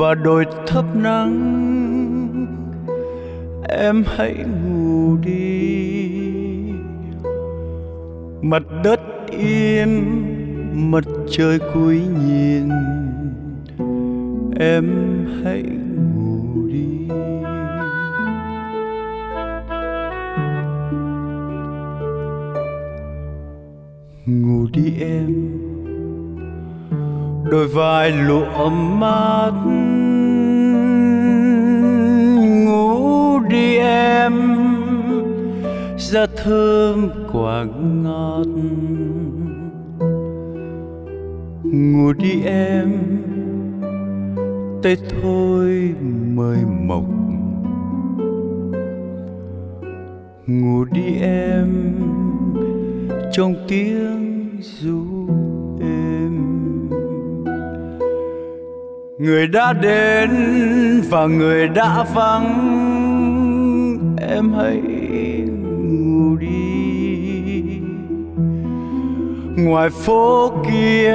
và 0.00 0.14
đôi 0.14 0.44
thấp 0.66 0.84
nắng. 0.96 1.36
Em 3.68 4.04
hãy 4.06 4.34
ngủ 4.64 5.16
đi. 5.16 6.10
Mặt 8.42 8.62
đất 8.84 9.00
yên, 9.30 10.04
mặt 10.90 11.04
trời 11.30 11.58
cuối 11.74 12.00
nhìn. 12.28 12.68
Em 14.60 14.84
hãy 15.44 15.62
ngủ 16.14 16.66
đi. 16.66 17.08
Ngủ 24.26 24.66
đi 24.72 24.92
em 25.00 25.49
đôi 27.50 27.66
vai 27.66 28.12
lụa 28.12 28.70
mát 28.70 29.52
ngủ 32.64 33.38
đi 33.48 33.76
em 33.76 34.32
ra 35.98 36.26
thơm 36.36 37.10
quả 37.32 37.64
ngọt. 38.02 38.46
Ngủ 41.62 42.12
đi 42.12 42.42
em, 42.44 42.92
tay 44.82 44.96
thôi 45.22 45.94
mời 46.34 46.58
mộc. 46.86 47.04
Ngủ 50.46 50.84
đi 50.84 51.16
em, 51.20 51.68
trong 53.32 53.54
tiếng 53.68 54.50
ru 54.60 55.09
người 59.20 59.46
đã 59.46 59.72
đến 59.72 60.30
và 61.10 61.26
người 61.26 61.68
đã 61.68 62.04
vắng. 62.14 62.46
Em 64.28 64.52
hãy 64.52 64.80
ngủ 65.62 66.36
đi. 66.36 66.50
Ngoài 69.64 69.90
phố 69.90 70.52
kia, 70.70 71.12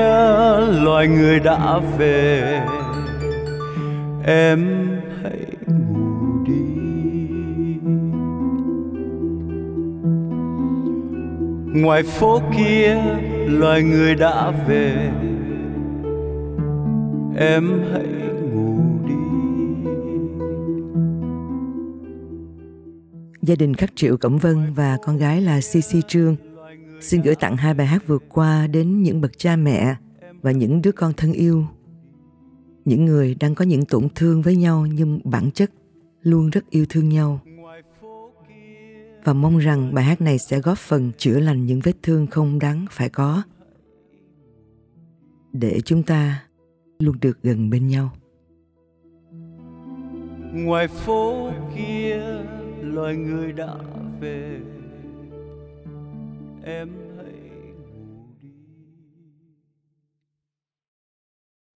loài 0.84 1.08
người 1.08 1.40
đã 1.40 1.80
về. 1.98 2.62
Em 4.26 4.88
hãy 5.24 5.40
ngủ 5.68 6.44
đi. 6.48 6.56
Ngoài 11.82 12.04
phố 12.04 12.42
kia, 12.58 12.98
loài 13.48 13.84
người 13.84 14.16
đã 14.16 14.52
về 14.68 15.12
em 17.38 17.84
hãy 17.92 18.08
ngủ 18.54 18.80
đi 19.08 19.14
Gia 23.42 23.56
đình 23.56 23.74
Khắc 23.74 23.96
Triệu 23.96 24.18
Cẩm 24.18 24.38
Vân 24.38 24.74
và 24.74 24.98
con 25.04 25.18
gái 25.18 25.42
là 25.42 25.60
CC 25.60 26.08
Trương 26.08 26.36
xin 27.02 27.22
gửi 27.22 27.36
tặng 27.36 27.58
hai 27.58 27.74
bài 27.74 27.88
hát 27.88 28.08
vượt 28.08 28.24
qua 28.30 28.68
đến 28.68 29.04
những 29.04 29.22
bậc 29.22 29.38
cha 29.38 29.56
mẹ 29.56 29.96
và 30.42 30.52
những 30.52 30.82
đứa 30.82 30.92
con 30.92 31.14
thân 31.14 31.34
yêu. 31.34 31.66
Những 32.86 33.06
người 33.06 33.36
đang 33.40 33.56
có 33.56 33.66
những 33.66 33.86
tổn 33.86 34.08
thương 34.16 34.42
với 34.42 34.56
nhau 34.56 34.86
nhưng 34.86 35.20
bản 35.24 35.52
chất 35.52 35.72
luôn 36.22 36.50
rất 36.50 36.70
yêu 36.70 36.86
thương 36.90 37.10
nhau. 37.10 37.40
Và 39.24 39.34
mong 39.34 39.58
rằng 39.58 39.94
bài 39.94 40.04
hát 40.06 40.22
này 40.22 40.40
sẽ 40.40 40.60
góp 40.60 40.78
phần 40.78 41.12
chữa 41.18 41.40
lành 41.40 41.66
những 41.66 41.80
vết 41.84 41.94
thương 42.04 42.28
không 42.28 42.60
đáng 42.60 42.86
phải 42.92 43.10
có. 43.10 43.44
Để 45.54 45.82
chúng 45.86 46.04
ta 46.04 46.45
luôn 47.00 47.20
được 47.22 47.44
gần 47.44 47.70
bên 47.70 47.88
nhau. 47.88 48.12
ngoài 50.54 50.88
phố 50.88 51.52
kia 51.76 52.44
loài 52.82 53.16
người 53.16 53.52
đã 53.54 53.76
về. 54.20 54.62
Em 56.64 56.90
hãy 57.18 57.34
ngủ 57.78 58.24
đi. 58.42 58.50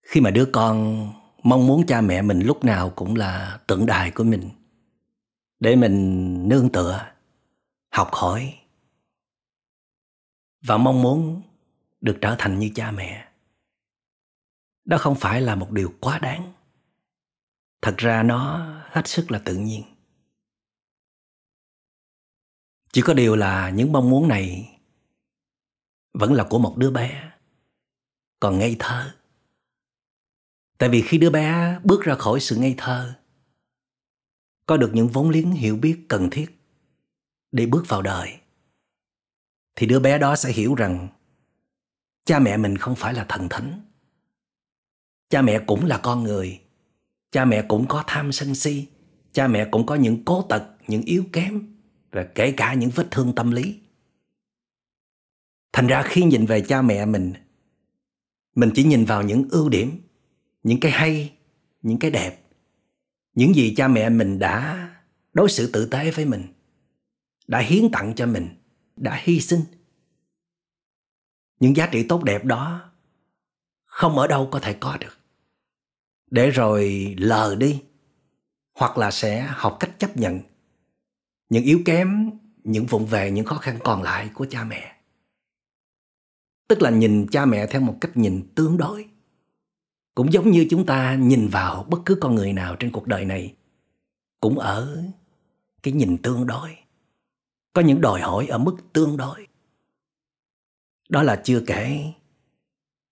Khi 0.07 0.21
mà 0.21 0.31
đứa 0.31 0.45
con 0.45 1.07
mong 1.43 1.67
muốn 1.67 1.85
cha 1.85 2.01
mẹ 2.01 2.21
mình 2.21 2.39
lúc 2.39 2.63
nào 2.63 2.89
cũng 2.89 3.15
là 3.15 3.59
tượng 3.67 3.85
đài 3.85 4.11
của 4.11 4.23
mình 4.23 4.49
để 5.59 5.75
mình 5.75 6.49
nương 6.49 6.69
tựa 6.71 7.11
học 7.89 8.09
hỏi 8.11 8.53
và 10.61 10.77
mong 10.77 11.01
muốn 11.01 11.41
được 12.01 12.17
trở 12.21 12.35
thành 12.37 12.59
như 12.59 12.69
cha 12.75 12.91
mẹ 12.91 13.26
đó 14.87 14.97
không 14.97 15.15
phải 15.15 15.41
là 15.41 15.55
một 15.55 15.71
điều 15.71 15.93
quá 15.99 16.19
đáng. 16.19 16.53
Thật 17.81 17.95
ra 17.97 18.23
nó 18.23 18.57
hết 18.91 19.07
sức 19.07 19.31
là 19.31 19.41
tự 19.45 19.55
nhiên. 19.55 19.83
Chỉ 22.91 23.01
có 23.01 23.13
điều 23.13 23.35
là 23.35 23.69
những 23.69 23.91
mong 23.91 24.09
muốn 24.09 24.27
này 24.27 24.73
vẫn 26.13 26.33
là 26.33 26.47
của 26.49 26.59
một 26.59 26.77
đứa 26.77 26.91
bé, 26.91 27.31
còn 28.39 28.59
ngây 28.59 28.75
thơ. 28.79 29.15
Tại 30.77 30.89
vì 30.89 31.01
khi 31.01 31.17
đứa 31.17 31.29
bé 31.29 31.79
bước 31.83 32.03
ra 32.03 32.15
khỏi 32.15 32.39
sự 32.39 32.55
ngây 32.55 32.75
thơ, 32.77 33.13
có 34.65 34.77
được 34.77 34.91
những 34.93 35.07
vốn 35.07 35.29
liếng 35.29 35.51
hiểu 35.51 35.75
biết 35.75 36.05
cần 36.09 36.29
thiết 36.31 36.59
để 37.51 37.65
bước 37.65 37.85
vào 37.87 38.01
đời, 38.01 38.39
thì 39.75 39.87
đứa 39.87 39.99
bé 39.99 40.17
đó 40.17 40.35
sẽ 40.35 40.51
hiểu 40.51 40.75
rằng 40.75 41.07
cha 42.25 42.39
mẹ 42.39 42.57
mình 42.57 42.77
không 42.77 42.95
phải 42.95 43.13
là 43.13 43.25
thần 43.29 43.47
thánh 43.49 43.81
cha 45.29 45.41
mẹ 45.41 45.59
cũng 45.67 45.85
là 45.85 45.97
con 46.03 46.23
người. 46.23 46.61
Cha 47.31 47.45
mẹ 47.45 47.65
cũng 47.67 47.87
có 47.87 48.03
tham 48.07 48.31
sân 48.31 48.55
si. 48.55 48.87
Cha 49.31 49.47
mẹ 49.47 49.67
cũng 49.71 49.85
có 49.85 49.95
những 49.95 50.25
cố 50.25 50.41
tật, 50.41 50.63
những 50.87 51.01
yếu 51.01 51.23
kém, 51.31 51.75
và 52.11 52.23
kể 52.35 52.51
cả 52.51 52.73
những 52.73 52.89
vết 52.89 53.07
thương 53.11 53.35
tâm 53.35 53.51
lý. 53.51 53.79
Thành 55.73 55.87
ra 55.87 56.03
khi 56.03 56.23
nhìn 56.23 56.45
về 56.45 56.61
cha 56.61 56.81
mẹ 56.81 57.05
mình 57.05 57.33
mình 58.57 58.71
chỉ 58.75 58.83
nhìn 58.83 59.05
vào 59.05 59.23
những 59.23 59.47
ưu 59.51 59.69
điểm, 59.69 60.01
những 60.63 60.79
cái 60.79 60.91
hay, 60.91 61.33
những 61.81 61.99
cái 61.99 62.11
đẹp, 62.11 62.41
những 63.33 63.55
gì 63.55 63.73
cha 63.77 63.87
mẹ 63.87 64.09
mình 64.09 64.39
đã 64.39 64.89
đối 65.33 65.49
xử 65.49 65.71
tử 65.71 65.85
tế 65.85 66.11
với 66.11 66.25
mình, 66.25 66.43
đã 67.47 67.59
hiến 67.59 67.91
tặng 67.91 68.13
cho 68.15 68.25
mình, 68.25 68.47
đã 68.95 69.19
hy 69.23 69.39
sinh. 69.39 69.61
Những 71.59 71.75
giá 71.75 71.87
trị 71.91 72.05
tốt 72.09 72.23
đẹp 72.23 72.45
đó 72.45 72.91
không 73.85 74.17
ở 74.17 74.27
đâu 74.27 74.49
có 74.51 74.59
thể 74.59 74.73
có 74.73 74.97
được 74.97 75.16
để 76.31 76.49
rồi 76.49 77.15
lờ 77.17 77.55
đi, 77.55 77.83
hoặc 78.75 78.97
là 78.97 79.11
sẽ 79.11 79.41
học 79.41 79.77
cách 79.79 79.99
chấp 79.99 80.17
nhận 80.17 80.39
những 81.49 81.63
yếu 81.63 81.81
kém, 81.85 82.31
những 82.63 82.85
vụng 82.85 83.05
về, 83.05 83.31
những 83.31 83.45
khó 83.45 83.57
khăn 83.57 83.79
còn 83.83 84.03
lại 84.03 84.29
của 84.33 84.45
cha 84.49 84.63
mẹ. 84.63 84.95
Tức 86.67 86.81
là 86.81 86.89
nhìn 86.89 87.27
cha 87.31 87.45
mẹ 87.45 87.67
theo 87.67 87.81
một 87.81 87.97
cách 88.01 88.17
nhìn 88.17 88.47
tương 88.55 88.77
đối. 88.77 89.07
Cũng 90.15 90.33
giống 90.33 90.51
như 90.51 90.67
chúng 90.69 90.85
ta 90.85 91.15
nhìn 91.15 91.47
vào 91.47 91.83
bất 91.83 91.99
cứ 92.05 92.17
con 92.21 92.35
người 92.35 92.53
nào 92.53 92.75
trên 92.75 92.91
cuộc 92.91 93.07
đời 93.07 93.25
này, 93.25 93.55
cũng 94.39 94.59
ở 94.59 95.03
cái 95.83 95.93
nhìn 95.93 96.17
tương 96.17 96.47
đối. 96.47 96.77
Có 97.73 97.81
những 97.81 98.01
đòi 98.01 98.21
hỏi 98.21 98.47
ở 98.47 98.57
mức 98.57 98.77
tương 98.93 99.17
đối. 99.17 99.47
Đó 101.09 101.23
là 101.23 101.41
chưa 101.43 101.63
kể 101.67 102.13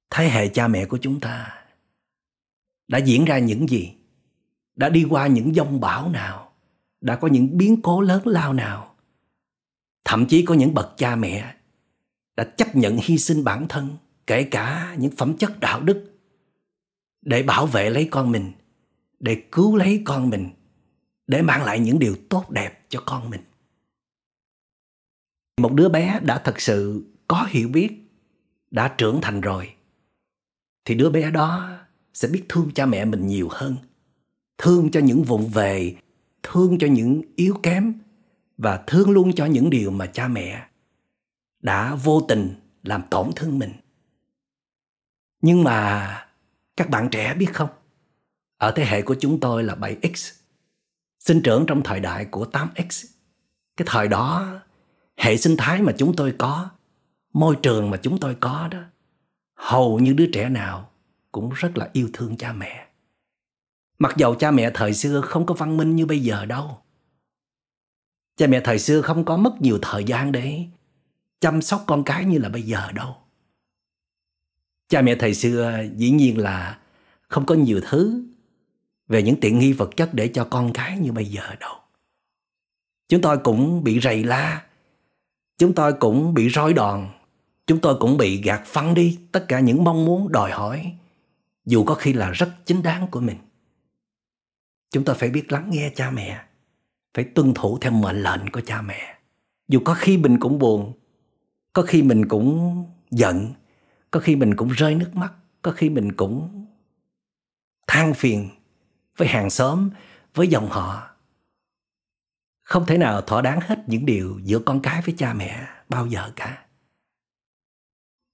thế 0.09 0.29
hệ 0.29 0.47
cha 0.47 0.67
mẹ 0.67 0.85
của 0.85 0.97
chúng 1.01 1.19
ta 1.19 1.54
đã 2.87 2.97
diễn 2.97 3.25
ra 3.25 3.39
những 3.39 3.67
gì? 3.69 3.93
Đã 4.75 4.89
đi 4.89 5.05
qua 5.09 5.27
những 5.27 5.53
dông 5.53 5.79
bão 5.79 6.09
nào? 6.09 6.53
Đã 7.01 7.15
có 7.15 7.27
những 7.27 7.57
biến 7.57 7.81
cố 7.81 8.01
lớn 8.01 8.27
lao 8.27 8.53
nào? 8.53 8.95
Thậm 10.05 10.25
chí 10.25 10.45
có 10.45 10.53
những 10.53 10.73
bậc 10.73 10.93
cha 10.97 11.15
mẹ 11.15 11.55
đã 12.35 12.43
chấp 12.43 12.75
nhận 12.75 12.97
hy 13.03 13.17
sinh 13.17 13.43
bản 13.43 13.67
thân, 13.69 13.97
kể 14.27 14.43
cả 14.43 14.95
những 14.99 15.11
phẩm 15.11 15.37
chất 15.37 15.59
đạo 15.59 15.81
đức, 15.81 16.11
để 17.21 17.43
bảo 17.43 17.65
vệ 17.65 17.89
lấy 17.89 18.07
con 18.11 18.31
mình, 18.31 18.51
để 19.19 19.43
cứu 19.51 19.75
lấy 19.75 20.01
con 20.05 20.29
mình, 20.29 20.49
để 21.27 21.41
mang 21.41 21.63
lại 21.63 21.79
những 21.79 21.99
điều 21.99 22.15
tốt 22.29 22.49
đẹp 22.49 22.81
cho 22.89 23.03
con 23.05 23.29
mình. 23.29 23.41
Một 25.61 25.73
đứa 25.73 25.89
bé 25.89 26.19
đã 26.23 26.41
thật 26.43 26.61
sự 26.61 27.03
có 27.27 27.47
hiểu 27.49 27.67
biết, 27.67 27.91
đã 28.71 28.95
trưởng 28.97 29.19
thành 29.21 29.41
rồi, 29.41 29.73
thì 30.85 30.95
đứa 30.95 31.09
bé 31.09 31.31
đó 31.31 31.77
sẽ 32.15 32.27
biết 32.27 32.43
thương 32.49 32.71
cha 32.75 32.85
mẹ 32.85 33.05
mình 33.05 33.27
nhiều 33.27 33.47
hơn, 33.51 33.75
thương 34.57 34.91
cho 34.91 34.99
những 34.99 35.23
vụng 35.23 35.47
về, 35.47 35.95
thương 36.43 36.77
cho 36.79 36.87
những 36.87 37.21
yếu 37.35 37.55
kém 37.63 37.93
và 38.57 38.83
thương 38.87 39.09
luôn 39.09 39.33
cho 39.33 39.45
những 39.45 39.69
điều 39.69 39.91
mà 39.91 40.05
cha 40.05 40.27
mẹ 40.27 40.67
đã 41.61 41.95
vô 41.95 42.21
tình 42.21 42.55
làm 42.83 43.03
tổn 43.09 43.31
thương 43.35 43.59
mình. 43.59 43.71
Nhưng 45.41 45.63
mà 45.63 46.09
các 46.77 46.89
bạn 46.89 47.09
trẻ 47.11 47.33
biết 47.33 47.53
không? 47.53 47.69
Ở 48.57 48.71
thế 48.71 48.85
hệ 48.85 49.01
của 49.01 49.15
chúng 49.19 49.39
tôi 49.39 49.63
là 49.63 49.75
7X 49.75 50.33
sinh 51.19 51.41
trưởng 51.41 51.65
trong 51.65 51.81
thời 51.83 51.99
đại 51.99 52.25
của 52.25 52.45
8X 52.51 53.07
cái 53.77 53.87
thời 53.91 54.07
đó, 54.07 54.59
hệ 55.17 55.37
sinh 55.37 55.55
thái 55.57 55.81
mà 55.81 55.93
chúng 55.97 56.15
tôi 56.15 56.35
có, 56.37 56.69
môi 57.33 57.55
trường 57.63 57.89
mà 57.89 57.97
chúng 57.97 58.19
tôi 58.19 58.35
có 58.39 58.67
đó, 58.71 58.79
hầu 59.55 59.99
như 59.99 60.13
đứa 60.13 60.27
trẻ 60.33 60.49
nào 60.49 60.91
cũng 61.35 61.49
rất 61.49 61.77
là 61.77 61.89
yêu 61.93 62.09
thương 62.13 62.37
cha 62.37 62.53
mẹ. 62.53 62.87
Mặc 63.99 64.13
dầu 64.17 64.35
cha 64.35 64.51
mẹ 64.51 64.71
thời 64.73 64.93
xưa 64.93 65.21
không 65.21 65.45
có 65.45 65.53
văn 65.53 65.77
minh 65.77 65.95
như 65.95 66.05
bây 66.05 66.19
giờ 66.19 66.45
đâu. 66.45 66.77
Cha 68.37 68.47
mẹ 68.47 68.61
thời 68.63 68.79
xưa 68.79 69.01
không 69.01 69.25
có 69.25 69.37
mất 69.37 69.61
nhiều 69.61 69.79
thời 69.81 70.03
gian 70.03 70.31
để 70.31 70.65
chăm 71.39 71.61
sóc 71.61 71.83
con 71.87 72.03
cái 72.03 72.25
như 72.25 72.37
là 72.37 72.49
bây 72.49 72.61
giờ 72.61 72.91
đâu. 72.91 73.15
Cha 74.87 75.01
mẹ 75.01 75.15
thời 75.15 75.33
xưa 75.33 75.83
dĩ 75.95 76.09
nhiên 76.09 76.37
là 76.37 76.79
không 77.27 77.45
có 77.45 77.55
nhiều 77.55 77.81
thứ 77.89 78.23
về 79.07 79.23
những 79.23 79.39
tiện 79.39 79.59
nghi 79.59 79.73
vật 79.73 79.89
chất 79.97 80.13
để 80.13 80.27
cho 80.27 80.47
con 80.49 80.73
cái 80.73 80.97
như 80.97 81.11
bây 81.11 81.25
giờ 81.25 81.55
đâu. 81.59 81.75
Chúng 83.07 83.21
tôi 83.21 83.37
cũng 83.37 83.83
bị 83.83 83.99
rầy 83.99 84.23
la, 84.23 84.65
chúng 85.57 85.73
tôi 85.73 85.93
cũng 85.93 86.33
bị 86.33 86.47
rối 86.47 86.73
đòn 86.73 87.07
chúng 87.67 87.79
tôi 87.79 87.97
cũng 87.99 88.17
bị 88.17 88.41
gạt 88.41 88.61
phăng 88.65 88.93
đi, 88.93 89.19
tất 89.31 89.45
cả 89.47 89.59
những 89.59 89.83
mong 89.83 90.05
muốn 90.05 90.31
đòi 90.31 90.51
hỏi 90.51 90.95
dù 91.65 91.83
có 91.83 91.95
khi 91.95 92.13
là 92.13 92.31
rất 92.31 92.55
chính 92.65 92.83
đáng 92.83 93.07
của 93.11 93.19
mình. 93.19 93.37
Chúng 94.91 95.05
ta 95.05 95.13
phải 95.13 95.29
biết 95.29 95.51
lắng 95.51 95.69
nghe 95.69 95.91
cha 95.95 96.11
mẹ, 96.11 96.45
phải 97.13 97.25
tuân 97.25 97.53
thủ 97.53 97.77
theo 97.81 97.91
mệnh 97.91 98.23
lệnh 98.23 98.51
của 98.51 98.61
cha 98.61 98.81
mẹ. 98.81 99.17
Dù 99.67 99.79
có 99.85 99.93
khi 99.93 100.17
mình 100.17 100.39
cũng 100.39 100.59
buồn, 100.59 100.93
có 101.73 101.81
khi 101.81 102.03
mình 102.03 102.27
cũng 102.27 102.85
giận, 103.11 103.53
có 104.11 104.19
khi 104.19 104.35
mình 104.35 104.55
cũng 104.55 104.69
rơi 104.69 104.95
nước 104.95 105.15
mắt, 105.15 105.33
có 105.61 105.71
khi 105.71 105.89
mình 105.89 106.11
cũng 106.11 106.65
than 107.87 108.13
phiền 108.13 108.49
với 109.17 109.27
hàng 109.27 109.49
xóm, 109.49 109.89
với 110.33 110.47
dòng 110.47 110.69
họ. 110.69 111.09
Không 112.61 112.85
thể 112.85 112.97
nào 112.97 113.21
thỏa 113.21 113.41
đáng 113.41 113.59
hết 113.61 113.79
những 113.87 114.05
điều 114.05 114.39
giữa 114.43 114.59
con 114.59 114.81
cái 114.81 115.01
với 115.01 115.15
cha 115.17 115.33
mẹ 115.33 115.67
bao 115.89 116.07
giờ 116.07 116.31
cả. 116.35 116.65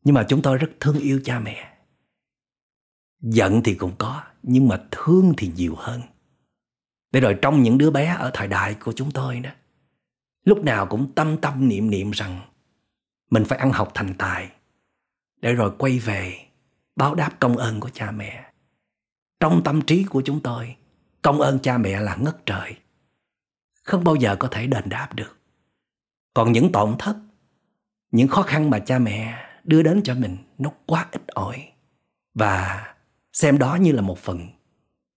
Nhưng 0.03 0.15
mà 0.15 0.25
chúng 0.29 0.41
tôi 0.41 0.57
rất 0.57 0.71
thương 0.79 0.99
yêu 0.99 1.21
cha 1.23 1.39
mẹ 1.39 1.70
giận 3.22 3.61
thì 3.63 3.76
cũng 3.76 3.95
có, 3.97 4.24
nhưng 4.43 4.67
mà 4.67 4.82
thương 4.91 5.34
thì 5.38 5.51
nhiều 5.55 5.76
hơn. 5.78 6.01
Để 7.11 7.19
rồi 7.19 7.38
trong 7.41 7.63
những 7.63 7.78
đứa 7.78 7.91
bé 7.91 8.15
ở 8.19 8.32
thời 8.34 8.47
đại 8.47 8.74
của 8.74 8.93
chúng 8.93 9.11
tôi 9.11 9.39
đó, 9.39 9.49
lúc 10.43 10.63
nào 10.63 10.86
cũng 10.86 11.11
tâm 11.15 11.38
tâm 11.38 11.67
niệm 11.67 11.89
niệm 11.89 12.11
rằng 12.11 12.41
mình 13.30 13.45
phải 13.45 13.59
ăn 13.59 13.72
học 13.72 13.91
thành 13.93 14.13
tài, 14.17 14.51
để 15.41 15.53
rồi 15.53 15.72
quay 15.78 15.99
về 15.99 16.45
báo 16.95 17.15
đáp 17.15 17.32
công 17.39 17.57
ơn 17.57 17.80
của 17.80 17.89
cha 17.93 18.11
mẹ. 18.11 18.51
Trong 19.39 19.61
tâm 19.63 19.82
trí 19.82 20.03
của 20.03 20.22
chúng 20.26 20.39
tôi, 20.39 20.76
công 21.22 21.41
ơn 21.41 21.59
cha 21.59 21.78
mẹ 21.78 21.99
là 21.99 22.15
ngất 22.15 22.45
trời, 22.45 22.76
không 23.84 24.03
bao 24.03 24.15
giờ 24.15 24.36
có 24.39 24.47
thể 24.51 24.67
đền 24.67 24.89
đáp 24.89 25.09
được. 25.15 25.38
Còn 26.34 26.51
những 26.51 26.72
tổn 26.72 26.95
thất, 26.99 27.15
những 28.11 28.28
khó 28.28 28.41
khăn 28.41 28.69
mà 28.69 28.80
cha 28.80 28.99
mẹ 28.99 29.49
đưa 29.63 29.84
đến 29.84 30.01
cho 30.03 30.15
mình, 30.15 30.38
nó 30.57 30.72
quá 30.86 31.07
ít 31.11 31.28
ỏi 31.28 31.72
và 32.34 32.88
xem 33.34 33.57
đó 33.57 33.75
như 33.75 33.91
là 33.91 34.01
một 34.01 34.19
phần 34.19 34.47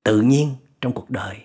tự 0.02 0.20
nhiên 0.20 0.54
trong 0.80 0.92
cuộc 0.92 1.10
đời. 1.10 1.44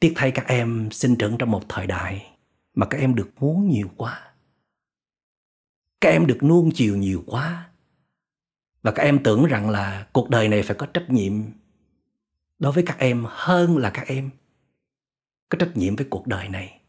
Tiếc 0.00 0.12
thay 0.16 0.30
các 0.30 0.46
em 0.46 0.88
sinh 0.90 1.16
trưởng 1.16 1.38
trong 1.38 1.50
một 1.50 1.62
thời 1.68 1.86
đại 1.86 2.26
mà 2.74 2.86
các 2.86 2.98
em 2.98 3.14
được 3.14 3.30
muốn 3.40 3.68
nhiều 3.68 3.90
quá. 3.96 4.32
Các 6.00 6.08
em 6.08 6.26
được 6.26 6.42
nuông 6.42 6.70
chiều 6.74 6.96
nhiều 6.96 7.24
quá. 7.26 7.70
Và 8.82 8.92
các 8.92 9.02
em 9.02 9.22
tưởng 9.22 9.44
rằng 9.44 9.70
là 9.70 10.06
cuộc 10.12 10.30
đời 10.30 10.48
này 10.48 10.62
phải 10.62 10.76
có 10.76 10.86
trách 10.86 11.10
nhiệm 11.10 11.32
đối 12.58 12.72
với 12.72 12.84
các 12.86 12.98
em 12.98 13.24
hơn 13.28 13.76
là 13.76 13.90
các 13.90 14.06
em 14.06 14.30
có 15.48 15.58
trách 15.58 15.76
nhiệm 15.76 15.96
với 15.96 16.06
cuộc 16.10 16.26
đời 16.26 16.48
này, 16.48 16.80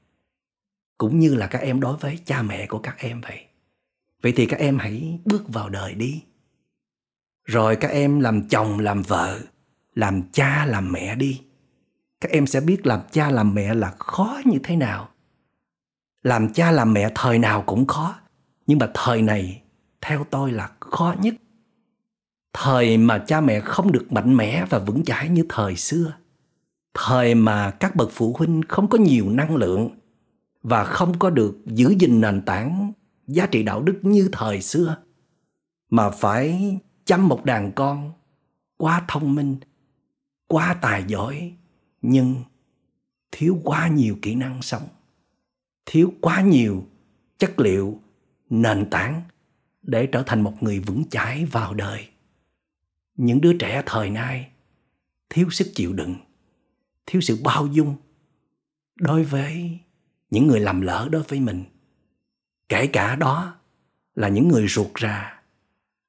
cũng 0.97 1.19
như 1.19 1.35
là 1.35 1.47
các 1.47 1.59
em 1.59 1.79
đối 1.79 1.97
với 1.97 2.19
cha 2.25 2.41
mẹ 2.41 2.67
của 2.67 2.79
các 2.79 2.95
em 2.97 3.21
vậy. 3.21 3.45
Vậy 4.21 4.33
thì 4.35 4.45
các 4.45 4.59
em 4.59 4.77
hãy 4.77 5.19
bước 5.25 5.43
vào 5.47 5.69
đời 5.69 5.93
đi 5.93 6.23
rồi 7.45 7.75
các 7.75 7.91
em 7.91 8.19
làm 8.19 8.47
chồng, 8.47 8.79
làm 8.79 9.01
vợ, 9.01 9.39
làm 9.95 10.21
cha, 10.31 10.65
làm 10.65 10.91
mẹ 10.91 11.15
đi. 11.15 11.41
Các 12.21 12.31
em 12.31 12.47
sẽ 12.47 12.61
biết 12.61 12.85
làm 12.85 12.99
cha, 13.11 13.31
làm 13.31 13.53
mẹ 13.53 13.73
là 13.73 13.93
khó 13.99 14.41
như 14.45 14.59
thế 14.63 14.75
nào. 14.75 15.09
Làm 16.23 16.53
cha, 16.53 16.71
làm 16.71 16.93
mẹ 16.93 17.11
thời 17.15 17.39
nào 17.39 17.61
cũng 17.61 17.87
khó, 17.87 18.15
nhưng 18.67 18.79
mà 18.79 18.91
thời 18.93 19.21
này, 19.21 19.61
theo 20.01 20.25
tôi 20.29 20.51
là 20.51 20.71
khó 20.79 21.15
nhất. 21.21 21.33
Thời 22.53 22.97
mà 22.97 23.17
cha 23.17 23.41
mẹ 23.41 23.59
không 23.59 23.91
được 23.91 24.11
mạnh 24.11 24.37
mẽ 24.37 24.65
và 24.69 24.79
vững 24.79 25.03
chãi 25.03 25.29
như 25.29 25.45
thời 25.49 25.75
xưa. 25.75 26.13
Thời 26.93 27.35
mà 27.35 27.71
các 27.71 27.95
bậc 27.95 28.09
phụ 28.11 28.35
huynh 28.37 28.61
không 28.67 28.87
có 28.87 28.97
nhiều 28.97 29.29
năng 29.29 29.55
lượng 29.55 29.89
và 30.63 30.83
không 30.83 31.19
có 31.19 31.29
được 31.29 31.57
giữ 31.65 31.95
gìn 31.99 32.21
nền 32.21 32.41
tảng 32.41 32.91
giá 33.27 33.45
trị 33.45 33.63
đạo 33.63 33.81
đức 33.81 33.99
như 34.01 34.29
thời 34.31 34.61
xưa. 34.61 34.97
Mà 35.89 36.09
phải 36.09 36.77
chăm 37.11 37.27
một 37.27 37.45
đàn 37.45 37.71
con, 37.71 38.13
quá 38.77 39.05
thông 39.07 39.35
minh, 39.35 39.57
quá 40.47 40.75
tài 40.81 41.03
giỏi, 41.07 41.53
nhưng 42.01 42.43
thiếu 43.31 43.59
quá 43.63 43.87
nhiều 43.87 44.17
kỹ 44.21 44.35
năng 44.35 44.61
sống, 44.61 44.87
thiếu 45.85 46.13
quá 46.21 46.41
nhiều 46.41 46.85
chất 47.37 47.59
liệu, 47.59 47.99
nền 48.49 48.89
tảng 48.89 49.21
để 49.81 50.07
trở 50.11 50.23
thành 50.25 50.41
một 50.41 50.63
người 50.63 50.79
vững 50.79 51.03
chãi 51.09 51.45
vào 51.45 51.73
đời. 51.73 52.09
Những 53.15 53.41
đứa 53.41 53.57
trẻ 53.57 53.83
thời 53.85 54.09
nay 54.09 54.51
thiếu 55.29 55.49
sức 55.49 55.71
chịu 55.75 55.93
đựng, 55.93 56.15
thiếu 57.05 57.21
sự 57.21 57.41
bao 57.43 57.67
dung 57.67 57.95
đối 58.95 59.23
với 59.23 59.79
những 60.29 60.47
người 60.47 60.59
làm 60.59 60.81
lỡ 60.81 61.07
đối 61.11 61.23
với 61.23 61.39
mình. 61.39 61.63
Kể 62.69 62.87
cả 62.87 63.15
đó 63.15 63.55
là 64.15 64.27
những 64.27 64.47
người 64.47 64.67
ruột 64.67 64.93
ra 64.93 65.40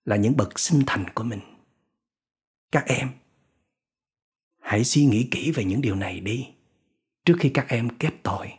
là 0.04 0.16
những 0.16 0.36
bậc 0.36 0.58
sinh 0.58 0.82
thành 0.86 1.04
của 1.14 1.24
mình. 1.24 1.40
Các 2.72 2.84
em, 2.86 3.08
hãy 4.60 4.84
suy 4.84 5.04
nghĩ 5.04 5.28
kỹ 5.30 5.52
về 5.52 5.64
những 5.64 5.80
điều 5.80 5.94
này 5.94 6.20
đi, 6.20 6.48
trước 7.24 7.34
khi 7.40 7.48
các 7.48 7.66
em 7.68 7.88
kết 7.98 8.12
tội, 8.22 8.52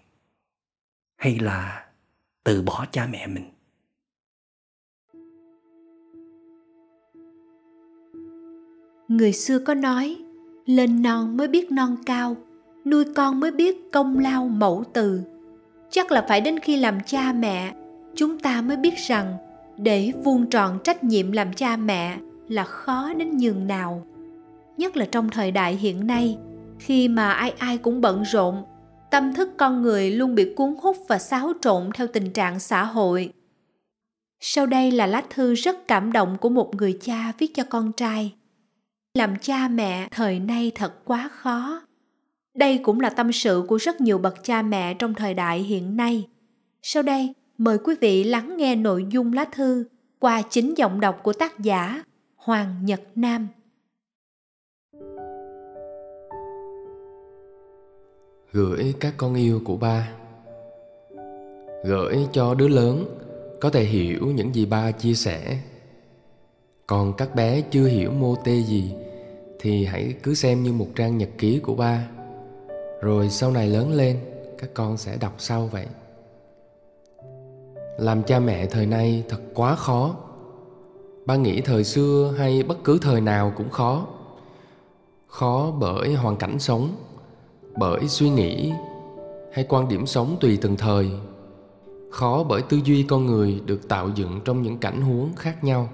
hay 1.16 1.40
là 1.40 1.86
từ 2.44 2.62
bỏ 2.62 2.86
cha 2.92 3.08
mẹ 3.08 3.28
mình. 3.28 3.50
Người 9.08 9.34
xưa 9.34 9.60
có 9.60 9.74
nói, 9.74 10.18
lên 10.66 11.02
non 11.02 11.38
mới 11.38 11.48
biết 11.48 11.72
non 11.72 11.98
cao, 12.06 12.38
nuôi 12.86 13.06
con 13.16 13.40
mới 13.40 13.52
biết 13.52 13.76
công 13.92 14.20
lao 14.20 14.48
mẫu 14.48 14.84
từ. 14.94 15.22
Chắc 15.90 16.12
là 16.12 16.26
phải 16.28 16.42
đến 16.42 16.60
khi 16.60 16.78
làm 16.78 17.00
cha 17.06 17.34
mẹ, 17.34 17.76
chúng 18.16 18.40
ta 18.40 18.62
mới 18.62 18.78
biết 18.78 18.94
rằng 18.98 19.38
để 19.78 20.12
vuông 20.24 20.50
tròn 20.50 20.80
trách 20.84 21.04
nhiệm 21.04 21.32
làm 21.32 21.54
cha 21.54 21.76
mẹ 21.76 22.18
là 22.48 22.64
khó 22.64 23.14
đến 23.14 23.38
nhường 23.38 23.68
nào. 23.68 24.06
Nhất 24.78 24.98
là 24.98 25.06
trong 25.06 25.30
thời 25.30 25.52
đại 25.52 25.76
hiện 25.76 26.08
nay, 26.08 26.38
khi 26.80 27.08
mà 27.08 27.34
ai 27.34 27.54
ai 27.58 27.78
cũng 27.78 28.02
bận 28.02 28.24
rộn, 28.24 28.64
tâm 29.12 29.34
thức 29.34 29.50
con 29.58 29.82
người 29.82 30.12
luôn 30.12 30.36
bị 30.36 30.54
cuốn 30.56 30.76
hút 30.82 30.98
và 31.08 31.20
xáo 31.20 31.54
trộn 31.62 31.90
theo 31.94 32.08
tình 32.08 32.32
trạng 32.32 32.60
xã 32.60 32.84
hội. 32.84 33.34
Sau 34.40 34.66
đây 34.66 34.92
là 34.92 35.08
lá 35.08 35.24
thư 35.30 35.54
rất 35.54 35.88
cảm 35.88 36.12
động 36.12 36.38
của 36.42 36.50
một 36.50 36.76
người 36.76 36.98
cha 37.02 37.32
viết 37.38 37.52
cho 37.56 37.64
con 37.70 37.92
trai. 37.92 38.34
Làm 39.14 39.36
cha 39.42 39.68
mẹ 39.68 40.08
thời 40.12 40.40
nay 40.40 40.72
thật 40.76 41.06
quá 41.06 41.30
khó. 41.34 41.82
Đây 42.56 42.78
cũng 42.78 43.00
là 43.00 43.10
tâm 43.10 43.32
sự 43.32 43.66
của 43.68 43.78
rất 43.78 44.02
nhiều 44.02 44.18
bậc 44.18 44.44
cha 44.44 44.62
mẹ 44.62 44.94
trong 44.94 45.14
thời 45.14 45.34
đại 45.34 45.60
hiện 45.60 45.98
nay. 45.98 46.28
Sau 46.82 47.04
đây 47.04 47.34
mời 47.58 47.78
quý 47.78 47.96
vị 48.02 48.24
lắng 48.24 48.58
nghe 48.58 48.76
nội 48.76 49.06
dung 49.10 49.34
lá 49.34 49.46
thư 49.46 49.86
qua 50.20 50.42
chính 50.50 50.74
giọng 50.78 51.00
đọc 51.00 51.20
của 51.24 51.34
tác 51.34 51.60
giả 51.60 52.04
hoàng 52.36 52.86
nhật 52.86 53.02
nam. 53.16 53.48
Gửi 58.52 58.94
các 59.00 59.14
con 59.18 59.36
yêu 59.36 59.62
của 59.66 59.78
ba. 59.78 60.12
Gửi 61.86 62.18
cho 62.34 62.54
đứa 62.54 62.68
lớn, 62.68 63.06
có 63.62 63.70
thể 63.70 63.84
hiểu 63.84 64.32
những 64.36 64.56
gì 64.56 64.66
ba 64.66 64.92
chia 64.92 65.14
sẻ. 65.14 65.58
Còn 66.88 67.14
các 67.18 67.36
bé 67.36 67.62
chưa 67.62 67.86
hiểu 67.88 68.12
mô 68.12 68.36
tê 68.36 68.62
gì, 68.62 68.94
thì 69.60 69.86
hãy 69.86 70.16
cứ 70.24 70.34
xem 70.34 70.64
như 70.64 70.74
một 70.74 70.88
trang 70.96 71.18
nhật 71.18 71.30
ký 71.38 71.60
của 71.60 71.76
ba. 71.76 72.10
Rồi 73.02 73.30
sau 73.30 73.52
này 73.52 73.68
lớn 73.68 73.94
lên, 73.94 74.20
các 74.58 74.70
con 74.74 74.98
sẽ 74.98 75.18
đọc 75.18 75.36
sau 75.38 75.68
vậy 75.68 75.86
làm 77.98 78.24
cha 78.24 78.40
mẹ 78.40 78.66
thời 78.66 78.86
nay 78.86 79.24
thật 79.30 79.40
quá 79.54 79.76
khó. 79.76 80.16
Ba 81.26 81.36
nghĩ 81.36 81.62
thời 81.62 81.84
xưa 81.84 82.34
hay 82.38 82.64
bất 82.64 82.84
cứ 82.84 83.00
thời 83.02 83.22
nào 83.22 83.54
cũng 83.58 83.70
khó. 83.70 84.06
Khó 85.28 85.72
bởi 85.80 86.14
hoàn 86.14 86.36
cảnh 86.36 86.60
sống, 86.60 86.96
bởi 87.78 88.08
suy 88.08 88.30
nghĩ 88.30 88.74
hay 89.54 89.66
quan 89.70 89.88
điểm 89.88 90.06
sống 90.06 90.38
tùy 90.40 90.58
từng 90.62 90.78
thời. 90.78 91.12
Khó 92.12 92.44
bởi 92.44 92.62
tư 92.62 92.80
duy 92.86 93.04
con 93.04 93.26
người 93.26 93.62
được 93.66 93.88
tạo 93.90 94.10
dựng 94.16 94.40
trong 94.46 94.62
những 94.62 94.78
cảnh 94.78 95.02
huống 95.02 95.30
khác 95.36 95.64
nhau. 95.64 95.90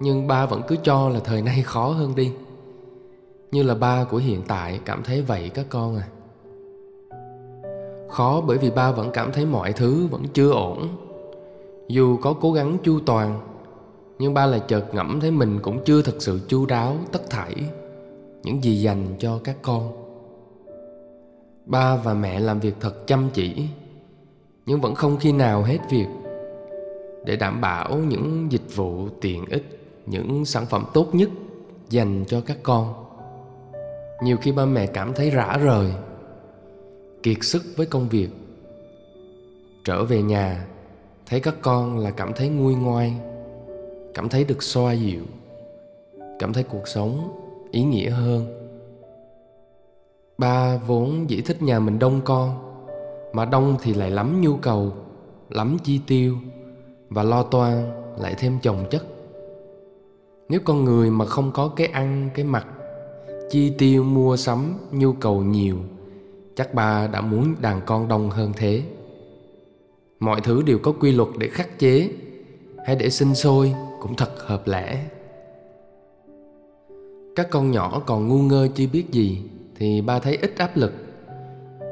Nhưng 0.00 0.26
ba 0.26 0.46
vẫn 0.46 0.62
cứ 0.68 0.76
cho 0.82 1.08
là 1.08 1.20
thời 1.20 1.42
nay 1.42 1.62
khó 1.62 1.88
hơn 1.88 2.14
đi. 2.14 2.32
Như 3.50 3.62
là 3.62 3.74
ba 3.74 4.04
của 4.04 4.16
hiện 4.16 4.42
tại, 4.48 4.80
cảm 4.84 5.02
thấy 5.02 5.22
vậy 5.22 5.50
các 5.54 5.66
con 5.68 5.96
à 5.96 6.08
khó 8.08 8.40
bởi 8.46 8.58
vì 8.58 8.70
ba 8.70 8.92
vẫn 8.92 9.10
cảm 9.10 9.32
thấy 9.32 9.46
mọi 9.46 9.72
thứ 9.72 10.06
vẫn 10.10 10.22
chưa 10.32 10.50
ổn. 10.50 10.88
Dù 11.88 12.16
có 12.22 12.34
cố 12.40 12.52
gắng 12.52 12.76
chu 12.82 13.00
toàn, 13.06 13.40
nhưng 14.18 14.34
ba 14.34 14.46
lại 14.46 14.60
chợt 14.68 14.94
ngẫm 14.94 15.20
thấy 15.20 15.30
mình 15.30 15.58
cũng 15.62 15.84
chưa 15.84 16.02
thực 16.02 16.22
sự 16.22 16.40
chu 16.48 16.66
đáo, 16.66 16.96
tất 17.12 17.30
thảy 17.30 17.54
những 18.42 18.64
gì 18.64 18.80
dành 18.80 19.06
cho 19.18 19.40
các 19.44 19.56
con. 19.62 19.92
Ba 21.66 21.96
và 21.96 22.14
mẹ 22.14 22.40
làm 22.40 22.60
việc 22.60 22.74
thật 22.80 23.06
chăm 23.06 23.30
chỉ, 23.32 23.66
nhưng 24.66 24.80
vẫn 24.80 24.94
không 24.94 25.16
khi 25.16 25.32
nào 25.32 25.62
hết 25.62 25.78
việc 25.90 26.06
để 27.24 27.36
đảm 27.36 27.60
bảo 27.60 27.96
những 27.96 28.52
dịch 28.52 28.76
vụ, 28.76 29.08
tiện 29.20 29.44
ích, 29.46 29.80
những 30.06 30.44
sản 30.44 30.66
phẩm 30.66 30.84
tốt 30.94 31.14
nhất 31.14 31.28
dành 31.90 32.24
cho 32.28 32.40
các 32.40 32.58
con. 32.62 32.94
Nhiều 34.22 34.36
khi 34.36 34.52
ba 34.52 34.64
mẹ 34.64 34.86
cảm 34.86 35.12
thấy 35.12 35.30
rã 35.30 35.56
rời 35.62 35.92
kiệt 37.22 37.36
sức 37.40 37.62
với 37.76 37.86
công 37.86 38.08
việc. 38.08 38.28
Trở 39.84 40.04
về 40.04 40.22
nhà, 40.22 40.66
thấy 41.26 41.40
các 41.40 41.54
con 41.62 41.98
là 41.98 42.10
cảm 42.10 42.32
thấy 42.36 42.48
nguôi 42.48 42.74
ngoai, 42.74 43.14
cảm 44.14 44.28
thấy 44.28 44.44
được 44.44 44.62
xoa 44.62 44.92
dịu, 44.92 45.22
cảm 46.38 46.52
thấy 46.52 46.62
cuộc 46.62 46.88
sống 46.88 47.40
ý 47.70 47.82
nghĩa 47.82 48.10
hơn. 48.10 48.46
Ba 50.38 50.76
vốn 50.76 51.30
dĩ 51.30 51.40
thích 51.40 51.62
nhà 51.62 51.80
mình 51.80 51.98
đông 51.98 52.20
con, 52.24 52.58
mà 53.32 53.44
đông 53.44 53.76
thì 53.82 53.94
lại 53.94 54.10
lắm 54.10 54.40
nhu 54.40 54.56
cầu, 54.56 54.92
lắm 55.50 55.76
chi 55.84 56.00
tiêu 56.06 56.36
và 57.08 57.22
lo 57.22 57.42
toan 57.42 57.90
lại 58.18 58.34
thêm 58.38 58.58
chồng 58.62 58.84
chất. 58.90 59.06
Nếu 60.48 60.60
con 60.64 60.84
người 60.84 61.10
mà 61.10 61.26
không 61.26 61.52
có 61.52 61.68
cái 61.76 61.86
ăn, 61.86 62.30
cái 62.34 62.44
mặc, 62.44 62.66
chi 63.50 63.72
tiêu 63.78 64.04
mua 64.04 64.36
sắm, 64.36 64.74
nhu 64.92 65.12
cầu 65.12 65.42
nhiều 65.42 65.76
chắc 66.58 66.74
ba 66.74 67.06
đã 67.06 67.20
muốn 67.20 67.54
đàn 67.60 67.80
con 67.86 68.08
đông 68.08 68.30
hơn 68.30 68.52
thế. 68.56 68.82
Mọi 70.20 70.40
thứ 70.40 70.62
đều 70.62 70.78
có 70.78 70.92
quy 71.00 71.12
luật 71.12 71.28
để 71.38 71.48
khắc 71.48 71.78
chế. 71.78 72.10
Hay 72.86 72.96
để 72.96 73.10
sinh 73.10 73.34
sôi 73.34 73.74
cũng 74.00 74.16
thật 74.16 74.30
hợp 74.46 74.66
lẽ. 74.66 75.04
Các 77.36 77.50
con 77.50 77.70
nhỏ 77.70 78.02
còn 78.06 78.28
ngu 78.28 78.38
ngơ 78.38 78.68
chưa 78.74 78.86
biết 78.92 79.04
gì 79.10 79.42
thì 79.76 80.00
ba 80.00 80.18
thấy 80.18 80.36
ít 80.36 80.54
áp 80.56 80.76
lực. 80.76 80.92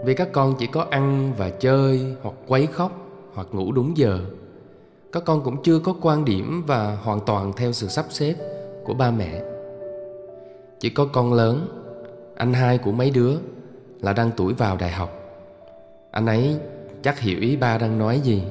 Vì 0.04 0.14
các 0.14 0.28
con 0.32 0.54
chỉ 0.58 0.66
có 0.66 0.86
ăn 0.90 1.32
và 1.38 1.50
chơi 1.50 2.00
hoặc 2.22 2.34
quấy 2.46 2.66
khóc 2.66 3.08
hoặc 3.34 3.46
ngủ 3.52 3.72
đúng 3.72 3.96
giờ. 3.96 4.20
Các 5.12 5.24
con 5.24 5.44
cũng 5.44 5.62
chưa 5.62 5.78
có 5.78 5.94
quan 6.02 6.24
điểm 6.24 6.62
và 6.66 6.98
hoàn 7.02 7.20
toàn 7.26 7.52
theo 7.56 7.72
sự 7.72 7.88
sắp 7.88 8.06
xếp 8.10 8.34
của 8.84 8.94
ba 8.94 9.10
mẹ. 9.10 9.42
Chỉ 10.80 10.90
có 10.90 11.04
con 11.12 11.32
lớn, 11.32 11.68
anh 12.36 12.52
hai 12.52 12.78
của 12.78 12.92
mấy 12.92 13.10
đứa 13.10 13.36
là 14.00 14.12
đang 14.12 14.30
tuổi 14.36 14.54
vào 14.54 14.76
đại 14.76 14.90
học. 14.90 15.10
Anh 16.10 16.26
ấy 16.26 16.56
chắc 17.02 17.20
hiểu 17.20 17.40
ý 17.40 17.56
ba 17.56 17.78
đang 17.78 17.98
nói 17.98 18.20
gì, 18.20 18.42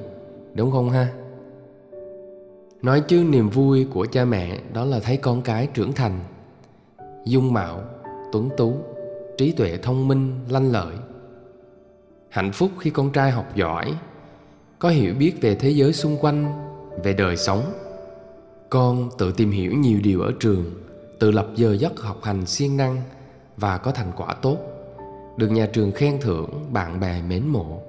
đúng 0.54 0.72
không 0.72 0.90
ha? 0.90 1.14
Nói 2.82 3.02
chứ 3.02 3.24
niềm 3.30 3.50
vui 3.50 3.88
của 3.94 4.06
cha 4.06 4.26
mẹ 4.26 4.60
đó 4.74 4.86
là 4.86 5.00
thấy 5.00 5.18
con 5.18 5.42
cái 5.42 5.68
trưởng 5.74 5.94
thành, 5.94 6.20
dung 7.26 7.54
mạo, 7.54 7.82
tuấn 8.32 8.50
tú, 8.58 8.76
trí 9.38 9.52
tuệ 9.52 9.78
thông 9.78 10.08
minh, 10.08 10.40
lanh 10.50 10.72
lợi. 10.72 10.96
Hạnh 12.30 12.52
phúc 12.52 12.72
khi 12.80 12.90
con 12.90 13.12
trai 13.12 13.32
học 13.32 13.56
giỏi, 13.56 13.94
có 14.80 14.90
hiểu 14.90 15.14
biết 15.14 15.34
về 15.42 15.56
thế 15.56 15.70
giới 15.70 15.94
xung 15.94 16.18
quanh, 16.18 16.46
về 17.04 17.14
đời 17.14 17.38
sống. 17.38 17.64
Con 18.70 19.10
tự 19.18 19.32
tìm 19.32 19.52
hiểu 19.52 19.72
nhiều 19.74 20.00
điều 20.04 20.22
ở 20.22 20.32
trường, 20.40 20.66
tự 21.20 21.32
lập 21.32 21.48
giờ 21.56 21.76
giấc 21.80 22.00
học 22.00 22.24
hành 22.24 22.46
siêng 22.46 22.78
năng 22.78 23.02
và 23.58 23.78
có 23.78 23.92
thành 23.92 24.12
quả 24.18 24.34
tốt 24.42 24.58
được 25.38 25.48
nhà 25.48 25.66
trường 25.66 25.92
khen 25.92 26.18
thưởng, 26.22 26.50
bạn 26.74 27.00
bè 27.00 27.22
mến 27.22 27.48
mộ. 27.48 27.82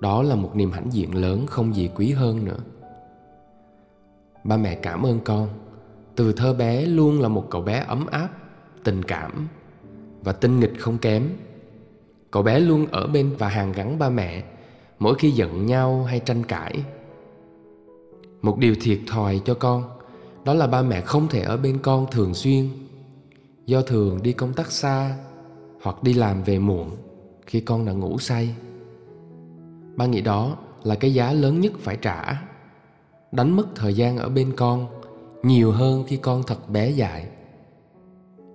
Đó 0.00 0.22
là 0.22 0.34
một 0.34 0.56
niềm 0.56 0.72
hãnh 0.72 0.92
diện 0.92 1.14
lớn 1.14 1.46
không 1.46 1.74
gì 1.74 1.90
quý 1.94 2.12
hơn 2.12 2.44
nữa. 2.44 2.58
Ba 4.44 4.56
mẹ 4.56 4.74
cảm 4.74 5.06
ơn 5.06 5.20
con. 5.24 5.48
Từ 6.16 6.32
thơ 6.32 6.54
bé 6.54 6.86
luôn 6.86 7.20
là 7.20 7.28
một 7.28 7.46
cậu 7.50 7.62
bé 7.62 7.84
ấm 7.88 8.06
áp, 8.06 8.28
tình 8.84 9.02
cảm 9.02 9.48
và 10.22 10.32
tinh 10.32 10.60
nghịch 10.60 10.72
không 10.78 10.98
kém. 10.98 11.28
Cậu 12.30 12.42
bé 12.42 12.60
luôn 12.60 12.86
ở 12.86 13.06
bên 13.06 13.34
và 13.38 13.48
hàng 13.48 13.72
gắn 13.72 13.98
ba 13.98 14.08
mẹ, 14.08 14.44
mỗi 14.98 15.14
khi 15.14 15.30
giận 15.30 15.66
nhau 15.66 16.04
hay 16.04 16.20
tranh 16.20 16.44
cãi. 16.44 16.84
Một 18.42 18.58
điều 18.58 18.74
thiệt 18.80 18.98
thòi 19.06 19.40
cho 19.44 19.54
con, 19.54 19.84
đó 20.44 20.54
là 20.54 20.66
ba 20.66 20.82
mẹ 20.82 21.00
không 21.00 21.28
thể 21.28 21.40
ở 21.40 21.56
bên 21.56 21.78
con 21.82 22.06
thường 22.10 22.34
xuyên. 22.34 22.68
Do 23.66 23.82
thường 23.82 24.22
đi 24.22 24.32
công 24.32 24.52
tác 24.52 24.72
xa 24.72 25.16
hoặc 25.82 26.02
đi 26.02 26.12
làm 26.14 26.42
về 26.42 26.58
muộn 26.58 26.90
khi 27.46 27.60
con 27.60 27.84
đã 27.84 27.92
ngủ 27.92 28.18
say. 28.18 28.54
Ba 29.96 30.06
nghĩ 30.06 30.20
đó 30.20 30.56
là 30.82 30.94
cái 30.94 31.14
giá 31.14 31.32
lớn 31.32 31.60
nhất 31.60 31.72
phải 31.78 31.96
trả. 31.96 32.42
Đánh 33.32 33.56
mất 33.56 33.66
thời 33.74 33.94
gian 33.94 34.16
ở 34.16 34.28
bên 34.28 34.52
con 34.56 34.86
nhiều 35.42 35.72
hơn 35.72 36.04
khi 36.06 36.16
con 36.16 36.42
thật 36.46 36.70
bé 36.70 36.90
dại. 36.90 37.28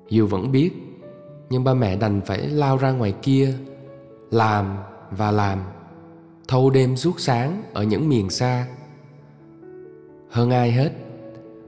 Dù 0.09 0.27
vẫn 0.27 0.51
biết, 0.51 0.71
nhưng 1.49 1.63
ba 1.63 1.73
mẹ 1.73 1.95
đành 1.95 2.21
phải 2.21 2.47
lao 2.47 2.77
ra 2.77 2.91
ngoài 2.91 3.13
kia, 3.21 3.53
làm 4.31 4.77
và 5.11 5.31
làm, 5.31 5.59
thâu 6.47 6.69
đêm 6.69 6.97
suốt 6.97 7.19
sáng 7.19 7.63
ở 7.73 7.83
những 7.83 8.09
miền 8.09 8.29
xa. 8.29 8.67
Hơn 10.29 10.49
ai 10.51 10.71
hết, 10.71 10.91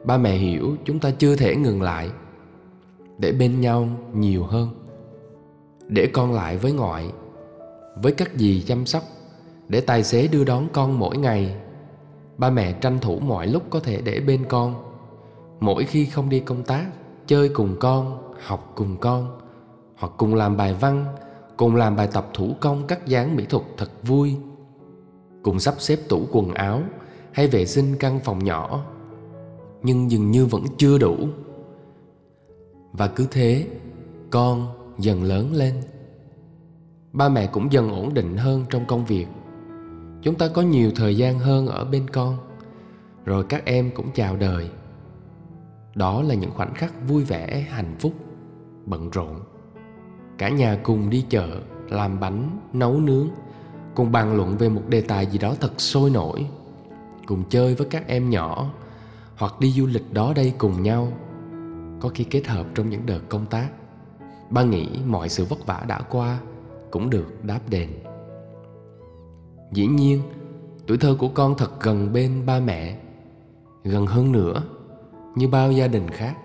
ba 0.03 0.17
mẹ 0.17 0.35
hiểu 0.35 0.75
chúng 0.85 0.99
ta 0.99 1.11
chưa 1.11 1.35
thể 1.35 1.55
ngừng 1.55 1.81
lại 1.81 2.09
để 3.17 3.31
bên 3.31 3.61
nhau 3.61 3.89
nhiều 4.13 4.43
hơn 4.43 4.84
để 5.87 6.07
con 6.13 6.33
lại 6.33 6.57
với 6.57 6.71
ngoại, 6.71 7.11
với 7.95 8.11
các 8.11 8.31
dì 8.35 8.61
chăm 8.61 8.85
sóc, 8.85 9.03
để 9.67 9.81
tài 9.81 10.03
xế 10.03 10.27
đưa 10.27 10.43
đón 10.43 10.67
con 10.73 10.99
mỗi 10.99 11.17
ngày. 11.17 11.55
Ba 12.37 12.49
mẹ 12.49 12.73
tranh 12.73 12.99
thủ 12.99 13.19
mọi 13.19 13.47
lúc 13.47 13.63
có 13.69 13.79
thể 13.79 14.01
để 14.01 14.19
bên 14.19 14.45
con. 14.49 14.75
Mỗi 15.59 15.83
khi 15.83 16.05
không 16.05 16.29
đi 16.29 16.39
công 16.39 16.63
tác, 16.63 16.85
chơi 17.27 17.49
cùng 17.49 17.75
con, 17.79 18.33
học 18.45 18.71
cùng 18.75 18.97
con, 18.97 19.39
hoặc 19.95 20.13
cùng 20.17 20.35
làm 20.35 20.57
bài 20.57 20.73
văn, 20.73 21.05
cùng 21.57 21.75
làm 21.75 21.95
bài 21.95 22.09
tập 22.13 22.29
thủ 22.33 22.55
công 22.59 22.87
cắt 22.87 23.07
dán 23.07 23.35
mỹ 23.35 23.45
thuật 23.49 23.63
thật 23.77 23.89
vui, 24.03 24.35
cùng 25.43 25.59
sắp 25.59 25.75
xếp 25.77 25.99
tủ 26.09 26.21
quần 26.31 26.53
áo 26.53 26.81
hay 27.31 27.47
vệ 27.47 27.65
sinh 27.65 27.95
căn 27.99 28.19
phòng 28.23 28.43
nhỏ, 28.43 28.85
nhưng 29.83 30.11
dường 30.11 30.31
như 30.31 30.45
vẫn 30.45 30.63
chưa 30.77 30.97
đủ. 30.97 31.15
Và 32.93 33.07
cứ 33.07 33.27
thế, 33.31 33.67
con 34.29 34.67
dần 34.97 35.23
lớn 35.23 35.53
lên. 35.53 35.73
Ba 37.13 37.29
mẹ 37.29 37.47
cũng 37.47 37.71
dần 37.71 37.89
ổn 37.89 38.13
định 38.13 38.37
hơn 38.37 38.65
trong 38.69 38.85
công 38.85 39.05
việc. 39.05 39.27
Chúng 40.21 40.35
ta 40.35 40.47
có 40.47 40.61
nhiều 40.61 40.91
thời 40.95 41.17
gian 41.17 41.39
hơn 41.39 41.67
ở 41.67 41.85
bên 41.85 42.09
con. 42.09 42.37
Rồi 43.25 43.43
các 43.49 43.65
em 43.65 43.91
cũng 43.95 44.11
chào 44.13 44.35
đời. 44.35 44.69
Đó 45.95 46.21
là 46.21 46.35
những 46.35 46.51
khoảnh 46.51 46.73
khắc 46.73 47.07
vui 47.07 47.23
vẻ, 47.23 47.67
hạnh 47.69 47.95
phúc, 47.99 48.13
bận 48.85 49.09
rộn. 49.09 49.39
Cả 50.37 50.49
nhà 50.49 50.79
cùng 50.83 51.09
đi 51.09 51.25
chợ, 51.29 51.47
làm 51.89 52.19
bánh, 52.19 52.59
nấu 52.73 52.99
nướng, 52.99 53.27
cùng 53.95 54.11
bàn 54.11 54.35
luận 54.35 54.57
về 54.57 54.69
một 54.69 54.81
đề 54.89 55.01
tài 55.01 55.25
gì 55.25 55.37
đó 55.37 55.55
thật 55.61 55.81
sôi 55.81 56.09
nổi, 56.09 56.47
cùng 57.25 57.43
chơi 57.49 57.75
với 57.75 57.87
các 57.89 58.07
em 58.07 58.29
nhỏ, 58.29 58.73
hoặc 59.35 59.59
đi 59.59 59.71
du 59.71 59.85
lịch 59.85 60.13
đó 60.13 60.33
đây 60.35 60.53
cùng 60.57 60.83
nhau, 60.83 61.11
có 62.01 62.09
khi 62.13 62.23
kết 62.23 62.47
hợp 62.47 62.65
trong 62.75 62.89
những 62.89 63.05
đợt 63.05 63.19
công 63.29 63.45
tác 63.45 63.69
ba 64.49 64.63
nghĩ 64.63 64.87
mọi 65.05 65.29
sự 65.29 65.45
vất 65.45 65.65
vả 65.65 65.85
đã 65.87 66.01
qua, 66.01 66.39
cũng 66.91 67.09
được 67.09 67.43
đáp 67.43 67.59
đền. 67.69 67.89
Dĩ 69.71 69.87
nhiên, 69.87 70.21
tuổi 70.87 70.97
thơ 70.97 71.15
của 71.19 71.27
con 71.27 71.57
thật 71.57 71.81
gần 71.81 72.13
bên 72.13 72.45
ba 72.45 72.59
mẹ. 72.59 72.99
Gần 73.83 74.05
hơn 74.05 74.31
nữa, 74.31 74.63
như 75.35 75.47
bao 75.47 75.71
gia 75.71 75.87
đình 75.87 76.09
khác 76.09 76.37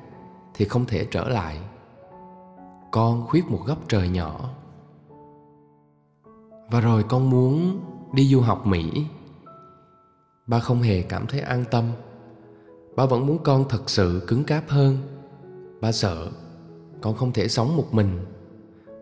thì 0.54 0.64
không 0.64 0.86
thể 0.86 1.06
trở 1.10 1.28
lại. 1.28 1.58
Con 2.90 3.26
khuyết 3.26 3.50
một 3.50 3.60
góc 3.66 3.78
trời 3.88 4.08
nhỏ. 4.08 4.50
Và 6.70 6.80
rồi 6.80 7.02
con 7.02 7.30
muốn 7.30 7.80
đi 8.12 8.26
du 8.26 8.40
học 8.40 8.66
mỹ. 8.66 9.06
Ba 10.46 10.58
không 10.58 10.82
hề 10.82 11.02
cảm 11.02 11.26
thấy 11.26 11.40
an 11.40 11.64
tâm. 11.70 11.84
Ba 12.96 13.06
vẫn 13.06 13.26
muốn 13.26 13.38
con 13.38 13.64
thật 13.68 13.90
sự 13.90 14.24
cứng 14.26 14.44
cáp 14.44 14.68
hơn. 14.68 14.98
Ba 15.80 15.92
sợ 15.92 16.30
con 17.00 17.14
không 17.14 17.32
thể 17.32 17.48
sống 17.48 17.76
một 17.76 17.94
mình. 17.94 18.18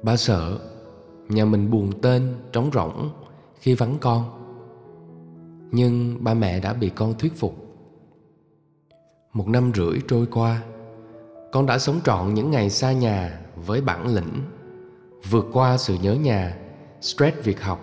Ba 0.02 0.16
sợ 0.16 0.58
nhà 1.28 1.44
mình 1.44 1.70
buồn 1.70 1.92
tên, 2.02 2.34
trống 2.52 2.70
rỗng 2.72 3.10
khi 3.60 3.74
vắng 3.74 3.96
con. 4.00 4.24
Nhưng 5.70 6.24
ba 6.24 6.34
mẹ 6.34 6.60
đã 6.60 6.72
bị 6.72 6.88
con 6.88 7.14
thuyết 7.18 7.36
phục. 7.36 7.54
Một 9.32 9.48
năm 9.48 9.72
rưỡi 9.74 9.98
trôi 10.08 10.26
qua, 10.26 10.62
con 11.52 11.66
đã 11.66 11.78
sống 11.78 12.00
trọn 12.04 12.34
những 12.34 12.50
ngày 12.50 12.70
xa 12.70 12.92
nhà 12.92 13.40
với 13.66 13.80
bản 13.80 14.14
lĩnh. 14.14 14.42
Vượt 15.30 15.46
qua 15.52 15.76
sự 15.76 15.96
nhớ 16.02 16.14
nhà, 16.14 16.56
stress 17.00 17.36
việc 17.44 17.62
học, 17.62 17.80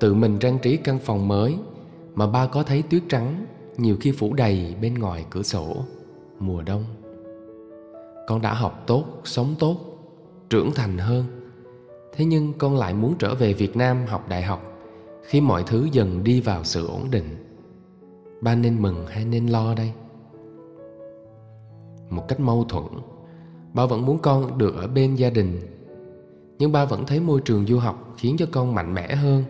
tự 0.00 0.14
mình 0.14 0.38
trang 0.38 0.58
trí 0.58 0.76
căn 0.76 0.98
phòng 0.98 1.28
mới 1.28 1.56
mà 2.14 2.26
ba 2.26 2.46
có 2.46 2.62
thấy 2.62 2.82
tuyết 2.82 3.02
trắng 3.08 3.46
nhiều 3.76 3.96
khi 4.00 4.12
phủ 4.12 4.34
đầy 4.34 4.74
bên 4.82 4.94
ngoài 4.94 5.24
cửa 5.30 5.42
sổ 5.42 5.76
mùa 6.38 6.62
đông 6.62 6.84
con 8.28 8.42
đã 8.42 8.54
học 8.54 8.84
tốt, 8.86 9.04
sống 9.24 9.54
tốt, 9.58 9.76
trưởng 10.50 10.70
thành 10.74 10.98
hơn. 10.98 11.24
Thế 12.12 12.24
nhưng 12.24 12.52
con 12.58 12.76
lại 12.76 12.94
muốn 12.94 13.14
trở 13.18 13.34
về 13.34 13.52
việt 13.52 13.76
nam 13.76 14.06
học 14.06 14.28
đại 14.28 14.42
học, 14.42 14.62
khi 15.22 15.40
mọi 15.40 15.62
thứ 15.66 15.88
dần 15.92 16.24
đi 16.24 16.40
vào 16.40 16.64
sự 16.64 16.86
ổn 16.86 17.10
định. 17.10 17.58
Ba 18.40 18.54
nên 18.54 18.82
mừng 18.82 19.06
hay 19.06 19.24
nên 19.24 19.46
lo 19.46 19.74
đây? 19.74 19.92
Một 22.10 22.28
cách 22.28 22.40
mâu 22.40 22.64
thuẫn, 22.64 22.84
ba 23.74 23.86
vẫn 23.86 24.06
muốn 24.06 24.18
con 24.18 24.58
được 24.58 24.76
ở 24.76 24.86
bên 24.86 25.14
gia 25.14 25.30
đình. 25.30 25.60
Nhưng 26.58 26.72
ba 26.72 26.84
vẫn 26.84 27.06
thấy 27.06 27.20
môi 27.20 27.40
trường 27.40 27.66
du 27.66 27.78
học 27.78 28.14
khiến 28.18 28.36
cho 28.38 28.46
con 28.52 28.74
mạnh 28.74 28.94
mẽ 28.94 29.14
hơn 29.14 29.44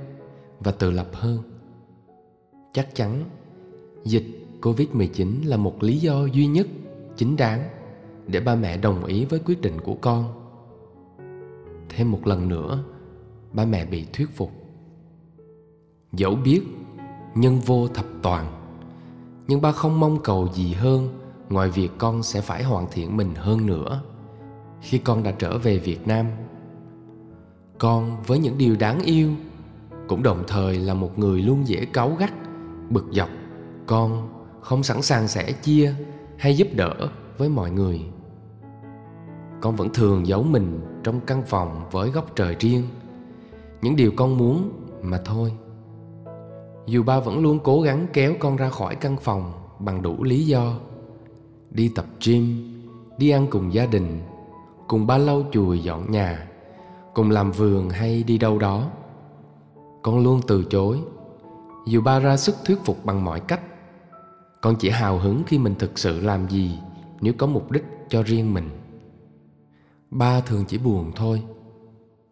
và 0.60 0.72
tự 0.72 0.90
lập 0.90 1.08
hơn. 1.12 1.38
Chắc 2.72 2.94
chắn, 2.94 3.24
dịch 4.04 4.26
covid-19 4.62 5.48
là 5.48 5.56
một 5.56 5.82
lý 5.82 5.98
do 5.98 6.26
duy 6.26 6.46
nhất 6.46 6.66
chính 7.16 7.36
đáng 7.36 7.68
để 8.28 8.40
ba 8.40 8.54
mẹ 8.54 8.76
đồng 8.76 9.04
ý 9.04 9.24
với 9.24 9.40
quyết 9.44 9.60
định 9.60 9.80
của 9.80 9.94
con. 9.94 10.24
Thêm 11.88 12.10
một 12.10 12.26
lần 12.26 12.48
nữa, 12.48 12.84
ba 13.52 13.64
mẹ 13.64 13.86
bị 13.86 14.06
thuyết 14.12 14.36
phục. 14.36 14.52
Dẫu 16.12 16.34
biết 16.34 16.60
nhân 17.34 17.60
vô 17.60 17.88
thập 17.88 18.06
toàn, 18.22 18.46
nhưng 19.48 19.60
ba 19.60 19.72
không 19.72 20.00
mong 20.00 20.22
cầu 20.22 20.48
gì 20.52 20.72
hơn 20.72 21.08
ngoài 21.48 21.70
việc 21.70 21.90
con 21.98 22.22
sẽ 22.22 22.40
phải 22.40 22.62
hoàn 22.62 22.86
thiện 22.90 23.16
mình 23.16 23.34
hơn 23.34 23.66
nữa. 23.66 24.02
Khi 24.80 24.98
con 24.98 25.22
đã 25.22 25.30
trở 25.30 25.58
về 25.58 25.78
việt 25.78 26.06
nam, 26.06 26.26
con 27.78 28.22
với 28.26 28.38
những 28.38 28.58
điều 28.58 28.76
đáng 28.76 29.00
yêu 29.00 29.30
cũng 30.08 30.22
đồng 30.22 30.44
thời 30.46 30.78
là 30.78 30.94
một 30.94 31.18
người 31.18 31.42
luôn 31.42 31.68
dễ 31.68 31.84
cáu 31.92 32.14
gắt, 32.18 32.32
bực 32.90 33.04
dọc. 33.12 33.28
Con 33.86 34.28
không 34.60 34.82
sẵn 34.82 35.02
sàng 35.02 35.28
sẻ 35.28 35.52
chia 35.52 35.94
hay 36.38 36.56
giúp 36.56 36.68
đỡ 36.74 36.94
với 37.38 37.48
mọi 37.48 37.70
người 37.70 38.00
con 39.60 39.76
vẫn 39.76 39.88
thường 39.92 40.26
giấu 40.26 40.42
mình 40.42 40.80
trong 41.02 41.20
căn 41.20 41.42
phòng 41.46 41.82
với 41.90 42.10
góc 42.10 42.36
trời 42.36 42.56
riêng. 42.60 42.82
Những 43.82 43.96
điều 43.96 44.12
con 44.16 44.38
muốn 44.38 44.70
mà 45.02 45.20
thôi. 45.24 45.52
Dù 46.86 47.02
ba 47.02 47.20
vẫn 47.20 47.38
luôn 47.38 47.58
cố 47.64 47.80
gắng 47.80 48.06
kéo 48.12 48.34
con 48.38 48.56
ra 48.56 48.70
khỏi 48.70 48.94
căn 48.94 49.16
phòng 49.16 49.52
bằng 49.78 50.02
đủ 50.02 50.24
lý 50.24 50.46
do. 50.46 50.74
Đi 51.70 51.88
tập 51.88 52.06
gym, 52.26 52.72
đi 53.18 53.30
ăn 53.30 53.46
cùng 53.50 53.74
gia 53.74 53.86
đình, 53.86 54.20
cùng 54.88 55.06
ba 55.06 55.18
lau 55.18 55.42
chùi 55.52 55.82
dọn 55.82 56.10
nhà, 56.10 56.48
cùng 57.14 57.30
làm 57.30 57.52
vườn 57.52 57.90
hay 57.90 58.22
đi 58.22 58.38
đâu 58.38 58.58
đó. 58.58 58.90
Con 60.02 60.22
luôn 60.24 60.40
từ 60.46 60.64
chối. 60.64 61.00
Dù 61.86 62.00
ba 62.00 62.18
ra 62.18 62.36
sức 62.36 62.54
thuyết 62.64 62.78
phục 62.84 63.04
bằng 63.04 63.24
mọi 63.24 63.40
cách, 63.40 63.60
con 64.60 64.76
chỉ 64.76 64.90
hào 64.90 65.18
hứng 65.18 65.42
khi 65.46 65.58
mình 65.58 65.74
thực 65.78 65.98
sự 65.98 66.20
làm 66.20 66.48
gì 66.48 66.78
nếu 67.20 67.32
có 67.38 67.46
mục 67.46 67.70
đích 67.70 67.84
cho 68.08 68.22
riêng 68.22 68.54
mình 68.54 68.77
ba 70.10 70.40
thường 70.40 70.64
chỉ 70.68 70.78
buồn 70.78 71.12
thôi. 71.16 71.42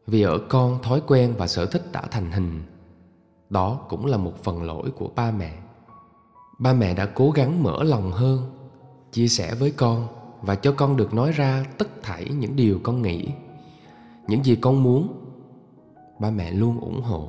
Vì 0.06 0.22
ở 0.22 0.38
con 0.48 0.82
thói 0.82 1.02
quen 1.06 1.34
và 1.38 1.46
sở 1.46 1.66
thích 1.66 1.92
đã 1.92 2.02
thành 2.10 2.32
hình, 2.32 2.62
đó 3.50 3.80
cũng 3.88 4.06
là 4.06 4.16
một 4.16 4.44
phần 4.44 4.62
lỗi 4.62 4.90
của 4.90 5.10
ba 5.16 5.30
mẹ. 5.30 5.58
Ba 6.58 6.72
mẹ 6.72 6.94
đã 6.94 7.06
cố 7.06 7.30
gắng 7.30 7.62
mở 7.62 7.82
lòng 7.82 8.12
hơn, 8.12 8.40
chia 9.12 9.28
sẻ 9.28 9.54
với 9.54 9.70
con 9.70 10.08
và 10.42 10.54
cho 10.54 10.72
con 10.72 10.96
được 10.96 11.14
nói 11.14 11.32
ra 11.32 11.64
tất 11.78 12.02
thảy 12.02 12.28
những 12.28 12.56
điều 12.56 12.80
con 12.82 13.02
nghĩ. 13.02 13.28
Những 14.28 14.44
gì 14.44 14.56
con 14.56 14.82
muốn, 14.82 15.08
ba 16.18 16.30
mẹ 16.30 16.52
luôn 16.52 16.80
ủng 16.80 17.02
hộ. 17.02 17.28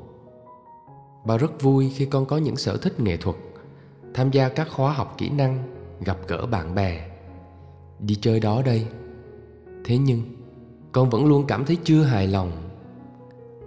Bà 1.25 1.37
rất 1.37 1.61
vui 1.61 1.89
khi 1.95 2.05
con 2.05 2.25
có 2.25 2.37
những 2.37 2.55
sở 2.55 2.77
thích 2.77 2.99
nghệ 2.99 3.17
thuật, 3.17 3.35
tham 4.13 4.31
gia 4.31 4.49
các 4.49 4.67
khóa 4.71 4.93
học 4.93 5.15
kỹ 5.17 5.29
năng, 5.29 5.63
gặp 5.99 6.17
gỡ 6.27 6.45
bạn 6.45 6.75
bè. 6.75 7.09
Đi 7.99 8.15
chơi 8.15 8.39
đó 8.39 8.61
đây. 8.65 8.87
Thế 9.85 9.97
nhưng 9.97 10.21
con 10.97 11.09
vẫn 11.09 11.25
luôn 11.25 11.45
cảm 11.47 11.65
thấy 11.65 11.77
chưa 11.83 12.03
hài 12.03 12.27
lòng 12.27 12.51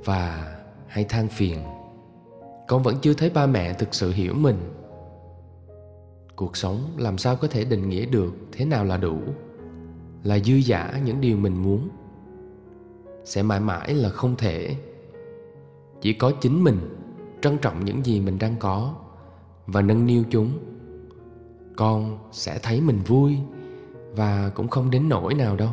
và 0.05 0.53
hay 0.87 1.05
than 1.05 1.29
phiền. 1.29 1.59
Con 2.69 2.83
vẫn 2.83 2.97
chưa 3.03 3.15
thấy 3.15 3.31
ba 3.31 3.47
mẹ 3.47 3.73
thực 3.73 3.95
sự 3.95 4.13
hiểu 4.13 4.35
mình. 4.35 4.57
Cuộc 6.37 6.57
sống 6.57 6.95
làm 6.97 7.19
sao 7.19 7.37
có 7.37 7.49
thể 7.49 7.65
định 7.65 7.89
nghĩa 7.89 8.07
được 8.07 8.33
thế 8.53 8.65
nào 8.65 8.85
là 8.85 8.97
đủ, 8.97 9.19
là 10.23 10.39
dư 10.39 10.61
dả 10.61 11.01
những 11.05 11.21
điều 11.21 11.37
mình 11.37 11.63
muốn. 11.63 11.89
Sẽ 13.25 13.43
mãi 13.43 13.61
mãi 13.61 13.95
là 13.95 14.09
không 14.09 14.37
thể. 14.37 14.77
Chỉ 16.01 16.13
có 16.13 16.33
chính 16.41 16.65
mình 16.65 16.79
trân 17.43 17.59
trọng 17.59 17.85
những 17.85 18.05
gì 18.05 18.21
mình 18.21 18.39
đang 18.39 18.57
có 18.59 18.95
và 19.67 19.83
nâng 19.83 20.07
niu 20.07 20.25
chúng. 20.31 20.59
Con 21.77 22.19
sẽ 22.33 22.59
thấy 22.63 22.81
mình 22.81 22.99
vui 23.07 23.37
và 24.17 24.53
cũng 24.55 24.69
không 24.69 24.91
đến 24.91 25.09
nỗi 25.09 25.35
nào 25.35 25.57
đâu 25.57 25.71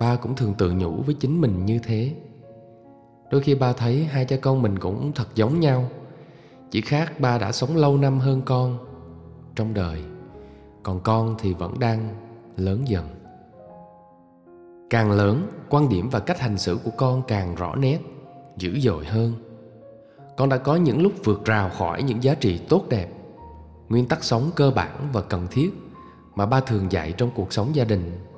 ba 0.00 0.16
cũng 0.16 0.34
thường 0.34 0.54
tự 0.54 0.72
nhủ 0.72 1.02
với 1.02 1.14
chính 1.14 1.40
mình 1.40 1.66
như 1.66 1.78
thế. 1.78 2.14
Đôi 3.30 3.40
khi 3.40 3.54
ba 3.54 3.72
thấy 3.72 4.04
hai 4.04 4.24
cha 4.24 4.36
con 4.36 4.62
mình 4.62 4.78
cũng 4.78 5.12
thật 5.14 5.28
giống 5.34 5.60
nhau. 5.60 5.88
Chỉ 6.70 6.80
khác 6.80 7.20
ba 7.20 7.38
đã 7.38 7.52
sống 7.52 7.76
lâu 7.76 7.96
năm 7.96 8.18
hơn 8.18 8.42
con. 8.44 8.78
Trong 9.54 9.74
đời, 9.74 10.02
còn 10.82 11.00
con 11.00 11.36
thì 11.38 11.54
vẫn 11.54 11.78
đang 11.78 12.08
lớn 12.56 12.82
dần. 12.88 13.08
Càng 14.90 15.10
lớn, 15.10 15.46
quan 15.68 15.88
điểm 15.88 16.08
và 16.10 16.20
cách 16.20 16.40
hành 16.40 16.58
xử 16.58 16.78
của 16.84 16.90
con 16.96 17.22
càng 17.28 17.54
rõ 17.54 17.74
nét, 17.74 17.98
dữ 18.56 18.80
dội 18.80 19.04
hơn. 19.04 19.32
Con 20.36 20.48
đã 20.48 20.56
có 20.56 20.76
những 20.76 21.02
lúc 21.02 21.12
vượt 21.24 21.44
rào 21.44 21.68
khỏi 21.68 22.02
những 22.02 22.22
giá 22.22 22.34
trị 22.34 22.60
tốt 22.68 22.84
đẹp, 22.88 23.08
nguyên 23.88 24.06
tắc 24.06 24.24
sống 24.24 24.50
cơ 24.56 24.70
bản 24.70 25.08
và 25.12 25.22
cần 25.22 25.46
thiết 25.50 25.70
mà 26.34 26.46
ba 26.46 26.60
thường 26.60 26.92
dạy 26.92 27.12
trong 27.12 27.30
cuộc 27.34 27.52
sống 27.52 27.74
gia 27.74 27.84
đình 27.84 28.29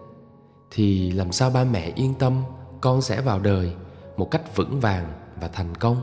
thì 0.75 1.11
làm 1.11 1.33
sao 1.33 1.51
ba 1.51 1.65
mẹ 1.65 1.93
yên 1.95 2.15
tâm, 2.15 2.43
con 2.81 3.03
sẽ 3.03 3.21
vào 3.21 3.39
đời 3.39 3.73
một 4.17 4.31
cách 4.31 4.57
vững 4.57 4.81
vàng 4.81 5.07
và 5.41 5.49
thành 5.49 5.75
công. 5.75 5.97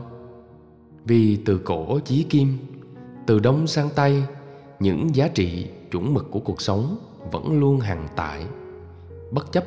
Vì 1.04 1.36
từ 1.36 1.58
cổ 1.58 1.98
chí 1.98 2.22
kim, 2.22 2.58
từ 3.26 3.38
đông 3.38 3.66
sang 3.66 3.88
tây, 3.94 4.22
những 4.80 5.14
giá 5.14 5.28
trị 5.28 5.70
chuẩn 5.90 6.14
mực 6.14 6.30
của 6.30 6.40
cuộc 6.40 6.60
sống 6.60 6.96
vẫn 7.32 7.60
luôn 7.60 7.80
hằng 7.80 8.08
tại. 8.16 8.44
Bất 9.30 9.52
chấp 9.52 9.64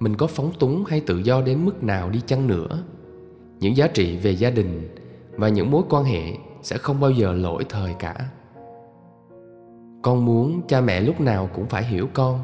mình 0.00 0.16
có 0.16 0.26
phóng 0.26 0.52
túng 0.58 0.84
hay 0.84 1.00
tự 1.00 1.18
do 1.18 1.42
đến 1.42 1.64
mức 1.64 1.82
nào 1.82 2.10
đi 2.10 2.20
chăng 2.26 2.46
nữa, 2.46 2.82
những 3.60 3.76
giá 3.76 3.88
trị 3.88 4.16
về 4.16 4.30
gia 4.30 4.50
đình 4.50 4.94
và 5.30 5.48
những 5.48 5.70
mối 5.70 5.82
quan 5.90 6.04
hệ 6.04 6.22
sẽ 6.62 6.78
không 6.78 7.00
bao 7.00 7.10
giờ 7.10 7.32
lỗi 7.32 7.64
thời 7.68 7.94
cả. 7.98 8.28
Con 10.02 10.24
muốn 10.24 10.62
cha 10.68 10.80
mẹ 10.80 11.00
lúc 11.00 11.20
nào 11.20 11.48
cũng 11.54 11.66
phải 11.66 11.84
hiểu 11.84 12.08
con, 12.12 12.40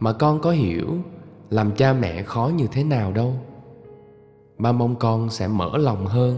mà 0.00 0.12
con 0.12 0.40
có 0.40 0.50
hiểu 0.50 0.98
làm 1.50 1.72
cha 1.72 1.92
mẹ 1.92 2.22
khó 2.22 2.50
như 2.56 2.66
thế 2.72 2.84
nào 2.84 3.12
đâu. 3.12 3.34
Ba 4.58 4.72
mong 4.72 4.96
con 4.96 5.30
sẽ 5.30 5.48
mở 5.48 5.76
lòng 5.76 6.06
hơn, 6.06 6.36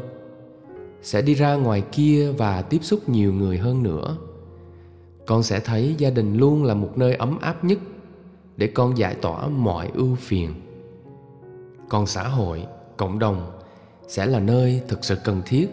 sẽ 1.02 1.22
đi 1.22 1.34
ra 1.34 1.54
ngoài 1.54 1.82
kia 1.92 2.32
và 2.38 2.62
tiếp 2.62 2.78
xúc 2.82 3.08
nhiều 3.08 3.32
người 3.32 3.58
hơn 3.58 3.82
nữa. 3.82 4.16
Con 5.26 5.42
sẽ 5.42 5.60
thấy 5.60 5.94
gia 5.98 6.10
đình 6.10 6.36
luôn 6.36 6.64
là 6.64 6.74
một 6.74 6.98
nơi 6.98 7.14
ấm 7.14 7.38
áp 7.40 7.64
nhất 7.64 7.78
để 8.56 8.66
con 8.66 8.98
giải 8.98 9.14
tỏa 9.14 9.48
mọi 9.48 9.90
ưu 9.94 10.14
phiền. 10.14 10.54
Còn 11.88 12.06
xã 12.06 12.28
hội, 12.28 12.66
cộng 12.96 13.18
đồng 13.18 13.50
sẽ 14.08 14.26
là 14.26 14.40
nơi 14.40 14.82
thực 14.88 15.04
sự 15.04 15.16
cần 15.24 15.42
thiết 15.46 15.66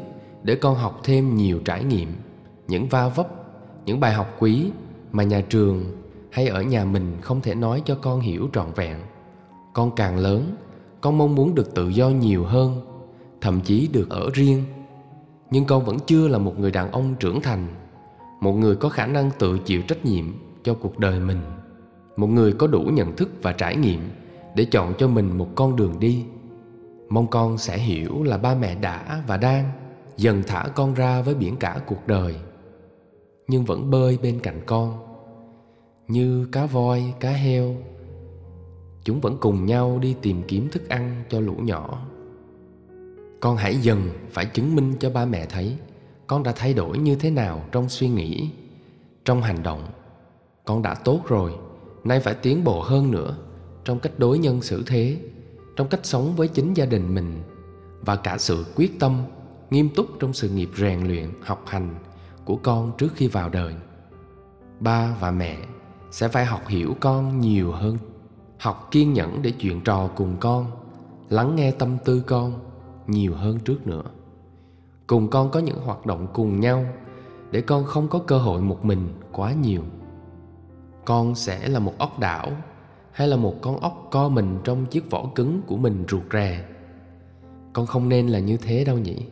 để 0.43 0.55
con 0.55 0.76
học 0.76 0.99
thêm 1.03 1.35
nhiều 1.35 1.59
trải 1.65 1.84
nghiệm, 1.84 2.09
những 2.68 2.88
va 2.88 3.07
vấp, 3.09 3.27
những 3.85 3.99
bài 3.99 4.14
học 4.14 4.35
quý 4.39 4.72
mà 5.11 5.23
nhà 5.23 5.41
trường 5.49 5.85
hay 6.31 6.47
ở 6.47 6.61
nhà 6.61 6.85
mình 6.85 7.18
không 7.22 7.41
thể 7.41 7.55
nói 7.55 7.81
cho 7.85 7.95
con 7.95 8.19
hiểu 8.19 8.49
trọn 8.53 8.72
vẹn 8.76 8.97
con 9.77 9.91
càng 9.95 10.17
lớn, 10.17 10.55
con 11.01 11.17
mong 11.17 11.35
muốn 11.35 11.55
được 11.55 11.75
tự 11.75 11.89
do 11.89 12.09
nhiều 12.09 12.45
hơn, 12.45 12.81
thậm 13.41 13.61
chí 13.61 13.89
được 13.93 14.09
ở 14.09 14.29
riêng. 14.33 14.63
Nhưng 15.51 15.65
con 15.65 15.85
vẫn 15.85 15.97
chưa 16.05 16.27
là 16.27 16.37
một 16.37 16.59
người 16.59 16.71
đàn 16.71 16.91
ông 16.91 17.15
trưởng 17.19 17.41
thành, 17.41 17.67
một 18.41 18.53
người 18.53 18.75
có 18.75 18.89
khả 18.89 19.07
năng 19.07 19.31
tự 19.39 19.59
chịu 19.59 19.81
trách 19.81 20.05
nhiệm 20.05 20.25
cho 20.63 20.73
cuộc 20.73 20.99
đời 20.99 21.19
mình, 21.19 21.41
một 22.15 22.27
người 22.27 22.53
có 22.53 22.67
đủ 22.67 22.81
nhận 22.81 23.15
thức 23.15 23.29
và 23.41 23.51
trải 23.51 23.75
nghiệm 23.75 24.09
để 24.55 24.65
chọn 24.65 24.93
cho 24.97 25.07
mình 25.07 25.37
một 25.37 25.47
con 25.55 25.75
đường 25.75 25.99
đi. 25.99 26.25
Mong 27.09 27.27
con 27.27 27.57
sẽ 27.57 27.77
hiểu 27.77 28.23
là 28.23 28.37
ba 28.37 28.55
mẹ 28.55 28.75
đã 28.75 29.23
và 29.27 29.37
đang 29.37 29.71
dần 30.17 30.43
thả 30.47 30.65
con 30.75 30.93
ra 30.93 31.21
với 31.21 31.35
biển 31.35 31.55
cả 31.55 31.79
cuộc 31.87 32.07
đời, 32.07 32.35
nhưng 33.47 33.65
vẫn 33.65 33.89
bơi 33.91 34.17
bên 34.23 34.39
cạnh 34.39 34.61
con, 34.65 34.97
như 36.07 36.47
cá 36.51 36.65
voi, 36.65 37.13
cá 37.19 37.29
heo 37.29 37.75
chúng 39.07 39.21
vẫn 39.21 39.38
cùng 39.39 39.65
nhau 39.65 39.99
đi 40.01 40.15
tìm 40.21 40.43
kiếm 40.47 40.69
thức 40.69 40.89
ăn 40.89 41.23
cho 41.29 41.39
lũ 41.39 41.53
nhỏ. 41.53 42.05
Con 43.39 43.57
hãy 43.57 43.77
dần 43.77 44.09
phải 44.31 44.45
chứng 44.45 44.75
minh 44.75 44.93
cho 44.99 45.09
ba 45.09 45.25
mẹ 45.25 45.45
thấy, 45.45 45.77
con 46.27 46.43
đã 46.43 46.53
thay 46.55 46.73
đổi 46.73 46.97
như 46.97 47.15
thế 47.15 47.31
nào 47.31 47.63
trong 47.71 47.89
suy 47.89 48.09
nghĩ, 48.09 48.49
trong 49.25 49.41
hành 49.41 49.63
động. 49.63 49.88
Con 50.65 50.81
đã 50.81 50.93
tốt 50.93 51.21
rồi, 51.27 51.55
nay 52.03 52.19
phải 52.19 52.34
tiến 52.34 52.63
bộ 52.63 52.81
hơn 52.81 53.11
nữa, 53.11 53.38
trong 53.85 53.99
cách 53.99 54.11
đối 54.17 54.39
nhân 54.39 54.61
xử 54.61 54.84
thế, 54.88 55.17
trong 55.75 55.88
cách 55.88 56.05
sống 56.05 56.35
với 56.35 56.47
chính 56.47 56.73
gia 56.73 56.85
đình 56.85 57.15
mình, 57.15 57.41
và 58.01 58.15
cả 58.15 58.38
sự 58.38 58.65
quyết 58.75 58.99
tâm, 58.99 59.23
nghiêm 59.69 59.89
túc 59.89 60.07
trong 60.19 60.34
sự 60.34 60.49
nghiệp 60.49 60.69
rèn 60.77 61.07
luyện, 61.07 61.29
học 61.41 61.63
hành 61.67 61.95
của 62.45 62.55
con 62.55 62.91
trước 62.97 63.09
khi 63.15 63.27
vào 63.27 63.49
đời. 63.49 63.73
Ba 64.79 65.15
và 65.19 65.31
mẹ 65.31 65.57
sẽ 66.11 66.27
phải 66.27 66.45
học 66.45 66.67
hiểu 66.67 66.95
con 66.99 67.39
nhiều 67.39 67.71
hơn 67.71 67.97
học 68.59 68.88
kiên 68.91 69.13
nhẫn 69.13 69.41
để 69.41 69.51
chuyện 69.51 69.81
trò 69.81 70.07
cùng 70.15 70.35
con, 70.39 70.65
lắng 71.29 71.55
nghe 71.55 71.71
tâm 71.71 71.97
tư 72.05 72.23
con 72.27 72.53
nhiều 73.07 73.35
hơn 73.35 73.59
trước 73.59 73.88
nữa. 73.88 74.03
Cùng 75.07 75.29
con 75.29 75.51
có 75.51 75.59
những 75.59 75.79
hoạt 75.79 76.05
động 76.05 76.27
cùng 76.34 76.59
nhau 76.59 76.85
để 77.51 77.61
con 77.61 77.85
không 77.85 78.07
có 78.07 78.19
cơ 78.19 78.38
hội 78.38 78.61
một 78.61 78.85
mình 78.85 79.07
quá 79.31 79.53
nhiều. 79.53 79.81
Con 81.05 81.35
sẽ 81.35 81.67
là 81.67 81.79
một 81.79 81.93
ốc 81.97 82.19
đảo 82.19 82.51
hay 83.11 83.27
là 83.27 83.38
một 83.38 83.55
con 83.61 83.79
ốc 83.79 84.07
co 84.11 84.29
mình 84.29 84.59
trong 84.63 84.85
chiếc 84.85 85.11
vỏ 85.11 85.25
cứng 85.35 85.61
của 85.67 85.77
mình 85.77 86.05
ruột 86.09 86.23
rè? 86.31 86.65
Con 87.73 87.85
không 87.85 88.09
nên 88.09 88.27
là 88.27 88.39
như 88.39 88.57
thế 88.57 88.84
đâu 88.85 88.97
nhỉ. 88.97 89.25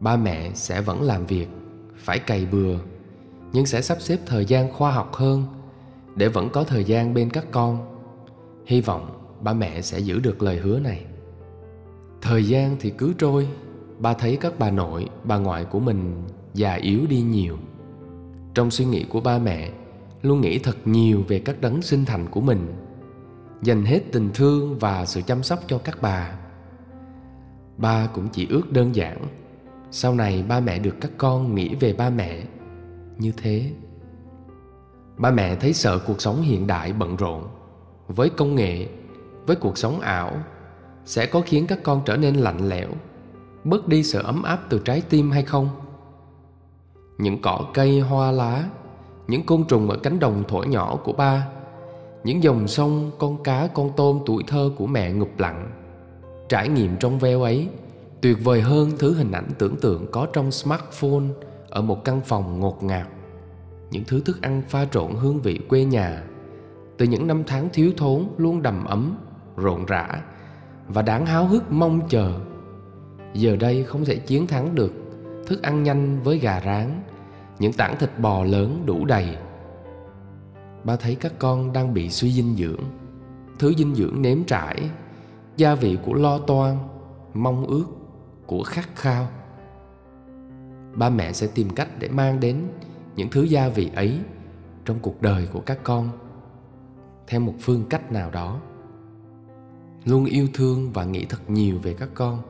Ba 0.00 0.16
mẹ 0.16 0.50
sẽ 0.54 0.80
vẫn 0.80 1.02
làm 1.02 1.26
việc, 1.26 1.48
phải 1.96 2.18
cày 2.18 2.46
bừa, 2.46 2.78
nhưng 3.52 3.66
sẽ 3.66 3.82
sắp 3.82 3.98
xếp 4.00 4.18
thời 4.26 4.44
gian 4.44 4.72
khoa 4.72 4.92
học 4.92 5.14
hơn 5.14 5.44
để 6.16 6.28
vẫn 6.28 6.48
có 6.50 6.64
thời 6.64 6.84
gian 6.84 7.14
bên 7.14 7.30
các 7.30 7.46
con. 7.50 7.98
Hy 8.66 8.80
vọng 8.80 9.36
ba 9.40 9.52
mẹ 9.52 9.80
sẽ 9.80 9.98
giữ 9.98 10.20
được 10.20 10.42
lời 10.42 10.56
hứa 10.56 10.78
này. 10.80 11.04
Thời 12.22 12.44
gian 12.44 12.76
thì 12.80 12.90
cứ 12.90 13.14
trôi, 13.18 13.48
ba 13.98 14.14
thấy 14.14 14.36
các 14.36 14.58
bà 14.58 14.70
nội, 14.70 15.08
bà 15.24 15.38
ngoại 15.38 15.64
của 15.64 15.80
mình 15.80 16.22
già 16.54 16.74
yếu 16.74 17.00
đi 17.08 17.20
nhiều. 17.20 17.56
Trong 18.54 18.70
suy 18.70 18.84
nghĩ 18.84 19.04
của 19.04 19.20
ba 19.20 19.38
mẹ, 19.38 19.70
luôn 20.22 20.40
nghĩ 20.40 20.58
thật 20.58 20.76
nhiều 20.84 21.24
về 21.28 21.38
các 21.38 21.60
đấng 21.60 21.82
sinh 21.82 22.04
thành 22.04 22.26
của 22.30 22.40
mình, 22.40 22.74
dành 23.62 23.84
hết 23.84 24.00
tình 24.12 24.30
thương 24.34 24.78
và 24.78 25.06
sự 25.06 25.20
chăm 25.22 25.42
sóc 25.42 25.58
cho 25.66 25.78
các 25.78 25.98
bà. 26.02 26.38
Ba 27.76 28.06
cũng 28.14 28.28
chỉ 28.28 28.46
ước 28.50 28.72
đơn 28.72 28.94
giản, 28.94 29.18
sau 29.90 30.14
này 30.14 30.44
ba 30.48 30.60
mẹ 30.60 30.78
được 30.78 30.94
các 31.00 31.10
con 31.18 31.54
nghĩ 31.54 31.74
về 31.74 31.92
ba 31.92 32.10
mẹ 32.10 32.42
như 33.18 33.32
thế 33.36 33.70
ba 35.16 35.30
mẹ 35.30 35.56
thấy 35.56 35.72
sợ 35.72 35.98
cuộc 35.98 36.20
sống 36.20 36.42
hiện 36.42 36.66
đại 36.66 36.92
bận 36.92 37.16
rộn. 37.16 37.42
Với 38.08 38.30
công 38.30 38.54
nghệ, 38.54 38.88
với 39.46 39.56
cuộc 39.56 39.78
sống 39.78 40.00
ảo, 40.00 40.32
sẽ 41.04 41.26
có 41.26 41.42
khiến 41.46 41.66
các 41.66 41.78
con 41.82 42.02
trở 42.04 42.16
nên 42.16 42.34
lạnh 42.34 42.68
lẽo, 42.68 42.88
bớt 43.64 43.88
đi 43.88 44.02
sự 44.02 44.22
ấm 44.22 44.42
áp 44.42 44.60
từ 44.68 44.78
trái 44.78 45.02
tim 45.08 45.30
hay 45.30 45.42
không? 45.42 45.68
Những 47.18 47.42
cỏ 47.42 47.60
cây, 47.74 48.00
hoa 48.00 48.30
lá, 48.30 48.64
những 49.28 49.46
côn 49.46 49.64
trùng 49.64 49.90
ở 49.90 49.96
cánh 49.96 50.18
đồng 50.18 50.44
thổi 50.48 50.66
nhỏ 50.66 50.96
của 51.04 51.12
ba, 51.12 51.48
những 52.24 52.42
dòng 52.42 52.68
sông, 52.68 53.10
con 53.18 53.42
cá, 53.42 53.68
con 53.74 53.90
tôm 53.96 54.20
tuổi 54.26 54.44
thơ 54.46 54.70
của 54.76 54.86
mẹ 54.86 55.12
ngụp 55.12 55.38
lặng. 55.38 55.70
Trải 56.48 56.68
nghiệm 56.68 56.96
trong 56.96 57.18
veo 57.18 57.42
ấy, 57.42 57.68
tuyệt 58.20 58.36
vời 58.44 58.60
hơn 58.60 58.90
thứ 58.98 59.14
hình 59.14 59.32
ảnh 59.32 59.48
tưởng 59.58 59.76
tượng 59.76 60.06
có 60.10 60.26
trong 60.32 60.50
smartphone 60.50 61.24
ở 61.68 61.82
một 61.82 62.04
căn 62.04 62.20
phòng 62.20 62.60
ngột 62.60 62.82
ngạt 62.82 63.06
những 63.90 64.04
thứ 64.06 64.20
thức 64.20 64.42
ăn 64.42 64.62
pha 64.68 64.84
trộn 64.84 65.12
hương 65.12 65.40
vị 65.40 65.60
quê 65.68 65.84
nhà. 65.84 66.22
Từ 66.98 67.06
những 67.06 67.26
năm 67.26 67.42
tháng 67.46 67.68
thiếu 67.72 67.92
thốn 67.96 68.28
luôn 68.36 68.62
đầm 68.62 68.84
ấm, 68.84 69.16
rộn 69.56 69.86
rã 69.86 70.08
và 70.88 71.02
đáng 71.02 71.26
háo 71.26 71.46
hức 71.46 71.72
mong 71.72 72.00
chờ. 72.08 72.40
Giờ 73.34 73.56
đây 73.56 73.84
không 73.84 74.04
thể 74.04 74.16
chiến 74.16 74.46
thắng 74.46 74.74
được 74.74 74.92
thức 75.46 75.62
ăn 75.62 75.82
nhanh 75.82 76.22
với 76.22 76.38
gà 76.38 76.60
rán, 76.64 77.02
những 77.58 77.72
tảng 77.72 77.96
thịt 77.98 78.10
bò 78.18 78.44
lớn 78.44 78.82
đủ 78.86 79.04
đầy. 79.04 79.36
Ba 80.84 80.96
thấy 80.96 81.14
các 81.14 81.32
con 81.38 81.72
đang 81.72 81.94
bị 81.94 82.10
suy 82.10 82.32
dinh 82.32 82.56
dưỡng. 82.56 82.80
Thứ 83.58 83.74
dinh 83.74 83.94
dưỡng 83.94 84.22
nếm 84.22 84.44
trải, 84.44 84.90
gia 85.56 85.74
vị 85.74 85.98
của 86.04 86.14
lo 86.14 86.38
toan, 86.38 86.76
mong 87.34 87.66
ước 87.66 87.84
của 88.46 88.62
khát 88.62 88.88
khao. 88.96 89.28
Ba 90.94 91.10
mẹ 91.10 91.32
sẽ 91.32 91.46
tìm 91.54 91.70
cách 91.70 91.88
để 91.98 92.08
mang 92.08 92.40
đến 92.40 92.56
những 93.16 93.28
thứ 93.30 93.42
gia 93.42 93.68
vị 93.68 93.90
ấy 93.94 94.18
trong 94.84 94.98
cuộc 95.02 95.22
đời 95.22 95.48
của 95.52 95.60
các 95.60 95.78
con 95.82 96.08
theo 97.26 97.40
một 97.40 97.54
phương 97.60 97.84
cách 97.90 98.12
nào 98.12 98.30
đó. 98.30 98.60
Luôn 100.04 100.24
yêu 100.24 100.48
thương 100.54 100.92
và 100.92 101.04
nghĩ 101.04 101.24
thật 101.24 101.50
nhiều 101.50 101.78
về 101.82 101.94
các 101.94 102.08
con 102.14 102.42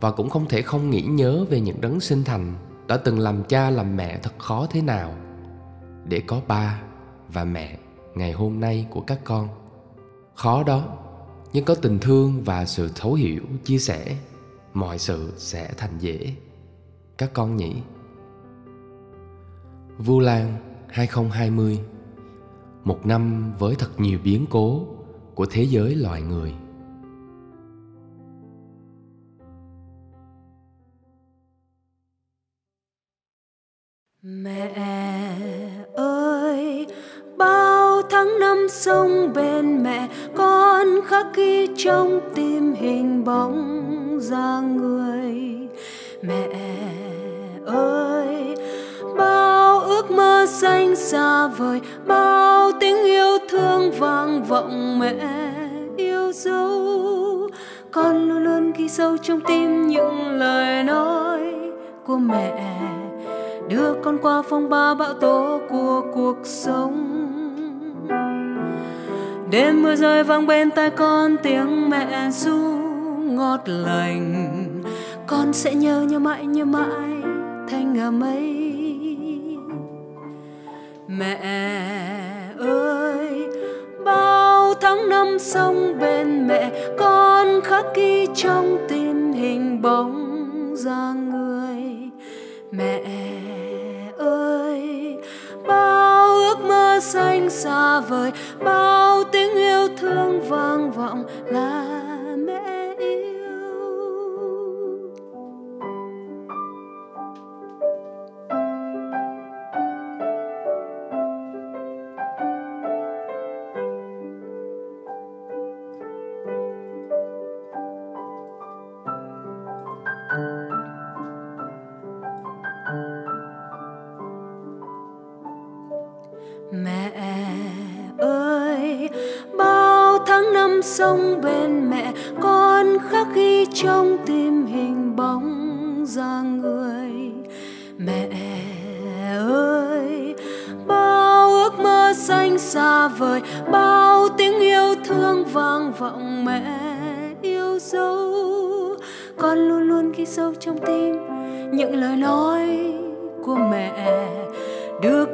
và 0.00 0.10
cũng 0.10 0.30
không 0.30 0.48
thể 0.48 0.62
không 0.62 0.90
nghĩ 0.90 1.02
nhớ 1.02 1.44
về 1.50 1.60
những 1.60 1.80
đấng 1.80 2.00
sinh 2.00 2.24
thành 2.24 2.54
đã 2.86 2.96
từng 2.96 3.18
làm 3.18 3.44
cha 3.44 3.70
làm 3.70 3.96
mẹ 3.96 4.18
thật 4.22 4.38
khó 4.38 4.66
thế 4.70 4.82
nào 4.82 5.14
để 6.04 6.22
có 6.26 6.40
ba 6.48 6.82
và 7.28 7.44
mẹ 7.44 7.78
ngày 8.14 8.32
hôm 8.32 8.60
nay 8.60 8.86
của 8.90 9.00
các 9.00 9.20
con. 9.24 9.48
Khó 10.34 10.62
đó, 10.62 10.98
nhưng 11.52 11.64
có 11.64 11.74
tình 11.74 11.98
thương 11.98 12.42
và 12.44 12.64
sự 12.64 12.90
thấu 12.94 13.14
hiểu, 13.14 13.42
chia 13.64 13.78
sẻ, 13.78 14.16
mọi 14.74 14.98
sự 14.98 15.32
sẽ 15.36 15.70
thành 15.76 15.98
dễ. 15.98 16.34
Các 17.18 17.30
con 17.32 17.56
nhỉ? 17.56 17.74
Vu 19.98 20.20
Lan 20.20 20.56
2020 20.88 21.80
Một 22.84 23.06
năm 23.06 23.52
với 23.58 23.74
thật 23.78 23.90
nhiều 23.98 24.18
biến 24.24 24.46
cố 24.50 24.86
của 25.34 25.46
thế 25.46 25.62
giới 25.62 25.94
loài 25.94 26.22
người 26.22 26.52
Mẹ 34.24 34.70
ơi, 35.94 36.86
bao 37.36 38.02
tháng 38.10 38.38
năm 38.40 38.66
sống 38.70 39.32
bên 39.34 39.82
mẹ, 39.82 40.08
con 40.36 40.86
khắc 41.06 41.26
ghi 41.34 41.66
trong 41.76 42.20
tim 42.34 42.74
hình 42.74 43.24
bóng 43.24 44.18
ra 44.20 44.60
người. 44.60 45.34
Mẹ 46.22 46.48
ơi, 47.66 48.54
bao 49.16 49.80
ước 49.80 50.10
mơ 50.10 50.46
xanh 50.48 50.96
xa 50.96 51.46
vời, 51.46 51.80
bao 52.06 52.72
tiếng 52.80 53.04
yêu 53.04 53.38
thương 53.50 53.92
vang 53.98 54.44
vọng 54.44 54.98
mẹ 54.98 55.14
yêu 55.96 56.32
dấu. 56.32 57.48
Con 57.90 58.28
luôn 58.28 58.44
luôn 58.44 58.72
ghi 58.72 58.88
sâu 58.88 59.16
trong 59.16 59.40
tim 59.40 59.86
những 59.86 60.30
lời 60.30 60.84
nói 60.84 61.40
của 62.06 62.16
mẹ 62.16 62.78
đưa 63.68 63.94
con 64.02 64.18
qua 64.22 64.42
phong 64.48 64.68
ba 64.68 64.94
bão 64.94 65.14
tố 65.14 65.60
của 65.68 66.02
cuộc 66.14 66.36
sống. 66.44 67.08
Đêm 69.50 69.82
mưa 69.82 69.94
rơi 69.94 70.24
vang 70.24 70.46
bên 70.46 70.70
tai 70.70 70.90
con 70.90 71.36
tiếng 71.42 71.90
mẹ 71.90 72.30
ru 72.30 72.58
ngọt 73.22 73.60
lành. 73.66 74.68
Con 75.26 75.52
sẽ 75.52 75.74
nhớ 75.74 76.02
nhớ 76.02 76.18
mãi 76.18 76.46
nhớ 76.46 76.64
mãi 76.64 77.22
thanh 77.68 77.92
ngà 77.94 78.10
mây 78.10 78.81
mẹ 81.18 81.38
ơi, 82.58 83.48
bao 84.04 84.74
tháng 84.80 85.08
năm 85.08 85.38
sống 85.38 85.98
bên 86.00 86.46
mẹ, 86.48 86.72
con 86.98 87.60
khắc 87.64 87.84
ghi 87.94 88.26
trong 88.34 88.78
tim 88.88 89.32
hình 89.32 89.82
bóng 89.82 90.74
ra 90.76 91.12
người. 91.12 91.82
Mẹ 92.70 93.02
ơi, 94.18 95.16
bao 95.66 96.34
ước 96.34 96.58
mơ 96.68 97.00
xanh 97.02 97.50
xa 97.50 98.00
vời, 98.00 98.32
bao 98.64 99.24
tiếng 99.32 99.54
yêu 99.54 99.88
thương 99.96 100.40
vang 100.48 100.90
vọng 100.92 101.24
là 101.46 102.01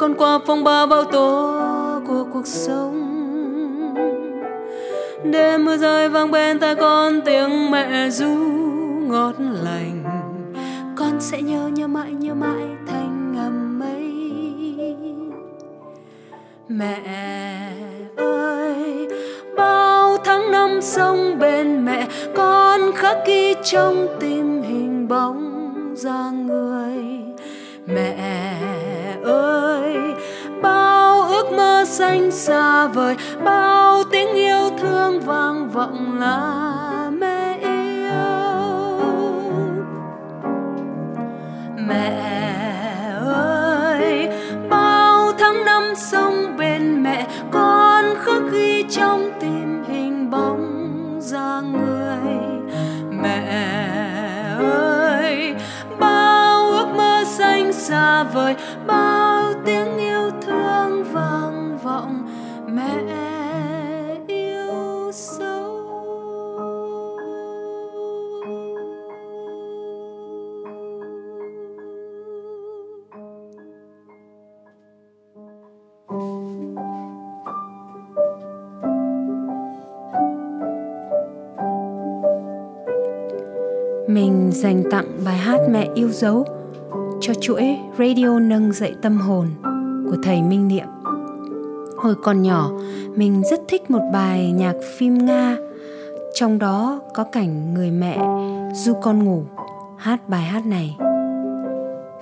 vươn 0.09 0.17
qua 0.17 0.39
phong 0.47 0.65
ba 0.65 0.87
bao 0.87 1.05
tố 1.05 1.61
của 2.07 2.25
cuộc 2.33 2.47
sống. 2.47 2.95
Đêm 5.25 5.65
mưa 5.65 5.77
rơi 5.77 6.09
vang 6.09 6.31
bên 6.31 6.59
tai 6.59 6.75
con 6.75 7.21
tiếng 7.21 7.71
mẹ 7.71 8.11
ru 8.11 8.35
ngọt 9.09 9.35
lành. 9.65 10.05
Con 10.97 11.21
sẽ 11.21 11.43
nhớ 11.43 11.69
nhớ 11.69 11.87
mãi 11.87 12.13
nhớ 12.13 12.35
mãi 12.35 12.67
thành 12.87 13.33
ngầm 13.33 13.79
mây 13.79 14.13
mẹ 16.69 17.01
ơi, 18.17 19.09
bao 19.57 20.17
tháng 20.25 20.53
năm 20.53 20.81
sống 20.83 21.39
bên 21.39 21.85
mẹ, 21.85 22.09
con 22.35 22.81
khắc 22.95 23.17
ghi 23.27 23.55
trong 23.65 24.07
tim 24.21 24.63
hình 24.63 25.09
bóng 25.09 25.71
ra 25.95 26.31
người. 26.31 26.97
Mẹ 27.87 28.55
ơi 29.25 29.68
ước 31.49 31.57
mơ 31.57 31.85
xanh 31.87 32.31
xa 32.31 32.87
vời, 32.87 33.17
bao 33.45 34.03
tiếng 34.11 34.35
yêu 34.35 34.71
thương 34.79 35.21
vang 35.21 35.69
vọng 35.69 36.19
là 36.21 37.11
mẹ 37.21 37.59
yêu. 37.61 38.13
Mẹ 41.89 42.21
ơi, 43.25 44.29
bao 44.71 45.33
tháng 45.39 45.65
năm 45.65 45.83
sống 45.97 46.57
bên 46.59 47.03
mẹ, 47.03 47.27
con 47.51 48.05
khắc 48.25 48.43
ghi 48.53 48.85
trong 48.91 49.31
tim 49.41 49.85
hình 49.89 50.31
bóng 50.31 51.19
ra 51.21 51.61
người. 51.61 52.35
Mẹ 53.23 53.47
ơi, 54.59 55.55
bao 55.99 56.71
ước 56.71 56.87
mơ 56.97 57.25
xanh 57.27 57.73
xa 57.73 58.23
vời, 58.23 58.55
bao 58.87 59.53
tiếng 59.65 59.97
yêu 59.97 60.08
vọng 61.99 62.27
mẹ 62.75 63.03
yêu 64.27 65.11
Mình 84.09 84.51
dành 84.53 84.83
tặng 84.91 85.07
bài 85.25 85.37
hát 85.37 85.61
Mẹ 85.71 85.89
yêu 85.95 86.09
dấu 86.09 86.45
cho 87.21 87.35
chuỗi 87.35 87.63
Radio 87.99 88.39
nâng 88.39 88.73
dậy 88.73 88.95
tâm 89.03 89.19
hồn 89.19 89.49
của 90.11 90.17
thầy 90.23 90.43
Minh 90.43 90.69
Niệm. 90.69 90.98
Hồi 92.03 92.15
còn 92.23 92.43
nhỏ, 92.43 92.71
mình 93.15 93.43
rất 93.51 93.61
thích 93.69 93.91
một 93.91 94.03
bài 94.13 94.53
nhạc 94.53 94.75
phim 94.99 95.27
Nga, 95.27 95.57
trong 96.35 96.59
đó 96.59 97.01
có 97.15 97.25
cảnh 97.25 97.75
người 97.75 97.91
mẹ 97.91 98.19
du 98.75 98.95
con 99.03 99.25
ngủ 99.25 99.43
hát 99.97 100.29
bài 100.29 100.43
hát 100.43 100.67
này. 100.67 100.97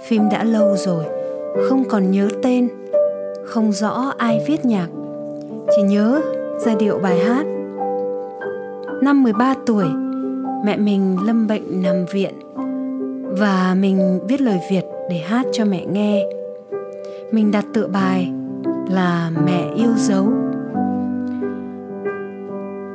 Phim 0.09 0.29
đã 0.31 0.45
lâu 0.45 0.77
rồi, 0.77 1.05
không 1.69 1.85
còn 1.89 2.11
nhớ 2.11 2.29
tên, 2.43 2.69
không 3.45 3.73
rõ 3.73 4.13
ai 4.19 4.45
viết 4.47 4.65
nhạc, 4.65 4.89
chỉ 5.77 5.83
nhớ 5.83 6.21
giai 6.59 6.77
điệu 6.79 6.99
bài 6.99 7.19
hát. 7.19 7.47
Năm 9.03 9.23
13 9.23 9.55
tuổi, 9.67 9.87
mẹ 10.65 10.77
mình 10.77 11.17
lâm 11.27 11.47
bệnh 11.47 11.83
nằm 11.83 12.07
viện 12.13 12.35
và 13.39 13.77
mình 13.81 14.21
viết 14.29 14.41
lời 14.41 14.61
Việt 14.71 14.85
để 15.11 15.17
hát 15.17 15.47
cho 15.53 15.65
mẹ 15.65 15.87
nghe. 15.87 16.23
Mình 17.33 17.51
đặt 17.51 17.65
tựa 17.75 17.87
bài 17.87 18.33
là 18.89 19.31
Mẹ 19.45 19.71
yêu 19.75 19.91
dấu. 19.97 20.25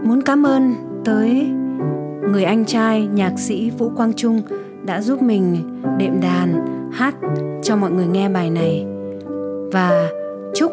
Muốn 0.03 0.21
cảm 0.25 0.45
ơn 0.45 0.73
tới 1.05 1.47
người 2.31 2.43
anh 2.43 2.65
trai, 2.65 3.07
nhạc 3.13 3.39
sĩ 3.39 3.69
Vũ 3.69 3.91
Quang 3.95 4.13
Trung 4.13 4.41
đã 4.85 5.01
giúp 5.01 5.21
mình 5.21 5.55
đệm 5.97 6.21
đàn, 6.21 6.65
hát 6.91 7.15
cho 7.63 7.75
mọi 7.75 7.91
người 7.91 8.07
nghe 8.07 8.29
bài 8.29 8.49
này 8.49 8.85
và 9.71 10.09
chúc 10.55 10.71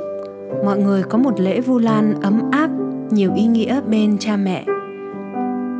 mọi 0.64 0.78
người 0.78 1.02
có 1.02 1.18
một 1.18 1.40
lễ 1.40 1.60
Vu 1.60 1.78
Lan 1.78 2.20
ấm 2.22 2.40
áp, 2.50 2.70
nhiều 3.10 3.34
ý 3.34 3.46
nghĩa 3.46 3.80
bên 3.80 4.16
cha 4.18 4.36
mẹ 4.36 4.64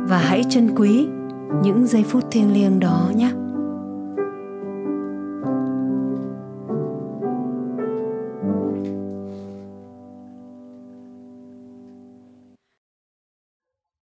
và 0.07 0.17
hãy 0.17 0.43
trân 0.49 0.69
quý 0.75 1.07
những 1.63 1.87
giây 1.87 2.03
phút 2.07 2.23
thiêng 2.31 2.53
liêng 2.53 2.79
đó 2.79 3.11
nhé. 3.15 3.31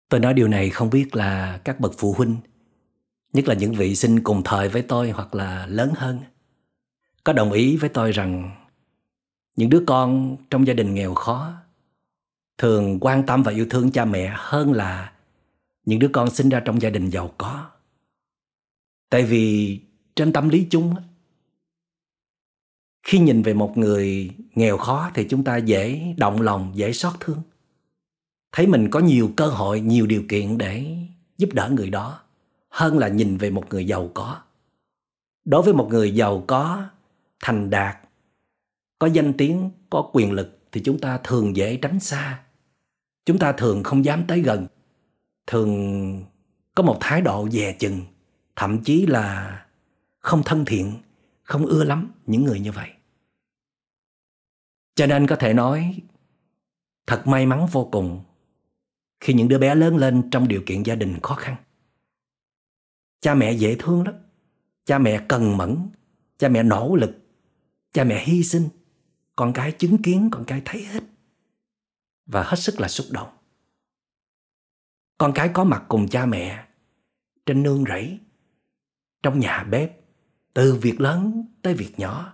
Tôi 0.10 0.20
nói 0.20 0.34
điều 0.34 0.48
này 0.48 0.70
không 0.70 0.90
biết 0.90 1.16
là 1.16 1.62
các 1.64 1.80
bậc 1.80 1.94
phụ 1.98 2.14
huynh, 2.14 2.38
nhất 3.34 3.48
là 3.48 3.54
những 3.54 3.74
vị 3.74 3.96
sinh 3.96 4.24
cùng 4.24 4.42
thời 4.46 4.70
với 4.70 4.82
tôi 4.82 5.12
hoặc 5.12 5.36
là 5.36 5.66
lớn 5.68 5.94
hơn, 5.96 6.20
có 7.24 7.34
đồng 7.34 7.52
ý 7.52 7.78
với 7.78 7.90
tôi 7.90 8.12
rằng 8.12 8.52
những 9.56 9.70
đứa 9.70 9.84
con 9.88 10.38
trong 10.50 10.68
gia 10.68 10.74
đình 10.74 10.94
nghèo 10.94 11.14
khó 11.14 11.54
thường 12.58 12.98
quan 13.02 13.26
tâm 13.26 13.44
và 13.44 13.52
yêu 13.52 13.68
thương 13.70 13.92
cha 13.92 14.06
mẹ 14.06 14.34
hơn 14.36 14.74
là 14.74 15.12
những 15.86 16.00
đứa 16.00 16.10
con 16.14 16.30
sinh 16.30 16.50
ra 16.50 16.60
trong 16.60 16.82
gia 16.82 16.90
đình 16.90 17.10
giàu 17.10 17.34
có. 17.38 17.70
Tại 19.10 19.24
vì 19.24 19.80
trên 20.16 20.34
tâm 20.34 20.50
lý 20.50 20.68
chung 20.70 20.96
khi 23.04 23.20
nhìn 23.20 23.42
về 23.42 23.54
một 23.54 23.78
người 23.78 24.32
nghèo 24.56 24.78
khó 24.78 25.12
thì 25.14 25.26
chúng 25.30 25.44
ta 25.44 25.58
dễ 25.58 26.14
động 26.18 26.42
lòng, 26.42 26.72
dễ 26.76 26.94
xót 26.94 27.14
thương. 27.20 27.42
Thấy 28.58 28.68
mình 28.68 28.90
có 28.90 29.00
nhiều 29.00 29.32
cơ 29.36 29.48
hội, 29.48 29.82
nhiều 29.82 30.08
điều 30.08 30.24
kiện 30.30 30.58
để 30.58 30.98
giúp 31.38 31.50
đỡ 31.54 31.70
người 31.76 31.90
đó 31.90 32.22
hơn 32.70 32.98
là 32.98 33.08
nhìn 33.08 33.38
về 33.38 33.50
một 33.50 33.64
người 33.70 33.88
giàu 33.88 34.12
có. 34.14 34.42
Đối 35.46 35.62
với 35.62 35.74
một 35.74 35.88
người 35.90 36.12
giàu 36.12 36.44
có, 36.48 36.84
thành 37.44 37.70
đạt, 37.70 37.98
có 39.00 39.08
danh 39.08 39.34
tiếng, 39.34 39.72
có 39.90 40.10
quyền 40.14 40.32
lực 40.32 40.60
thì 40.72 40.82
chúng 40.86 41.00
ta 41.00 41.20
thường 41.24 41.56
dễ 41.56 41.78
tránh 41.78 42.00
xa. 42.00 42.44
Chúng 43.26 43.40
ta 43.40 43.52
thường 43.52 43.84
không 43.84 44.06
dám 44.06 44.24
tới 44.28 44.42
gần 44.42 44.68
thường 45.48 46.24
có 46.76 46.84
một 46.84 46.98
thái 47.00 47.22
độ 47.22 47.50
dè 47.50 47.76
chừng 47.80 48.02
thậm 48.56 48.84
chí 48.84 49.06
là 49.06 49.66
không 50.20 50.42
thân 50.46 50.66
thiện 50.66 50.94
không 51.44 51.66
ưa 51.66 51.84
lắm 51.84 52.12
những 52.26 52.44
người 52.44 52.60
như 52.60 52.72
vậy 52.72 52.90
cho 54.96 55.08
nên 55.08 55.28
có 55.28 55.36
thể 55.36 55.54
nói 55.54 56.00
thật 57.08 57.28
may 57.28 57.46
mắn 57.46 57.68
vô 57.72 57.90
cùng 57.92 58.24
khi 59.20 59.34
những 59.34 59.48
đứa 59.48 59.60
bé 59.60 59.76
lớn 59.76 59.98
lên 59.98 60.30
trong 60.32 60.48
điều 60.48 60.62
kiện 60.66 60.84
gia 60.84 60.96
đình 60.96 61.20
khó 61.24 61.36
khăn. 61.36 61.56
Cha 63.22 63.36
mẹ 63.36 63.52
dễ 63.52 63.76
thương 63.80 64.04
lắm. 64.06 64.16
Cha 64.86 65.00
mẹ 65.00 65.26
cần 65.28 65.58
mẫn. 65.58 65.90
Cha 66.38 66.50
mẹ 66.50 66.64
nỗ 66.64 66.96
lực. 66.96 67.12
Cha 67.94 68.04
mẹ 68.04 68.24
hy 68.26 68.44
sinh. 68.44 68.70
Con 69.36 69.54
cái 69.54 69.72
chứng 69.72 70.02
kiến 70.02 70.30
con 70.32 70.46
cái 70.46 70.62
thấy 70.66 70.84
hết. 70.84 71.04
Và 72.26 72.44
hết 72.44 72.56
sức 72.60 72.80
là 72.80 72.88
xúc 72.88 73.08
động. 73.12 73.30
Con 75.18 75.32
cái 75.36 75.50
có 75.54 75.64
mặt 75.64 75.84
cùng 75.88 76.08
cha 76.08 76.26
mẹ 76.26 76.68
trên 77.46 77.64
nương 77.64 77.84
rẫy, 77.86 78.20
trong 79.24 79.40
nhà 79.40 79.64
bếp, 79.64 80.00
từ 80.54 80.76
việc 80.76 81.02
lớn 81.02 81.46
tới 81.62 81.74
việc 81.74 82.00
nhỏ, 82.00 82.34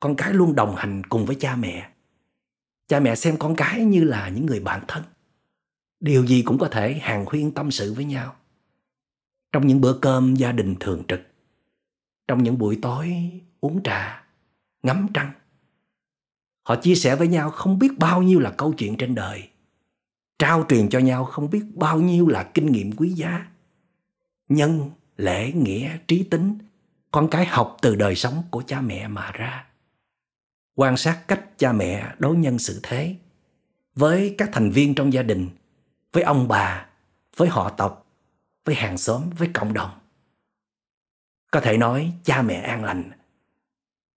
con 0.00 0.16
cái 0.16 0.34
luôn 0.34 0.54
đồng 0.54 0.76
hành 0.76 1.02
cùng 1.08 1.26
với 1.26 1.36
cha 1.40 1.56
mẹ. 1.56 1.90
Cha 2.88 3.00
mẹ 3.00 3.14
xem 3.14 3.36
con 3.38 3.54
cái 3.56 3.84
như 3.84 4.04
là 4.04 4.28
những 4.28 4.46
người 4.46 4.60
bạn 4.60 4.84
thân. 4.88 5.02
Điều 6.00 6.26
gì 6.26 6.42
cũng 6.42 6.58
có 6.58 6.68
thể 6.68 6.94
hàng 6.94 7.24
huyên 7.28 7.50
tâm 7.50 7.70
sự 7.70 7.94
với 7.94 8.04
nhau. 8.04 8.36
Trong 9.52 9.66
những 9.66 9.80
bữa 9.80 9.98
cơm 9.98 10.34
gia 10.34 10.52
đình 10.52 10.74
thường 10.80 11.02
trực, 11.08 11.20
trong 12.28 12.42
những 12.42 12.58
buổi 12.58 12.78
tối 12.82 13.30
uống 13.60 13.82
trà, 13.82 14.24
ngắm 14.82 15.06
trăng. 15.14 15.32
Họ 16.62 16.76
chia 16.76 16.94
sẻ 16.94 17.16
với 17.16 17.28
nhau 17.28 17.50
không 17.50 17.78
biết 17.78 17.98
bao 17.98 18.22
nhiêu 18.22 18.38
là 18.38 18.50
câu 18.50 18.72
chuyện 18.72 18.96
trên 18.96 19.14
đời 19.14 19.48
trao 20.38 20.66
truyền 20.68 20.88
cho 20.88 20.98
nhau 20.98 21.24
không 21.24 21.50
biết 21.50 21.64
bao 21.74 22.00
nhiêu 22.00 22.28
là 22.28 22.50
kinh 22.54 22.72
nghiệm 22.72 22.92
quý 22.92 23.08
giá. 23.08 23.46
Nhân, 24.48 24.90
lễ, 25.16 25.52
nghĩa, 25.52 25.98
trí 26.08 26.22
tính, 26.22 26.58
con 27.10 27.28
cái 27.30 27.46
học 27.46 27.76
từ 27.82 27.94
đời 27.94 28.14
sống 28.14 28.42
của 28.50 28.62
cha 28.66 28.80
mẹ 28.80 29.08
mà 29.08 29.32
ra. 29.32 29.66
Quan 30.74 30.96
sát 30.96 31.28
cách 31.28 31.58
cha 31.58 31.72
mẹ 31.72 32.14
đối 32.18 32.36
nhân 32.36 32.58
xử 32.58 32.80
thế 32.82 33.16
với 33.94 34.34
các 34.38 34.50
thành 34.52 34.70
viên 34.70 34.94
trong 34.94 35.12
gia 35.12 35.22
đình, 35.22 35.48
với 36.16 36.22
ông 36.22 36.48
bà, 36.48 36.86
với 37.36 37.48
họ 37.48 37.70
tộc, 37.76 38.06
với 38.64 38.74
hàng 38.74 38.98
xóm, 38.98 39.22
với 39.38 39.50
cộng 39.54 39.72
đồng. 39.72 39.90
có 41.50 41.60
thể 41.60 41.76
nói 41.76 42.12
cha 42.22 42.42
mẹ 42.42 42.54
an 42.54 42.84
lành 42.84 43.10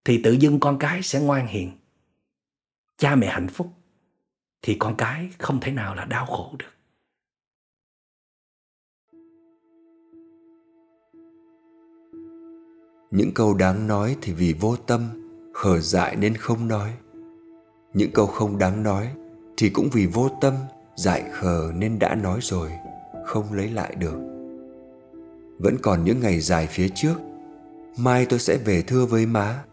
thì 0.06 0.22
tự 0.24 0.32
dưng 0.32 0.60
con 0.60 0.80
cái 0.80 1.02
sẽ 1.04 1.20
ngoan 1.20 1.48
hiền. 1.48 1.72
Cha 2.98 3.16
mẹ 3.16 3.28
hạnh 3.28 3.48
phúc 3.48 3.74
thì 4.62 4.76
con 4.80 4.96
cái 4.98 5.30
không 5.38 5.60
thể 5.60 5.72
nào 5.72 5.96
là 5.96 6.06
đau 6.06 6.26
khổ 6.26 6.56
được. 6.60 6.74
Những 13.12 13.32
câu 13.36 13.54
đáng 13.54 13.88
nói 13.88 14.18
thì 14.22 14.34
vì 14.34 14.54
vô 14.54 14.76
tâm 14.76 15.10
khờ 15.54 15.80
dại 15.80 16.16
nên 16.16 16.38
không 16.38 16.68
nói. 16.68 16.94
Những 17.94 18.12
câu 18.14 18.28
không 18.28 18.58
đáng 18.58 18.84
nói 18.84 19.14
thì 19.58 19.70
cũng 19.70 19.90
vì 19.94 20.06
vô 20.06 20.30
tâm 20.42 20.54
dại 21.00 21.24
khờ 21.32 21.72
nên 21.76 22.00
đã 22.00 22.16
nói 22.16 22.40
rồi, 22.42 22.72
không 23.26 23.54
lấy 23.54 23.70
lại 23.70 23.96
được. 23.96 24.18
Vẫn 25.60 25.78
còn 25.82 26.04
những 26.04 26.20
ngày 26.20 26.40
dài 26.40 26.68
phía 26.68 26.90
trước, 26.96 27.16
mai 27.98 28.26
tôi 28.26 28.40
sẽ 28.40 28.58
về 28.66 28.82
thưa 28.82 29.06
với 29.06 29.26
má. 29.26 29.64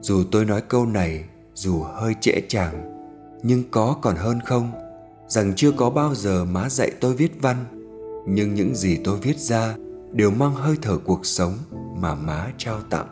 Dù 0.00 0.24
tôi 0.30 0.44
nói 0.44 0.62
câu 0.68 0.86
này, 0.86 1.24
dù 1.54 1.82
hơi 1.82 2.14
trễ 2.20 2.40
chàng, 2.48 3.04
nhưng 3.42 3.70
có 3.70 3.96
còn 4.02 4.16
hơn 4.16 4.40
không? 4.40 4.70
Rằng 5.28 5.52
chưa 5.56 5.72
có 5.72 5.90
bao 5.90 6.14
giờ 6.14 6.44
má 6.44 6.68
dạy 6.68 6.90
tôi 7.00 7.14
viết 7.14 7.42
văn, 7.42 7.56
nhưng 8.28 8.54
những 8.54 8.74
gì 8.74 8.98
tôi 9.04 9.18
viết 9.18 9.38
ra 9.38 9.76
đều 10.12 10.30
mang 10.30 10.54
hơi 10.54 10.76
thở 10.82 10.98
cuộc 11.04 11.26
sống 11.26 11.52
mà 11.96 12.14
má 12.14 12.52
trao 12.58 12.80
tặng. 12.90 13.08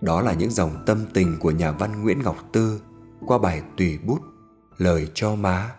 Đó 0.00 0.22
là 0.22 0.32
những 0.32 0.50
dòng 0.50 0.82
tâm 0.86 0.98
tình 1.14 1.36
của 1.40 1.50
nhà 1.50 1.70
văn 1.70 2.02
nguyễn 2.02 2.22
ngọc 2.22 2.36
tư 2.52 2.80
qua 3.26 3.38
bài 3.38 3.62
tùy 3.76 3.98
bút, 4.06 4.20
lời 4.78 5.08
cho 5.14 5.34
má 5.34 5.77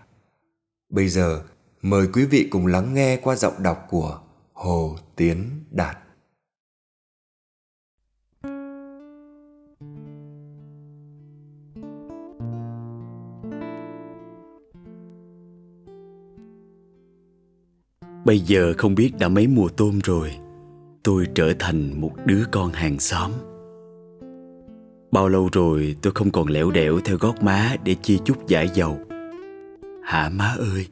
bây 0.89 1.07
giờ, 1.07 1.41
mời 1.81 2.07
quý 2.13 2.25
vị 2.25 2.47
cùng 2.51 2.67
lắng 2.67 2.93
nghe 2.93 3.17
qua 3.23 3.35
giọng 3.35 3.63
đọc 3.63 3.85
của 3.89 4.19
hồ 4.53 4.95
tiến 5.15 5.49
đạt. 5.71 5.97
Bây 18.25 18.39
giờ 18.39 18.73
không 18.77 18.95
biết 18.95 19.11
đã 19.19 19.27
mấy 19.27 19.47
mùa 19.47 19.69
tôm 19.69 19.99
rồi, 20.03 20.39
Tôi 21.03 21.25
trở 21.35 21.53
thành 21.59 22.01
một 22.01 22.11
đứa 22.25 22.43
con 22.51 22.71
hàng 22.71 22.99
xóm. 22.99 23.31
Bao 25.11 25.29
lâu 25.29 25.49
rồi 25.51 25.95
tôi 26.01 26.13
không 26.13 26.31
còn 26.31 26.47
lẻo 26.47 26.71
đẻo 26.71 26.99
theo 27.05 27.17
gót 27.17 27.43
má 27.43 27.75
để 27.83 27.95
chia 27.95 28.17
chút 28.25 28.47
giải 28.47 28.69
dầu. 28.73 29.08
Hả 30.09 30.29
má 30.29 30.55
ơi? 30.57 30.85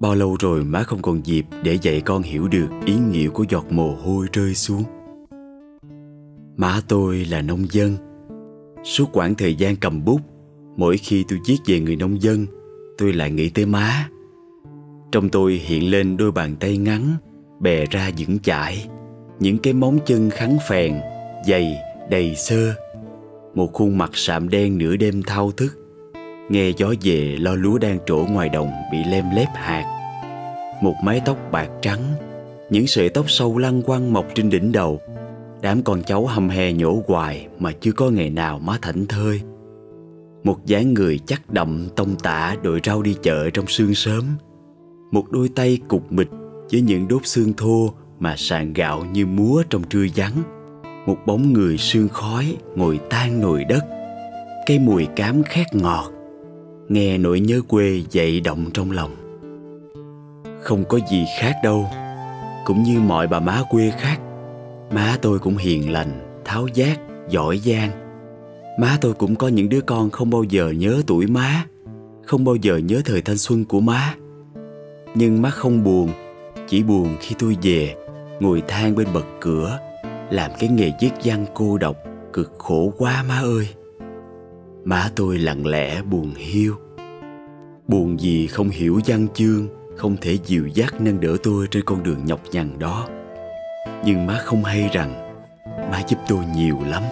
Bao 0.00 0.14
lâu 0.14 0.36
rồi 0.40 0.64
má 0.64 0.82
không 0.82 1.02
còn 1.02 1.26
dịp 1.26 1.44
để 1.62 1.78
dạy 1.82 2.00
con 2.00 2.22
hiểu 2.22 2.48
được 2.48 2.68
ý 2.86 2.94
nghĩa 2.96 3.28
của 3.28 3.44
giọt 3.48 3.64
mồ 3.70 3.94
hôi 3.94 4.26
rơi 4.32 4.54
xuống? 4.54 4.82
Má 6.56 6.80
tôi 6.88 7.24
là 7.24 7.42
nông 7.42 7.66
dân. 7.70 7.96
Suốt 8.84 9.04
quãng 9.12 9.34
thời 9.34 9.54
gian 9.54 9.76
cầm 9.76 10.04
bút 10.04 10.20
Mỗi 10.76 10.96
khi 10.96 11.24
tôi 11.28 11.38
viết 11.46 11.56
về 11.66 11.80
người 11.80 11.96
nông 11.96 12.22
dân 12.22 12.46
Tôi 12.98 13.12
lại 13.12 13.30
nghĩ 13.30 13.50
tới 13.50 13.66
má. 13.66 14.08
Trong 15.12 15.28
tôi 15.28 15.52
hiện 15.52 15.90
lên 15.90 16.16
đôi 16.16 16.32
bàn 16.32 16.56
tay 16.60 16.76
ngắn 16.76 17.16
Bè 17.60 17.84
ra 17.90 18.10
vững 18.18 18.38
chãi 18.38 18.88
Những 19.40 19.58
cái 19.58 19.72
móng 19.72 19.98
chân 20.06 20.30
khắn 20.30 20.58
phèn 20.68 20.94
Dày, 21.46 21.76
đầy 22.10 22.34
sơ 22.34 22.74
Một 23.54 23.72
khuôn 23.72 23.98
mặt 23.98 24.10
sạm 24.14 24.48
đen 24.48 24.78
nửa 24.78 24.96
đêm 24.96 25.22
thao 25.22 25.50
thức. 25.50 25.85
Nghe 26.48 26.70
gió 26.76 26.94
về, 27.02 27.36
lo 27.40 27.54
lúa 27.54 27.78
đang 27.78 27.98
trổ 28.06 28.16
ngoài 28.16 28.48
đồng 28.48 28.72
Bị 28.92 28.98
lem 29.04 29.24
lép 29.34 29.48
hạt. 29.54 29.84
Một 30.82 30.94
mái 31.02 31.20
tóc 31.24 31.38
bạc 31.52 31.68
trắng, 31.82 32.02
Những 32.70 32.86
sợi 32.86 33.08
tóc 33.08 33.30
sâu 33.30 33.58
lăn 33.58 33.82
quăng 33.82 34.12
mọc 34.12 34.26
trên 34.34 34.50
đỉnh 34.50 34.72
đầu. 34.72 35.00
Đám 35.62 35.82
con 35.82 36.02
cháu 36.02 36.26
hầm 36.26 36.48
hè 36.48 36.72
nhổ 36.72 37.02
hoài 37.06 37.48
Mà 37.58 37.72
chưa 37.80 37.92
có 37.92 38.10
ngày 38.10 38.30
nào 38.30 38.58
má 38.58 38.78
thảnh 38.82 39.06
thơi. 39.06 39.40
Một 40.44 40.66
dáng 40.66 40.94
người 40.94 41.18
chắc 41.26 41.50
đậm 41.50 41.88
tông 41.96 42.16
tả 42.22 42.56
đội 42.62 42.80
rau 42.84 43.02
đi 43.02 43.16
chợ 43.22 43.50
trong 43.50 43.66
sương 43.66 43.94
sớm. 43.94 44.24
Một 45.12 45.30
đôi 45.30 45.48
tay 45.48 45.78
cục 45.88 46.12
mịch 46.12 46.30
với 46.72 46.80
những 46.80 47.08
đốt 47.08 47.26
xương 47.26 47.52
thô 47.56 47.94
mà 48.18 48.34
sàn 48.36 48.72
gạo 48.72 49.04
như 49.12 49.26
múa 49.26 49.62
trong 49.70 49.82
trưa 49.82 50.06
vắng. 50.16 50.42
Một 51.06 51.16
bóng 51.26 51.52
người 51.52 51.78
sương 51.78 52.08
khói 52.08 52.56
ngồi 52.76 53.00
tan 53.10 53.40
nồi 53.40 53.64
đất. 53.64 53.84
Cây 54.66 54.78
mùi 54.78 55.06
cám 55.16 55.42
khét 55.42 55.66
ngọt 55.74 56.15
nghe 56.88 57.18
nỗi 57.18 57.40
nhớ 57.40 57.60
quê 57.68 58.02
dậy 58.10 58.40
động 58.40 58.70
trong 58.74 58.90
lòng. 58.90 59.16
Không 60.62 60.84
có 60.84 60.98
gì 61.10 61.24
khác 61.40 61.54
đâu, 61.64 61.86
cũng 62.64 62.82
như 62.82 63.00
mọi 63.00 63.26
bà 63.26 63.40
má 63.40 63.62
quê 63.70 63.92
khác, 63.98 64.20
má 64.90 65.18
tôi 65.22 65.38
cũng 65.38 65.56
hiền 65.56 65.92
lành, 65.92 66.40
tháo 66.44 66.66
giác, 66.74 67.00
giỏi 67.28 67.58
giang. 67.58 67.90
Má 68.78 68.98
tôi 69.00 69.14
cũng 69.14 69.36
có 69.36 69.48
những 69.48 69.68
đứa 69.68 69.80
con 69.80 70.10
không 70.10 70.30
bao 70.30 70.44
giờ 70.44 70.70
nhớ 70.70 71.02
tuổi 71.06 71.26
má, 71.26 71.64
không 72.26 72.44
bao 72.44 72.56
giờ 72.56 72.76
nhớ 72.76 73.02
thời 73.04 73.22
thanh 73.22 73.38
xuân 73.38 73.64
của 73.64 73.80
má. 73.80 74.14
Nhưng 75.14 75.42
má 75.42 75.50
không 75.50 75.84
buồn, 75.84 76.10
chỉ 76.68 76.82
buồn 76.82 77.16
khi 77.20 77.34
tôi 77.38 77.56
về, 77.62 77.94
ngồi 78.40 78.62
than 78.68 78.94
bên 78.94 79.06
bậc 79.14 79.26
cửa, 79.40 79.78
làm 80.30 80.50
cái 80.58 80.68
nghề 80.68 80.92
viết 81.00 81.10
văn 81.24 81.46
cô 81.54 81.78
độc 81.78 81.96
cực 82.32 82.52
khổ 82.58 82.92
quá 82.98 83.24
má 83.28 83.38
ơi 83.38 83.68
má 84.86 85.10
tôi 85.16 85.38
lặng 85.38 85.66
lẽ 85.66 86.02
buồn 86.02 86.34
hiu. 86.36 86.74
Buồn 87.88 88.20
gì 88.20 88.46
không 88.46 88.68
hiểu 88.68 89.00
văn 89.06 89.26
chương 89.34 89.68
không 89.96 90.16
thể 90.20 90.38
dìu 90.44 90.66
dắt 90.66 91.00
nâng 91.00 91.20
đỡ 91.20 91.36
tôi 91.42 91.66
trên 91.70 91.84
con 91.84 92.02
đường 92.02 92.24
nhọc 92.24 92.40
nhằn 92.52 92.78
đó. 92.78 93.08
Nhưng 94.04 94.26
má 94.26 94.38
không 94.44 94.64
hay 94.64 94.90
rằng 94.92 95.38
má 95.90 96.02
giúp 96.08 96.18
tôi 96.28 96.44
nhiều 96.56 96.78
lắm. 96.86 97.02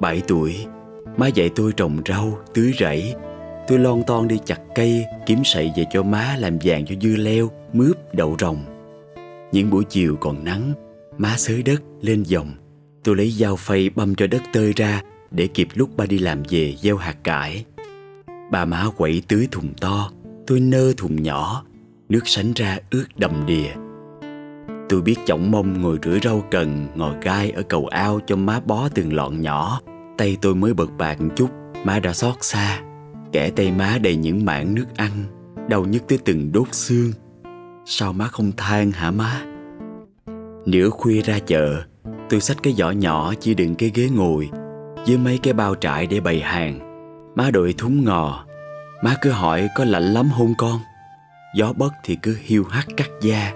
Bảy 0.00 0.22
tuổi 0.28 0.66
má 1.16 1.26
dạy 1.26 1.50
tôi 1.56 1.72
trồng 1.72 1.98
rau 2.06 2.38
tưới 2.54 2.72
rẫy. 2.78 3.14
Tôi 3.68 3.78
lon 3.78 4.02
ton 4.06 4.28
đi 4.28 4.38
chặt 4.44 4.60
cây 4.74 5.04
Kiếm 5.26 5.38
sậy 5.44 5.72
về 5.76 5.84
cho 5.92 6.02
má 6.02 6.36
làm 6.38 6.58
vàng 6.64 6.86
cho 6.86 6.94
dưa 7.02 7.16
leo 7.16 7.50
Mướp, 7.72 7.96
đậu 8.14 8.36
rồng. 8.38 8.58
Những 9.52 9.70
buổi 9.70 9.84
chiều 9.84 10.16
còn 10.20 10.44
nắng 10.44 10.72
Má 11.18 11.34
xới 11.36 11.62
đất 11.62 11.82
lên 12.00 12.22
dòng. 12.22 12.52
Tôi 13.04 13.16
lấy 13.16 13.30
dao 13.30 13.56
phay 13.56 13.90
băm 13.90 14.14
cho 14.14 14.26
đất 14.26 14.42
tơi 14.52 14.72
ra 14.76 15.02
để 15.30 15.46
kịp 15.46 15.68
lúc 15.74 15.96
ba 15.96 16.06
đi 16.06 16.18
làm 16.18 16.42
về 16.50 16.74
gieo 16.82 16.96
hạt 16.96 17.16
cải 17.24 17.64
Bà 18.50 18.64
má 18.64 18.84
quẩy 18.96 19.22
tưới 19.28 19.48
thùng 19.50 19.74
to, 19.80 20.10
Tôi 20.46 20.60
nơ 20.60 20.92
thùng 20.96 21.22
nhỏ, 21.22 21.64
Nước 22.08 22.20
sánh 22.24 22.52
ra 22.52 22.78
ướt 22.90 23.04
đầm 23.16 23.46
đìa. 23.46 23.70
Tôi 24.88 25.02
biết 25.02 25.16
chỏng 25.26 25.50
mông 25.50 25.82
ngồi 25.82 25.98
rửa 26.02 26.18
rau 26.22 26.44
cần 26.50 26.86
Ngồi 26.94 27.14
gai 27.22 27.50
ở 27.50 27.62
cầu 27.62 27.86
ao 27.86 28.20
cho 28.26 28.36
má 28.36 28.60
bó 28.60 28.88
từng 28.88 29.12
lọn 29.12 29.40
nhỏ. 29.40 29.80
Tay 30.18 30.36
tôi 30.42 30.54
mới 30.54 30.74
bật 30.74 30.90
bạc 30.98 31.18
chút, 31.36 31.50
Má 31.84 31.98
đã 31.98 32.12
xót 32.12 32.34
xa. 32.40 32.82
Kẻ 33.32 33.50
tay 33.50 33.72
má 33.72 33.98
đầy 34.02 34.16
những 34.16 34.44
mảng 34.44 34.74
nước 34.74 34.86
ăn, 34.96 35.10
Đau 35.68 35.84
nhức 35.84 36.08
tới 36.08 36.18
từng 36.24 36.52
đốt 36.52 36.68
xương. 36.72 37.12
Sao 37.86 38.12
má 38.12 38.28
không 38.28 38.52
than 38.56 38.90
hả 38.90 39.10
má? 39.10 39.44
Nửa 40.66 40.90
khuya 40.90 41.20
ra 41.20 41.38
chợ, 41.38 41.82
Tôi 42.30 42.40
xách 42.40 42.62
cái 42.62 42.72
giỏ 42.72 42.90
nhỏ 42.90 43.34
chỉ 43.40 43.54
đựng 43.54 43.74
cái 43.74 43.90
ghế 43.94 44.08
ngồi. 44.08 44.50
Với 45.06 45.18
mấy 45.18 45.38
cái 45.42 45.52
bao 45.52 45.74
trại 45.74 46.06
để 46.06 46.20
bày 46.20 46.40
hàng 46.40 46.80
Má 47.34 47.50
đội 47.50 47.74
thúng 47.78 48.04
ngò. 48.04 48.44
Má 49.02 49.14
cứ 49.22 49.30
hỏi 49.30 49.68
có 49.76 49.84
lạnh 49.84 50.12
lắm 50.12 50.28
hôn 50.30 50.54
con? 50.58 50.80
Gió 51.56 51.72
bất 51.72 51.92
thì 52.04 52.16
cứ 52.22 52.36
hiu 52.42 52.64
hắt 52.64 52.86
cắt 52.96 53.08
da. 53.20 53.52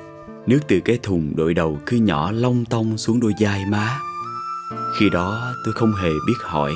Nước 0.46 0.58
từ 0.68 0.80
cái 0.80 0.98
thùng 1.02 1.36
đội 1.36 1.54
đầu 1.54 1.78
cứ 1.86 1.96
nhỏ 1.96 2.30
long 2.30 2.64
tông 2.64 2.98
xuống 2.98 3.20
đôi 3.20 3.32
vai 3.40 3.64
má. 3.66 3.98
Khi 4.98 5.10
đó 5.10 5.54
tôi 5.64 5.74
không 5.74 5.92
hề 5.92 6.10
biết 6.26 6.36
hỏi 6.42 6.72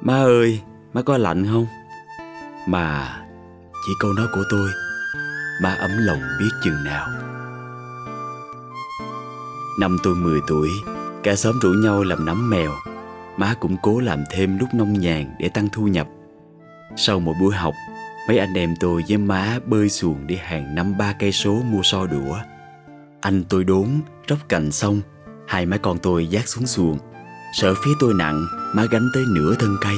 Má 0.00 0.14
ơi, 0.14 0.60
má 0.92 1.02
có 1.02 1.18
lạnh 1.18 1.46
không? 1.52 1.66
Mà 2.68 3.16
chỉ 3.86 3.92
câu 4.00 4.12
nói 4.12 4.26
của 4.34 4.44
tôi 4.50 4.68
Má 5.62 5.74
ấm 5.74 5.90
lòng 5.98 6.20
biết 6.40 6.50
chừng 6.64 6.84
nào. 6.84 7.08
Năm 9.80 9.96
tôi 10.02 10.14
10 10.14 10.40
tuổi 10.46 10.68
Cả 11.22 11.36
xóm 11.36 11.58
rủ 11.62 11.70
nhau 11.72 12.02
làm 12.02 12.24
nắm 12.24 12.50
mèo. 12.50 12.70
Má 13.40 13.54
cũng 13.60 13.76
cố 13.82 14.00
làm 14.00 14.24
thêm 14.30 14.58
lúc 14.58 14.68
nông 14.74 14.92
nhàn 14.92 15.34
để 15.38 15.48
tăng 15.48 15.68
thu 15.72 15.86
nhập. 15.86 16.08
Sau 16.96 17.20
mỗi 17.20 17.34
buổi 17.40 17.54
học 17.54 17.74
Mấy 18.28 18.38
anh 18.38 18.54
em 18.54 18.74
tôi 18.80 19.04
với 19.08 19.18
má 19.18 19.58
bơi 19.66 19.88
xuồng 19.88 20.26
đi 20.26 20.36
hàng 20.36 20.74
năm 20.74 20.98
ba 20.98 21.12
cây 21.12 21.32
số 21.32 21.62
mua 21.70 21.82
so 21.82 22.06
đũa. 22.06 22.38
Anh 23.20 23.44
tôi 23.48 23.64
đốn, 23.64 23.88
róc 24.28 24.38
cành 24.48 24.72
xong 24.72 25.00
Hai 25.48 25.66
má 25.66 25.76
con 25.76 25.98
tôi 25.98 26.26
dắt 26.26 26.48
xuống 26.48 26.66
xuồng. 26.66 26.98
Sợ 27.52 27.74
phía 27.74 27.90
tôi 28.00 28.14
nặng 28.14 28.46
Má 28.74 28.84
gánh 28.90 29.08
tới 29.14 29.24
nửa 29.34 29.54
thân 29.54 29.76
cây. 29.80 29.96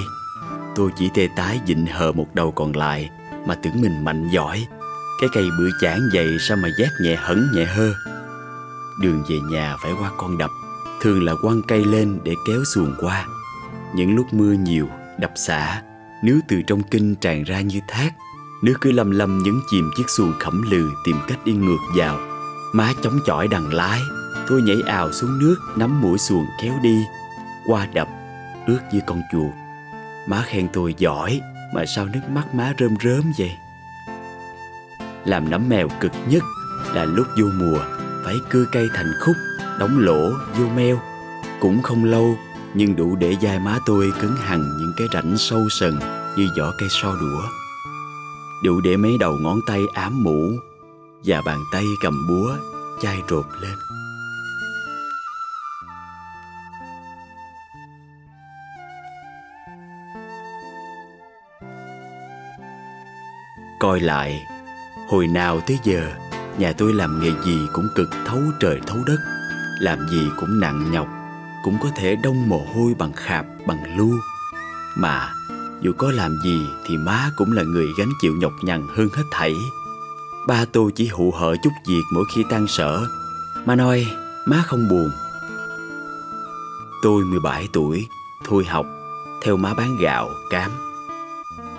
Tôi 0.74 0.90
chỉ 0.98 1.10
tê 1.14 1.28
tái 1.36 1.60
dịnh 1.66 1.86
hờ 1.86 2.12
một 2.12 2.35
đầu 2.35 2.52
còn 2.52 2.77
lại 2.77 3.10
Mà 3.47 3.55
tưởng 3.55 3.81
mình 3.82 4.05
mạnh 4.05 4.28
giỏi. 4.31 4.66
Cái 5.20 5.31
cây 5.32 5.44
bữa 5.59 5.69
chán 5.81 6.01
dày 6.14 6.27
sao 6.48 6.56
mà 6.56 6.69
giác 6.78 6.90
nhẹ 7.02 7.16
hẳn 7.16 7.48
nhẹ 7.55 7.64
hơ? 7.64 7.93
Đường 9.01 9.23
về 9.28 9.36
nhà 9.51 9.77
phải 9.82 9.93
qua 10.01 10.10
con 10.16 10.39
đập. 10.39 10.51
Thường 11.03 11.23
là 11.23 11.35
quăng 11.35 11.62
cây 11.62 11.85
lên 11.85 12.19
để 12.24 12.35
kéo 12.47 12.65
xuồng 12.65 12.95
qua. 13.01 13.27
Những 13.95 14.16
lúc 14.16 14.27
mưa 14.33 14.53
nhiều, 14.53 14.89
đập 15.19 15.33
xả 15.35 15.83
Nước 16.24 16.41
từ 16.49 16.62
trong 16.66 16.83
kinh 16.83 17.15
tràn 17.15 17.45
ra 17.45 17.61
như 17.61 17.81
thác. 17.89 18.11
Nước 18.62 18.74
cứ 18.81 18.93
lầm 18.93 19.11
lầm 19.11 19.39
nhấn 19.39 19.55
chìm 19.70 19.91
chiếc 19.97 20.11
xuồng 20.16 20.33
khẩm 20.41 20.62
lừ 20.70 20.91
tìm 21.05 21.16
cách 21.29 21.39
đi 21.45 21.53
ngược 21.53 21.79
vào. 21.97 22.19
Má 22.73 22.93
chống 23.03 23.20
chọi 23.27 23.49
đằng 23.49 23.73
lái 23.74 24.01
Tôi 24.49 24.62
nhảy 24.62 24.77
ào 24.87 25.12
xuống 25.12 25.39
nước 25.39 25.57
Nắm 25.77 26.01
mũi 26.01 26.19
xuồng 26.19 26.47
kéo 26.62 26.74
đi. 26.83 26.99
Qua 27.66 27.87
đập 27.95 28.09
Ướt 28.66 28.81
như 28.93 29.01
con 29.07 29.23
chuột. 29.33 29.53
Má 30.29 30.43
khen 30.47 30.69
tôi 30.73 30.95
giỏi 30.99 31.41
Mà 31.74 31.85
sao 31.87 32.07
nước 32.07 32.20
mắt 32.29 32.55
má 32.55 32.73
rơm 32.79 32.95
rớm 33.05 33.33
vậy? 33.39 33.53
Làm 35.24 35.51
nấm 35.51 35.69
mèo 35.69 35.89
cực 36.01 36.12
nhất 36.29 36.43
Là 36.95 37.05
lúc 37.05 37.27
vô 37.41 37.47
mùa 37.55 37.81
Phải 38.24 38.35
cưa 38.51 38.65
cây 38.73 38.89
thành 38.95 39.12
khúc 39.20 39.37
Đóng 39.83 39.99
lỗ, 39.99 40.31
vô 40.31 40.69
meo. 40.77 40.99
Cũng 41.61 41.83
không 41.83 42.05
lâu, 42.05 42.39
Nhưng 42.75 42.97
đủ 42.97 43.17
để 43.17 43.37
dai 43.43 43.59
má 43.59 43.79
tôi 43.87 44.13
cứng 44.21 44.37
hằn 44.37 44.79
Những 44.79 44.93
cái 44.97 45.09
rãnh 45.13 45.39
sâu 45.39 45.69
sần 45.69 45.99
Như 46.37 46.49
vỏ 46.59 46.73
cây 46.79 46.89
so 46.91 47.15
đũa. 47.21 47.43
Đủ 48.65 48.81
để 48.81 48.97
mấy 48.97 49.19
đầu 49.21 49.39
ngón 49.41 49.61
tay 49.67 49.81
ám 49.95 50.23
mũ 50.23 50.53
Và 51.25 51.43
bàn 51.47 51.59
tay 51.73 51.85
cầm 52.03 52.27
búa 52.29 52.57
Chai 53.01 53.19
rột 53.29 53.45
lên. 53.61 53.75
Coi 63.81 64.01
lại, 64.01 64.47
Hồi 65.09 65.27
nào 65.27 65.61
tới 65.67 65.79
giờ, 65.85 66.13
Nhà 66.59 66.73
tôi 66.73 66.95
làm 66.95 67.21
nghề 67.23 67.31
gì 67.45 67.67
cũng 67.73 67.89
cực 67.95 68.09
thấu 68.27 68.41
trời 68.61 68.81
thấu 68.87 68.99
đất. 69.07 69.41
Làm 69.81 70.09
gì 70.09 70.28
cũng 70.40 70.61
nặng 70.61 70.90
nhọc 70.93 71.09
Cũng 71.65 71.77
có 71.82 71.89
thể 71.97 72.16
đông 72.23 72.49
mồ 72.49 72.66
hôi 72.74 72.94
bằng 72.99 73.12
khạp 73.12 73.47
bằng 73.66 73.97
lu. 73.97 74.12
Mà 74.97 75.32
dù 75.81 75.93
có 75.99 76.12
làm 76.12 76.39
gì 76.44 76.66
Thì 76.86 76.97
má 76.97 77.31
cũng 77.36 77.53
là 77.53 77.62
người 77.62 77.86
gánh 77.99 78.11
chịu 78.20 78.35
nhọc 78.36 78.53
nhằn 78.62 78.86
hơn 78.97 79.09
hết 79.15 79.24
thảy. 79.31 79.57
Ba 80.47 80.65
tôi 80.73 80.93
chỉ 80.93 81.07
hụ 81.07 81.31
hở 81.31 81.55
chút 81.62 81.73
việc 81.89 82.03
mỗi 82.12 82.24
khi 82.35 82.44
tan 82.51 82.66
sở. 82.69 83.07
Má 83.65 83.77
nói 83.77 84.07
má 84.47 84.62
không 84.66 84.89
buồn. 84.89 85.11
Tôi 87.03 87.24
17 87.24 87.69
tuổi 87.73 88.07
Thôi 88.44 88.65
học 88.65 88.86
Theo 89.43 89.57
má 89.57 89.74
bán 89.74 89.97
gạo, 90.01 90.31
cám. 90.51 90.70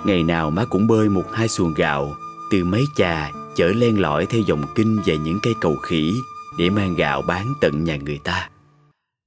Ngày 0.03 0.23
nào 0.23 0.49
má 0.49 0.65
cũng 0.65 0.87
bơi 0.87 1.09
một 1.09 1.33
hai 1.33 1.47
xuồng 1.47 1.73
gạo 1.73 2.15
Từ 2.51 2.63
mấy 2.63 2.85
trà 2.95 3.31
chở 3.55 3.67
len 3.67 4.01
lỏi 4.01 4.25
theo 4.25 4.41
dòng 4.41 4.63
kinh 4.75 5.01
về 5.05 5.17
những 5.17 5.39
cây 5.43 5.55
cầu 5.61 5.75
khỉ. 5.75 6.21
Để 6.59 6.69
mang 6.69 6.95
gạo 6.95 7.21
bán 7.27 7.53
tận 7.61 7.83
nhà 7.83 7.97
người 7.97 8.19
ta. 8.23 8.49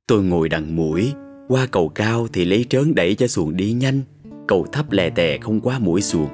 Tôi 0.09 0.23
ngồi 0.23 0.49
đằng 0.49 0.77
mũi 0.77 1.13
Qua 1.49 1.67
cầu 1.67 1.89
cao 1.89 2.27
thì 2.33 2.45
lấy 2.45 2.67
trớn 2.71 2.95
đẩy 2.95 3.15
cho 3.15 3.27
xuồng 3.27 3.57
đi 3.57 3.73
nhanh. 3.73 4.01
Cầu 4.49 4.67
thấp 4.73 4.93
lè 4.93 5.11
tè 5.11 5.39
không 5.39 5.61
quá 5.61 5.79
mũi 5.79 6.01
xuồng. 6.01 6.29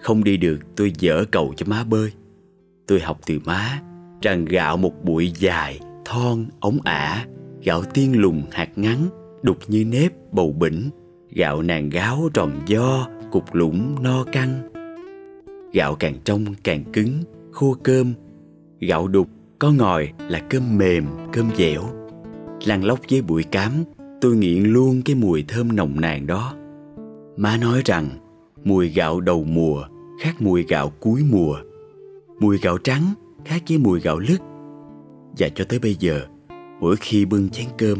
Không 0.00 0.24
đi 0.24 0.36
được 0.36 0.58
tôi 0.76 0.92
dỡ 0.98 1.24
cầu 1.24 1.54
cho 1.56 1.66
má 1.68 1.84
bơi. 1.84 2.12
Tôi 2.86 3.00
học 3.00 3.20
từ 3.26 3.38
má 3.44 3.80
Rằng 4.22 4.44
gạo 4.44 4.76
một 4.76 5.04
bụi 5.04 5.32
dài, 5.38 5.80
thon, 6.04 6.46
ống 6.60 6.78
ả. 6.84 7.26
Gạo 7.62 7.82
tiên 7.94 8.20
lùng 8.20 8.42
hạt 8.50 8.68
ngắn, 8.76 9.08
đục 9.42 9.58
như 9.68 9.84
nếp, 9.84 10.12
bầu 10.32 10.52
bỉnh. 10.52 10.90
Gạo 11.30 11.62
nàng 11.62 11.88
gáo 11.88 12.28
tròn 12.34 12.52
do, 12.66 13.08
cục 13.30 13.54
lũng 13.54 14.02
no 14.02 14.24
căng. 14.24 14.72
Gạo 15.72 15.94
càng 15.94 16.14
trong 16.24 16.44
càng 16.64 16.84
cứng, 16.92 17.22
khô 17.52 17.76
cơm. 17.82 18.12
Gạo 18.80 19.08
đục 19.08 19.28
có 19.62 19.70
ngòi 19.70 20.12
là 20.28 20.38
cơm 20.38 20.78
mềm, 20.78 21.06
cơm 21.32 21.50
dẻo. 21.56 21.82
Lăn 22.66 22.84
lóc 22.84 22.98
với 23.10 23.22
bụi 23.22 23.42
cám 23.42 23.72
Tôi 24.20 24.36
nghiện 24.36 24.62
luôn 24.62 25.02
cái 25.04 25.16
mùi 25.16 25.44
thơm 25.48 25.76
nồng 25.76 26.00
nàn 26.00 26.26
đó. 26.26 26.54
Má 27.36 27.56
nói 27.56 27.82
rằng 27.84 28.08
Mùi 28.64 28.88
gạo 28.88 29.20
đầu 29.20 29.44
mùa 29.44 29.84
khác 30.20 30.42
mùi 30.42 30.62
gạo 30.62 30.92
cuối 31.00 31.22
mùa. 31.30 31.56
Mùi 32.40 32.58
gạo 32.58 32.78
trắng 32.78 33.02
khác 33.44 33.62
với 33.68 33.78
mùi 33.78 34.00
gạo 34.00 34.18
lứt. 34.18 34.40
Và 35.38 35.48
cho 35.54 35.64
tới 35.64 35.78
bây 35.78 35.94
giờ 35.94 36.20
Mỗi 36.80 36.96
khi 36.96 37.24
bưng 37.24 37.48
chén 37.48 37.66
cơm 37.78 37.98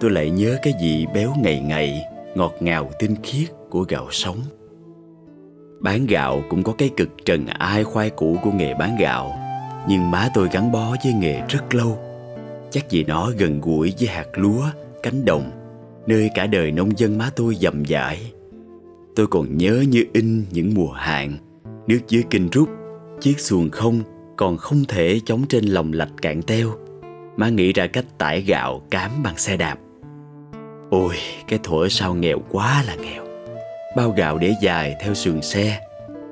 Tôi 0.00 0.10
lại 0.10 0.30
nhớ 0.30 0.56
cái 0.62 0.74
vị 0.82 1.06
béo 1.14 1.34
ngậy 1.42 1.60
ngậy 1.60 2.02
Ngọt 2.34 2.52
ngào 2.60 2.90
tinh 2.98 3.14
khiết 3.22 3.48
của 3.70 3.82
gạo 3.88 4.06
sống. 4.10 4.38
Bán 5.80 6.06
gạo 6.06 6.42
cũng 6.48 6.62
có 6.62 6.72
cái 6.78 6.90
cực 6.96 7.08
trần 7.24 7.46
ai 7.46 7.84
khoai 7.84 8.10
củ 8.10 8.36
của 8.42 8.52
nghề 8.52 8.74
bán 8.74 8.96
gạo. 9.00 9.43
Nhưng 9.88 10.10
má 10.10 10.28
tôi 10.34 10.48
gắn 10.52 10.72
bó 10.72 10.96
với 11.04 11.12
nghề 11.12 11.40
rất 11.48 11.74
lâu. 11.74 11.98
Chắc 12.70 12.84
vì 12.90 13.04
nó 13.04 13.30
gần 13.38 13.60
gũi 13.60 13.94
với 13.98 14.08
hạt 14.08 14.26
lúa, 14.34 14.66
cánh 15.02 15.24
đồng 15.24 15.50
Nơi 16.06 16.30
cả 16.34 16.46
đời 16.46 16.72
nông 16.72 16.98
dân 16.98 17.18
má 17.18 17.30
tôi 17.36 17.56
dầm 17.60 17.86
dãi. 17.86 18.32
Tôi 19.16 19.26
còn 19.26 19.58
nhớ 19.58 19.84
như 19.88 20.04
in 20.12 20.44
những 20.50 20.74
mùa 20.74 20.92
hạn 20.92 21.36
Nước 21.86 21.98
dưới 22.08 22.24
kinh 22.30 22.48
rút 22.48 22.68
Chiếc 23.20 23.40
xuồng 23.40 23.70
không 23.70 24.02
còn 24.36 24.56
không 24.56 24.84
thể 24.88 25.20
chống 25.24 25.44
trên 25.48 25.64
lòng 25.64 25.92
lạch 25.92 26.12
cạn 26.22 26.42
teo. 26.42 26.70
Má 27.36 27.48
nghĩ 27.48 27.72
ra 27.72 27.86
cách 27.86 28.04
tải 28.18 28.42
gạo 28.42 28.82
cám 28.90 29.22
bằng 29.22 29.36
xe 29.36 29.56
đạp. 29.56 29.78
Ôi 30.90 31.14
cái 31.48 31.58
thuở 31.62 31.88
sau 31.90 32.14
nghèo 32.14 32.38
quá 32.50 32.84
là 32.86 32.94
nghèo. 32.94 33.24
Bao 33.96 34.10
gạo 34.10 34.38
để 34.38 34.54
dài 34.62 34.96
theo 35.02 35.14
sườn 35.14 35.42
xe. 35.42 35.80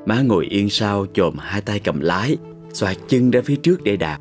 Má 0.07 0.21
ngồi 0.21 0.47
yên 0.47 0.71
sau 0.71 1.07
chồm 1.15 1.37
hai 1.39 1.61
tay 1.61 1.81
cầm 1.81 2.01
lái. 2.01 2.37
Xoạt 2.73 2.97
chân 3.09 3.31
ra 3.31 3.41
phía 3.45 3.57
trước 3.57 3.83
để 3.83 3.97
đạp. 3.97 4.19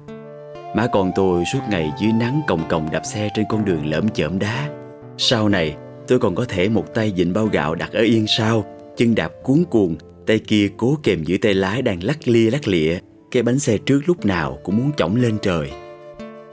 Má 0.76 0.88
con 0.92 1.12
tôi 1.16 1.44
suốt 1.54 1.60
ngày 1.70 1.92
dưới 2.02 2.12
nắng 2.14 2.42
còng 2.48 2.68
còng 2.70 2.92
đạp 2.92 3.02
xe 3.04 3.30
trên 3.36 3.46
con 3.50 3.66
đường 3.66 3.86
lởm 3.86 4.10
chởm 4.10 4.40
đá. 4.40 4.70
Sau 5.18 5.50
này, 5.50 5.76
tôi 6.08 6.20
còn 6.20 6.36
có 6.36 6.46
thể 6.46 6.70
một 6.70 6.94
tay 6.94 7.14
dịnh 7.18 7.34
bao 7.34 7.46
gạo 7.46 7.76
đặt 7.76 7.92
ở 7.94 8.02
yên 8.02 8.26
sau, 8.28 8.66
Chân 8.98 9.16
đạp 9.16 9.32
cuốn 9.44 9.64
cuồng, 9.70 9.96
Tay 10.28 10.40
kia 10.40 10.70
cố 10.78 10.98
kèm 11.04 11.24
giữ 11.24 11.38
tay 11.42 11.54
lái 11.54 11.82
đang 11.82 12.04
lắc 12.04 12.28
lia 12.28 12.52
lắc 12.52 12.68
lịa, 12.68 13.00
Cái 13.32 13.44
bánh 13.44 13.60
xe 13.60 13.78
trước 13.78 14.02
lúc 14.06 14.26
nào 14.26 14.58
cũng 14.64 14.78
muốn 14.78 14.92
chỏng 14.98 15.16
lên 15.16 15.38
trời. 15.42 15.72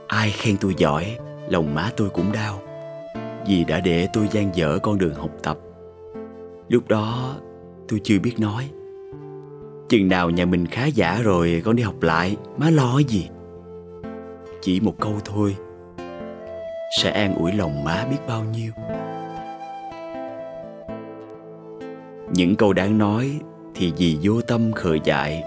Ai 0.07 0.31
khen 0.31 0.57
tôi 0.57 0.73
giỏi, 0.77 1.17
Lòng 1.49 1.75
má 1.75 1.91
tôi 1.97 2.09
cũng 2.09 2.31
đau, 2.31 2.61
Vì 3.47 3.63
đã 3.63 3.79
để 3.79 4.07
tôi 4.13 4.27
gian 4.31 4.55
dở 4.55 4.79
con 4.83 4.97
đường 4.97 5.13
học 5.13 5.31
tập. 5.43 5.57
Lúc 6.69 6.87
đó, 6.87 7.37
tôi 7.87 7.99
chưa 8.03 8.19
biết 8.19 8.39
nói. 8.39 8.69
Chừng 9.89 10.07
nào 10.07 10.29
nhà 10.29 10.45
mình 10.45 10.65
khá 10.65 10.85
giả 10.85 11.21
rồi 11.23 11.61
con 11.65 11.75
đi 11.75 11.83
học 11.83 12.01
lại, 12.01 12.37
Má 12.57 12.69
lo 12.69 12.99
gì? 13.07 13.27
Chỉ 14.61 14.79
một 14.79 14.95
câu 14.99 15.13
thôi. 15.25 15.55
Sẽ 16.97 17.11
an 17.11 17.35
ủi 17.35 17.51
lòng 17.53 17.83
má 17.83 18.05
biết 18.09 18.17
bao 18.27 18.43
nhiêu? 18.43 18.71
Những 22.33 22.55
câu 22.55 22.73
đáng 22.73 22.97
nói 22.97 23.39
Thì 23.75 23.93
vì 23.97 24.17
vô 24.23 24.41
tâm 24.41 24.71
khờ 24.71 24.97
dại 25.03 25.43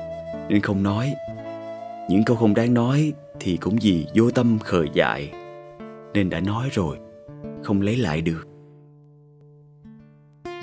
Nên 0.49 0.61
không 0.61 0.83
nói. 0.83 1.15
Những 2.09 2.25
câu 2.25 2.37
không 2.37 2.55
đáng 2.55 2.75
nói 2.75 3.13
Thì 3.41 3.57
cũng 3.57 3.77
vì 3.83 4.07
vô 4.15 4.31
tâm 4.31 4.59
khờ 4.59 4.85
dại 4.95 5.33
Nên 6.15 6.31
đã 6.31 6.41
nói 6.41 6.69
rồi, 6.73 6.99
Không 7.63 7.81
lấy 7.81 7.97
lại 7.97 8.21
được. 8.21 8.49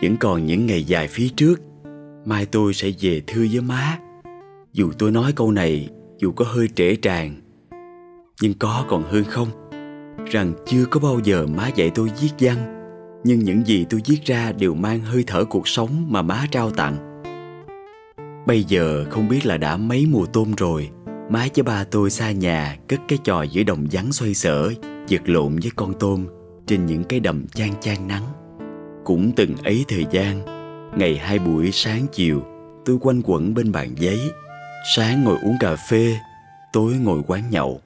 Vẫn 0.01 0.17
còn 0.19 0.45
những 0.45 0.65
ngày 0.65 0.83
dài 0.83 1.07
phía 1.07 1.27
trước 1.35 1.61
Mai 2.25 2.45
tôi 2.45 2.73
sẽ 2.73 2.91
về 2.99 3.21
thưa 3.27 3.45
với 3.51 3.61
má. 3.61 3.99
Dù 4.73 4.91
tôi 4.97 5.11
nói 5.11 5.31
câu 5.35 5.51
này 5.51 5.89
Dù 6.17 6.31
có 6.31 6.45
hơi 6.45 6.69
trễ 6.75 6.95
tràng, 6.95 7.35
Nhưng 8.41 8.53
có 8.53 8.85
còn 8.87 9.03
hơn 9.03 9.23
không? 9.23 9.47
Rằng 10.25 10.53
chưa 10.65 10.85
có 10.85 10.99
bao 10.99 11.19
giờ 11.23 11.47
má 11.47 11.69
dạy 11.75 11.91
tôi 11.95 12.09
viết 12.21 12.29
văn 12.39 12.57
Nhưng 13.23 13.39
những 13.39 13.65
gì 13.65 13.85
tôi 13.89 14.01
viết 14.05 14.25
ra 14.25 14.51
Đều 14.51 14.73
mang 14.73 15.01
hơi 15.01 15.23
thở 15.27 15.45
cuộc 15.45 15.67
sống 15.67 16.05
Mà 16.09 16.21
má 16.21 16.45
trao 16.51 16.71
tặng. 16.71 17.21
Bây 18.47 18.63
giờ 18.63 19.05
không 19.09 19.29
biết 19.29 19.45
là 19.45 19.57
đã 19.57 19.77
mấy 19.77 20.05
mùa 20.05 20.25
tôm 20.25 20.51
rồi 20.57 20.89
Má 21.29 21.47
với 21.55 21.63
ba 21.63 21.83
tôi 21.83 22.09
xa 22.09 22.31
nhà 22.31 22.77
Cất 22.87 22.99
cái 23.07 23.19
trò 23.23 23.43
giữa 23.43 23.63
đồng 23.63 23.87
vắng 23.91 24.11
xoay 24.11 24.33
sở 24.33 24.71
Giật 25.07 25.29
lộn 25.29 25.55
với 25.55 25.71
con 25.75 25.93
tôm 25.99 26.25
Trên 26.67 26.85
những 26.85 27.03
cái 27.03 27.19
đầm 27.19 27.47
chan 27.47 27.69
chan 27.81 28.07
nắng. 28.07 28.23
Cũng 29.05 29.31
từng 29.35 29.57
ấy 29.63 29.85
thời 29.87 30.05
gian 30.11 30.58
Ngày 30.99 31.17
hai 31.17 31.39
buổi 31.39 31.71
sáng 31.71 32.05
chiều, 32.11 32.43
Tôi 32.85 32.97
quanh 33.01 33.21
quẩn 33.23 33.53
bên 33.53 33.71
bàn 33.71 33.95
giấy. 33.99 34.19
Sáng 34.95 35.23
ngồi 35.23 35.37
uống 35.43 35.57
cà 35.59 35.75
phê, 35.75 36.17
Tối 36.73 36.93
ngồi 36.93 37.21
quán 37.27 37.43
nhậu. 37.49 37.81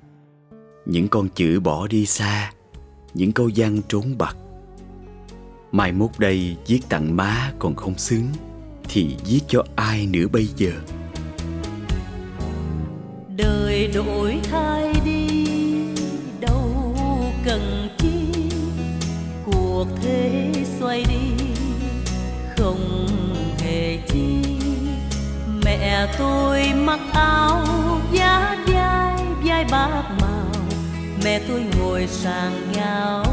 Những 0.85 1.07
con 1.07 1.30
chữ 1.30 1.60
bỏ 1.60 1.88
đi 1.88 2.06
xa, 2.06 2.52
Những 3.14 3.31
câu 3.31 3.49
văn 3.56 3.81
trốn 3.88 4.18
bặt 4.18 4.38
Mai 5.72 5.91
mốt 5.91 6.10
đây 6.18 6.57
viết 6.68 6.80
tặng 6.90 7.15
má 7.15 7.52
còn 7.60 7.76
không 7.76 7.98
xứng, 7.98 8.27
Thì 8.90 9.15
viết 9.26 9.41
cho 9.48 9.64
ai 9.76 10.07
nữa 10.07 10.27
bây 10.31 10.45
giờ? 10.45 10.72
Đời 13.38 13.91
đổi 13.94 14.40
thay 14.44 14.94
đi, 15.06 15.27
Đâu 16.41 16.95
cần 17.45 17.90
chi. 17.98 18.26
Cuộc 19.45 19.88
thế 20.02 20.52
xoay 20.80 21.06
đi 21.10 21.52
không 22.64 23.07
hề 23.60 23.98
chi. 24.07 24.41
Mẹ 25.65 26.07
tôi 26.18 26.73
mặc 26.73 26.99
áo 27.14 27.65
giá 28.11 28.57
vai 28.68 29.15
vai 29.44 29.65
bạc 29.72 30.03
màu. 30.22 30.52
Mẹ 31.23 31.41
tôi 31.48 31.65
ngồi 31.77 32.07
sàng 32.07 32.72
nhau 32.72 33.26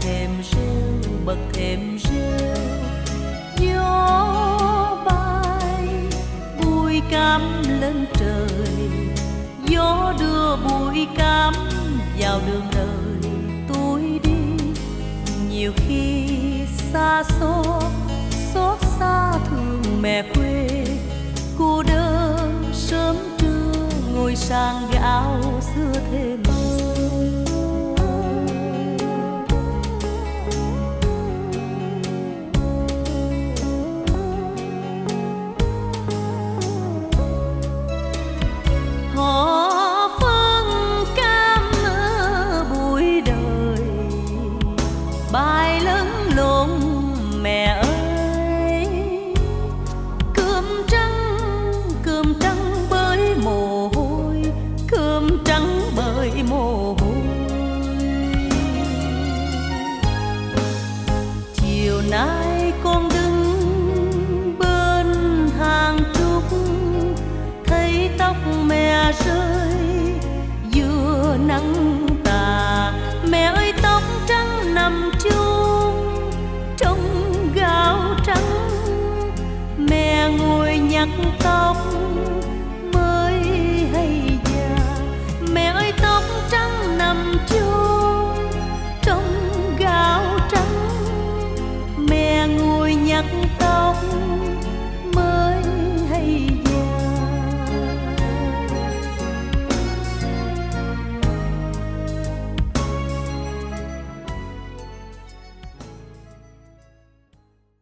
thêm 0.00 0.30
rêu 0.50 1.12
bậc 1.24 1.38
thêm 1.52 1.98
rêu. 1.98 2.56
Gió 3.60 4.96
bay, 5.06 5.88
bụi 6.62 7.02
cam 7.10 7.62
lên 7.80 8.06
trời. 8.14 8.90
Gió 9.66 10.14
đưa 10.20 10.56
bụi 10.56 11.06
cam 11.16 11.54
vào 12.18 12.40
đường 12.46 12.66
đời. 12.74 13.32
Tôi 13.74 14.20
đi, 14.22 14.64
nhiều 15.50 15.72
khi 15.76 16.28
xa 16.92 17.22
xôi 17.40 17.82
xót 18.54 18.78
xa 18.98 19.32
thương 19.50 19.82
mẹ 20.02 20.22
quê. 20.34 20.84
Cô 21.58 21.82
đơn 21.82 22.64
sớm 22.72 23.16
trưa 23.38 23.72
ngồi 24.14 24.36
sang 24.36 24.90
gạo 24.92 25.60
xưa 25.74 26.00
thêm 26.10 26.42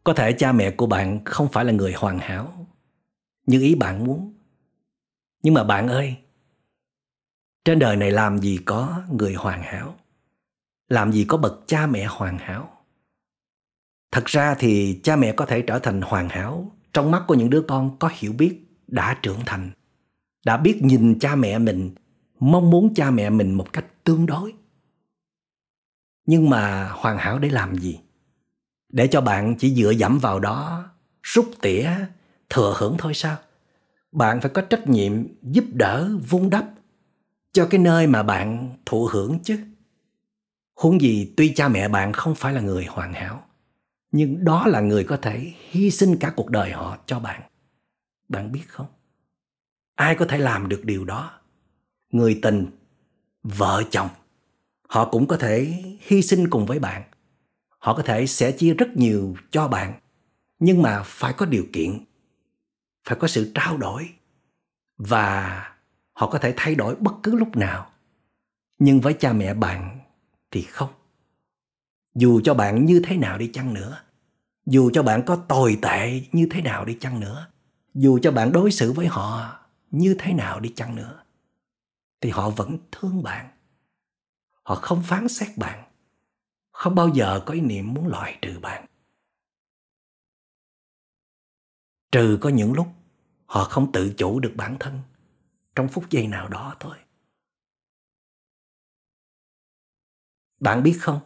Có 0.07 0.13
thể 0.13 0.33
cha 0.33 0.51
mẹ 0.51 0.71
của 0.71 0.87
bạn 0.87 1.19
không 1.25 1.49
phải 1.51 1.65
là 1.65 1.71
người 1.71 1.93
hoàn 1.93 2.19
hảo 2.19 2.67
như 3.47 3.61
ý 3.61 3.75
bạn 3.75 4.03
muốn. 4.03 4.33
Nhưng 5.43 5.53
mà 5.53 5.63
bạn 5.63 5.87
ơi, 5.87 6.15
trên 7.65 7.79
đời 7.79 7.95
này 7.95 8.11
làm 8.11 8.37
gì 8.37 8.59
có 8.65 9.01
người 9.11 9.33
hoàn 9.33 9.63
hảo? 9.63 9.95
Làm 10.89 11.11
gì 11.11 11.25
có 11.27 11.37
bậc 11.37 11.63
cha 11.67 11.87
mẹ 11.87 12.05
hoàn 12.05 12.37
hảo? 12.37 12.69
Thật 14.11 14.25
ra 14.25 14.55
thì 14.59 14.99
cha 15.03 15.15
mẹ 15.15 15.31
có 15.31 15.45
thể 15.45 15.61
trở 15.61 15.79
thành 15.79 16.01
hoàn 16.01 16.29
hảo 16.29 16.71
trong 16.93 17.11
mắt 17.11 17.23
của 17.27 17.35
những 17.35 17.49
đứa 17.49 17.61
con 17.67 17.97
có 17.99 18.09
hiểu 18.13 18.33
biết, 18.33 18.65
đã 18.87 19.19
trưởng 19.21 19.39
thành, 19.45 19.71
đã 20.45 20.57
biết 20.57 20.79
nhìn 20.83 21.19
cha 21.19 21.35
mẹ 21.35 21.59
mình, 21.59 21.95
mong 22.39 22.69
muốn 22.69 22.93
cha 22.93 23.11
mẹ 23.11 23.29
mình 23.29 23.53
một 23.53 23.73
cách 23.73 23.85
tương 24.03 24.25
đối. 24.25 24.53
Nhưng 26.25 26.49
mà 26.49 26.89
hoàn 26.89 27.17
hảo 27.17 27.39
để 27.39 27.49
làm 27.49 27.75
gì? 27.75 27.99
Để 28.89 29.07
cho 29.07 29.21
bạn 29.21 29.55
chỉ 29.55 29.75
dựa 29.75 29.91
dẫm 29.91 30.19
vào 30.19 30.39
đó, 30.39 30.85
rút 31.23 31.51
tỉa, 31.61 31.89
thừa 32.49 32.75
hưởng 32.77 32.95
thôi 32.99 33.13
sao? 33.13 33.37
Bạn 34.11 34.41
phải 34.41 34.51
có 34.53 34.61
trách 34.61 34.87
nhiệm 34.87 35.13
giúp 35.41 35.65
đỡ, 35.73 36.09
vun 36.29 36.49
đắp 36.49 36.65
cho 37.51 37.67
cái 37.69 37.79
nơi 37.79 38.07
mà 38.07 38.23
bạn 38.23 38.75
thụ 38.85 39.09
hưởng 39.11 39.39
chứ. 39.43 39.59
Huống 40.75 41.01
gì 41.01 41.33
tuy 41.37 41.53
cha 41.55 41.67
mẹ 41.67 41.87
bạn 41.87 42.13
không 42.13 42.35
phải 42.35 42.53
là 42.53 42.61
người 42.61 42.85
hoàn 42.85 43.13
hảo, 43.13 43.43
nhưng 44.11 44.43
đó 44.43 44.67
là 44.67 44.81
người 44.81 45.03
có 45.03 45.17
thể 45.17 45.53
hy 45.69 45.91
sinh 45.91 46.17
cả 46.19 46.33
cuộc 46.35 46.49
đời 46.49 46.71
họ 46.71 46.97
cho 47.05 47.19
bạn. 47.19 47.41
Bạn 48.29 48.51
biết 48.51 48.63
không? 48.67 48.87
Ai 49.95 50.15
có 50.15 50.25
thể 50.25 50.37
làm 50.37 50.69
được 50.69 50.81
điều 50.85 51.05
đó? 51.05 51.31
Người 52.11 52.39
tình, 52.41 52.65
vợ 53.43 53.83
chồng, 53.91 54.09
họ 54.89 55.09
cũng 55.09 55.27
có 55.27 55.37
thể 55.37 55.83
hy 55.99 56.21
sinh 56.21 56.49
cùng 56.49 56.65
với 56.65 56.79
bạn 56.79 57.03
họ 57.77 57.93
có 57.93 58.03
thể 58.03 58.27
sẽ 58.27 58.51
chia 58.51 58.73
rất 58.73 58.97
nhiều 58.97 59.35
cho 59.51 59.67
bạn, 59.67 59.99
nhưng 60.59 60.81
mà 60.81 61.03
phải 61.05 61.33
có 61.33 61.45
điều 61.45 61.65
kiện, 61.73 62.05
phải 63.07 63.17
có 63.21 63.27
sự 63.27 63.51
trao 63.55 63.77
đổi, 63.77 64.09
và 64.97 65.63
họ 66.13 66.29
có 66.29 66.39
thể 66.39 66.53
thay 66.57 66.75
đổi 66.75 66.95
bất 66.95 67.13
cứ 67.23 67.35
lúc 67.35 67.55
nào. 67.55 67.91
Nhưng 68.79 69.01
với 69.01 69.13
cha 69.13 69.33
mẹ 69.33 69.53
bạn 69.53 69.99
thì 70.51 70.61
không. 70.61 70.89
Dù 72.15 72.41
cho 72.43 72.53
bạn 72.53 72.85
như 72.85 73.01
thế 73.03 73.17
nào 73.17 73.37
đi 73.37 73.49
chăng 73.53 73.73
nữa, 73.73 74.01
dù 74.65 74.91
cho 74.93 75.03
bạn 75.03 75.23
có 75.25 75.35
tồi 75.35 75.79
tệ 75.81 76.21
như 76.31 76.47
thế 76.51 76.61
nào 76.61 76.85
đi 76.85 76.97
chăng 76.99 77.19
nữa, 77.19 77.47
dù 77.93 78.19
cho 78.21 78.31
bạn 78.31 78.51
đối 78.51 78.71
xử 78.71 78.93
với 78.93 79.07
họ 79.07 79.59
như 79.91 80.15
thế 80.19 80.33
nào 80.33 80.59
đi 80.59 80.73
chăng 80.75 80.95
nữa, 80.95 81.23
thì 82.21 82.29
họ 82.29 82.49
vẫn 82.49 82.77
thương 82.91 83.23
bạn. 83.23 83.49
Họ 84.63 84.75
không 84.75 85.03
phán 85.03 85.27
xét 85.27 85.57
bạn 85.57 85.86
không 86.77 86.95
bao 86.95 87.07
giờ 87.07 87.41
có 87.45 87.53
ý 87.53 87.61
niệm 87.61 87.93
muốn 87.93 88.07
loại 88.07 88.39
trừ 88.41 88.59
bạn. 88.59 88.85
Trừ 92.11 92.37
có 92.41 92.49
những 92.49 92.73
lúc 92.73 92.87
họ 93.45 93.63
không 93.63 93.91
tự 93.91 94.13
chủ 94.17 94.39
được 94.39 94.53
bản 94.55 94.77
thân, 94.79 94.99
trong 95.75 95.87
phút 95.87 96.09
giây 96.09 96.27
nào 96.27 96.47
đó 96.47 96.75
thôi. 96.79 96.97
Bạn 100.59 100.83
biết 100.83 100.97
không? 100.99 101.19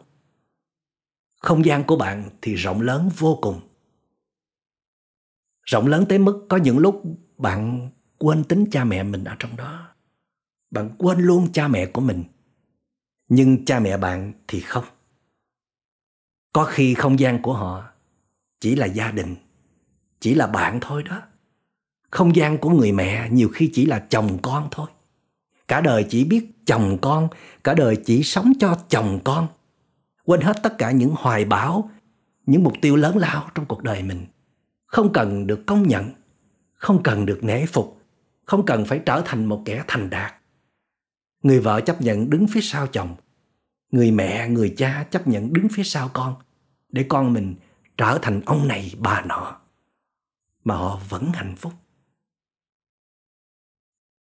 Không 1.40 1.64
gian 1.64 1.84
của 1.86 1.96
bạn 1.96 2.30
thì 2.42 2.54
rộng 2.54 2.80
lớn 2.80 3.10
vô 3.18 3.38
cùng. 3.42 3.60
Rộng 5.62 5.86
lớn 5.86 6.04
tới 6.08 6.18
mức 6.18 6.46
có 6.48 6.56
những 6.56 6.78
lúc 6.78 7.02
bạn 7.38 7.90
quên 8.18 8.44
tính 8.44 8.64
cha 8.70 8.84
mẹ 8.84 9.02
mình 9.02 9.24
ở 9.24 9.36
trong 9.38 9.56
đó. 9.56 9.94
Bạn 10.70 10.94
quên 10.98 11.18
luôn 11.20 11.52
cha 11.52 11.68
mẹ 11.68 11.86
của 11.86 12.00
mình, 12.00 12.24
nhưng 13.28 13.64
cha 13.64 13.80
mẹ 13.80 13.96
bạn 13.96 14.32
thì 14.48 14.60
không 14.60 14.84
có 16.52 16.64
khi 16.64 16.94
không 16.94 17.18
gian 17.18 17.42
của 17.42 17.52
họ 17.52 17.84
chỉ 18.60 18.76
là 18.76 18.86
gia 18.86 19.10
đình, 19.10 19.36
chỉ 20.20 20.34
là 20.34 20.46
bạn 20.46 20.78
thôi 20.80 21.02
đó. 21.02 21.22
Không 22.10 22.36
gian 22.36 22.58
của 22.58 22.70
người 22.70 22.92
mẹ 22.92 23.28
nhiều 23.30 23.48
khi 23.48 23.70
chỉ 23.72 23.86
là 23.86 23.98
chồng 23.98 24.38
con 24.42 24.68
thôi. 24.70 24.86
Cả 25.68 25.80
đời 25.80 26.06
chỉ 26.08 26.24
biết 26.24 26.46
chồng 26.66 26.98
con, 27.02 27.28
cả 27.64 27.74
đời 27.74 27.96
chỉ 28.04 28.22
sống 28.22 28.52
cho 28.60 28.78
chồng 28.88 29.20
con. 29.24 29.48
Quên 30.24 30.40
hết 30.40 30.56
tất 30.62 30.78
cả 30.78 30.90
những 30.90 31.14
hoài 31.16 31.44
bão, 31.44 31.90
những 32.46 32.62
mục 32.62 32.74
tiêu 32.82 32.96
lớn 32.96 33.16
lao 33.16 33.50
trong 33.54 33.66
cuộc 33.66 33.82
đời 33.82 34.02
mình. 34.02 34.26
Không 34.86 35.12
cần 35.12 35.46
được 35.46 35.66
công 35.66 35.88
nhận, 35.88 36.10
không 36.74 37.02
cần 37.02 37.26
được 37.26 37.38
nể 37.42 37.66
phục, 37.66 38.00
không 38.44 38.66
cần 38.66 38.84
phải 38.84 38.98
trở 39.06 39.22
thành 39.24 39.46
một 39.46 39.62
kẻ 39.64 39.84
thành 39.88 40.10
đạt. 40.10 40.34
Người 41.42 41.60
vợ 41.60 41.80
chấp 41.80 42.02
nhận 42.02 42.30
đứng 42.30 42.46
phía 42.46 42.60
sau 42.60 42.86
chồng 42.86 43.14
người 43.92 44.10
mẹ, 44.10 44.48
người 44.48 44.74
cha 44.76 45.06
chấp 45.10 45.28
nhận 45.28 45.52
đứng 45.52 45.68
phía 45.68 45.84
sau 45.84 46.10
con 46.12 46.34
để 46.88 47.06
con 47.08 47.32
mình 47.32 47.54
trở 47.96 48.18
thành 48.22 48.40
ông 48.46 48.68
này, 48.68 48.94
bà 48.98 49.22
nọ. 49.22 49.60
Mà 50.64 50.74
họ 50.74 51.00
vẫn 51.08 51.32
hạnh 51.34 51.54
phúc. 51.56 51.72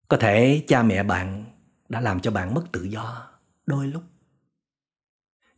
Có 0.09 0.17
thể 0.17 0.65
cha 0.69 0.83
mẹ 0.83 1.03
bạn 1.03 1.45
đã 1.89 2.01
làm 2.01 2.21
cho 2.21 2.31
bạn 2.31 2.55
mất 2.55 2.65
tự 2.73 2.85
do 2.85 3.31
đôi 3.67 3.87
lúc. 3.87 4.03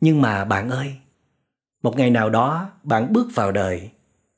Nhưng 0.01 0.21
mà 0.21 0.45
bạn 0.45 0.69
ơi, 0.69 0.97
một 1.83 1.97
ngày 1.97 2.09
nào 2.09 2.29
đó 2.29 2.71
bạn 2.83 3.13
bước 3.13 3.27
vào 3.35 3.51
đời 3.51 3.91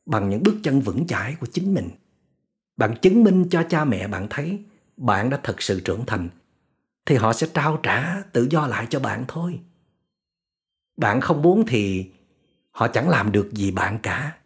bằng 0.05 0.29
những 0.29 0.43
bước 0.43 0.55
chân 0.63 0.81
vững 0.81 1.07
chãi 1.07 1.35
của 1.39 1.47
chính 1.47 1.73
mình. 1.73 1.89
Bạn 2.77 2.95
chứng 3.01 3.23
minh 3.23 3.47
cho 3.49 3.63
cha 3.69 3.85
mẹ 3.85 4.07
bạn 4.07 4.27
thấy 4.29 4.63
bạn 4.97 5.29
đã 5.29 5.39
thật 5.43 5.61
sự 5.61 5.79
trưởng 5.79 6.05
thành 6.05 6.29
thì 7.05 7.15
họ 7.15 7.33
sẽ 7.33 7.47
trao 7.53 7.77
trả 7.83 8.21
tự 8.21 8.47
do 8.49 8.67
lại 8.67 8.87
cho 8.89 8.99
bạn 8.99 9.25
thôi. 9.27 9.59
Bạn 10.97 11.21
không 11.21 11.41
muốn 11.41 11.63
thì 11.67 12.11
họ 12.71 12.87
chẳng 12.87 13.09
làm 13.09 13.31
được 13.31 13.53
gì 13.53 13.71
bạn 13.71 13.99
cả. 14.03 14.37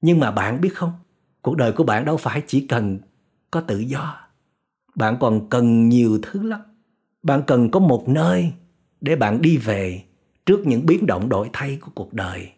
Nhưng 0.00 0.20
mà 0.20 0.30
bạn 0.30 0.60
biết 0.60 0.74
không? 0.74 0.92
Cuộc 1.42 1.56
đời 1.56 1.72
của 1.72 1.84
bạn 1.84 2.04
đâu 2.04 2.16
phải 2.16 2.42
chỉ 2.46 2.66
cần 2.66 2.98
có 3.50 3.60
tự 3.60 3.78
do. 3.78 4.28
Bạn 4.94 5.16
còn 5.20 5.48
cần 5.48 5.88
nhiều 5.88 6.18
thứ 6.22 6.42
lắm. 6.42 6.60
Bạn 7.22 7.42
cần 7.46 7.70
có 7.70 7.80
một 7.80 8.08
nơi 8.08 8.52
để 9.00 9.16
bạn 9.16 9.42
đi 9.42 9.56
về 9.56 10.04
trước 10.46 10.66
những 10.66 10.86
biến 10.86 11.06
động 11.06 11.28
đổi 11.28 11.50
thay 11.52 11.78
của 11.80 11.90
cuộc 11.94 12.12
đời. 12.12 12.52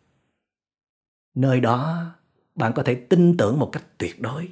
Nơi 1.34 1.60
đó, 1.60 2.06
bạn 2.54 2.72
có 2.72 2.82
thể 2.82 2.94
tin 2.94 3.36
tưởng 3.36 3.58
một 3.58 3.68
cách 3.72 3.84
tuyệt 3.98 4.20
đối. 4.20 4.48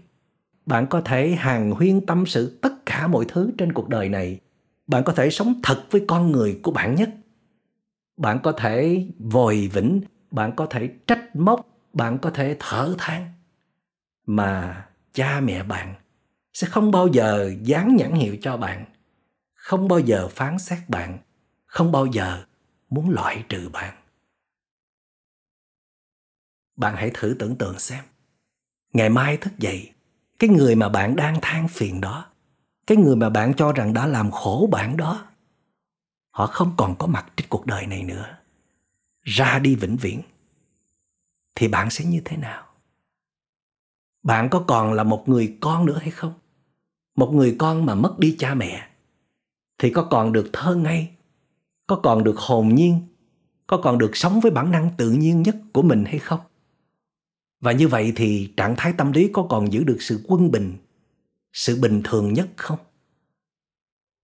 Bạn 0.67 0.87
có 0.87 1.01
thể 1.01 1.31
hàng 1.31 1.71
huyên 1.71 2.07
tâm 2.07 2.27
sự 2.27 2.59
tất 2.63 2.87
cả 2.87 3.07
mọi 3.07 3.25
thứ 3.29 3.51
trên 3.59 3.73
cuộc 3.73 3.89
đời 3.89 4.09
này 4.09 4.41
bạn 4.87 5.05
có 5.05 5.13
thể 5.13 5.31
sống 5.31 5.61
thật 5.63 5.87
với 5.91 6.05
con 6.09 6.33
người 6.33 6.61
của 6.63 6.71
bạn 6.71 6.95
nhất. 6.95 7.11
Bạn 8.17 8.41
có 8.43 8.53
thể 8.53 9.07
vòi 9.19 9.69
vĩnh, 9.73 10.01
bạn 10.31 10.53
có 10.57 10.67
thể 10.67 10.91
trách 11.07 11.37
móc, 11.37 11.67
bạn 11.93 12.19
có 12.19 12.31
thể 12.31 12.57
thở 12.59 12.95
than. 12.99 13.33
Mà 14.27 14.85
cha 15.13 15.41
mẹ 15.41 15.63
bạn 15.63 15.95
sẽ 16.53 16.67
không 16.67 16.91
bao 16.91 17.07
giờ 17.07 17.53
dán 17.63 17.97
nhãn 17.97 18.13
hiệu 18.13 18.37
cho 18.41 18.57
bạn, 18.57 18.85
không 19.55 19.89
bao 19.89 19.99
giờ 19.99 20.29
phán 20.29 20.59
xét 20.59 20.79
bạn, 20.89 21.19
không 21.67 21.93
bao 21.93 22.07
giờ 22.07 22.45
muốn 22.89 23.11
loại 23.11 23.45
trừ 23.49 23.69
bạn. 23.73 23.95
Bạn 26.77 26.95
hãy 26.97 27.11
thử 27.15 27.37
tưởng 27.39 27.57
tượng 27.57 27.79
xem, 27.79 28.05
ngày 28.93 29.09
mai 29.09 29.37
thức 29.37 29.59
dậy, 29.59 29.93
cái 30.39 30.51
người 30.51 30.75
mà 30.75 30.89
bạn 30.89 31.17
đang 31.17 31.39
than 31.43 31.69
phiền 31.69 32.01
đó 32.01 32.27
cái 32.87 32.97
người 32.97 33.17
mà 33.17 33.31
bạn 33.31 33.55
cho 33.55 33.73
rằng 33.73 33.93
đã 33.93 34.07
làm 34.07 34.31
khổ 34.31 34.69
bạn 34.73 34.97
đó, 34.97 35.27
họ 36.31 36.47
không 36.47 36.75
còn 36.77 36.97
có 36.99 37.07
mặt 37.07 37.33
trên 37.37 37.47
cuộc 37.49 37.67
đời 37.67 37.87
này 37.87 38.03
nữa. 38.03 38.39
Ra 39.23 39.59
đi 39.59 39.75
vĩnh 39.75 39.97
viễn, 39.97 40.23
thì 41.55 41.69
bạn 41.69 41.91
sẽ 41.91 42.05
như 42.05 42.21
thế 42.25 42.37
nào? 42.37 42.67
Bạn 44.23 44.49
có 44.51 44.65
còn 44.67 44.93
là 44.93 45.05
một 45.05 45.29
người 45.29 45.57
con 45.61 45.87
nữa 45.87 45.99
hay 46.01 46.11
không? 46.11 46.33
Một 47.17 47.31
người 47.33 47.57
con 47.59 47.87
mà 47.87 47.95
mất 47.95 48.19
đi 48.19 48.37
cha 48.39 48.55
mẹ, 48.55 48.89
thì 49.79 49.91
có 49.91 50.03
còn 50.11 50.33
được 50.33 50.51
thơ 50.53 50.75
ngây, 50.75 51.09
có 51.87 51.97
còn 51.97 52.25
được 52.25 52.39
hồn 52.39 52.75
nhiên, 52.75 53.01
có 53.67 53.77
còn 53.77 53.99
được 53.99 54.17
sống 54.17 54.41
với 54.41 54.51
bản 54.51 54.71
năng 54.71 54.91
tự 54.97 55.11
nhiên 55.11 55.43
nhất 55.43 55.57
của 55.73 55.83
mình 55.83 56.05
hay 56.05 56.19
không? 56.19 56.41
Và 57.61 57.73
như 57.73 57.89
vậy 57.89 58.13
thì 58.17 58.53
trạng 58.57 58.75
thái 58.77 58.93
tâm 58.93 59.13
lý 59.13 59.31
có 59.33 59.47
còn 59.51 59.73
giữ 59.73 59.85
được 59.85 59.99
sự 60.01 60.25
quân 60.29 60.51
bình 60.51 60.77
sự 61.57 61.81
bình 61.81 62.01
thường 62.05 62.33
nhất 62.33 62.49
không? 62.57 62.79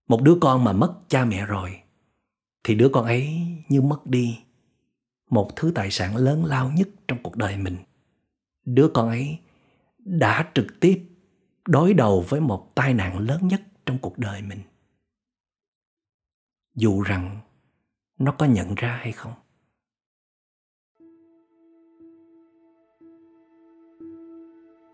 Một 0.07 0.21
đứa 0.21 0.37
con 0.41 0.63
mà 0.63 0.73
mất 0.73 0.99
cha 1.07 1.25
mẹ 1.25 1.45
rồi 1.45 1.81
thì 2.63 2.75
đứa 2.75 2.89
con 2.93 3.05
ấy 3.05 3.47
như 3.69 3.81
mất 3.81 4.05
đi 4.05 4.39
một 5.29 5.49
thứ 5.55 5.71
tài 5.75 5.91
sản 5.91 6.15
lớn 6.15 6.45
lao 6.45 6.71
nhất 6.71 6.89
trong 7.07 7.23
cuộc 7.23 7.35
đời 7.35 7.57
mình. 7.57 7.77
Đứa 8.65 8.91
con 8.93 9.07
ấy 9.07 9.39
đã 9.97 10.51
trực 10.55 10.67
tiếp 10.79 11.05
đối 11.67 11.93
đầu 11.93 12.25
với 12.29 12.41
một 12.41 12.71
tai 12.75 12.93
nạn 12.93 13.19
lớn 13.19 13.47
nhất 13.47 13.61
trong 13.85 13.97
cuộc 14.01 14.17
đời 14.17 14.41
mình. 14.41 14.59
Dù 16.75 17.01
rằng 17.01 17.39
nó 18.19 18.35
có 18.37 18.45
nhận 18.45 18.75
ra 18.75 18.99
hay 19.01 19.11
không? 19.11 19.33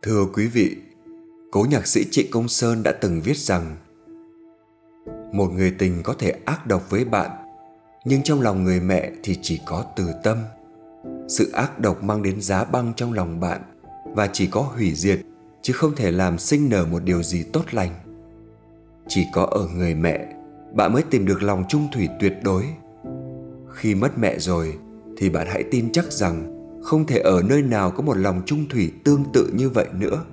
Thưa 0.01 0.25
quý 0.33 0.47
vị, 0.47 0.88
cố 1.51 1.65
nhạc 1.69 1.87
sĩ 1.87 2.05
Trịnh 2.11 2.31
Công 2.31 2.47
Sơn 2.47 2.83
đã 2.83 2.91
từng 2.91 3.21
viết 3.21 3.37
rằng 3.37 3.75
Một 5.33 5.47
người 5.53 5.75
tình 5.79 6.03
có 6.03 6.13
thể 6.13 6.33
ác 6.45 6.67
độc 6.67 6.89
với 6.89 7.05
bạn, 7.05 7.31
nhưng 8.05 8.23
trong 8.23 8.41
lòng 8.41 8.63
người 8.63 8.79
mẹ 8.79 9.11
thì 9.23 9.39
chỉ 9.41 9.59
có 9.65 9.85
từ 9.95 10.09
tâm. 10.23 10.37
Sự 11.27 11.51
ác 11.51 11.79
độc 11.79 12.03
mang 12.03 12.23
đến 12.23 12.41
giá 12.41 12.63
băng 12.63 12.93
trong 12.95 13.13
lòng 13.13 13.39
bạn 13.39 13.61
và 14.03 14.27
chỉ 14.27 14.47
có 14.47 14.61
hủy 14.61 14.95
diệt 14.95 15.19
chứ 15.61 15.73
không 15.73 15.95
thể 15.95 16.11
làm 16.11 16.37
sinh 16.37 16.69
nở 16.69 16.85
một 16.85 17.03
điều 17.03 17.23
gì 17.23 17.43
tốt 17.43 17.63
lành. 17.71 17.91
Chỉ 19.07 19.25
có 19.33 19.43
ở 19.43 19.67
người 19.75 19.95
mẹ, 19.95 20.33
bạn 20.73 20.93
mới 20.93 21.03
tìm 21.03 21.25
được 21.25 21.43
lòng 21.43 21.63
trung 21.69 21.87
thủy 21.93 22.07
tuyệt 22.19 22.33
đối. 22.43 22.63
Khi 23.73 23.95
mất 23.95 24.17
mẹ 24.17 24.39
rồi 24.39 24.77
thì 25.17 25.29
bạn 25.29 25.47
hãy 25.49 25.63
tin 25.71 25.91
chắc 25.91 26.11
rằng 26.11 26.55
không 26.83 27.05
thể 27.05 27.19
ở 27.19 27.41
nơi 27.41 27.61
nào 27.61 27.91
có 27.91 28.03
một 28.03 28.17
lòng 28.17 28.41
trung 28.45 28.65
thủy 28.69 28.91
tương 29.03 29.23
tự 29.33 29.51
như 29.53 29.69
vậy 29.69 29.87
nữa 29.93 30.23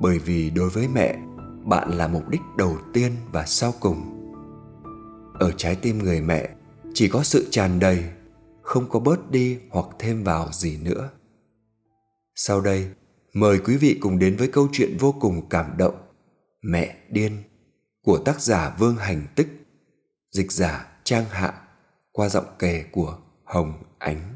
bởi 0.00 0.18
vì 0.18 0.50
đối 0.50 0.70
với 0.70 0.88
mẹ, 0.88 1.18
bạn 1.64 1.90
là 1.90 2.08
mục 2.08 2.28
đích 2.28 2.40
đầu 2.56 2.78
tiên 2.92 3.12
và 3.32 3.44
sau 3.46 3.74
cùng. 3.80 4.14
Ở 5.34 5.52
trái 5.56 5.76
tim 5.76 5.98
người 5.98 6.20
mẹ, 6.20 6.48
chỉ 6.94 7.08
có 7.08 7.22
sự 7.22 7.48
tràn 7.50 7.78
đầy, 7.78 8.04
không 8.62 8.88
có 8.90 9.00
bớt 9.00 9.30
đi 9.30 9.58
hoặc 9.70 9.86
thêm 9.98 10.24
vào 10.24 10.48
gì 10.52 10.78
nữa. 10.82 11.10
Sau 12.34 12.60
đây, 12.60 12.90
mời 13.34 13.58
quý 13.58 13.76
vị 13.76 13.98
cùng 14.00 14.18
đến 14.18 14.36
với 14.36 14.48
câu 14.48 14.68
chuyện 14.72 14.96
vô 14.98 15.14
cùng 15.20 15.48
cảm 15.48 15.76
động, 15.76 15.94
mẹ 16.62 16.96
điên, 17.08 17.42
của 18.02 18.18
tác 18.18 18.40
giả 18.40 18.76
vương 18.78 18.96
hành 18.96 19.26
tích, 19.34 19.48
dịch 20.30 20.52
giả 20.52 20.86
trang 21.04 21.24
hạ, 21.30 21.62
qua 22.12 22.28
giọng 22.28 22.46
kể 22.58 22.84
của 22.92 23.18
hồng 23.44 23.72
ánh. 23.98 24.34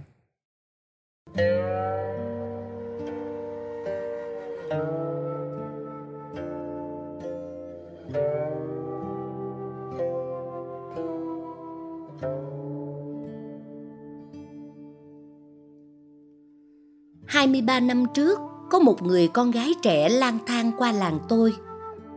23 17.33 17.81
năm 17.81 18.05
trước, 18.15 18.41
có 18.71 18.79
một 18.79 19.03
người 19.03 19.29
con 19.29 19.51
gái 19.51 19.75
trẻ 19.83 20.09
lang 20.09 20.39
thang 20.47 20.73
qua 20.79 20.93
làng 20.93 21.19
tôi, 21.29 21.55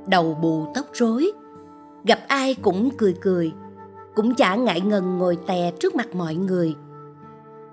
đầu 0.08 0.38
bù 0.42 0.68
tóc 0.74 0.86
rối. 0.94 1.32
Gặp 2.04 2.20
ai 2.28 2.56
cũng 2.56 2.90
cười 2.98 3.16
cười, 3.22 3.52
cũng 4.16 4.36
chả 4.36 4.56
ngại 4.56 4.82
ngần 4.82 5.18
ngồi 5.18 5.38
tè 5.48 5.72
trước 5.80 5.96
mặt 5.96 6.16
mọi 6.16 6.36
người. 6.36 6.76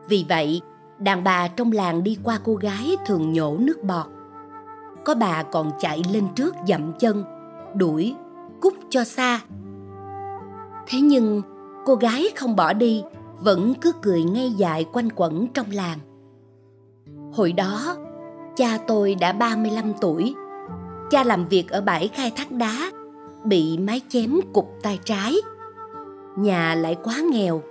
Vì 0.08 0.26
vậy, 0.28 0.60
đàn 0.98 1.24
bà 1.24 1.48
trong 1.48 1.72
làng 1.72 2.02
đi 2.04 2.18
qua 2.22 2.38
cô 2.44 2.54
gái 2.54 2.96
thường 3.06 3.32
nhổ 3.32 3.56
nước 3.58 3.82
bọt. 3.82 4.06
Có 5.04 5.14
bà 5.14 5.42
còn 5.42 5.70
chạy 5.80 6.02
lên 6.12 6.28
trước 6.34 6.54
dậm 6.68 6.92
chân, 6.98 7.24
đuổi, 7.74 8.14
cút 8.60 8.74
cho 8.90 9.04
xa. 9.04 9.40
Thế 10.86 11.00
nhưng, 11.00 11.42
cô 11.84 11.94
gái 11.94 12.26
không 12.36 12.56
bỏ 12.56 12.72
đi, 12.72 13.04
vẫn 13.38 13.74
cứ 13.74 13.92
cười 14.02 14.22
ngây 14.22 14.50
dại 14.50 14.86
quanh 14.92 15.08
quẩn 15.16 15.46
trong 15.54 15.66
làng. 15.70 15.98
Hồi 17.32 17.52
đó, 17.52 17.96
cha 18.56 18.78
tôi 18.86 19.14
đã 19.14 19.32
35 19.32 19.92
tuổi. 20.00 20.34
Cha 21.10 21.24
làm 21.24 21.44
việc 21.48 21.70
ở 21.70 21.80
bãi 21.80 22.08
khai 22.08 22.32
thác 22.36 22.52
đá, 22.52 22.90
bị 23.44 23.78
mái 23.78 24.00
chém 24.08 24.40
cục 24.52 24.68
tay 24.82 24.98
trái. 25.04 25.34
Nhà 26.36 26.74
lại 26.74 26.96
quá 27.04 27.14
nghèo, 27.32 27.62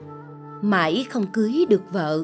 mãi 0.62 1.06
không 1.10 1.26
cưới 1.34 1.66
được 1.70 1.82
vợ. 1.92 2.24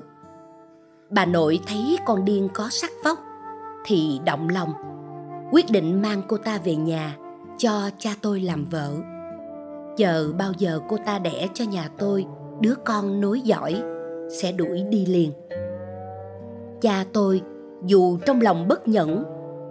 Bà 1.10 1.26
nội 1.26 1.60
thấy 1.68 1.98
con 2.06 2.26
điên 2.26 2.50
có 2.54 2.68
sắc 2.70 2.92
vóc 3.04 3.20
thì 3.86 4.20
động 4.26 4.50
lòng, 4.50 4.74
quyết 5.52 5.72
định 5.72 6.02
mang 6.02 6.22
cô 6.28 6.38
ta 6.38 6.60
về 6.64 6.76
nhà 6.76 7.18
cho 7.58 7.90
cha 7.98 8.12
tôi 8.22 8.42
làm 8.42 8.66
vợ. 8.66 8.92
Chờ 9.98 10.34
bao 10.38 10.52
giờ 10.58 10.80
cô 10.90 10.98
ta 11.06 11.20
đẻ 11.20 11.48
cho 11.54 11.66
nhà 11.66 11.90
tôi 11.98 12.26
đứa 12.62 12.74
con 12.86 13.22
nối 13.22 13.42
giỏi 13.42 13.82
sẽ 14.42 14.52
đuổi 14.52 14.84
đi 14.90 15.06
liền 15.06 15.32
cha 16.82 17.06
tôi 17.14 17.42
dù 17.86 18.18
trong 18.26 18.42
lòng 18.42 18.68
bất 18.68 18.88
nhẫn, 18.88 19.24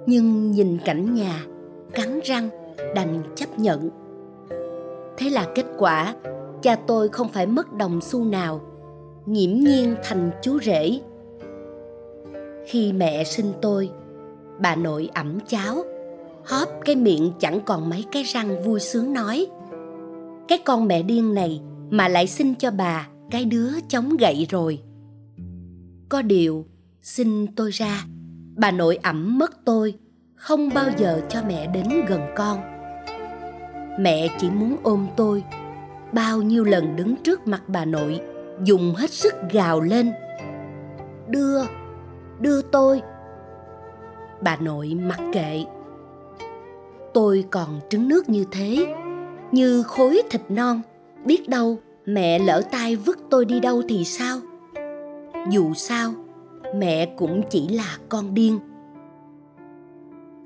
nhưng 0.06 0.50
nhìn 0.50 0.78
cảnh 0.84 1.14
nhà 1.14 1.46
cắn 1.92 2.20
răng 2.24 2.48
đành 2.94 3.22
chấp 3.34 3.58
nhận. 3.58 3.90
Thế 5.16 5.30
là 5.30 5.46
kết 5.54 5.66
quả, 5.78 6.14
cha 6.62 6.76
tôi 6.86 7.08
không 7.08 7.28
phải 7.28 7.46
mất 7.46 7.72
đồng 7.72 8.00
xu 8.00 8.24
nào, 8.24 8.60
nghiễm 9.26 9.50
nhiên 9.50 9.94
thành 10.02 10.30
chú 10.42 10.58
rể. 10.60 11.00
Khi 12.66 12.92
mẹ 12.92 13.24
sinh 13.24 13.52
tôi, 13.62 13.90
bà 14.60 14.76
nội 14.76 15.08
ẩm 15.14 15.38
cháo, 15.46 15.76
hóp 16.44 16.68
cái 16.84 16.96
miệng 16.96 17.32
chẳng 17.38 17.60
còn 17.66 17.90
mấy 17.90 18.04
cái 18.12 18.22
răng 18.22 18.62
vui 18.64 18.80
sướng 18.80 19.12
nói, 19.12 19.46
cái 20.48 20.58
con 20.58 20.86
mẹ 20.86 21.02
điên 21.02 21.34
này 21.34 21.60
mà 21.90 22.08
lại 22.08 22.26
sinh 22.26 22.54
cho 22.54 22.70
bà 22.70 23.08
cái 23.30 23.44
đứa 23.44 23.70
chống 23.88 24.16
gậy 24.16 24.46
rồi. 24.50 24.78
Có 26.08 26.22
điều 26.22 26.64
xin 27.06 27.46
tôi 27.56 27.70
ra. 27.70 28.04
Bà 28.56 28.70
nội 28.70 28.98
ẩm 29.02 29.38
mất 29.38 29.64
tôi, 29.64 29.94
không 30.34 30.70
bao 30.74 30.90
giờ 30.96 31.20
cho 31.28 31.42
mẹ 31.48 31.66
đến 31.66 31.84
gần 32.08 32.20
con. 32.36 32.58
Mẹ 33.98 34.28
chỉ 34.38 34.50
muốn 34.50 34.76
ôm 34.82 35.06
tôi. 35.16 35.44
Bao 36.12 36.42
nhiêu 36.42 36.64
lần 36.64 36.96
đứng 36.96 37.16
trước 37.16 37.46
mặt 37.46 37.62
bà 37.66 37.84
nội, 37.84 38.20
dùng 38.64 38.94
hết 38.94 39.10
sức 39.10 39.34
gào 39.52 39.80
lên. 39.80 40.12
Đưa 41.28 41.62
đưa 42.40 42.62
tôi. 42.62 43.02
Bà 44.40 44.56
nội 44.56 44.94
mặc 44.94 45.20
kệ. 45.32 45.64
Tôi 47.14 47.44
còn 47.50 47.80
trứng 47.90 48.08
nước 48.08 48.28
như 48.28 48.44
thế, 48.50 48.94
như 49.52 49.82
khối 49.82 50.22
thịt 50.30 50.42
non. 50.48 50.80
Biết 51.24 51.48
đâu 51.48 51.78
mẹ 52.06 52.38
lỡ 52.38 52.62
tay 52.70 52.96
vứt 52.96 53.18
tôi 53.30 53.44
đi 53.44 53.60
đâu 53.60 53.82
thì 53.88 54.04
sao? 54.04 54.38
Dù 55.50 55.74
sao 55.74 56.12
mẹ 56.74 57.06
cũng 57.16 57.42
chỉ 57.50 57.68
là 57.68 57.98
con 58.08 58.34
điên. 58.34 58.58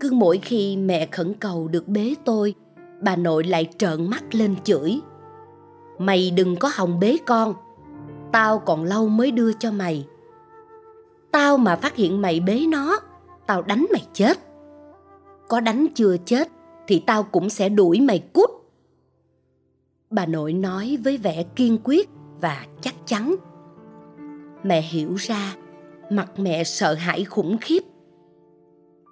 Cứ 0.01 0.11
mỗi 0.13 0.39
khi 0.39 0.77
mẹ 0.77 1.07
khẩn 1.07 1.35
cầu 1.35 1.69
được 1.69 1.89
bế 1.89 2.15
tôi, 2.25 2.55
bà 3.01 3.17
nội 3.17 3.45
lại 3.45 3.69
trợn 3.79 4.11
mắt 4.11 4.35
lên 4.35 4.55
chửi. 4.65 5.01
Mày 5.99 6.31
đừng 6.31 6.57
có 6.57 6.71
hòng 6.75 7.01
bế 7.01 7.17
con, 7.27 7.55
tao 8.33 8.59
còn 8.59 8.85
lâu 8.85 9.09
mới 9.09 9.31
đưa 9.31 9.53
cho 9.53 9.73
mày. 9.73 10.07
Tao 11.31 11.59
mà 11.59 11.77
phát 11.77 11.97
hiện 11.97 12.23
mày 12.23 12.41
bế 12.41 12.67
nó, 12.69 13.01
tao 13.47 13.63
đánh 13.63 13.87
mày 13.93 14.07
chết. 14.13 14.39
Có 15.49 15.61
đánh 15.61 15.87
chưa 15.95 16.17
chết 16.25 16.49
thì 16.87 17.03
tao 17.07 17.23
cũng 17.23 17.51
sẽ 17.51 17.69
đuổi 17.69 18.01
mày 18.01 18.19
cút. 18.19 18.51
Bà 20.11 20.27
nội 20.27 20.53
nói 20.53 20.99
với 21.05 21.17
vẻ 21.17 21.43
kiên 21.43 21.79
quyết 21.85 22.09
và 22.41 22.67
chắc 22.81 22.95
chắn. 23.07 23.35
Mẹ 24.63 24.81
hiểu 24.81 25.15
ra 25.15 25.55
mặt 26.11 26.31
mẹ 26.37 26.65
sợ 26.65 26.95
hãi 26.95 27.25
khủng 27.25 27.59
khiếp. 27.61 27.83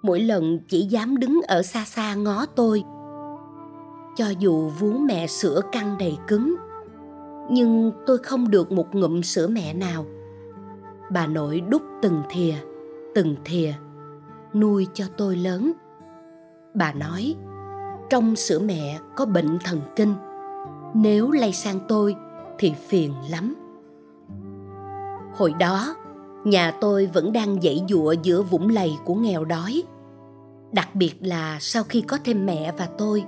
Mỗi 0.03 0.19
lần 0.19 0.59
chỉ 0.67 0.81
dám 0.81 1.17
đứng 1.17 1.41
ở 1.47 1.61
xa 1.61 1.85
xa 1.85 2.15
ngó 2.15 2.45
tôi, 2.45 2.83
cho 4.15 4.25
dù 4.39 4.69
vú 4.79 4.91
mẹ 4.91 5.27
sữa 5.27 5.61
căng 5.71 5.95
đầy 5.99 6.17
cứng, 6.27 6.55
nhưng 7.49 7.91
tôi 8.05 8.17
không 8.17 8.51
được 8.51 8.71
một 8.71 8.95
ngụm 8.95 9.21
sữa 9.21 9.47
mẹ 9.47 9.73
nào. 9.73 10.05
Bà 11.11 11.27
nội 11.27 11.61
đút 11.61 11.81
từng 12.01 12.21
thìa 12.29 12.53
từng 13.15 13.35
thìa, 13.45 13.73
nuôi 14.53 14.87
cho 14.93 15.05
tôi 15.17 15.35
lớn. 15.35 15.71
Bà 16.73 16.93
nói, 16.93 17.35
trong 18.09 18.35
sữa 18.35 18.59
mẹ 18.59 18.99
có 19.15 19.25
bệnh 19.25 19.59
thần 19.63 19.81
kinh, 19.95 20.13
nếu 20.93 21.31
lây 21.31 21.53
sang 21.53 21.79
tôi 21.87 22.15
thì 22.57 22.73
phiền 22.87 23.13
lắm. 23.29 23.55
Hồi 25.35 25.53
đó 25.59 25.95
nhà 26.43 26.71
tôi 26.81 27.05
vẫn 27.05 27.33
đang 27.33 27.61
dãy 27.61 27.83
dụa 27.89 28.11
giữa 28.23 28.41
vũng 28.41 28.69
lầy 28.69 28.97
của 29.05 29.15
nghèo 29.15 29.45
đói. 29.45 29.83
Đặc 30.71 30.95
biệt 30.95 31.13
là 31.19 31.57
sau 31.59 31.83
khi 31.83 32.01
có 32.01 32.17
thêm 32.23 32.45
mẹ 32.45 32.73
và 32.77 32.87
tôi, 32.97 33.23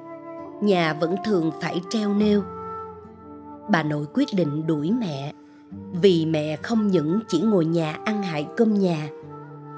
nhà 0.61 0.93
vẫn 0.93 1.15
thường 1.25 1.51
phải 1.61 1.81
treo 1.89 2.13
nêu. 2.13 2.43
Bà 3.69 3.83
nội 3.83 4.05
quyết 4.13 4.27
định 4.35 4.67
đuổi 4.67 4.91
mẹ, 4.91 5.33
vì 6.01 6.25
mẹ 6.25 6.55
không 6.55 6.87
những 6.87 7.19
chỉ 7.27 7.41
ngồi 7.41 7.65
nhà 7.65 7.97
ăn 8.05 8.23
hại 8.23 8.47
cơm 8.57 8.73
nhà, 8.73 9.09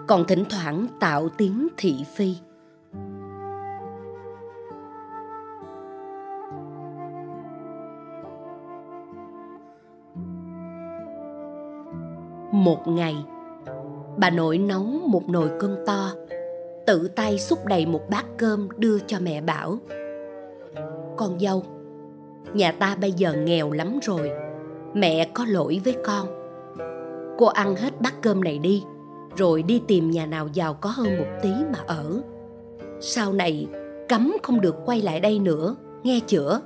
còn 0.08 0.26
thỉnh 0.28 0.44
thoảng 0.50 0.88
tạo 1.00 1.30
tiếng 1.30 1.68
thị 1.78 2.06
phi. 2.16 2.36
Một 12.54 12.88
ngày. 12.88 13.16
Bà 14.18 14.30
nội 14.30 14.58
nấu 14.58 14.84
một 14.84 15.30
nồi 15.30 15.50
cơm 15.60 15.76
to, 15.86 16.12
tự 16.86 17.08
tay 17.08 17.40
xúc 17.40 17.66
đầy 17.66 17.86
một 17.86 18.02
bát 18.10 18.26
cơm 18.38 18.68
đưa 18.78 19.00
cho 19.00 19.18
mẹ 19.20 19.42
bảo, 19.42 19.78
con 21.18 21.40
dâu, 21.40 21.64
nhà 22.54 22.72
ta 22.72 22.96
bây 23.02 23.12
giờ 23.12 23.34
nghèo 23.34 23.72
lắm 23.72 24.00
rồi, 24.02 24.32
mẹ 24.94 25.30
có 25.34 25.46
lỗi 25.46 25.82
với 25.84 25.96
con. 26.06 26.28
Cô 27.38 27.46
ăn 27.46 27.76
hết 27.76 28.02
bát 28.02 28.22
cơm 28.22 28.44
này 28.44 28.60
đi, 28.60 28.84
rồi 29.38 29.64
đi 29.64 29.82
tìm 29.88 30.12
nhà 30.12 30.26
nào 30.26 30.48
giàu 30.54 30.74
có 30.74 30.90
hơn 30.90 31.18
một 31.18 31.28
tí 31.42 31.50
mà 31.50 31.80
ở. 31.88 32.22
Sau 33.00 33.34
này, 33.34 33.68
cấm 34.10 34.34
không 34.44 34.62
được 34.62 34.76
quay 34.86 35.02
lại 35.02 35.20
đây 35.20 35.40
nữa, 35.40 35.76
nghe 36.04 36.20
chữa 36.28 36.62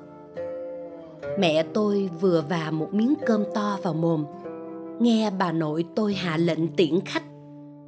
mẹ 1.40 1.64
tôi 1.74 2.10
vừa 2.22 2.44
và 2.50 2.72
một 2.72 2.94
miếng 2.94 3.14
cơm 3.26 3.44
to 3.54 3.78
vào 3.84 3.94
mồm 3.94 4.26
nghe 5.00 5.32
bà 5.40 5.52
nội 5.52 5.86
tôi 5.96 6.14
hạ 6.14 6.38
lệnh 6.38 6.68
tiễn 6.68 7.00
khách, 7.06 7.24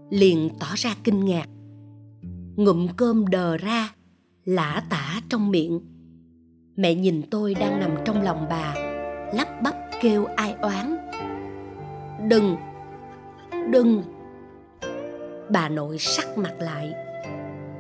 liền 0.10 0.49
tỏ 0.60 0.68
ra 0.76 0.95
kinh 1.03 1.26
ngạc. 1.26 1.45
Ngụm 2.56 2.88
cơm 2.98 3.27
đờ 3.27 3.57
ra, 3.57 3.90
lả 4.45 4.84
tả 4.90 5.22
trong 5.30 5.52
miệng. 5.52 5.80
Mẹ 6.76 6.95
nhìn 6.95 7.22
tôi 7.31 7.53
đang 7.53 7.80
nằm 7.80 7.91
trong 8.06 8.22
lòng 8.22 8.45
bà, 8.49 8.76
lắp 9.34 9.61
bắp 9.64 9.76
kêu 10.02 10.26
ai 10.26 10.53
oán. 10.61 10.98
Đừng 12.30 12.56
đừng. 13.72 14.03
Bà 15.49 15.69
nội 15.69 15.98
sắc 15.99 16.38
mặt 16.38 16.53
lại, 16.60 16.94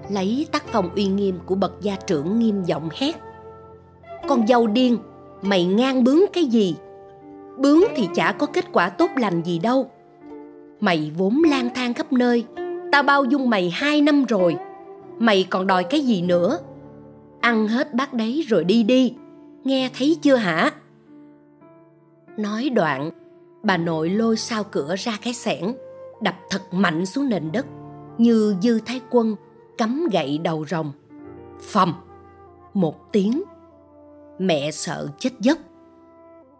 lấy 0.09 0.47
tác 0.51 0.63
phong 0.67 0.95
uy 0.95 1.05
nghiêm 1.07 1.39
của 1.45 1.55
bậc 1.55 1.81
gia 1.81 1.95
trưởng 1.95 2.39
nghiêm 2.39 2.63
giọng 2.63 2.89
hét. 2.93 3.15
Con 4.27 4.47
dâu 4.47 4.67
điên, 4.67 4.97
mày 5.41 5.65
ngang 5.65 6.03
bướng 6.03 6.19
cái 6.33 6.45
gì? 6.45 6.75
Bướng 7.59 7.81
thì 7.95 8.09
chả 8.13 8.31
có 8.31 8.45
kết 8.45 8.65
quả 8.71 8.89
tốt 8.89 9.09
lành 9.15 9.41
gì 9.45 9.59
đâu. 9.59 9.91
Mày 10.79 11.11
vốn 11.17 11.41
lang 11.47 11.69
thang 11.75 11.93
khắp 11.93 12.13
nơi, 12.13 12.45
tao 12.91 13.03
bao 13.03 13.25
dung 13.25 13.49
mày 13.49 13.69
hai 13.69 14.01
năm 14.01 14.25
rồi, 14.25 14.55
mày 15.17 15.47
còn 15.49 15.67
đòi 15.67 15.83
cái 15.83 16.01
gì 16.01 16.21
nữa? 16.21 16.59
Ăn 17.41 17.67
hết 17.67 17.93
bát 17.93 18.13
đấy 18.13 18.45
rồi 18.47 18.63
đi 18.63 18.83
đi, 18.83 19.15
nghe 19.63 19.89
thấy 19.97 20.17
chưa 20.21 20.35
hả? 20.35 20.71
Nói 22.37 22.69
đoạn, 22.69 23.11
bà 23.63 23.77
nội 23.77 24.09
lôi 24.09 24.37
sao 24.37 24.63
cửa 24.63 24.95
ra 24.97 25.17
cái 25.21 25.33
xẻng 25.33 25.73
đập 26.21 26.35
thật 26.49 26.61
mạnh 26.71 27.05
xuống 27.05 27.29
nền 27.29 27.51
đất, 27.51 27.65
như 28.17 28.55
dư 28.61 28.79
thái 28.79 29.01
quân 29.09 29.35
cắm 29.77 30.07
gậy 30.11 30.37
đầu 30.37 30.65
rồng. 30.65 30.91
Phầm, 31.61 31.93
một 32.73 33.11
tiếng, 33.11 33.43
mẹ 34.39 34.71
sợ 34.71 35.07
chết 35.19 35.29
giấc. 35.39 35.59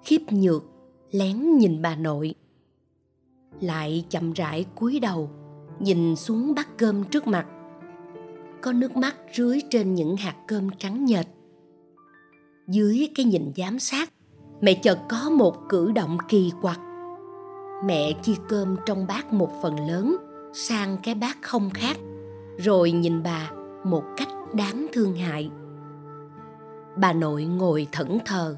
Khiếp 0.04 0.22
nhược 0.30 0.64
lén 1.12 1.58
nhìn 1.58 1.82
bà 1.82 1.96
nội. 1.96 2.36
Lại 3.62 4.06
chậm 4.10 4.34
rãi 4.34 4.66
cúi 4.76 5.00
đầu, 5.00 5.30
nhìn 5.80 6.16
xuống 6.16 6.54
bát 6.56 6.78
cơm 6.78 7.04
trước 7.04 7.28
mặt. 7.28 7.46
Có 8.62 8.72
nước 8.72 8.98
mắt 8.98 9.16
rưới 9.34 9.60
trên 9.70 9.96
những 9.96 10.16
hạt 10.16 10.36
cơm 10.48 10.70
trắng 10.78 11.06
nhệt. 11.06 11.28
Dưới 12.68 13.10
cái 13.16 13.26
nhìn 13.26 13.52
giám 13.56 13.80
sát, 13.80 14.10
mẹ 14.62 14.74
chợt 14.74 15.00
có 15.10 15.30
một 15.30 15.56
cử 15.70 15.92
động 15.92 16.18
kỳ 16.28 16.52
quặc. 16.62 16.80
Mẹ 17.86 18.12
chia 18.22 18.36
cơm 18.50 18.76
trong 18.86 19.08
bát 19.08 19.34
một 19.34 19.52
phần 19.62 19.88
lớn, 19.88 20.18
sang 20.54 20.98
cái 21.04 21.16
bát 21.16 21.38
không 21.42 21.70
khác, 21.70 21.98
rồi 22.58 22.92
nhìn 22.92 23.24
bà 23.24 23.52
một 23.84 24.04
cách 24.18 24.30
đáng 24.54 24.88
thương 24.94 25.16
hại. 25.16 25.50
Bà 26.98 27.14
nội 27.14 27.46
ngồi 27.46 27.88
thẫn 27.92 28.18
thờ. 28.26 28.58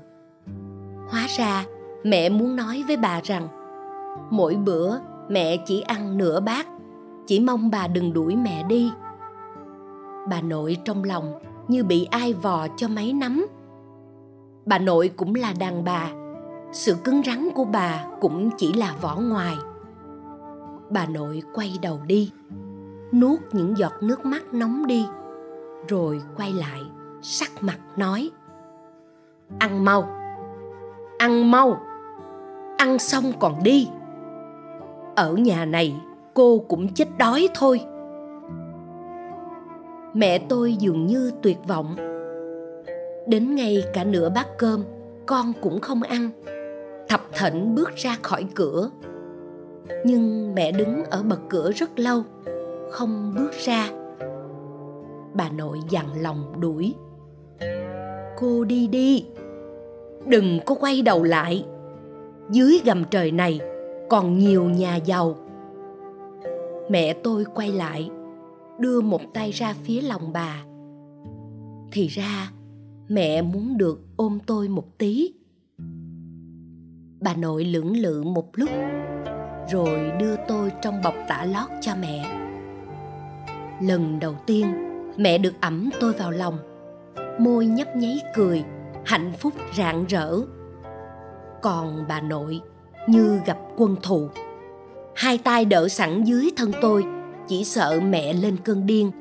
Hóa 1.10 1.28
ra 1.38 1.66
mẹ 2.04 2.30
muốn 2.30 2.56
nói 2.56 2.84
với 2.88 2.98
bà 2.98 3.22
rằng, 3.24 3.48
mỗi 4.30 4.56
bữa 4.56 4.98
mẹ 5.30 5.58
chỉ 5.58 5.82
ăn 5.82 6.18
nửa 6.18 6.40
bát, 6.40 6.68
chỉ 7.28 7.40
mong 7.40 7.72
bà 7.72 7.88
đừng 7.88 8.14
đuổi 8.14 8.36
mẹ 8.36 8.64
đi. 8.64 8.92
Bà 10.30 10.42
nội 10.42 10.78
trong 10.86 11.04
lòng 11.04 11.34
như 11.68 11.84
bị 11.84 12.08
ai 12.12 12.34
vò 12.34 12.68
cho 12.76 12.88
máy 12.88 13.14
nắm. 13.14 13.46
Bà 14.66 14.80
nội 14.80 15.12
cũng 15.16 15.36
là 15.36 15.54
đàn 15.60 15.84
bà, 15.84 16.10
sự 16.72 16.96
cứng 17.04 17.22
rắn 17.24 17.50
của 17.56 17.66
bà 17.66 18.06
cũng 18.22 18.50
chỉ 18.58 18.74
là 18.74 18.96
vỏ 19.02 19.16
ngoài. 19.16 19.56
Bà 20.90 21.06
nội 21.06 21.44
quay 21.54 21.80
đầu 21.82 22.00
đi, 22.08 22.32
nuốt 23.14 23.40
những 23.52 23.78
giọt 23.78 23.94
nước 24.02 24.26
mắt 24.26 24.54
nóng 24.54 24.88
đi, 24.88 25.06
rồi 25.88 26.22
quay 26.38 26.54
lại, 26.54 26.82
sắc 27.22 27.52
mặt 27.62 27.78
nói, 27.98 28.32
ăn 29.60 29.86
mau 29.86 30.22
ăn 31.22 31.52
mau 31.52 31.78
ăn 32.82 33.00
xong 33.00 33.34
còn 33.40 33.64
đi. 33.64 33.90
Ở 35.16 35.34
nhà 35.34 35.66
này, 35.66 35.96
cô 36.34 36.60
cũng 36.68 36.94
chết 36.94 37.08
đói 37.18 37.50
thôi. 37.56 37.82
Mẹ 40.14 40.40
tôi 40.50 40.74
dường 40.74 41.06
như 41.08 41.32
tuyệt 41.42 41.58
vọng. 41.68 41.96
Đến 43.28 43.56
ngay 43.56 43.84
cả 43.94 44.04
nửa 44.04 44.30
bát 44.30 44.48
cơm, 44.58 44.84
con 45.26 45.54
cũng 45.62 45.80
không 45.80 46.04
ăn. 46.04 46.30
Thập 47.10 47.22
thỉnh 47.40 47.76
bước 47.76 47.96
ra 47.96 48.18
khỏi 48.22 48.46
cửa. 48.56 48.90
Nhưng 50.06 50.56
mẹ 50.56 50.72
đứng 50.72 51.04
ở 51.06 51.24
bậc 51.24 51.40
cửa 51.50 51.72
rất 51.72 52.00
lâu, 52.00 52.24
không 52.92 53.34
bước 53.38 53.52
ra. 53.66 53.90
Bà 55.34 55.50
nội 55.50 55.78
dặn 55.90 56.22
lòng 56.22 56.54
đuổi. 56.60 56.96
Cô 58.38 58.64
đi 58.64 58.88
đi, 58.88 59.26
đừng 60.26 60.60
có 60.66 60.76
quay 60.76 61.02
đầu 61.02 61.24
lại 61.24 61.66
dưới 62.52 62.82
gầm 62.86 63.04
trời 63.12 63.32
này 63.32 63.60
còn 64.10 64.38
nhiều 64.38 64.64
nhà 64.64 64.96
giàu. 64.96 65.36
Mẹ 66.90 67.14
tôi 67.14 67.46
quay 67.56 67.72
lại, 67.72 68.10
đưa 68.80 69.02
một 69.02 69.22
tay 69.34 69.52
ra 69.52 69.74
phía 69.84 70.02
lòng 70.02 70.34
bà. 70.34 70.64
Thì 71.92 72.08
ra, 72.08 72.52
mẹ 73.08 73.42
muốn 73.42 73.78
được 73.78 74.00
ôm 74.18 74.40
tôi 74.46 74.68
một 74.68 74.98
tí. 74.98 75.34
Bà 77.22 77.34
nội 77.36 77.66
lưỡng 77.66 77.98
lự 77.98 78.24
một 78.24 78.50
lúc, 78.54 78.70
rồi 79.72 80.12
đưa 80.20 80.36
tôi 80.48 80.72
trong 80.82 81.02
bọc 81.04 81.16
tả 81.28 81.46
lót 81.46 81.70
cho 81.82 81.92
mẹ. 82.02 82.38
Lần 83.82 84.20
đầu 84.20 84.36
tiên, 84.46 84.66
mẹ 85.18 85.38
được 85.38 85.54
ẩm 85.62 85.90
tôi 86.00 86.14
vào 86.14 86.32
lòng. 86.32 86.58
Môi 87.40 87.66
nhấp 87.66 87.96
nháy 87.96 88.20
cười, 88.36 88.64
hạnh 89.06 89.32
phúc 89.40 89.54
rạng 89.78 90.06
rỡ 90.06 90.42
còn 91.62 92.06
bà 92.08 92.22
nội 92.22 92.62
như 93.08 93.40
gặp 93.46 93.58
quân 93.78 93.96
thù. 94.04 94.30
Hai 95.16 95.38
tay 95.38 95.66
đỡ 95.66 95.88
sẵn 95.88 96.24
dưới 96.24 96.50
thân 96.58 96.72
tôi, 96.82 97.06
chỉ 97.48 97.64
sợ 97.64 98.00
mẹ 98.04 98.34
lên 98.34 98.58
cơn 98.58 98.86
điên, 98.86 99.12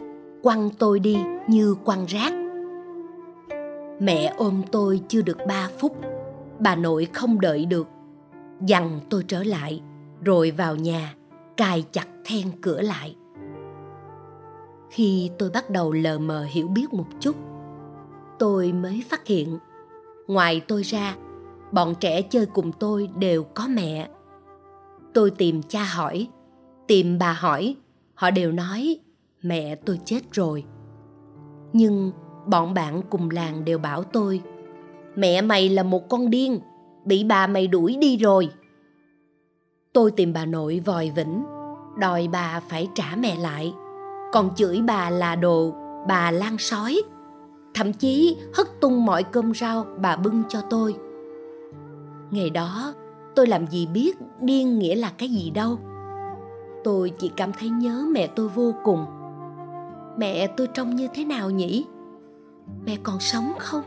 quăng 0.42 0.70
tôi 0.70 1.00
đi 1.00 1.18
như 1.48 1.74
quăng 1.84 2.06
rác. 2.06 2.32
Mẹ 4.00 4.34
ôm 4.36 4.62
tôi 4.72 5.00
chưa 5.08 5.22
được 5.22 5.38
ba 5.46 5.68
phút, 5.78 5.96
bà 6.58 6.76
nội 6.76 7.06
không 7.12 7.40
đợi 7.40 7.64
được, 7.64 7.88
dằn 8.66 9.00
tôi 9.10 9.24
trở 9.28 9.42
lại, 9.42 9.82
rồi 10.24 10.50
vào 10.50 10.76
nhà, 10.76 11.14
cài 11.56 11.84
chặt 11.92 12.06
then 12.24 12.46
cửa 12.60 12.80
lại. 12.80 13.16
Khi 14.90 15.30
tôi 15.38 15.50
bắt 15.50 15.70
đầu 15.70 15.92
lờ 15.92 16.18
mờ 16.18 16.46
hiểu 16.50 16.68
biết 16.68 16.92
một 16.92 17.06
chút, 17.20 17.36
tôi 18.38 18.72
mới 18.72 19.02
phát 19.10 19.26
hiện, 19.26 19.58
ngoài 20.26 20.60
tôi 20.68 20.82
ra 20.82 21.16
bọn 21.72 21.94
trẻ 22.00 22.22
chơi 22.22 22.46
cùng 22.46 22.72
tôi 22.72 23.08
đều 23.18 23.44
có 23.44 23.66
mẹ. 23.68 24.08
Tôi 25.14 25.30
tìm 25.30 25.62
cha 25.62 25.84
hỏi, 25.84 26.28
tìm 26.86 27.18
bà 27.18 27.32
hỏi, 27.32 27.76
họ 28.14 28.30
đều 28.30 28.52
nói, 28.52 28.98
mẹ 29.42 29.74
tôi 29.74 30.00
chết 30.04 30.20
rồi. 30.32 30.64
Nhưng 31.72 32.12
bọn 32.46 32.74
bạn 32.74 33.02
cùng 33.10 33.30
làng 33.30 33.64
đều 33.64 33.78
bảo 33.78 34.02
tôi, 34.02 34.42
mẹ 35.16 35.42
mày 35.42 35.68
là 35.68 35.82
một 35.82 36.08
con 36.08 36.30
điên, 36.30 36.60
bị 37.04 37.24
bà 37.24 37.46
mày 37.46 37.66
đuổi 37.66 37.96
đi 38.00 38.16
rồi. 38.16 38.48
Tôi 39.92 40.10
tìm 40.10 40.32
bà 40.32 40.46
nội 40.46 40.82
vòi 40.84 41.10
vĩnh, 41.10 41.44
đòi 41.98 42.28
bà 42.32 42.60
phải 42.68 42.88
trả 42.94 43.16
mẹ 43.18 43.36
lại, 43.36 43.72
còn 44.32 44.54
chửi 44.54 44.80
bà 44.80 45.10
là 45.10 45.36
đồ, 45.36 45.74
bà 46.08 46.30
lan 46.30 46.58
sói. 46.58 47.02
Thậm 47.74 47.92
chí 47.92 48.36
hất 48.54 48.66
tung 48.80 49.04
mọi 49.04 49.22
cơm 49.22 49.54
rau 49.54 49.86
bà 50.00 50.16
bưng 50.16 50.42
cho 50.48 50.60
tôi 50.70 50.94
ngày 52.30 52.50
đó, 52.50 52.94
tôi 53.34 53.46
làm 53.46 53.66
gì 53.66 53.86
biết 53.86 54.18
điên 54.40 54.78
nghĩa 54.78 54.96
là 54.96 55.12
cái 55.18 55.28
gì 55.28 55.50
đâu. 55.50 55.78
Tôi 56.84 57.12
chỉ 57.18 57.32
cảm 57.36 57.52
thấy 57.52 57.68
nhớ 57.68 58.04
mẹ 58.12 58.26
tôi 58.26 58.48
vô 58.48 58.74
cùng. 58.84 59.06
Mẹ 60.18 60.46
tôi 60.46 60.66
trông 60.74 60.96
như 60.96 61.08
thế 61.14 61.24
nào 61.24 61.50
nhỉ? 61.50 61.86
Mẹ 62.86 62.96
còn 63.02 63.20
sống 63.20 63.52
không? 63.58 63.82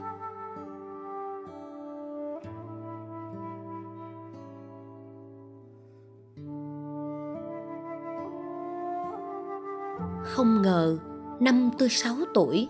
Không 10.24 10.62
ngờ, 10.62 10.98
năm 11.40 11.70
tôi 11.78 11.90
6 11.90 12.16
tuổi, 12.34 12.70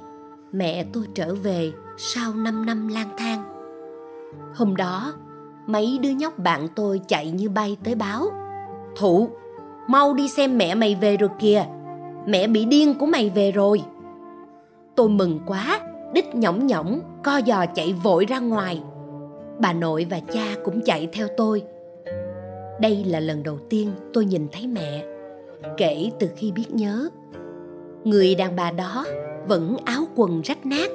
mẹ 0.51 0.85
tôi 0.93 1.07
trở 1.13 1.35
về 1.35 1.73
sau 1.97 2.33
5 2.33 2.65
năm 2.65 2.87
lang 2.87 3.09
thang. 3.17 3.43
Hôm 4.55 4.75
đó 4.75 5.13
mấy 5.67 5.99
đứa 6.01 6.09
nhóc 6.09 6.39
bạn 6.39 6.67
tôi 6.75 7.01
chạy 7.07 7.31
như 7.31 7.49
bay 7.49 7.77
tới 7.83 7.95
báo. 7.95 8.25
Thụ 8.97 9.29
mau 9.87 10.13
đi 10.13 10.27
xem 10.27 10.57
mẹ 10.57 10.75
mày 10.75 10.95
về 10.95 11.17
rồi 11.17 11.29
kìa. 11.39 11.65
Mẹ 12.25 12.47
bị 12.47 12.65
điên 12.65 12.93
của 12.99 13.05
mày 13.05 13.29
về 13.29 13.51
rồi. 13.51 13.83
Tôi 14.95 15.09
mừng 15.09 15.39
quá, 15.45 15.79
đích 16.13 16.35
nhõng 16.35 16.67
nhõng, 16.67 16.99
co 17.23 17.41
giò 17.47 17.65
chạy 17.65 17.93
vội 17.93 18.25
ra 18.25 18.39
ngoài. 18.39 18.81
Bà 19.59 19.73
nội 19.73 20.07
và 20.09 20.19
cha 20.19 20.45
cũng 20.63 20.81
chạy 20.81 21.07
theo 21.13 21.27
tôi. 21.37 21.63
Đây 22.79 23.03
là 23.03 23.19
lần 23.19 23.43
đầu 23.43 23.57
tiên 23.69 23.91
tôi 24.13 24.25
nhìn 24.25 24.47
thấy 24.51 24.67
mẹ, 24.67 25.05
kể 25.77 26.11
từ 26.19 26.29
khi 26.35 26.51
biết 26.51 26.75
nhớ. 26.75 27.09
Người 28.03 28.35
đàn 28.35 28.55
bà 28.55 28.71
đó 28.71 29.05
vẫn 29.47 29.77
áo 29.85 30.03
quần 30.15 30.41
rách 30.41 30.65
nát, 30.65 30.91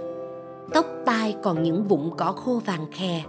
tóc 0.74 0.86
tai 1.05 1.36
còn 1.43 1.62
những 1.62 1.85
vụn 1.85 2.11
cỏ 2.16 2.32
khô 2.32 2.61
vàng 2.66 2.86
khè 2.93 3.23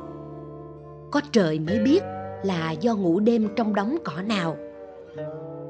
có 1.12 1.22
trời 1.32 1.60
mới 1.60 1.80
biết 1.80 2.04
là 2.44 2.72
do 2.72 2.96
ngủ 2.96 3.20
đêm 3.20 3.48
trong 3.56 3.76
đống 3.76 3.98
cỏ 4.04 4.22
nào. 4.22 4.58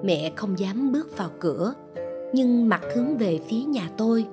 Mẹ 0.03 0.32
không 0.36 0.60
dám 0.60 0.91
bước 0.91 1.18
vào 1.18 1.30
cửa, 1.40 1.74
nhưng 2.34 2.70
mặt 2.70 2.82
hướng 2.95 3.18
về 3.18 3.40
phía 3.48 3.64
nhà 3.64 3.90
tôi, 3.98 4.26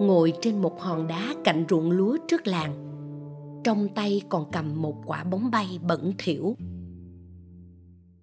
ngồi 0.00 0.32
trên 0.40 0.62
một 0.62 0.80
hòn 0.80 1.06
đá 1.06 1.34
cạnh 1.44 1.64
ruộng 1.70 1.90
lúa 1.90 2.16
trước 2.28 2.46
làng. 2.46 2.72
Trong 3.64 3.88
tay 3.94 4.22
còn 4.28 4.50
cầm 4.52 4.82
một 4.82 4.96
quả 5.06 5.24
bóng 5.24 5.50
bay 5.50 5.78
bẩn 5.82 6.12
thỉu. 6.18 6.56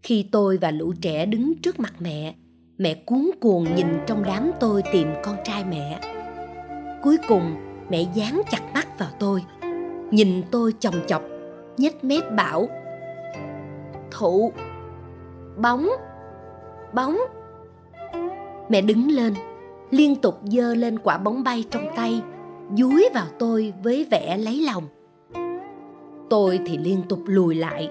Khi 0.04 0.30
tôi 0.32 0.58
và 0.58 0.72
lũ 0.72 0.94
trẻ 1.02 1.26
đứng 1.26 1.54
trước 1.62 1.80
mặt 1.80 1.94
mẹ 2.00 2.36
mẹ 2.78 3.04
cuốn 3.06 3.30
cuồng 3.42 3.76
nhìn 3.76 3.88
trong 4.08 4.24
đám 4.24 4.52
tôi 4.60 4.84
tìm 4.92 5.08
con 5.24 5.36
trai 5.44 5.64
mẹ. 5.66 6.00
Cuối 7.04 7.18
cùng, 7.28 7.56
mẹ 7.90 8.08
dán 8.14 8.42
chặt 8.52 8.62
mắt 8.74 9.00
vào 9.00 9.10
tôi, 9.20 9.44
nhìn 10.12 10.42
tôi 10.52 10.74
chòng 10.80 10.96
chọc 11.08 11.22
nhếch 11.78 12.04
mép 12.04 12.32
bảo, 12.36 12.68
thụ, 14.12 14.52
bóng 15.58 15.90
bóng. 16.94 17.18
Mẹ 18.70 18.82
đứng 18.82 19.12
lên, 19.12 19.34
liên 19.92 20.16
tục 20.16 20.40
giơ 20.44 20.76
lên 20.76 21.00
quả 21.00 21.18
bóng 21.18 21.44
bay 21.44 21.64
trong 21.72 21.88
tay, 21.96 22.22
dúi 22.78 23.10
vào 23.14 23.26
tôi 23.40 23.74
với 23.84 24.08
vẻ 24.12 24.38
lấy 24.38 24.66
lòng. 24.66 24.84
Tôi 26.30 26.60
thì 26.66 26.78
liên 26.78 27.02
tục 27.10 27.20
lùi 27.26 27.56
lại. 27.56 27.90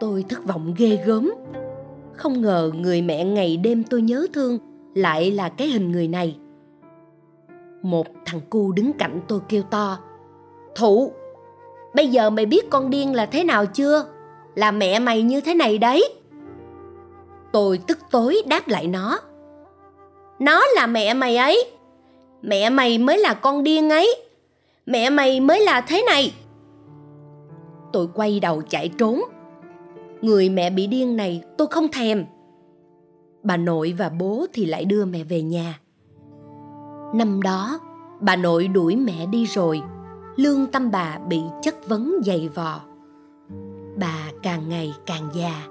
Tôi 0.00 0.24
thất 0.28 0.44
vọng 0.44 0.74
ghê 0.76 0.98
gớm. 1.06 1.30
Không 2.12 2.40
ngờ 2.42 2.70
người 2.74 3.02
mẹ 3.02 3.24
ngày 3.24 3.56
đêm 3.56 3.84
tôi 3.84 4.02
nhớ 4.02 4.26
thương 4.32 4.58
lại 4.94 5.30
là 5.30 5.48
cái 5.48 5.68
hình 5.68 5.92
người 5.92 6.08
này. 6.08 6.38
Một 7.82 8.06
thằng 8.24 8.40
cu 8.50 8.72
đứng 8.72 8.92
cạnh 8.92 9.20
tôi 9.28 9.40
kêu 9.48 9.62
to, 9.62 9.98
thụ 10.76 11.12
bây 11.96 12.08
giờ 12.08 12.30
mày 12.30 12.46
biết 12.46 12.70
con 12.70 12.90
điên 12.90 13.14
là 13.14 13.26
thế 13.26 13.44
nào 13.44 13.66
chưa? 13.66 14.04
Là 14.54 14.70
mẹ 14.70 14.98
mày 14.98 15.22
như 15.22 15.40
thế 15.40 15.54
này 15.54 15.78
đấy. 15.78 16.14
Tôi 17.52 17.78
tức 17.86 17.98
tối 18.10 18.42
đáp 18.46 18.68
lại 18.68 18.86
nó. 18.86 19.20
Nó 20.38 20.62
là 20.74 20.86
mẹ 20.86 21.14
mày 21.14 21.36
ấy. 21.36 21.70
Mẹ 22.42 22.70
mày 22.70 22.98
mới 22.98 23.18
là 23.18 23.34
con 23.34 23.62
điên 23.62 23.90
ấy. 23.90 24.16
Mẹ 24.86 25.10
mày 25.10 25.40
mới 25.40 25.60
là 25.60 25.80
thế 25.80 26.04
này. 26.06 26.34
Tôi 27.92 28.08
quay 28.14 28.40
đầu 28.40 28.62
chạy 28.68 28.88
trốn. 28.88 29.20
Người 30.22 30.48
mẹ 30.48 30.70
bị 30.70 30.86
điên 30.86 31.16
này 31.16 31.42
tôi 31.58 31.68
không 31.70 31.88
thèm. 31.88 32.24
Bà 33.42 33.56
nội 33.56 33.94
và 33.98 34.08
bố 34.08 34.46
thì 34.52 34.64
lại 34.64 34.84
đưa 34.84 35.04
mẹ 35.04 35.24
về 35.24 35.42
nhà. 35.42 35.80
Năm 37.14 37.42
đó, 37.42 37.80
bà 38.20 38.36
nội 38.36 38.68
đuổi 38.68 38.96
mẹ 38.96 39.26
đi 39.26 39.46
rồi 39.46 39.82
lương 40.36 40.66
tâm 40.66 40.90
bà 40.90 41.18
bị 41.28 41.40
chất 41.62 41.88
vấn 41.88 42.14
dày 42.24 42.48
vò. 42.54 42.80
Bà 43.96 44.30
càng 44.42 44.68
ngày 44.68 44.94
càng 45.06 45.28
già, 45.34 45.66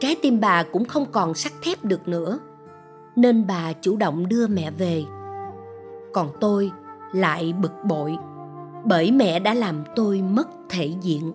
trái 0.00 0.16
tim 0.22 0.40
bà 0.40 0.62
cũng 0.62 0.84
không 0.84 1.06
còn 1.12 1.34
sắt 1.34 1.52
thép 1.62 1.84
được 1.84 2.08
nữa, 2.08 2.38
nên 3.16 3.46
bà 3.46 3.72
chủ 3.72 3.96
động 3.96 4.28
đưa 4.28 4.46
mẹ 4.46 4.70
về. 4.70 5.04
Còn 6.12 6.28
tôi 6.40 6.70
lại 7.12 7.54
bực 7.62 7.72
bội, 7.84 8.16
bởi 8.84 9.10
mẹ 9.10 9.40
đã 9.40 9.54
làm 9.54 9.84
tôi 9.96 10.22
mất 10.22 10.48
thể 10.68 10.90
diện. 11.00 11.32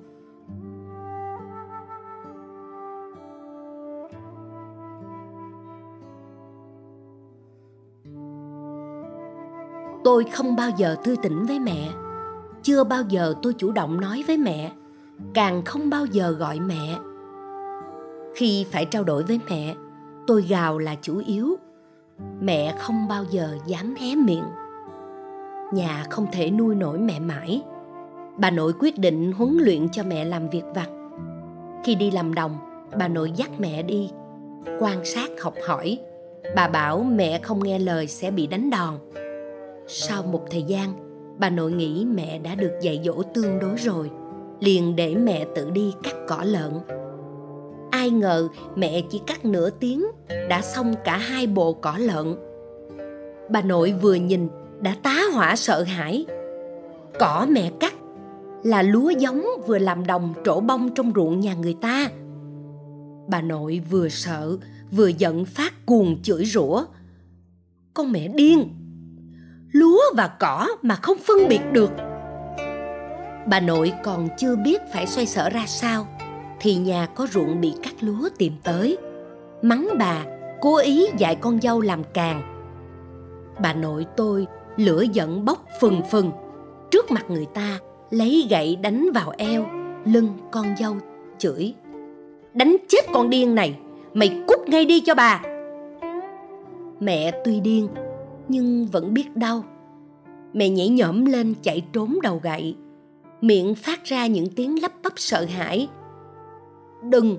Tôi 10.03 10.23
không 10.33 10.55
bao 10.55 10.69
giờ 10.77 10.95
thư 11.03 11.15
tỉnh 11.23 11.45
với 11.45 11.59
mẹ 11.59 11.89
chưa 12.69 12.83
bao 12.83 13.03
giờ 13.09 13.33
tôi 13.41 13.53
chủ 13.53 13.71
động 13.71 14.01
nói 14.01 14.23
với 14.27 14.37
mẹ, 14.37 14.71
càng 15.33 15.61
không 15.65 15.89
bao 15.89 16.05
giờ 16.05 16.31
gọi 16.31 16.59
mẹ. 16.59 16.99
Khi 18.35 18.65
phải 18.71 18.85
trao 18.85 19.03
đổi 19.03 19.23
với 19.23 19.39
mẹ, 19.49 19.75
tôi 20.27 20.41
gào 20.41 20.77
là 20.77 20.95
chủ 21.01 21.21
yếu. 21.27 21.55
Mẹ 22.41 22.75
không 22.79 23.07
bao 23.07 23.23
giờ 23.29 23.57
dám 23.65 23.95
hé 23.95 24.15
miệng. 24.15 24.43
Nhà 25.73 26.05
không 26.09 26.25
thể 26.31 26.51
nuôi 26.51 26.75
nổi 26.75 26.99
mẹ 26.99 27.19
mãi. 27.19 27.61
Bà 28.37 28.51
nội 28.51 28.73
quyết 28.79 28.97
định 28.97 29.31
huấn 29.31 29.57
luyện 29.57 29.89
cho 29.89 30.03
mẹ 30.03 30.25
làm 30.25 30.49
việc 30.49 30.63
vặt. 30.75 30.89
Khi 31.83 31.95
đi 31.95 32.11
làm 32.11 32.33
đồng, 32.33 32.57
bà 32.97 33.07
nội 33.07 33.31
dắt 33.35 33.49
mẹ 33.59 33.83
đi, 33.83 34.11
quan 34.79 35.05
sát, 35.05 35.29
học 35.41 35.53
hỏi. 35.67 35.99
Bà 36.55 36.67
bảo 36.67 37.03
mẹ 37.03 37.39
không 37.39 37.63
nghe 37.63 37.79
lời 37.79 38.07
sẽ 38.07 38.31
bị 38.31 38.47
đánh 38.47 38.69
đòn. 38.69 38.93
Sau 39.87 40.23
một 40.23 40.45
thời 40.51 40.63
gian 40.63 41.08
bà 41.39 41.49
nội 41.49 41.71
nghĩ 41.71 42.05
mẹ 42.05 42.39
đã 42.39 42.55
được 42.55 42.71
dạy 42.81 43.01
dỗ 43.05 43.23
tương 43.33 43.59
đối 43.59 43.75
rồi, 43.75 44.11
liền 44.59 44.95
để 44.95 45.15
mẹ 45.15 45.45
tự 45.55 45.69
đi 45.69 45.93
cắt 46.03 46.15
cỏ 46.27 46.43
lợn. 46.43 46.73
Ai 47.91 48.09
ngờ 48.09 48.47
mẹ 48.75 49.01
chỉ 49.09 49.21
cắt 49.27 49.45
nửa 49.45 49.69
tiếng, 49.69 50.05
đã 50.49 50.61
xong 50.61 50.93
cả 51.05 51.17
hai 51.17 51.47
bộ 51.47 51.73
cỏ 51.73 51.97
lợn. 51.97 52.35
Bà 53.49 53.61
nội 53.61 53.93
vừa 54.01 54.13
nhìn, 54.13 54.47
đã 54.81 54.95
tá 55.03 55.21
hỏa 55.33 55.55
sợ 55.55 55.83
hãi. 55.83 56.25
Cỏ 57.19 57.47
mẹ 57.49 57.71
cắt 57.79 57.93
là 58.63 58.81
lúa 58.81 59.09
giống 59.09 59.45
vừa 59.67 59.77
làm 59.77 60.05
đồng 60.05 60.33
trổ 60.45 60.59
bông 60.59 60.89
trong 60.95 61.11
ruộng 61.15 61.39
nhà 61.39 61.53
người 61.53 61.75
ta. 61.81 62.09
Bà 63.27 63.41
nội 63.41 63.81
vừa 63.89 64.09
sợ, 64.09 64.57
vừa 64.91 65.07
giận 65.07 65.45
phát 65.45 65.85
cuồng 65.85 66.21
chửi 66.21 66.45
rủa. 66.45 66.85
Con 67.93 68.11
mẹ 68.11 68.27
điên 68.27 68.69
lúa 69.71 70.01
và 70.17 70.27
cỏ 70.27 70.67
mà 70.81 70.95
không 70.95 71.17
phân 71.17 71.47
biệt 71.49 71.61
được. 71.71 71.91
Bà 73.47 73.59
nội 73.59 73.93
còn 74.03 74.27
chưa 74.37 74.55
biết 74.55 74.81
phải 74.93 75.07
xoay 75.07 75.25
sở 75.25 75.49
ra 75.49 75.63
sao, 75.67 76.07
thì 76.59 76.75
nhà 76.75 77.07
có 77.15 77.27
ruộng 77.27 77.61
bị 77.61 77.73
cắt 77.83 77.93
lúa 78.01 78.29
tìm 78.37 78.53
tới. 78.63 78.97
Mắng 79.61 79.89
bà, 79.99 80.25
cố 80.61 80.77
ý 80.77 81.07
dạy 81.17 81.35
con 81.35 81.61
dâu 81.61 81.81
làm 81.81 82.03
càng. 82.13 82.41
Bà 83.61 83.73
nội 83.73 84.05
tôi 84.17 84.47
lửa 84.77 85.03
giận 85.13 85.45
bốc 85.45 85.65
phừng 85.81 86.01
phừng. 86.11 86.31
Trước 86.91 87.11
mặt 87.11 87.25
người 87.29 87.45
ta, 87.45 87.79
lấy 88.09 88.47
gậy 88.49 88.75
đánh 88.75 89.09
vào 89.13 89.33
eo, 89.37 89.65
lưng 90.05 90.37
con 90.51 90.65
dâu 90.77 90.95
chửi. 91.37 91.73
Đánh 92.53 92.75
chết 92.87 93.01
con 93.13 93.29
điên 93.29 93.55
này, 93.55 93.75
mày 94.13 94.41
cút 94.47 94.59
ngay 94.67 94.85
đi 94.85 94.99
cho 94.99 95.15
bà. 95.15 95.41
Mẹ 96.99 97.31
tuy 97.45 97.59
điên 97.59 97.87
nhưng 98.49 98.85
vẫn 98.85 99.13
biết 99.13 99.35
đau. 99.35 99.63
Mẹ 100.53 100.69
nhảy 100.69 100.89
nhõm 100.89 101.25
lên 101.25 101.53
chạy 101.61 101.85
trốn 101.93 102.19
đầu 102.23 102.39
gậy. 102.43 102.75
Miệng 103.41 103.75
phát 103.75 104.03
ra 104.03 104.27
những 104.27 104.47
tiếng 104.55 104.81
lắp 104.81 104.91
bắp 105.03 105.13
sợ 105.15 105.45
hãi. 105.45 105.87
Đừng 107.03 107.37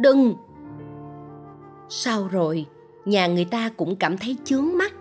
đừng. 0.00 0.34
Sau 1.88 2.28
rồi? 2.28 2.66
Nhà 3.04 3.26
người 3.26 3.44
ta 3.44 3.68
cũng 3.76 3.96
cảm 3.96 4.18
thấy 4.18 4.36
chướng 4.44 4.78
mắt. 4.78 4.92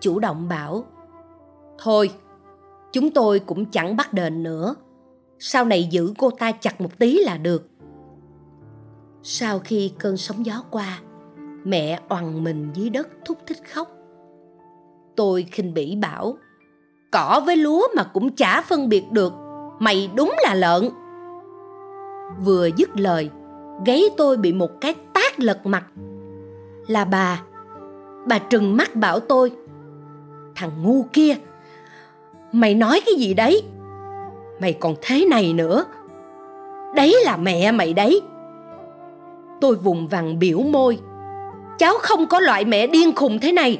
Chủ 0.00 0.18
động 0.18 0.48
bảo, 0.48 0.84
thôi, 1.78 2.10
chúng 2.92 3.10
tôi 3.10 3.38
cũng 3.38 3.64
chẳng 3.64 3.96
bắt 3.96 4.12
đền 4.12 4.42
nữa. 4.42 4.74
Sau 5.38 5.64
này 5.64 5.88
giữ 5.90 6.12
cô 6.18 6.30
ta 6.30 6.52
chặt 6.52 6.80
một 6.80 6.98
tí 6.98 7.18
là 7.20 7.36
được. 7.36 7.68
Sau 9.22 9.58
khi 9.58 9.92
cơn 9.98 10.16
sóng 10.16 10.46
gió 10.46 10.62
qua, 10.70 11.00
mẹ 11.64 12.00
oằn 12.08 12.44
mình 12.44 12.70
dưới 12.74 12.90
đất 12.90 13.08
thúc 13.24 13.38
thích 13.46 13.58
khóc 13.72 13.93
tôi 15.16 15.46
khinh 15.50 15.74
bỉ 15.74 15.96
bảo, 16.02 16.36
cỏ 17.12 17.42
với 17.46 17.56
lúa 17.56 17.88
mà 17.96 18.04
cũng 18.04 18.30
chả 18.30 18.62
phân 18.62 18.88
biệt 18.88 19.04
được, 19.10 19.32
mày 19.78 20.10
đúng 20.14 20.34
là 20.42 20.54
lợn. 20.54 20.88
Vừa 22.44 22.68
dứt 22.76 22.90
lời, 23.00 23.30
gáy 23.86 24.04
tôi 24.16 24.36
bị 24.36 24.52
một 24.52 24.70
cái 24.80 24.94
tát 25.12 25.40
lật 25.40 25.66
mặt. 25.66 25.84
Là 26.86 27.04
bà 27.04 27.42
bà 28.26 28.38
trừng 28.38 28.76
mắt 28.76 28.94
bảo 28.94 29.20
tôi, 29.20 29.52
thằng 30.54 30.70
ngu 30.82 31.06
kia, 31.12 31.36
mày 32.52 32.74
nói 32.74 33.00
cái 33.06 33.14
gì 33.14 33.34
đấy? 33.34 33.62
Mày 34.60 34.72
còn 34.72 34.94
thế 35.02 35.26
này 35.30 35.52
nữa, 35.52 35.84
đấy 36.94 37.16
là 37.24 37.36
mẹ 37.36 37.72
mày 37.72 37.92
đấy. 37.92 38.20
Tôi 39.60 39.74
vùng 39.74 40.08
vằng 40.08 40.38
biểu 40.38 40.58
môi, 40.58 40.98
cháu 41.78 41.94
không 41.98 42.26
có 42.26 42.40
loại 42.40 42.64
mẹ 42.64 42.86
điên 42.86 43.14
khùng 43.14 43.38
thế 43.38 43.52
này 43.52 43.78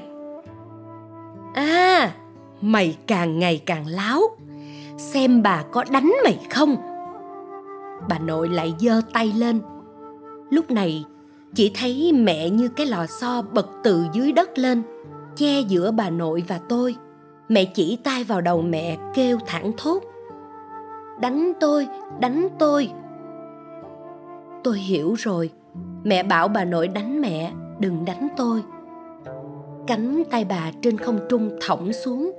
à 1.55 2.13
mày 2.61 2.97
càng 3.07 3.39
ngày 3.39 3.63
càng 3.67 3.87
láo. 3.87 4.21
Xem 4.97 5.43
bà 5.43 5.63
có 5.63 5.85
đánh 5.91 6.13
mày 6.25 6.39
không? 6.51 6.77
Bà 8.09 8.19
nội 8.19 8.49
lại 8.49 8.75
giơ 8.79 9.01
tay 9.13 9.33
lên. 9.37 9.61
Lúc 10.51 10.71
này, 10.71 11.05
chỉ 11.55 11.73
thấy 11.75 12.13
mẹ 12.13 12.51
như 12.51 12.69
cái 12.69 12.87
lò 12.87 13.07
xo 13.07 13.43
bật 13.43 13.67
từ 13.85 14.07
dưới 14.13 14.33
đất 14.33 14.59
lên, 14.59 14.83
che 15.37 15.61
giữa 15.61 15.91
bà 15.91 16.11
nội 16.11 16.45
và 16.49 16.61
tôi. 16.69 16.97
Mẹ 17.49 17.65
chỉ 17.65 17.97
tay 17.97 18.25
vào 18.25 18.41
đầu 18.41 18.63
mẹ, 18.63 18.97
kêu 19.15 19.39
thẳng 19.47 19.73
thốt. 19.77 20.03
Đánh 21.21 21.53
tôi 21.61 21.89
đánh 22.21 22.49
tôi. 22.59 22.91
Tôi 24.65 24.79
hiểu 24.79 25.15
rồi. 25.19 25.51
Mẹ 26.05 26.23
bảo 26.23 26.49
bà 26.49 26.65
nội 26.65 26.89
đánh 26.89 27.21
mẹ, 27.21 27.53
đừng 27.81 28.05
đánh 28.05 28.29
tôi 28.37 28.63
cánh 29.87 30.23
tay 30.31 30.45
bà 30.45 30.71
trên 30.83 30.99
không 30.99 31.19
trung 31.29 31.51
thõng 31.61 31.93
xuống, 31.93 32.33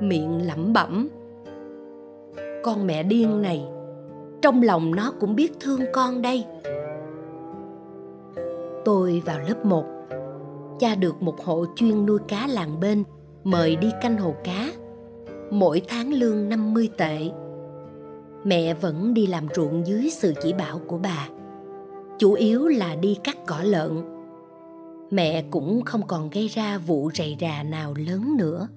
miệng 0.00 0.46
lẩm 0.46 0.72
bẩm. 0.72 1.08
Con 2.62 2.86
mẹ 2.86 3.02
điên 3.02 3.42
này, 3.42 3.64
trong 4.42 4.62
lòng 4.62 4.94
nó 4.94 5.12
cũng 5.20 5.36
biết 5.36 5.52
thương 5.60 5.80
con 5.92 6.22
đây. 6.22 6.44
Tôi 8.84 9.22
vào 9.26 9.38
lớp 9.38 9.64
1 9.64 9.84
cha 10.78 10.94
được 10.94 11.22
một 11.22 11.44
hộ 11.44 11.64
chuyên 11.76 12.06
nuôi 12.06 12.18
cá 12.28 12.46
làng 12.46 12.80
bên 12.80 13.04
mời 13.44 13.76
đi 13.76 13.90
canh 14.00 14.18
hồ 14.18 14.34
cá. 14.44 14.72
Mỗi 15.50 15.82
tháng 15.88 16.12
lương 16.12 16.48
50 16.48 16.88
tệ. 16.96 17.18
Mẹ 18.44 18.74
vẫn 18.74 19.14
đi 19.14 19.26
làm 19.26 19.46
ruộng 19.54 19.86
dưới 19.86 20.10
sự 20.10 20.34
chỉ 20.42 20.52
bảo 20.52 20.80
của 20.86 20.98
bà. 20.98 21.28
Chủ 22.18 22.32
yếu 22.32 22.68
là 22.68 22.94
đi 22.94 23.18
cắt 23.24 23.36
cỏ 23.46 23.58
lợn 23.62 24.11
mẹ 25.12 25.44
cũng 25.50 25.82
không 25.84 26.06
còn 26.06 26.30
gây 26.30 26.48
ra 26.48 26.78
vụ 26.78 27.10
rầy 27.14 27.36
rà 27.40 27.62
nào 27.62 27.94
lớn 27.94 28.36
nữa 28.38 28.68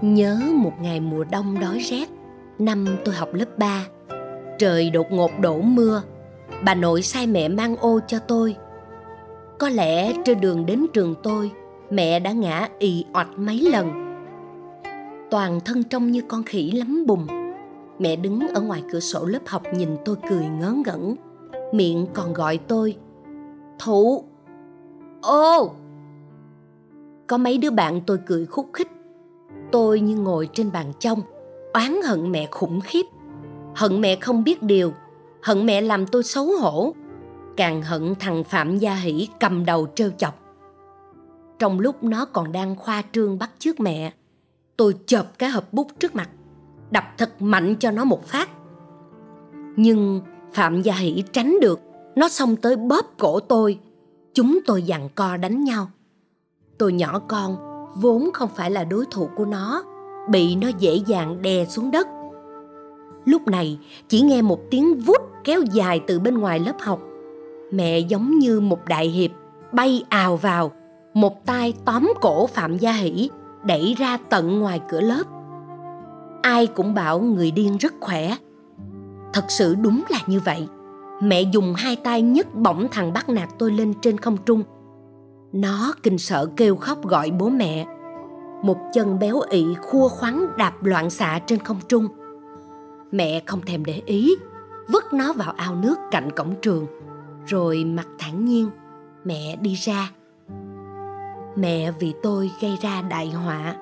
Nhớ 0.00 0.40
một 0.54 0.72
ngày 0.80 1.00
mùa 1.00 1.24
đông 1.24 1.60
đói 1.60 1.78
rét, 1.78 2.08
năm 2.58 2.86
tôi 3.04 3.14
học 3.14 3.34
lớp 3.34 3.58
3. 3.58 3.86
Trời 4.58 4.90
đột 4.90 5.06
ngột 5.10 5.30
đổ 5.40 5.60
mưa, 5.60 6.02
bà 6.64 6.74
nội 6.74 7.02
sai 7.02 7.26
mẹ 7.26 7.48
mang 7.48 7.76
ô 7.76 8.00
cho 8.06 8.18
tôi. 8.18 8.56
Có 9.58 9.68
lẽ 9.68 10.12
trên 10.24 10.40
đường 10.40 10.66
đến 10.66 10.86
trường 10.92 11.14
tôi, 11.22 11.50
mẹ 11.90 12.20
đã 12.20 12.32
ngã 12.32 12.68
ì 12.78 13.04
oạch 13.14 13.38
mấy 13.38 13.60
lần. 13.60 14.07
Toàn 15.30 15.60
thân 15.64 15.84
trông 15.84 16.10
như 16.10 16.22
con 16.28 16.42
khỉ 16.42 16.70
lắm 16.70 17.04
bùng. 17.06 17.26
Mẹ 17.98 18.16
đứng 18.16 18.48
ở 18.48 18.60
ngoài 18.60 18.82
cửa 18.92 19.00
sổ 19.00 19.24
lớp 19.24 19.42
học 19.46 19.62
nhìn 19.74 19.96
tôi 20.04 20.16
cười 20.30 20.46
ngớ 20.46 20.74
ngẩn, 20.86 21.14
miệng 21.72 22.06
còn 22.14 22.32
gọi 22.32 22.58
tôi. 22.58 22.96
Thụ! 23.78 24.24
Ô! 25.22 25.72
Có 27.26 27.36
mấy 27.36 27.58
đứa 27.58 27.70
bạn 27.70 28.00
tôi 28.06 28.18
cười 28.26 28.46
khúc 28.46 28.70
khích 28.72 28.88
tôi 29.72 30.00
như 30.00 30.16
ngồi 30.16 30.48
trên 30.52 30.72
bàn 30.72 30.92
trong 30.98 31.22
oán 31.72 32.02
hận 32.04 32.32
mẹ 32.32 32.48
khủng 32.50 32.80
khiếp 32.80 33.06
hận 33.74 34.00
mẹ 34.00 34.16
không 34.16 34.44
biết 34.44 34.62
điều 34.62 34.92
hận 35.42 35.66
mẹ 35.66 35.80
làm 35.80 36.06
tôi 36.06 36.22
xấu 36.22 36.46
hổ 36.60 36.94
càng 37.56 37.82
hận 37.82 38.14
thằng 38.18 38.44
phạm 38.44 38.78
gia 38.78 38.94
hỷ 38.94 39.28
cầm 39.40 39.64
đầu 39.64 39.86
trêu 39.94 40.10
chọc 40.10 40.34
trong 41.58 41.80
lúc 41.80 42.04
nó 42.04 42.24
còn 42.24 42.52
đang 42.52 42.76
khoa 42.76 43.02
trương 43.12 43.38
bắt 43.38 43.50
chước 43.58 43.80
mẹ 43.80 44.12
tôi 44.78 44.94
chộp 45.06 45.38
cái 45.38 45.50
hộp 45.50 45.72
bút 45.72 45.88
trước 45.98 46.14
mặt, 46.14 46.30
đập 46.90 47.04
thật 47.18 47.42
mạnh 47.42 47.76
cho 47.78 47.90
nó 47.90 48.04
một 48.04 48.26
phát. 48.26 48.48
Nhưng 49.76 50.20
phạm 50.52 50.82
gia 50.82 50.94
hỷ 50.94 51.24
tránh 51.32 51.56
được, 51.60 51.80
nó 52.16 52.28
xông 52.28 52.56
tới 52.56 52.76
bóp 52.76 53.06
cổ 53.18 53.40
tôi. 53.40 53.78
Chúng 54.34 54.58
tôi 54.66 54.84
giằng 54.88 55.08
co 55.14 55.36
đánh 55.36 55.64
nhau. 55.64 55.90
Tôi 56.78 56.92
nhỏ 56.92 57.18
con, 57.18 57.56
vốn 57.96 58.30
không 58.34 58.48
phải 58.54 58.70
là 58.70 58.84
đối 58.84 59.04
thủ 59.10 59.28
của 59.36 59.44
nó, 59.44 59.82
bị 60.30 60.56
nó 60.56 60.68
dễ 60.78 61.00
dàng 61.06 61.42
đè 61.42 61.64
xuống 61.64 61.90
đất. 61.90 62.06
Lúc 63.24 63.48
này, 63.48 63.78
chỉ 64.08 64.20
nghe 64.20 64.42
một 64.42 64.60
tiếng 64.70 64.94
vút 64.94 65.22
kéo 65.44 65.60
dài 65.72 66.00
từ 66.06 66.20
bên 66.20 66.38
ngoài 66.38 66.60
lớp 66.60 66.76
học. 66.80 67.00
Mẹ 67.72 67.98
giống 67.98 68.38
như 68.38 68.60
một 68.60 68.84
đại 68.86 69.08
hiệp 69.08 69.30
bay 69.72 70.04
ào 70.08 70.36
vào, 70.36 70.72
một 71.14 71.46
tay 71.46 71.74
tóm 71.84 72.12
cổ 72.20 72.46
phạm 72.46 72.78
gia 72.78 72.92
hỷ 72.92 73.30
đẩy 73.64 73.94
ra 73.98 74.16
tận 74.30 74.60
ngoài 74.60 74.80
cửa 74.88 75.00
lớp 75.00 75.24
ai 76.42 76.66
cũng 76.66 76.94
bảo 76.94 77.20
người 77.20 77.50
điên 77.50 77.76
rất 77.76 77.94
khỏe 78.00 78.36
thật 79.32 79.44
sự 79.48 79.74
đúng 79.74 80.04
là 80.08 80.18
như 80.26 80.40
vậy 80.40 80.68
mẹ 81.22 81.42
dùng 81.42 81.74
hai 81.76 81.96
tay 81.96 82.22
nhấc 82.22 82.54
bổng 82.54 82.86
thằng 82.90 83.12
bắt 83.12 83.28
nạt 83.28 83.48
tôi 83.58 83.72
lên 83.72 83.94
trên 84.02 84.18
không 84.18 84.36
trung 84.46 84.62
nó 85.52 85.94
kinh 86.02 86.18
sợ 86.18 86.46
kêu 86.56 86.76
khóc 86.76 87.04
gọi 87.04 87.30
bố 87.30 87.48
mẹ. 87.48 87.86
Một 88.62 88.76
chân 88.94 89.18
béo 89.18 89.40
ị 89.50 89.74
khua 89.82 90.08
khoắn 90.08 90.46
đạp 90.56 90.84
loạn 90.84 91.10
xạ 91.10 91.40
trên 91.46 91.58
không 91.58 91.80
trung. 91.88 92.08
Mẹ 93.12 93.42
không 93.46 93.60
thèm 93.60 93.84
để 93.84 94.02
ý, 94.06 94.36
vứt 94.88 95.12
nó 95.12 95.32
vào 95.32 95.52
ao 95.56 95.74
nước 95.76 95.98
cạnh 96.10 96.30
cổng 96.30 96.54
trường. 96.62 96.86
Rồi 97.46 97.84
mặt 97.84 98.06
thản 98.18 98.44
nhiên, 98.44 98.70
mẹ 99.24 99.56
đi 99.60 99.74
ra. 99.74 100.10
Mẹ 101.58 101.92
vì 101.98 102.14
tôi 102.22 102.50
gây 102.60 102.78
ra 102.80 103.02
đại 103.02 103.30
họa. 103.30 103.76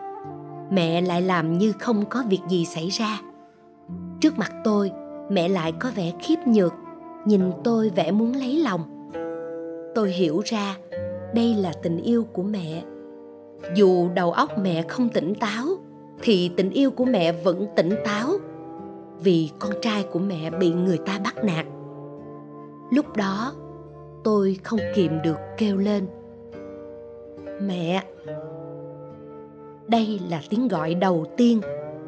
Mẹ 0.71 1.01
lại 1.01 1.23
làm 1.23 1.59
như 1.59 1.73
không 1.73 2.05
có 2.11 2.25
việc 2.29 2.41
gì 2.49 2.65
xảy 2.65 2.89
ra. 2.89 3.21
Trước 4.21 4.39
mặt 4.39 4.53
tôi, 4.65 4.91
mẹ 5.31 5.49
lại 5.49 5.73
có 5.81 5.91
vẻ 5.95 6.13
khiếp 6.23 6.37
nhược, 6.47 6.73
nhìn 7.25 7.53
tôi 7.65 7.91
vẻ 7.91 8.11
muốn 8.11 8.33
lấy 8.33 8.59
lòng. 8.59 9.11
Tôi 9.95 10.11
hiểu 10.11 10.43
ra 10.45 10.77
đây 11.35 11.55
là 11.55 11.73
tình 11.83 12.03
yêu 12.03 12.25
của 12.33 12.43
mẹ 12.43 12.83
dù 13.75 14.09
đầu 14.15 14.33
óc 14.33 14.59
mẹ 14.59 14.83
không 14.83 15.09
tỉnh 15.09 15.35
táo 15.35 15.67
thì 16.23 16.51
tình 16.57 16.71
yêu 16.71 16.91
của 16.91 17.05
mẹ 17.05 17.33
vẫn 17.33 17.67
tỉnh 17.77 17.95
táo 18.05 18.29
vì 19.19 19.51
con 19.59 19.73
trai 19.83 20.03
của 20.13 20.19
mẹ 20.19 20.51
bị 20.51 20.73
người 20.73 20.99
ta 21.07 21.19
bắt 21.25 21.45
nạt 21.45 21.67
lúc 22.91 23.17
đó 23.17 23.53
tôi 24.25 24.59
không 24.65 24.81
kìm 24.95 25.23
được 25.23 25.37
kêu 25.59 25.77
lên 25.77 26.07
mẹ, 27.63 28.05
đây 29.89 30.21
là 30.31 30.43
tiếng 30.51 30.69
gọi 30.69 30.95
đầu 30.95 31.27
tiên 31.37 31.61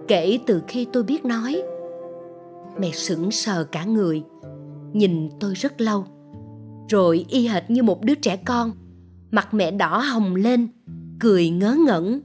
kể 0.09 0.39
từ 0.47 0.63
khi 0.69 0.87
tôi 0.93 1.03
biết 1.03 1.25
nói. 1.25 1.63
Mẹ 2.79 2.91
sững 2.91 3.31
sờ 3.31 3.65
cả 3.65 3.85
người, 3.85 4.23
nhìn 4.93 5.29
tôi 5.41 5.55
rất 5.55 5.81
lâu, 5.81 6.05
rồi 6.89 7.25
y 7.29 7.47
hệt 7.47 7.71
như 7.71 7.83
một 7.83 8.05
đứa 8.05 8.15
trẻ 8.15 8.37
con, 8.37 8.73
mặt 9.31 9.55
mẹ 9.55 9.71
đỏ 9.71 9.99
hồng 9.99 10.35
lên, 10.35 10.69
cười 11.21 11.51
ngớ 11.51 11.77
ngẩn. 11.87 12.21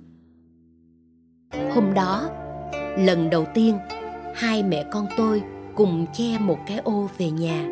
Hôm 1.73 1.93
đó, 1.93 2.29
lần 2.97 3.29
đầu 3.29 3.45
tiên, 3.53 3.77
hai 4.35 4.63
mẹ 4.63 4.85
con 4.91 5.07
tôi 5.17 5.41
cùng 5.75 6.05
che 6.13 6.37
một 6.39 6.57
cái 6.67 6.77
ô 6.77 7.09
về 7.17 7.31
nhà. 7.31 7.67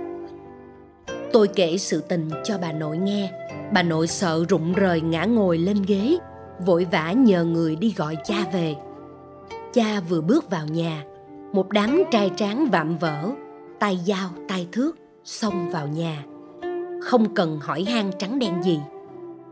Tôi 1.34 1.48
kể 1.48 1.78
sự 1.78 2.02
tình 2.02 2.30
cho 2.44 2.58
bà 2.58 2.72
nội 2.72 2.98
nghe 2.98 3.41
bà 3.74 3.84
nội 3.84 4.08
sợ 4.08 4.46
rụng 4.50 4.74
rời 4.74 5.02
ngã 5.02 5.26
ngồi 5.26 5.58
lên 5.58 5.78
ghế, 5.88 6.18
vội 6.66 6.88
vã 6.92 7.12
nhờ 7.12 7.46
người 7.46 7.76
đi 7.76 7.94
gọi 7.98 8.18
cha 8.24 8.36
về. 8.54 8.76
Cha 9.74 10.00
vừa 10.10 10.22
bước 10.22 10.50
vào 10.50 10.68
nhà, 10.68 11.04
một 11.54 11.70
đám 11.70 12.04
trai 12.12 12.32
tráng 12.36 12.68
vạm 12.72 12.98
vỡ, 12.98 13.32
tay 13.80 14.00
dao, 14.06 14.30
tay 14.48 14.68
thước, 14.72 14.98
xông 15.24 15.70
vào 15.70 15.88
nhà. 15.88 16.24
Không 17.02 17.36
cần 17.36 17.60
hỏi 17.60 17.84
han 17.84 18.12
trắng 18.20 18.40
đen 18.40 18.64
gì. 18.64 18.80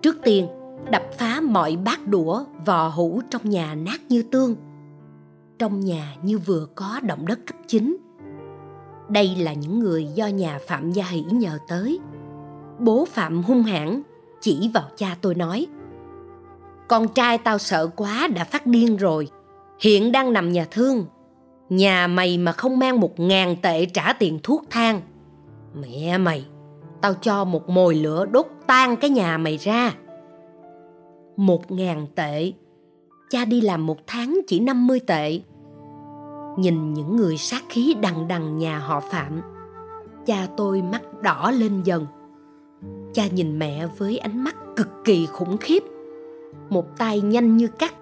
Trước 0.02 0.18
tiên, 0.24 0.48
đập 0.92 1.04
phá 1.18 1.42
mọi 1.42 1.76
bát 1.76 2.08
đũa, 2.08 2.44
vò 2.66 2.88
hũ 2.88 3.22
trong 3.30 3.50
nhà 3.50 3.76
nát 3.76 4.02
như 4.10 4.24
tương. 4.32 4.56
Trong 5.60 5.80
nhà 5.80 6.16
như 6.24 6.38
vừa 6.38 6.68
có 6.76 7.00
động 7.04 7.28
đất 7.28 7.40
cấp 7.46 7.56
9 7.68 7.98
đây 9.10 9.36
là 9.36 9.54
những 9.54 9.80
người 9.80 10.06
do 10.06 10.28
nhà 10.28 10.60
phạm 10.68 10.92
gia 10.92 11.06
hỷ 11.06 11.22
nhờ 11.32 11.58
tới. 11.68 12.00
Bố 12.80 13.06
phạm 13.06 13.44
hung 13.44 13.64
hãn 13.64 14.02
chỉ 14.42 14.70
vào 14.74 14.84
cha 14.96 15.18
tôi 15.22 15.36
nói, 15.36 15.68
con 16.88 17.08
trai 17.08 17.38
tao 17.38 17.58
sợ 17.58 17.88
quá 17.88 18.28
đã 18.36 18.44
phát 18.44 18.68
điên 18.68 18.98
rồi, 18.98 19.28
hiện 19.80 20.12
đang 20.12 20.34
nằm 20.34 20.52
nhà 20.52 20.66
thương. 20.72 21.06
Nhà 21.70 22.08
mày 22.08 22.38
mà 22.38 22.52
không 22.52 22.80
mang 22.80 23.00
một 23.00 23.20
ngàn 23.20 23.56
tệ 23.62 23.86
trả 23.86 24.14
tiền 24.14 24.40
thuốc 24.44 24.64
thang. 24.70 25.02
Mẹ 25.82 26.18
mày, 26.18 26.46
tao 27.02 27.14
cho 27.14 27.44
một 27.44 27.70
mồi 27.70 27.96
lửa 27.96 28.26
đốt 28.26 28.48
tan 28.68 28.96
cái 28.96 29.10
nhà 29.10 29.38
mày 29.38 29.58
ra. 29.58 29.94
Một 31.38 31.72
ngàn 31.72 32.08
tệ? 32.16 32.52
Cha 33.30 33.46
đi 33.46 33.62
làm 33.62 33.86
một 33.86 33.98
tháng 34.08 34.40
chỉ 34.48 34.60
50 34.60 35.00
tệ. 35.08 35.42
Nhìn 36.58 36.94
những 36.94 37.16
người 37.16 37.38
sát 37.38 37.64
khí 37.70 37.96
đằng 38.02 38.28
đằng 38.28 38.58
nhà 38.58 38.80
họ 38.80 39.00
phạm, 39.00 39.42
cha 40.26 40.48
tôi 40.58 40.82
mắt 40.82 41.02
đỏ 41.22 41.52
lên 41.52 41.82
dần 41.84 42.06
cha 43.14 43.28
nhìn 43.28 43.60
mẹ 43.60 43.88
với 43.98 44.18
ánh 44.18 44.44
mắt 44.44 44.56
cực 44.76 44.90
kỳ 45.04 45.26
khủng 45.26 45.58
khiếp. 45.58 45.84
Một 46.70 46.98
tay 46.98 47.22
nhanh 47.22 47.58
như 47.58 47.68
cắt, 47.68 47.94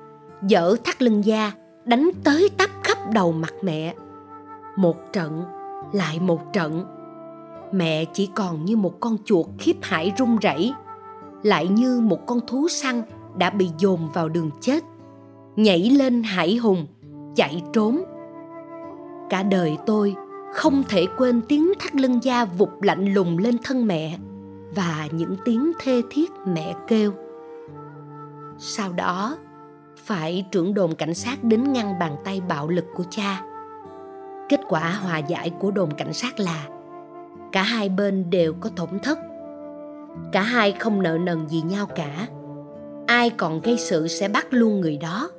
dở 0.42 0.76
thắt 0.84 1.02
lưng 1.02 1.26
da, 1.26 1.52
đánh 1.86 2.10
tới 2.24 2.50
tấp 2.58 2.70
khắp 2.84 2.98
đầu 3.14 3.32
mặt 3.32 3.54
mẹ. 3.62 3.94
Một 4.76 5.14
trận, 5.14 5.44
lại 5.94 6.20
một 6.20 6.54
trận. 6.54 6.86
Mẹ 7.72 8.06
chỉ 8.06 8.30
còn 8.36 8.66
như 8.66 8.78
một 8.78 9.00
con 9.00 9.18
chuột 9.26 9.46
khiếp 9.60 9.76
hãi 9.82 10.14
run 10.18 10.38
rẩy, 10.38 10.74
lại 11.44 11.68
như 11.68 12.00
một 12.00 12.26
con 12.26 12.40
thú 12.48 12.68
săn 12.68 13.02
đã 13.38 13.50
bị 13.50 13.70
dồn 13.78 14.10
vào 14.14 14.30
đường 14.30 14.50
chết, 14.62 14.84
nhảy 15.56 15.80
lên 15.90 16.24
hải 16.24 16.56
hùng, 16.56 16.88
chạy 17.36 17.62
trốn. 17.74 18.04
Cả 19.30 19.44
đời 19.44 19.78
tôi 19.86 20.16
không 20.54 20.84
thể 20.90 21.08
quên 21.18 21.42
tiếng 21.48 21.74
thắt 21.80 21.96
lưng 21.96 22.24
da 22.24 22.46
vụt 22.46 22.70
lạnh 22.82 23.14
lùng 23.14 23.38
lên 23.38 23.58
thân 23.64 23.88
mẹ 23.88 24.18
và 24.78 25.08
những 25.12 25.36
tiếng 25.46 25.72
thê 25.80 26.02
thiết 26.10 26.32
mẹ 26.48 26.74
kêu. 26.88 27.12
Sau 28.58 28.94
đó, 28.94 29.38
phải 29.98 30.46
trưởng 30.52 30.74
đồn 30.74 30.96
cảnh 30.96 31.14
sát 31.14 31.44
đến 31.44 31.74
ngăn 31.74 32.00
bàn 32.00 32.16
tay 32.24 32.42
bạo 32.48 32.68
lực 32.68 32.86
của 32.96 33.04
cha. 33.10 33.42
Kết 34.50 34.60
quả 34.70 34.92
hòa 34.92 35.18
giải 35.18 35.50
của 35.60 35.72
đồn 35.72 35.92
cảnh 35.94 36.14
sát 36.14 36.40
là 36.40 36.68
cả 37.52 37.62
hai 37.62 37.90
bên 37.90 38.30
đều 38.30 38.54
có 38.54 38.70
tổn 38.76 39.00
thất. 39.04 39.18
Cả 40.32 40.42
hai 40.42 40.72
không 40.72 41.04
nợ 41.04 41.18
nần 41.18 41.48
gì 41.48 41.62
nhau 41.62 41.86
cả. 41.96 42.28
Ai 43.08 43.30
còn 43.30 43.62
gây 43.62 43.78
sự 43.78 44.08
sẽ 44.08 44.28
bắt 44.28 44.48
luôn 44.50 44.82
người 44.82 44.98
đó. 44.98 45.30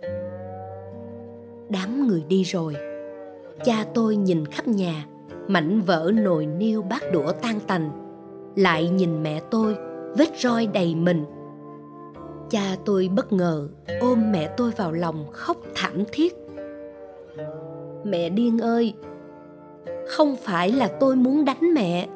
Đám 1.69 2.07
người 2.07 2.25
đi 2.29 2.43
rồi. 2.43 2.77
Cha 3.65 3.85
tôi 3.95 4.17
nhìn 4.17 4.47
khắp 4.47 4.69
nhà, 4.69 5.05
mảnh 5.49 5.81
vỡ 5.81 6.11
nồi 6.15 6.47
niêu 6.47 6.83
bát 6.83 7.03
đũa 7.13 7.33
tan 7.33 7.61
tành 7.61 8.08
lại 8.57 8.89
nhìn 8.89 9.23
mẹ 9.23 9.41
tôi, 9.51 9.77
vết 10.17 10.29
roi 10.39 10.67
đầy 10.67 10.95
mình. 10.95 11.25
Cha 12.51 12.77
tôi 12.85 13.11
bất 13.17 13.33
ngờ 13.33 13.69
ôm 14.01 14.33
mẹ 14.33 14.51
tôi 14.57 14.71
vào 14.71 14.93
lòng 14.93 15.27
khóc 15.33 15.57
thảm 15.75 16.05
thiết. 16.13 16.35
Mẹ 18.05 18.29
điên 18.29 18.59
ơi, 18.59 18.95
không 20.09 20.37
phải 20.37 20.73
là 20.73 20.89
tôi 21.01 21.17
muốn 21.17 21.45
đánh 21.45 21.75
mẹ, 21.75 22.09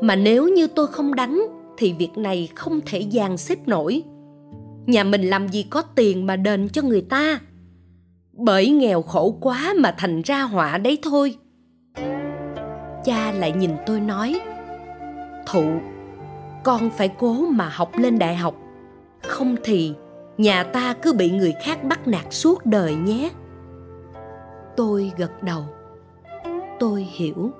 mà 0.00 0.16
nếu 0.16 0.48
như 0.48 0.66
tôi 0.66 0.86
không 0.86 1.14
đánh 1.14 1.42
thì 1.76 1.92
việc 1.92 2.18
này 2.18 2.48
không 2.54 2.80
thể 2.86 3.06
dàn 3.12 3.36
xếp 3.36 3.58
nổi. 3.66 4.02
Nhà 4.86 5.04
mình 5.04 5.22
làm 5.22 5.48
gì 5.48 5.62
có 5.62 5.82
tiền 5.82 6.26
mà 6.26 6.36
đền 6.36 6.68
cho 6.68 6.82
người 6.82 7.00
ta? 7.00 7.40
Bởi 8.32 8.70
nghèo 8.70 9.02
khổ 9.02 9.38
quá 9.40 9.74
mà 9.76 9.94
thành 9.98 10.22
ra 10.22 10.42
họa 10.42 10.78
đấy 10.78 10.98
thôi. 11.02 11.34
Cha 13.04 13.32
lại 13.32 13.52
nhìn 13.52 13.70
tôi 13.86 14.00
nói 14.00 14.40
thụ. 15.50 15.80
Con 16.64 16.90
phải 16.90 17.08
cố 17.08 17.34
mà 17.34 17.68
học 17.68 17.90
lên 17.96 18.18
đại 18.18 18.36
học. 18.36 18.54
Không 19.22 19.56
thì 19.64 19.94
nhà 20.38 20.64
ta 20.64 20.94
cứ 21.02 21.12
bị 21.12 21.30
người 21.30 21.54
khác 21.62 21.84
bắt 21.84 22.08
nạt 22.08 22.24
suốt 22.30 22.66
đời 22.66 22.94
nhé. 22.94 23.30
Tôi 24.76 25.12
gật 25.16 25.42
đầu. 25.42 25.64
Tôi 26.78 27.02
hiểu. 27.02 27.50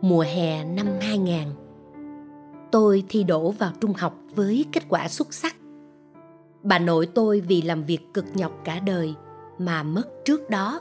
Mùa 0.00 0.24
hè 0.34 0.64
năm 0.64 0.86
2000 1.00 1.38
tôi 2.70 3.04
thi 3.08 3.24
đỗ 3.24 3.50
vào 3.50 3.72
trung 3.80 3.92
học 3.92 4.16
với 4.34 4.64
kết 4.72 4.82
quả 4.88 5.08
xuất 5.08 5.34
sắc 5.34 5.59
bà 6.62 6.78
nội 6.78 7.06
tôi 7.06 7.40
vì 7.40 7.62
làm 7.62 7.84
việc 7.84 8.14
cực 8.14 8.24
nhọc 8.34 8.52
cả 8.64 8.80
đời 8.80 9.14
mà 9.58 9.82
mất 9.82 10.08
trước 10.24 10.50
đó. 10.50 10.80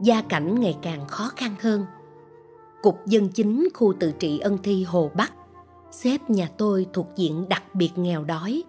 Gia 0.00 0.22
cảnh 0.22 0.60
ngày 0.60 0.76
càng 0.82 1.06
khó 1.08 1.30
khăn 1.36 1.54
hơn. 1.60 1.84
Cục 2.82 3.06
dân 3.06 3.28
chính 3.28 3.68
khu 3.74 3.94
tự 4.00 4.12
trị 4.12 4.38
ân 4.38 4.58
thi 4.62 4.84
hồ 4.84 5.10
bắc 5.14 5.32
xếp 5.92 6.30
nhà 6.30 6.48
tôi 6.58 6.86
thuộc 6.92 7.06
diện 7.16 7.48
đặc 7.48 7.74
biệt 7.74 7.90
nghèo 7.96 8.24
đói. 8.24 8.62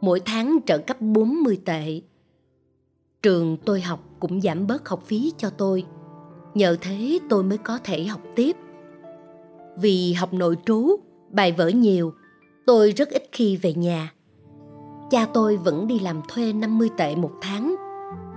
Mỗi 0.00 0.20
tháng 0.20 0.58
trợ 0.66 0.78
cấp 0.78 1.00
40 1.00 1.58
tệ. 1.64 2.00
Trường 3.22 3.56
tôi 3.64 3.80
học 3.80 4.00
cũng 4.20 4.40
giảm 4.40 4.66
bớt 4.66 4.88
học 4.88 5.02
phí 5.06 5.32
cho 5.36 5.50
tôi. 5.50 5.84
Nhờ 6.54 6.76
thế 6.80 7.18
tôi 7.28 7.42
mới 7.42 7.58
có 7.58 7.78
thể 7.84 8.04
học 8.04 8.20
tiếp. 8.34 8.56
Vì 9.78 10.12
học 10.12 10.34
nội 10.34 10.56
trú, 10.66 10.96
bài 11.30 11.52
vở 11.52 11.68
nhiều, 11.68 12.12
tôi 12.66 12.92
rất 12.92 13.08
ít 13.08 13.28
khi 13.32 13.56
về 13.56 13.74
nhà 13.74 14.12
cha 15.10 15.26
tôi 15.34 15.56
vẫn 15.56 15.86
đi 15.86 15.98
làm 15.98 16.20
thuê 16.28 16.52
50 16.52 16.90
tệ 16.96 17.16
một 17.16 17.32
tháng. 17.40 17.76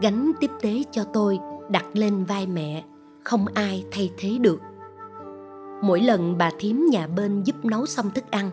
Gánh 0.01 0.31
tiếp 0.39 0.51
tế 0.61 0.83
cho 0.91 1.03
tôi 1.03 1.39
đặt 1.69 1.85
lên 1.93 2.23
vai 2.23 2.47
mẹ, 2.47 2.83
không 3.23 3.45
ai 3.53 3.85
thay 3.91 4.11
thế 4.17 4.37
được. 4.37 4.61
Mỗi 5.81 6.01
lần 6.01 6.37
bà 6.37 6.51
thím 6.59 6.85
nhà 6.91 7.07
bên 7.07 7.43
giúp 7.43 7.65
nấu 7.65 7.85
xong 7.85 8.11
thức 8.11 8.31
ăn, 8.31 8.51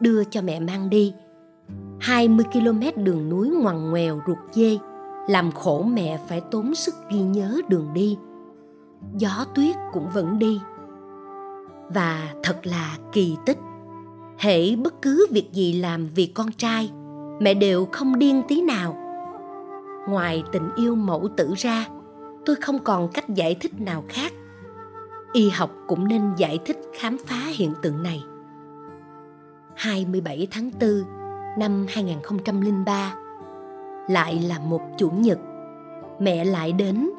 đưa 0.00 0.24
cho 0.24 0.42
mẹ 0.42 0.60
mang 0.60 0.90
đi. 0.90 1.14
20 2.00 2.44
km 2.52 3.04
đường 3.04 3.28
núi 3.28 3.48
ngoằn 3.48 3.90
ngoèo 3.90 4.20
ruột 4.26 4.38
dê, 4.52 4.78
làm 5.28 5.52
khổ 5.52 5.82
mẹ 5.82 6.20
phải 6.28 6.40
tốn 6.40 6.74
sức 6.74 6.94
ghi 7.10 7.20
nhớ 7.20 7.60
đường 7.68 7.88
đi. 7.94 8.18
Gió 9.16 9.44
tuyết 9.54 9.76
cũng 9.92 10.08
vẫn 10.14 10.38
đi. 10.38 10.60
Và 11.88 12.34
thật 12.42 12.66
là 12.66 12.98
kỳ 13.12 13.36
tích. 13.46 13.58
Hễ 14.38 14.76
bất 14.76 15.02
cứ 15.02 15.26
việc 15.30 15.52
gì 15.52 15.72
làm 15.72 16.06
vì 16.14 16.26
con 16.26 16.52
trai 16.52 16.90
mẹ 17.40 17.54
đều 17.54 17.86
không 17.92 18.18
điên 18.18 18.42
tí 18.48 18.62
nào. 18.62 18.96
Ngoài 20.08 20.42
tình 20.52 20.70
yêu 20.76 20.94
mẫu 20.94 21.28
tử 21.36 21.54
ra, 21.56 21.86
tôi 22.44 22.56
không 22.56 22.78
còn 22.78 23.08
cách 23.08 23.28
giải 23.28 23.56
thích 23.60 23.80
nào 23.80 24.04
khác. 24.08 24.32
Y 25.32 25.50
học 25.50 25.70
cũng 25.86 26.08
nên 26.08 26.32
giải 26.36 26.58
thích 26.64 26.78
khám 26.98 27.16
phá 27.26 27.40
hiện 27.56 27.72
tượng 27.82 28.02
này. 28.02 28.22
27 29.76 30.48
tháng 30.50 30.70
4 30.80 30.90
năm 31.58 31.86
2003 31.88 33.14
lại 34.08 34.42
là 34.48 34.58
một 34.58 34.80
chủ 34.98 35.10
nhật. 35.10 35.38
Mẹ 36.18 36.44
lại 36.44 36.72
đến. 36.72 37.10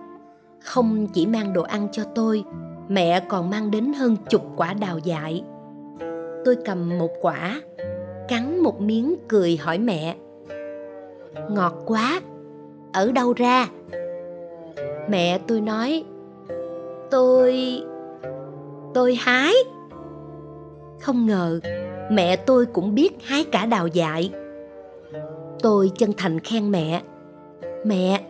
Không 0.64 1.08
chỉ 1.08 1.26
mang 1.26 1.54
đồ 1.54 1.62
ăn 1.62 1.88
cho 1.92 2.04
tôi, 2.04 2.44
mẹ 2.88 3.20
còn 3.20 3.50
mang 3.50 3.72
đến 3.72 3.94
hơn 3.94 4.18
chục 4.30 4.46
quả 4.56 4.74
đào 4.74 4.98
dại. 4.98 5.44
Tôi 6.46 6.56
cầm 6.66 6.98
một 6.98 7.10
quả 7.22 7.62
cắn 8.28 8.60
một 8.60 8.82
miếng 8.82 9.16
cười 9.28 9.58
hỏi 9.58 9.78
mẹ. 9.78 10.16
Ngọt 11.50 11.74
quá, 11.86 12.22
ở 12.94 13.12
đâu 13.12 13.34
ra? 13.34 13.68
Mẹ 15.10 15.40
tôi 15.48 15.62
nói, 15.62 16.04
tôi 17.12 17.82
tôi 18.94 19.16
hái. 19.16 19.54
Không 21.00 21.26
ngờ, 21.26 21.60
mẹ 22.12 22.36
tôi 22.36 22.66
cũng 22.66 22.96
biết 22.96 23.18
hái 23.24 23.44
cả 23.44 23.66
đào 23.66 23.88
dại. 23.88 24.32
Tôi 25.62 25.92
chân 25.98 26.12
thành 26.18 26.40
khen 26.40 26.72
mẹ. 26.72 27.02
Mẹ 27.86 28.22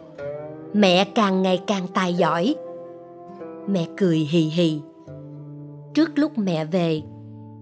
mẹ 0.73 1.05
càng 1.15 1.41
ngày 1.41 1.61
càng 1.67 1.87
tài 1.93 2.13
giỏi. 2.13 2.55
Mẹ 3.67 3.85
cười 3.97 4.17
hì 4.17 4.39
hì. 4.39 4.81
Trước 5.93 6.09
lúc 6.15 6.37
mẹ 6.37 6.65
về 6.65 7.01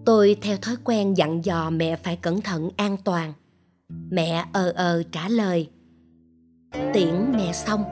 tôi 0.05 0.37
theo 0.41 0.57
thói 0.57 0.75
quen 0.83 1.17
dặn 1.17 1.45
dò 1.45 1.69
mẹ 1.69 1.95
phải 1.95 2.15
cẩn 2.15 2.41
thận, 2.41 2.69
an 2.77 2.97
toàn. 3.03 3.33
Mẹ 4.09 4.45
ờ 4.53 4.73
ờ 4.75 5.03
trả 5.11 5.29
lời. 5.29 5.69
Tiễn 6.93 7.31
mẹ 7.37 7.53
xong, 7.53 7.83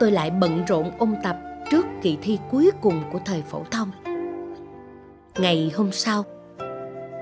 tôi 0.00 0.12
lại 0.12 0.30
bận 0.30 0.64
rộn 0.68 0.90
ôn 0.98 1.14
tập 1.24 1.36
trước 1.70 1.86
kỳ 2.02 2.16
thi 2.22 2.38
cuối 2.50 2.70
cùng 2.80 3.02
của 3.12 3.18
thời 3.24 3.42
phổ 3.42 3.64
thông. 3.70 3.90
Ngày 5.38 5.72
hôm 5.74 5.92
sau, 5.92 6.24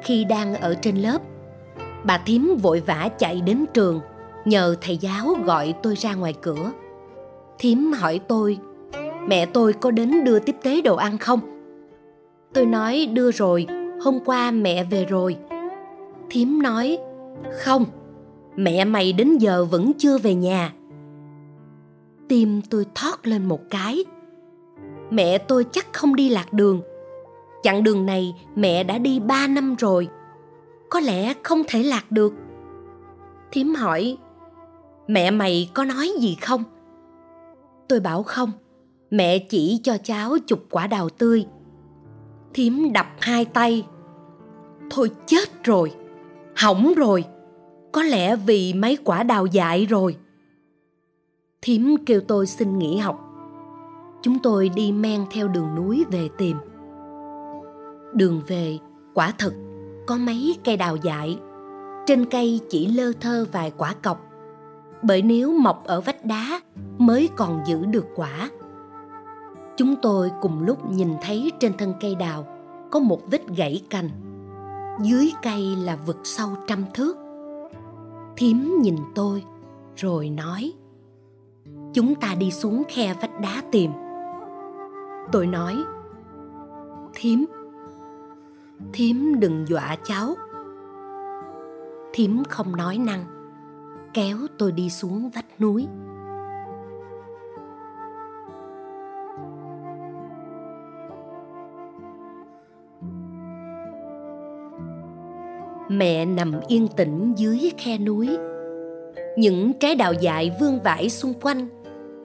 khi 0.04 0.24
đang 0.24 0.54
ở 0.54 0.74
trên 0.74 0.96
lớp, 0.96 1.22
bà 2.04 2.18
thím 2.18 2.56
vội 2.62 2.80
vã 2.80 3.08
chạy 3.18 3.40
đến 3.40 3.64
trường 3.74 4.00
nhờ 4.44 4.76
thầy 4.80 4.96
giáo 4.96 5.36
gọi 5.44 5.74
tôi 5.82 5.94
ra 5.96 6.14
ngoài 6.14 6.34
cửa. 6.42 6.72
Thím 7.58 7.92
hỏi 7.92 8.20
tôi, 8.28 8.58
mẹ 9.28 9.46
tôi 9.46 9.72
có 9.72 9.90
đến 9.90 10.24
đưa 10.24 10.38
tiếp 10.38 10.56
tế 10.62 10.80
đồ 10.80 10.96
ăn 10.96 11.18
không? 11.18 11.40
Tôi 12.54 12.66
nói, 12.66 13.08
đưa 13.12 13.32
rồi 13.32 13.66
hôm 14.00 14.18
qua 14.24 14.50
mẹ 14.50 14.84
về 14.84 15.04
rồi. 15.04 15.36
Thím 16.30 16.62
nói, 16.62 16.98
không, 17.52 17.84
mẹ 18.56 18.84
mày 18.84 19.12
đến 19.12 19.38
giờ 19.38 19.64
vẫn 19.64 19.92
chưa 19.98 20.18
về 20.18 20.34
nhà. 20.34 20.72
Tim 22.28 22.62
tôi 22.70 22.86
thoát 22.94 23.26
lên 23.26 23.44
một 23.44 23.60
cái. 23.70 24.04
Mẹ 25.10 25.38
tôi 25.38 25.66
chắc 25.72 25.92
không 25.92 26.16
đi 26.16 26.28
lạc 26.28 26.52
đường. 26.52 26.80
Chặng 27.62 27.84
đường 27.84 28.06
này 28.06 28.34
mẹ 28.56 28.84
đã 28.84 28.98
đi 28.98 29.20
ba 29.20 29.46
năm 29.46 29.74
rồi. 29.78 30.08
Có 30.90 31.00
lẽ 31.00 31.34
không 31.42 31.62
thể 31.68 31.82
lạc 31.82 32.10
được. 32.10 32.32
Thím 33.52 33.74
hỏi, 33.74 34.16
mẹ 35.06 35.30
mày 35.30 35.70
có 35.74 35.84
nói 35.84 36.10
gì 36.20 36.36
không? 36.40 36.64
Tôi 37.88 38.00
bảo, 38.00 38.22
không, 38.22 38.52
mẹ 39.10 39.38
chỉ 39.38 39.80
cho 39.82 39.96
cháu 40.04 40.36
chụp 40.46 40.64
quả 40.70 40.86
đào 40.86 41.08
tươi 41.08 41.46
thím 42.56 42.92
đập 42.92 43.06
hai 43.20 43.44
tay. 43.44 43.86
Thôi 44.90 45.10
chết 45.26 45.64
rồi, 45.64 45.92
hỏng 46.56 46.94
rồi, 46.96 47.24
có 47.92 48.02
lẽ 48.02 48.36
vì 48.36 48.74
mấy 48.74 48.98
quả 49.04 49.22
đào 49.22 49.46
dại 49.46 49.86
rồi. 49.86 50.16
Thím 51.62 51.96
kêu 52.06 52.20
tôi 52.20 52.46
xin 52.46 52.78
nghỉ 52.78 52.96
học. 52.96 53.20
Chúng 54.22 54.38
tôi 54.38 54.68
đi 54.68 54.92
men 54.92 55.24
theo 55.30 55.48
đường 55.48 55.74
núi 55.74 56.04
về 56.10 56.28
tìm. 56.38 56.56
Đường 58.14 58.42
về, 58.46 58.78
quả 59.14 59.32
thật, 59.38 59.52
có 60.06 60.16
mấy 60.16 60.56
cây 60.64 60.76
đào 60.76 60.96
dại. 60.96 61.38
Trên 62.06 62.24
cây 62.24 62.60
chỉ 62.70 62.86
lơ 62.86 63.12
thơ 63.20 63.46
vài 63.52 63.72
quả 63.76 63.94
cọc. 64.02 64.26
Bởi 65.02 65.22
nếu 65.22 65.52
mọc 65.52 65.84
ở 65.84 66.00
vách 66.00 66.24
đá, 66.24 66.60
mới 66.98 67.28
còn 67.36 67.62
giữ 67.66 67.84
được 67.84 68.06
quả 68.14 68.50
chúng 69.76 69.94
tôi 70.02 70.30
cùng 70.40 70.62
lúc 70.62 70.90
nhìn 70.90 71.10
thấy 71.22 71.52
trên 71.60 71.72
thân 71.78 71.94
cây 72.00 72.14
đào 72.14 72.46
có 72.90 72.98
một 72.98 73.20
vết 73.30 73.48
gãy 73.56 73.82
cành. 73.90 74.08
Dưới 75.02 75.32
cây 75.42 75.76
là 75.76 75.96
vực 75.96 76.20
sâu 76.24 76.48
trăm 76.66 76.84
thước. 76.94 77.16
Thím 78.36 78.74
nhìn 78.80 78.96
tôi 79.14 79.44
rồi 79.96 80.30
nói, 80.30 80.72
chúng 81.94 82.14
ta 82.14 82.34
đi 82.38 82.50
xuống 82.50 82.82
khe 82.88 83.14
vách 83.20 83.40
đá 83.40 83.62
tìm. 83.72 83.90
Tôi 85.32 85.46
nói, 85.46 85.76
thím 87.14 87.44
thím 88.92 89.40
đừng 89.40 89.68
dọa 89.68 89.96
cháu. 90.04 90.34
Thím 92.12 92.42
không 92.44 92.76
nói 92.76 92.98
năng, 92.98 93.24
kéo 94.14 94.36
tôi 94.58 94.72
đi 94.72 94.90
xuống 94.90 95.30
vách 95.30 95.60
núi. 95.60 95.86
Mẹ 105.88 106.24
nằm 106.24 106.52
yên 106.68 106.88
tĩnh 106.96 107.32
dưới 107.36 107.70
khe 107.78 107.98
núi. 107.98 108.36
Những 109.36 109.72
trái 109.72 109.94
đào 109.94 110.12
dại 110.12 110.56
vương 110.60 110.78
vãi 110.84 111.08
xung 111.08 111.34
quanh, 111.42 111.66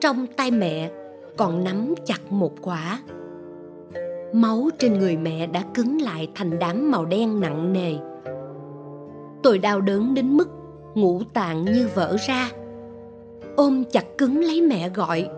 trong 0.00 0.26
tay 0.36 0.50
mẹ 0.50 0.90
còn 1.36 1.64
nắm 1.64 1.94
chặt 2.04 2.32
một 2.32 2.52
quả. 2.62 3.00
Máu 4.32 4.68
trên 4.78 4.98
người 4.98 5.16
mẹ 5.16 5.46
đã 5.46 5.62
cứng 5.74 6.00
lại 6.00 6.28
thành 6.34 6.58
đám 6.58 6.90
màu 6.90 7.04
đen 7.04 7.40
nặng 7.40 7.72
nề. 7.72 7.94
Tôi 9.42 9.58
đau 9.58 9.80
đớn 9.80 10.14
đến 10.14 10.36
mức 10.36 10.48
ngũ 10.94 11.22
tạng 11.34 11.64
như 11.64 11.88
vỡ 11.94 12.16
ra. 12.26 12.50
Ôm 13.56 13.84
chặt 13.84 14.04
cứng 14.18 14.44
lấy 14.44 14.60
mẹ 14.60 14.88
gọi, 14.88 15.28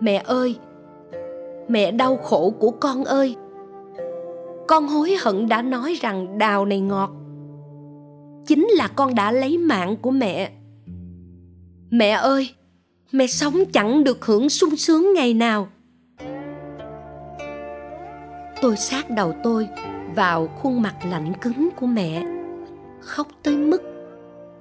mẹ 0.00 0.22
ơi, 0.26 0.56
mẹ 1.68 1.90
đau 1.90 2.16
khổ 2.16 2.52
của 2.58 2.70
con 2.70 3.04
ơi 3.04 3.36
con 4.70 4.88
hối 4.88 5.16
hận 5.22 5.48
đã 5.48 5.62
nói 5.62 5.98
rằng 6.00 6.38
đào 6.38 6.64
này 6.64 6.80
ngọt. 6.80 7.10
Chính 8.46 8.66
là 8.70 8.88
con 8.88 9.14
đã 9.14 9.32
lấy 9.32 9.58
mạng 9.58 9.96
của 9.96 10.10
mẹ. 10.10 10.50
Mẹ 11.90 12.10
ơi, 12.10 12.54
mẹ 13.12 13.26
sống 13.26 13.54
chẳng 13.72 14.04
được 14.04 14.24
hưởng 14.24 14.48
sung 14.48 14.76
sướng 14.76 15.12
ngày 15.14 15.34
nào. 15.34 15.68
Tôi 18.62 18.76
sát 18.76 19.10
đầu 19.10 19.34
tôi 19.42 19.68
vào 20.14 20.46
khuôn 20.46 20.82
mặt 20.82 20.96
lạnh 21.10 21.32
cứng 21.40 21.68
của 21.76 21.86
mẹ. 21.86 22.24
Khóc 23.00 23.28
tới 23.42 23.56
mức 23.56 23.82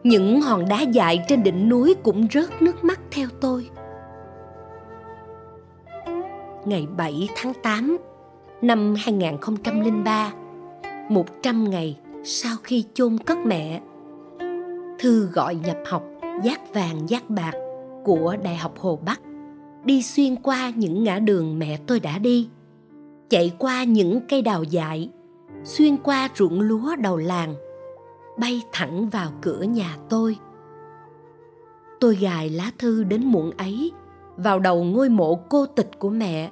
những 0.04 0.42
hòn 0.42 0.70
đá 0.70 0.82
dại 0.82 1.26
trên 1.28 1.44
đỉnh 1.44 1.70
núi 1.70 1.96
cũng 2.04 2.28
rớt 2.34 2.62
nước 2.62 2.84
mắt 2.84 3.00
theo 3.12 3.28
tôi. 3.42 3.70
Ngày 6.66 6.88
7 6.98 7.30
tháng 7.36 7.54
8 7.64 7.98
năm 8.62 8.94
2003, 8.98 10.34
100 11.10 11.70
ngày 11.70 12.00
sau 12.24 12.58
khi 12.64 12.86
chôn 12.94 13.18
cất 13.18 13.38
mẹ. 13.46 13.82
Thư 15.00 15.26
gọi 15.26 15.56
nhập 15.56 15.78
học 15.86 16.04
giác 16.44 16.74
vàng 16.74 17.10
giác 17.10 17.30
bạc 17.30 17.54
của 18.04 18.36
Đại 18.44 18.56
học 18.56 18.80
Hồ 18.80 19.00
Bắc 19.06 19.22
đi 19.84 20.04
xuyên 20.04 20.36
qua 20.36 20.72
những 20.76 21.04
ngã 21.04 21.20
đường 21.20 21.60
mẹ 21.60 21.80
tôi 21.88 22.00
đã 22.00 22.18
đi, 22.18 22.50
chạy 23.30 23.56
qua 23.58 23.84
những 23.84 24.20
cây 24.30 24.42
đào 24.42 24.64
dại, 24.64 25.10
xuyên 25.64 25.98
qua 25.98 26.30
ruộng 26.36 26.62
lúa 26.62 26.96
đầu 26.96 27.18
làng, 27.18 27.56
bay 28.38 28.62
thẳng 28.72 29.10
vào 29.10 29.32
cửa 29.42 29.62
nhà 29.62 29.98
tôi. 30.10 30.38
Tôi 32.00 32.16
gài 32.16 32.50
lá 32.50 32.72
thư 32.78 33.04
đến 33.04 33.26
muộn 33.26 33.52
ấy 33.58 33.92
vào 34.38 34.60
đầu 34.60 34.84
ngôi 34.84 35.10
mộ 35.10 35.36
cô 35.50 35.66
tịch 35.66 35.90
của 36.00 36.10
mẹ. 36.10 36.52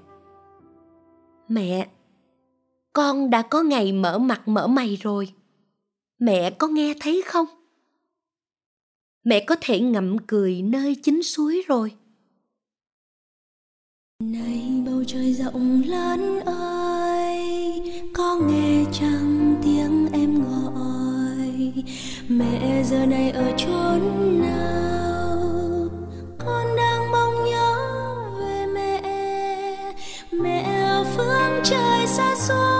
Mẹ, 1.49 1.87
con 2.97 3.29
đã 3.29 3.41
có 3.41 3.63
ngày 3.63 3.91
mở 3.91 4.17
mặt 4.17 4.47
mở 4.47 4.67
mày 4.67 4.95
rồi. 4.95 5.33
Mẹ 6.19 6.49
có 6.49 6.67
nghe 6.67 6.93
thấy 6.99 7.23
không? 7.25 7.45
Mẹ 9.23 9.43
có 9.47 9.55
thể 9.61 9.79
ngậm 9.79 10.17
cười 10.27 10.61
nơi 10.61 10.95
chính 11.03 11.23
suối 11.23 11.63
rồi. 11.67 11.91
Này 14.23 14.81
bầu 14.85 15.03
trời 15.07 15.33
rộng 15.33 15.81
lớn 15.85 16.39
ơi, 16.45 17.81
có 18.13 18.39
nghe 18.49 18.83
chăng 18.93 19.55
tiếng 19.63 20.07
em 20.13 20.43
gọi? 20.43 21.73
Mẹ 22.27 22.83
giờ 22.83 23.05
này 23.05 23.31
ở 23.31 23.51
chốn 23.57 24.01
nào? 24.41 25.89
Con 26.37 26.75
đang 26.77 27.11
mong 27.11 27.45
nhớ 27.45 27.75
về 28.39 28.65
mẹ. 28.73 29.01
Mẹ 30.31 30.63
ở 30.63 31.05
phương 31.17 31.61
trời 31.63 32.07
xa 32.07 32.35
xôi 32.35 32.76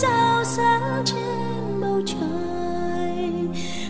sao 0.00 0.44
sáng 0.44 1.02
trên 1.04 1.80
bầu 1.80 2.02
trời, 2.06 3.30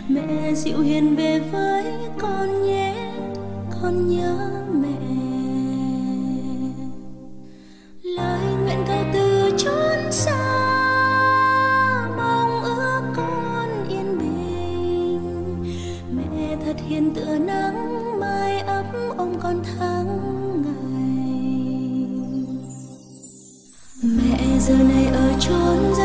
mẹ 0.09 0.53
dịu 0.53 0.79
hiền 0.79 1.15
về 1.15 1.39
với 1.51 1.93
con 2.19 2.63
nhé, 2.63 3.11
con 3.81 4.07
nhớ 4.07 4.49
mẹ. 4.73 5.07
Lời 8.03 8.55
nguyện 8.63 8.83
cầu 8.87 9.03
từ 9.13 9.51
chốn 9.57 10.11
xa 10.11 10.44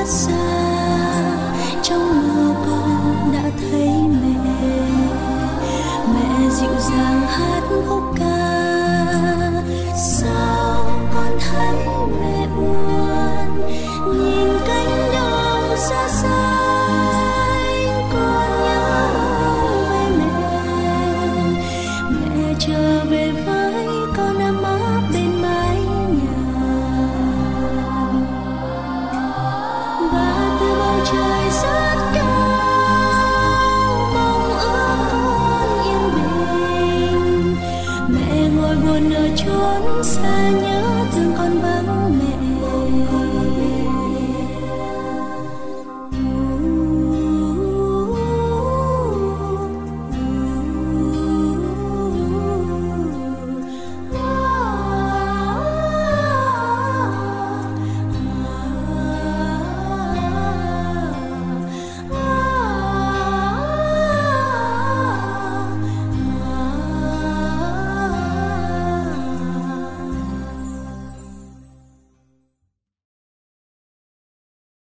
rất 0.01 0.09
xa 0.09 0.33
trong 1.83 2.29
mơ 2.29 2.55
con 2.67 3.33
đã 3.33 3.51
thấy 3.61 3.89
mẹ. 4.23 4.71
Mẹ 6.15 6.51
dịu 6.51 6.71
dàng 6.79 7.21
hát 7.27 7.63
khúc 7.89 8.03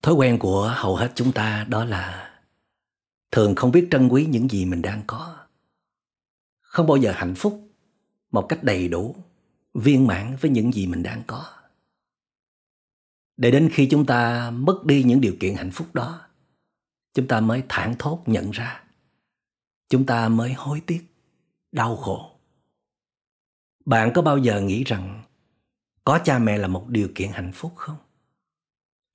thói 0.09 0.15
quen 0.15 0.39
của 0.39 0.73
hầu 0.75 0.95
hết 0.95 1.11
chúng 1.15 1.31
ta 1.31 1.65
đó 1.69 1.85
là 1.85 2.31
thường 3.31 3.55
không 3.55 3.71
biết 3.71 3.87
trân 3.91 4.07
quý 4.07 4.25
những 4.25 4.49
gì 4.49 4.65
mình 4.65 4.81
đang 4.81 5.01
có. 5.07 5.35
Không 6.61 6.87
bao 6.87 6.97
giờ 6.97 7.11
hạnh 7.15 7.35
phúc 7.35 7.69
một 8.31 8.45
cách 8.49 8.63
đầy 8.63 8.87
đủ, 8.87 9.15
viên 9.73 10.07
mãn 10.07 10.35
với 10.41 10.51
những 10.51 10.71
gì 10.71 10.87
mình 10.87 11.03
đang 11.03 11.23
có. 11.27 11.45
Để 13.37 13.51
đến 13.51 13.69
khi 13.73 13.87
chúng 13.91 14.05
ta 14.05 14.51
mất 14.51 14.85
đi 14.85 15.03
những 15.03 15.21
điều 15.21 15.33
kiện 15.39 15.55
hạnh 15.55 15.71
phúc 15.71 15.87
đó, 15.93 16.21
chúng 17.13 17.27
ta 17.27 17.39
mới 17.39 17.63
thảng 17.69 17.95
thốt 17.99 18.23
nhận 18.25 18.51
ra. 18.51 18.83
Chúng 19.89 20.05
ta 20.05 20.29
mới 20.29 20.53
hối 20.53 20.81
tiếc, 20.85 21.01
đau 21.71 21.95
khổ. 21.95 22.31
Bạn 23.85 24.11
có 24.15 24.21
bao 24.21 24.37
giờ 24.37 24.61
nghĩ 24.61 24.83
rằng 24.83 25.23
có 26.03 26.19
cha 26.23 26.39
mẹ 26.39 26.57
là 26.57 26.67
một 26.67 26.87
điều 26.87 27.09
kiện 27.15 27.31
hạnh 27.31 27.51
phúc 27.53 27.73
không? 27.75 27.97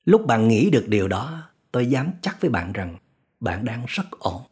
Lúc 0.05 0.27
bạn 0.27 0.49
nghĩ 0.49 0.71
được 0.71 0.85
điều 0.89 1.09
đó, 1.09 1.51
tôi 1.73 1.87
dám 1.87 2.11
chắc 2.23 2.41
với 2.41 2.51
bạn 2.51 2.73
rằng 2.73 2.97
bạn 3.41 3.65
đang 3.65 3.85
rất 3.89 4.11
ổn. 4.11 4.43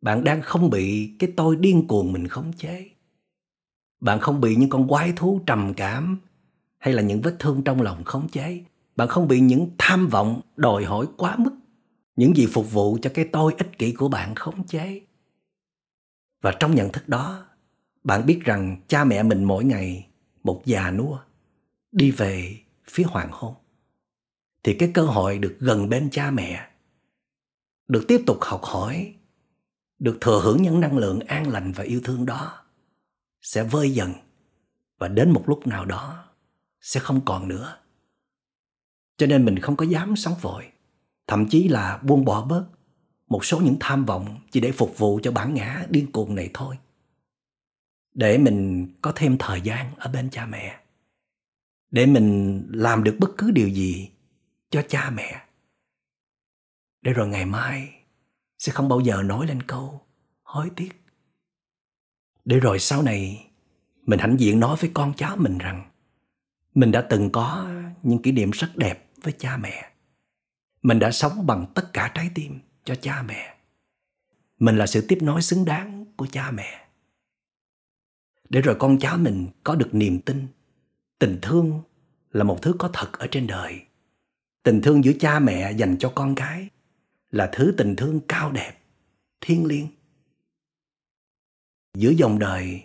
Bạn 0.00 0.24
đang 0.24 0.42
không 0.42 0.70
bị 0.70 1.16
cái 1.18 1.32
tôi 1.36 1.56
điên 1.56 1.86
cuồng 1.86 2.12
mình 2.12 2.28
khống 2.28 2.52
chế. 2.52 2.90
Bạn 4.00 4.20
không 4.20 4.40
bị 4.40 4.56
những 4.56 4.68
con 4.68 4.88
quái 4.88 5.12
thú 5.16 5.40
trầm 5.46 5.74
cảm 5.74 6.20
hay 6.78 6.94
là 6.94 7.02
những 7.02 7.20
vết 7.20 7.36
thương 7.38 7.62
trong 7.64 7.82
lòng 7.82 8.04
khống 8.04 8.28
chế. 8.28 8.64
Bạn 8.96 9.08
không 9.08 9.28
bị 9.28 9.40
những 9.40 9.70
tham 9.78 10.08
vọng 10.08 10.40
đòi 10.56 10.84
hỏi 10.84 11.06
quá 11.16 11.36
mức, 11.38 11.52
những 12.16 12.36
gì 12.36 12.46
phục 12.46 12.72
vụ 12.72 12.98
cho 13.02 13.10
cái 13.14 13.28
tôi 13.32 13.54
ích 13.58 13.78
kỷ 13.78 13.92
của 13.92 14.08
bạn 14.08 14.34
khống 14.34 14.66
chế. 14.66 15.00
Và 16.42 16.52
trong 16.60 16.74
nhận 16.74 16.92
thức 16.92 17.08
đó, 17.08 17.46
bạn 18.04 18.26
biết 18.26 18.40
rằng 18.44 18.76
cha 18.88 19.04
mẹ 19.04 19.22
mình 19.22 19.44
mỗi 19.44 19.64
ngày 19.64 20.06
một 20.44 20.62
già 20.64 20.90
nua 20.90 21.18
đi 21.92 22.10
về 22.10 22.56
phía 22.84 23.04
hoàng 23.04 23.28
hôn 23.32 23.54
thì 24.66 24.74
cái 24.74 24.90
cơ 24.94 25.02
hội 25.02 25.38
được 25.38 25.56
gần 25.60 25.88
bên 25.88 26.08
cha 26.10 26.30
mẹ, 26.30 26.68
được 27.88 28.04
tiếp 28.08 28.22
tục 28.26 28.38
học 28.40 28.60
hỏi, 28.64 29.14
được 29.98 30.18
thừa 30.20 30.40
hưởng 30.44 30.62
những 30.62 30.80
năng 30.80 30.98
lượng 30.98 31.20
an 31.20 31.50
lành 31.50 31.72
và 31.72 31.84
yêu 31.84 32.00
thương 32.04 32.26
đó 32.26 32.64
sẽ 33.42 33.64
vơi 33.64 33.90
dần 33.90 34.12
và 34.98 35.08
đến 35.08 35.30
một 35.30 35.44
lúc 35.46 35.66
nào 35.66 35.84
đó 35.84 36.24
sẽ 36.80 37.00
không 37.00 37.20
còn 37.24 37.48
nữa. 37.48 37.78
Cho 39.16 39.26
nên 39.26 39.44
mình 39.44 39.58
không 39.58 39.76
có 39.76 39.84
dám 39.84 40.16
sống 40.16 40.34
vội, 40.40 40.64
thậm 41.26 41.48
chí 41.48 41.68
là 41.68 41.98
buông 42.02 42.24
bỏ 42.24 42.44
bớt 42.44 42.66
một 43.28 43.44
số 43.44 43.60
những 43.60 43.76
tham 43.80 44.04
vọng 44.04 44.40
chỉ 44.50 44.60
để 44.60 44.72
phục 44.72 44.98
vụ 44.98 45.20
cho 45.22 45.32
bản 45.32 45.54
ngã 45.54 45.86
điên 45.90 46.12
cuồng 46.12 46.34
này 46.34 46.50
thôi. 46.54 46.76
Để 48.14 48.38
mình 48.38 48.88
có 49.02 49.12
thêm 49.14 49.36
thời 49.38 49.60
gian 49.60 49.94
ở 49.96 50.10
bên 50.10 50.30
cha 50.30 50.46
mẹ, 50.46 50.80
để 51.90 52.06
mình 52.06 52.62
làm 52.72 53.04
được 53.04 53.16
bất 53.20 53.30
cứ 53.38 53.50
điều 53.50 53.68
gì 53.68 54.10
cho 54.70 54.82
cha 54.88 55.10
mẹ. 55.10 55.42
Để 57.02 57.12
rồi 57.12 57.28
ngày 57.28 57.46
mai 57.46 57.94
sẽ 58.58 58.72
không 58.72 58.88
bao 58.88 59.00
giờ 59.00 59.22
nói 59.22 59.46
lên 59.46 59.62
câu, 59.62 60.06
hối 60.42 60.70
tiếc. 60.76 61.02
Để 62.44 62.60
rồi 62.60 62.78
sau 62.78 63.02
này 63.02 63.50
mình 64.02 64.18
hãnh 64.18 64.36
diện 64.40 64.60
nói 64.60 64.76
với 64.80 64.90
con 64.94 65.12
cháu 65.16 65.36
mình 65.36 65.58
rằng, 65.58 65.90
mình 66.74 66.92
đã 66.92 67.06
từng 67.10 67.30
có 67.32 67.70
những 68.02 68.22
kỷ 68.22 68.32
niệm 68.32 68.50
rất 68.50 68.76
đẹp 68.76 69.08
với 69.22 69.32
cha 69.38 69.56
mẹ. 69.56 69.92
Mình 70.82 70.98
đã 70.98 71.10
sống 71.10 71.46
bằng 71.46 71.66
tất 71.74 71.92
cả 71.92 72.12
trái 72.14 72.30
tim 72.34 72.58
cho 72.84 72.94
cha 72.94 73.22
mẹ. 73.22 73.56
Mình 74.58 74.78
là 74.78 74.86
sự 74.86 75.06
tiếp 75.08 75.18
nối 75.22 75.42
xứng 75.42 75.64
đáng 75.64 76.04
của 76.16 76.26
cha 76.26 76.50
mẹ. 76.50 76.86
Để 78.48 78.60
rồi 78.60 78.76
con 78.78 78.98
cháu 78.98 79.18
mình 79.18 79.48
có 79.64 79.74
được 79.74 79.94
niềm 79.94 80.20
tin, 80.20 80.46
tình 81.18 81.38
thương 81.42 81.82
là 82.30 82.44
một 82.44 82.58
thứ 82.62 82.74
có 82.78 82.90
thật 82.92 83.12
ở 83.12 83.26
trên 83.30 83.46
đời 83.46 83.82
tình 84.66 84.82
thương 84.82 85.04
giữa 85.04 85.12
cha 85.20 85.38
mẹ 85.38 85.72
dành 85.72 85.96
cho 85.98 86.12
con 86.14 86.34
cái 86.34 86.68
là 87.30 87.50
thứ 87.52 87.74
tình 87.78 87.96
thương 87.96 88.20
cao 88.28 88.52
đẹp, 88.52 88.78
thiêng 89.40 89.66
liêng. 89.66 89.88
Giữa 91.94 92.10
dòng 92.10 92.38
đời 92.38 92.84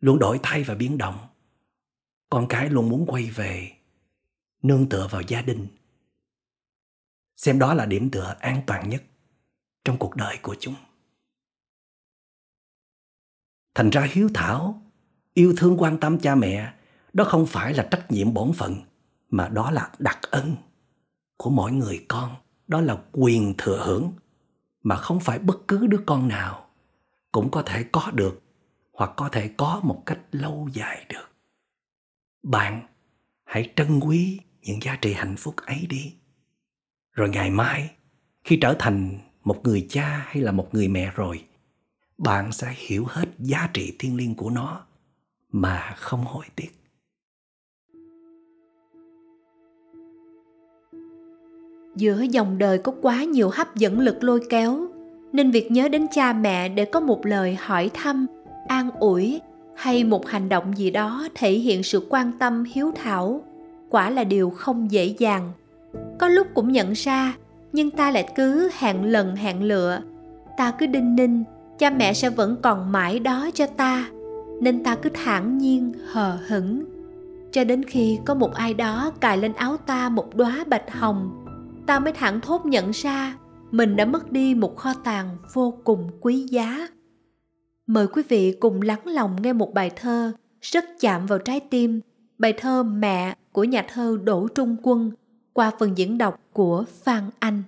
luôn 0.00 0.18
đổi 0.18 0.40
thay 0.42 0.64
và 0.64 0.74
biến 0.74 0.98
động, 0.98 1.18
con 2.30 2.46
cái 2.48 2.70
luôn 2.70 2.88
muốn 2.88 3.06
quay 3.06 3.30
về, 3.30 3.72
nương 4.62 4.88
tựa 4.88 5.08
vào 5.10 5.22
gia 5.22 5.42
đình. 5.42 5.66
Xem 7.36 7.58
đó 7.58 7.74
là 7.74 7.86
điểm 7.86 8.10
tựa 8.10 8.36
an 8.40 8.62
toàn 8.66 8.88
nhất 8.88 9.02
trong 9.84 9.98
cuộc 9.98 10.16
đời 10.16 10.38
của 10.42 10.56
chúng. 10.60 10.74
Thành 13.74 13.90
ra 13.90 14.08
hiếu 14.12 14.28
thảo 14.34 14.82
yêu 15.34 15.54
thương 15.56 15.76
quan 15.80 16.00
tâm 16.00 16.18
cha 16.18 16.34
mẹ, 16.34 16.74
đó 17.12 17.24
không 17.24 17.46
phải 17.46 17.74
là 17.74 17.88
trách 17.90 18.10
nhiệm 18.10 18.34
bổn 18.34 18.52
phận, 18.52 18.76
mà 19.30 19.48
đó 19.48 19.70
là 19.70 19.92
đặc 19.98 20.18
ân 20.22 20.56
của 21.42 21.50
mỗi 21.50 21.72
người 21.72 22.04
con. 22.08 22.36
Đó 22.68 22.80
là 22.80 22.96
quyền 23.12 23.54
thừa 23.58 23.84
hưởng, 23.86 24.12
mà 24.82 24.96
không 24.96 25.20
phải 25.20 25.38
bất 25.38 25.68
cứ 25.68 25.86
đứa 25.86 26.00
con 26.06 26.28
nào 26.28 26.66
cũng 27.32 27.50
có 27.50 27.62
thể 27.62 27.84
có 27.92 28.10
được 28.14 28.42
hoặc 28.92 29.10
có 29.16 29.28
thể 29.28 29.50
có 29.56 29.80
một 29.82 30.02
cách 30.06 30.20
lâu 30.32 30.68
dài 30.72 31.06
được. 31.08 31.30
Bạn 32.42 32.86
hãy 33.44 33.72
trân 33.76 34.00
quý 34.00 34.40
những 34.62 34.82
giá 34.82 34.96
trị 35.00 35.12
hạnh 35.12 35.36
phúc 35.36 35.54
ấy 35.56 35.86
đi. 35.88 36.14
Rồi 37.12 37.28
ngày 37.28 37.50
mai, 37.50 37.90
khi 38.44 38.58
trở 38.62 38.76
thành 38.78 39.18
một 39.44 39.60
người 39.64 39.86
cha 39.90 40.26
hay 40.28 40.42
là 40.42 40.52
một 40.52 40.68
người 40.74 40.88
mẹ 40.88 41.12
rồi, 41.14 41.44
bạn 42.18 42.52
sẽ 42.52 42.74
hiểu 42.76 43.04
hết 43.08 43.28
giá 43.38 43.70
trị 43.74 43.96
thiêng 43.98 44.16
liêng 44.16 44.34
của 44.34 44.50
nó 44.50 44.86
mà 45.52 45.94
không 45.96 46.24
hối 46.24 46.44
tiếc. 46.56 46.81
Giữa 51.96 52.22
dòng 52.30 52.58
đời 52.58 52.78
có 52.78 52.92
quá 53.02 53.24
nhiều 53.24 53.50
hấp 53.52 53.76
dẫn 53.76 54.00
lực 54.00 54.24
lôi 54.24 54.40
kéo, 54.50 54.86
nên 55.32 55.50
việc 55.50 55.70
nhớ 55.70 55.88
đến 55.88 56.06
cha 56.14 56.32
mẹ 56.32 56.68
để 56.68 56.84
có 56.84 57.00
một 57.00 57.26
lời 57.26 57.56
hỏi 57.60 57.90
thăm, 57.94 58.26
an 58.68 58.90
ủi 58.98 59.40
hay 59.76 60.04
một 60.04 60.28
hành 60.28 60.48
động 60.48 60.72
gì 60.76 60.90
đó 60.90 61.28
thể 61.34 61.52
hiện 61.52 61.82
sự 61.82 62.06
quan 62.08 62.32
tâm 62.38 62.64
hiếu 62.64 62.92
thảo 62.94 63.42
quả 63.90 64.10
là 64.10 64.24
điều 64.24 64.50
không 64.50 64.90
dễ 64.90 65.04
dàng. 65.18 65.52
Có 66.18 66.28
lúc 66.28 66.46
cũng 66.54 66.72
nhận 66.72 66.92
ra, 66.92 67.34
nhưng 67.72 67.90
ta 67.90 68.10
lại 68.10 68.28
cứ 68.34 68.70
hẹn 68.78 69.04
lần 69.04 69.36
hẹn 69.36 69.62
lựa. 69.62 70.00
Ta 70.56 70.70
cứ 70.78 70.86
đinh 70.86 71.16
ninh, 71.16 71.44
cha 71.78 71.90
mẹ 71.90 72.12
sẽ 72.12 72.30
vẫn 72.30 72.56
còn 72.62 72.92
mãi 72.92 73.18
đó 73.18 73.50
cho 73.54 73.66
ta, 73.66 74.10
nên 74.60 74.84
ta 74.84 74.94
cứ 74.94 75.10
thản 75.24 75.58
nhiên, 75.58 75.92
hờ 76.06 76.38
hững. 76.46 76.84
Cho 77.52 77.64
đến 77.64 77.84
khi 77.84 78.18
có 78.24 78.34
một 78.34 78.54
ai 78.54 78.74
đó 78.74 79.12
cài 79.20 79.38
lên 79.38 79.52
áo 79.52 79.76
ta 79.76 80.08
một 80.08 80.36
đóa 80.36 80.64
bạch 80.66 80.90
hồng 80.90 81.41
ta 81.86 81.98
mới 81.98 82.12
thẳng 82.12 82.40
thốt 82.40 82.66
nhận 82.66 82.90
ra 82.90 83.36
mình 83.70 83.96
đã 83.96 84.04
mất 84.04 84.32
đi 84.32 84.54
một 84.54 84.76
kho 84.76 84.94
tàng 84.94 85.36
vô 85.52 85.74
cùng 85.84 86.10
quý 86.20 86.46
giá. 86.50 86.88
Mời 87.86 88.06
quý 88.06 88.22
vị 88.28 88.56
cùng 88.60 88.82
lắng 88.82 89.00
lòng 89.04 89.42
nghe 89.42 89.52
một 89.52 89.74
bài 89.74 89.90
thơ 89.96 90.32
rất 90.60 90.84
chạm 91.00 91.26
vào 91.26 91.38
trái 91.38 91.60
tim, 91.60 92.00
bài 92.38 92.52
thơ 92.52 92.82
mẹ 92.82 93.36
của 93.52 93.64
nhà 93.64 93.86
thơ 93.92 94.18
đỗ 94.24 94.48
trung 94.48 94.76
quân 94.82 95.10
qua 95.52 95.70
phần 95.78 95.98
diễn 95.98 96.18
đọc 96.18 96.40
của 96.52 96.84
phan 97.04 97.30
anh. 97.38 97.62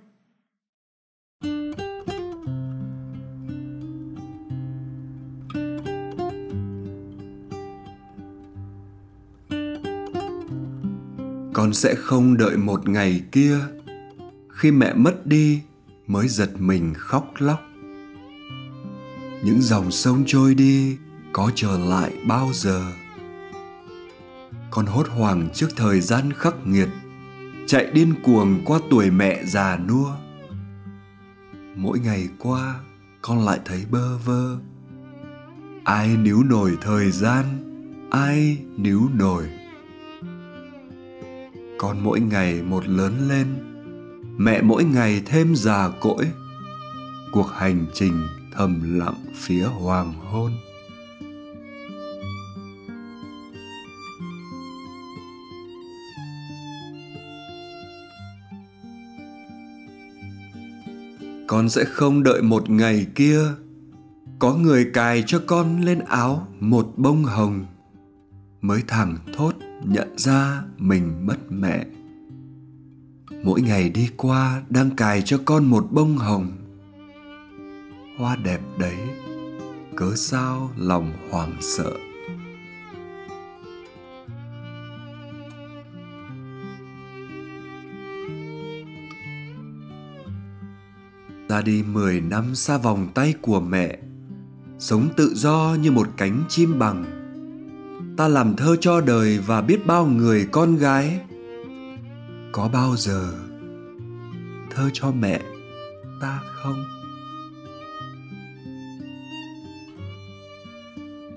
Con 11.53 11.73
sẽ 11.73 11.95
không 11.95 12.37
đợi 12.37 12.57
một 12.57 12.89
ngày 12.89 13.21
kia 13.31 13.57
khi 14.65 14.71
mẹ 14.71 14.93
mất 14.93 15.27
đi 15.27 15.61
mới 16.07 16.27
giật 16.27 16.49
mình 16.59 16.93
khóc 16.97 17.33
lóc. 17.37 17.61
Những 19.43 19.61
dòng 19.61 19.91
sông 19.91 20.23
trôi 20.27 20.55
đi 20.55 20.97
có 21.33 21.51
trở 21.55 21.77
lại 21.77 22.13
bao 22.27 22.49
giờ? 22.53 22.85
Con 24.71 24.85
hốt 24.85 25.07
hoảng 25.09 25.49
trước 25.53 25.67
thời 25.75 26.01
gian 26.01 26.33
khắc 26.33 26.67
nghiệt, 26.67 26.89
chạy 27.67 27.91
điên 27.93 28.13
cuồng 28.23 28.61
qua 28.65 28.79
tuổi 28.89 29.11
mẹ 29.11 29.43
già 29.45 29.77
nua. 29.77 30.11
Mỗi 31.75 31.99
ngày 31.99 32.29
qua, 32.39 32.79
con 33.21 33.45
lại 33.45 33.59
thấy 33.65 33.85
bơ 33.91 34.17
vơ. 34.17 34.57
Ai 35.83 36.17
níu 36.17 36.43
nổi 36.43 36.77
thời 36.81 37.11
gian, 37.11 37.45
ai 38.11 38.57
níu 38.77 39.09
nổi. 39.13 39.43
Con 41.77 42.03
mỗi 42.03 42.19
ngày 42.19 42.63
một 42.63 42.87
lớn 42.87 43.29
lên 43.29 43.74
mẹ 44.37 44.61
mỗi 44.61 44.83
ngày 44.83 45.21
thêm 45.25 45.55
già 45.55 45.89
cỗi. 45.89 46.31
Cuộc 47.31 47.47
hành 47.51 47.85
trình 47.93 48.27
thầm 48.51 48.99
lặng 48.99 49.25
phía 49.33 49.63
hoàng 49.63 50.13
hôn. 50.13 50.51
Con 61.47 61.69
sẽ 61.69 61.83
không 61.85 62.23
đợi 62.23 62.41
một 62.41 62.69
ngày 62.69 63.07
kia. 63.15 63.39
Có 64.39 64.55
người 64.55 64.89
cài 64.93 65.23
cho 65.27 65.41
con 65.47 65.81
lên 65.81 65.99
áo 65.99 66.47
một 66.59 66.93
bông 66.97 67.23
hồng, 67.23 67.65
mới 68.61 68.83
thẳng 68.87 69.17
thốt 69.37 69.53
nhận 69.83 70.17
ra 70.17 70.63
mình 70.77 71.27
mất 71.27 71.37
mẹ 71.49 71.85
mỗi 73.43 73.61
ngày 73.61 73.89
đi 73.89 74.09
qua 74.17 74.61
đang 74.69 74.95
cài 74.95 75.21
cho 75.21 75.39
con 75.45 75.65
một 75.65 75.87
bông 75.91 76.17
hồng. 76.17 76.51
Hoa 78.17 78.35
đẹp 78.35 78.59
đấy, 78.79 78.97
cớ 79.95 80.11
sao 80.15 80.71
lòng 80.77 81.13
hoảng 81.31 81.57
sợ? 81.61 81.91
Ra 91.49 91.61
đi 91.61 91.83
mười 91.83 92.21
năm 92.21 92.55
xa 92.55 92.77
vòng 92.77 93.07
tay 93.13 93.33
của 93.41 93.59
mẹ, 93.59 93.97
sống 94.79 95.09
tự 95.17 95.33
do 95.35 95.75
như 95.81 95.91
một 95.91 96.07
cánh 96.17 96.43
chim 96.49 96.79
bằng. 96.79 97.05
Ta 98.17 98.27
làm 98.27 98.55
thơ 98.55 98.75
cho 98.81 99.01
đời 99.01 99.39
và 99.39 99.61
biết 99.61 99.85
bao 99.85 100.05
người 100.05 100.47
con 100.51 100.75
gái 100.75 101.19
có 102.55 102.67
bao 102.67 102.95
giờ 102.97 103.33
thơ 104.69 104.89
cho 104.93 105.11
mẹ 105.11 105.41
ta 106.21 106.41
không? 106.53 106.85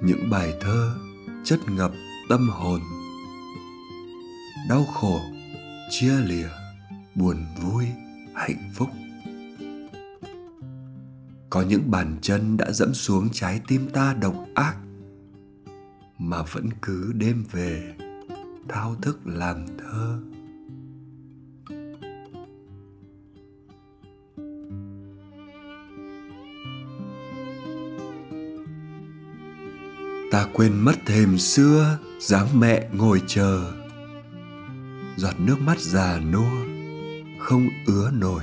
Những 0.03 0.31
bài 0.31 0.55
thơ 0.61 0.95
chất 1.45 1.61
ngập 1.69 1.93
tâm 2.29 2.49
hồn, 2.49 2.81
đau 4.69 4.85
khổ, 4.85 5.21
chia 5.91 6.13
lìa, 6.13 6.49
buồn 7.15 7.37
vui, 7.63 7.85
hạnh 8.35 8.73
phúc. 8.75 8.89
Có 11.51 11.63
những 11.63 11.91
bàn 11.91 12.17
chân 12.23 12.57
đã 12.57 12.73
dẫm 12.73 12.95
xuống 12.95 13.29
trái 13.33 13.61
tim 13.69 13.89
ta 13.93 14.15
độc 14.21 14.35
ác, 14.55 14.77
mà 16.19 16.43
vẫn 16.43 16.69
cứ 16.83 17.13
đêm 17.13 17.45
về 17.53 17.95
thao 18.69 18.95
thức 19.03 19.19
làm 19.25 19.67
thơ. 19.79 20.21
Ta 30.31 30.47
quên 30.53 30.81
mất 30.81 31.07
thềm 31.07 31.39
xưa, 31.39 31.99
dáng 32.19 32.61
mẹ 32.61 32.89
ngồi 32.93 33.23
chờ. 33.27 33.73
Giọt 35.17 35.41
nước 35.41 35.61
mắt 35.61 35.81
già 35.81 36.21
nua, 36.33 36.65
không 37.39 37.69
ứa 37.87 38.11
nổi. 38.11 38.43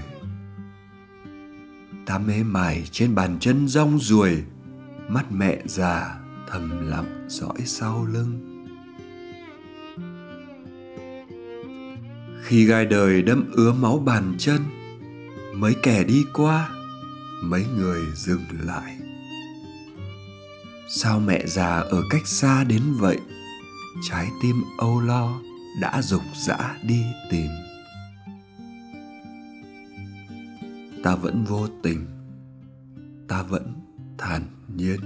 Ta 2.06 2.18
mê 2.18 2.44
mải 2.44 2.88
trên 2.92 3.16
bàn 3.16 3.38
chân 3.40 3.68
rong 3.68 4.00
ruồi, 4.00 4.44
mắt 5.08 5.32
mẹ 5.32 5.62
già 5.66 6.20
thầm 6.50 6.90
lặng 6.90 7.26
dõi 7.28 7.58
sau 7.66 8.06
lưng. 8.06 8.52
Khi 12.44 12.66
gai 12.66 12.86
đời 12.86 13.22
đâm 13.22 13.46
ứa 13.54 13.74
máu 13.74 14.00
bàn 14.00 14.36
chân, 14.38 14.62
mấy 15.54 15.76
kẻ 15.84 16.04
đi 16.04 16.26
qua, 16.34 16.70
mấy 17.44 17.66
người 17.78 18.02
dừng 18.16 18.46
lại 18.64 19.05
sao 20.98 21.20
mẹ 21.20 21.44
già 21.46 21.80
ở 21.80 22.04
cách 22.10 22.28
xa 22.28 22.64
đến 22.64 22.82
vậy? 22.94 23.18
Trái 24.10 24.30
tim 24.42 24.56
âu 24.78 25.00
lo 25.00 25.42
đã 25.82 26.02
dục 26.02 26.22
dã 26.46 26.78
đi 26.84 27.04
tìm. 27.32 27.48
Ta 31.04 31.16
vẫn 31.16 31.44
vô 31.44 31.68
tình, 31.84 32.06
ta 33.28 33.44
vẫn 33.44 33.74
thản 34.18 34.42
nhiên. 34.76 35.00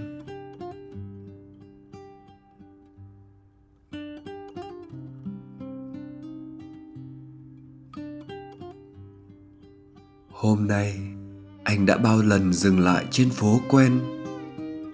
Hôm 10.29 10.67
nay, 10.67 10.99
anh 11.63 11.85
đã 11.85 11.97
bao 11.97 12.21
lần 12.21 12.53
dừng 12.53 12.79
lại 12.79 13.05
trên 13.11 13.29
phố 13.29 13.59
quen 13.69 14.18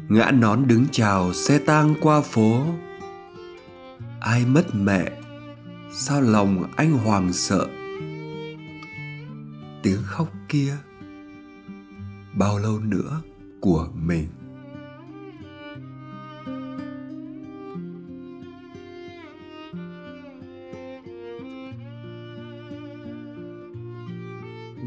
ngã 0.10 0.32
nón 0.32 0.68
đứng 0.68 0.86
chào 0.92 1.34
xe 1.34 1.60
tang 1.60 1.96
qua 2.02 2.22
phố. 2.22 2.66
Ai 4.20 4.46
mất 4.46 4.76
mẹ? 4.76 5.12
Sao 5.92 6.22
lòng 6.22 6.72
anh 6.76 6.92
hoàng 6.92 7.34
sợ? 7.34 7.68
Tiếng 9.84 10.00
khóc 10.04 10.28
kia, 10.50 10.74
bao 12.34 12.60
lâu 12.60 12.80
nữa 12.80 13.22
của 13.62 13.88
mình? 13.94 14.28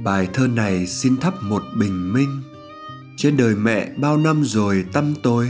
Bài 0.04 0.28
thơ 0.34 0.46
này 0.46 0.86
xin 0.86 1.16
thắp 1.16 1.34
một 1.42 1.62
bình 1.78 2.12
minh 2.12 2.42
trên 3.18 3.36
đời 3.36 3.54
mẹ 3.54 3.88
bao 3.96 4.16
năm 4.16 4.42
rồi 4.44 4.84
tăm 4.92 5.14
tối, 5.22 5.48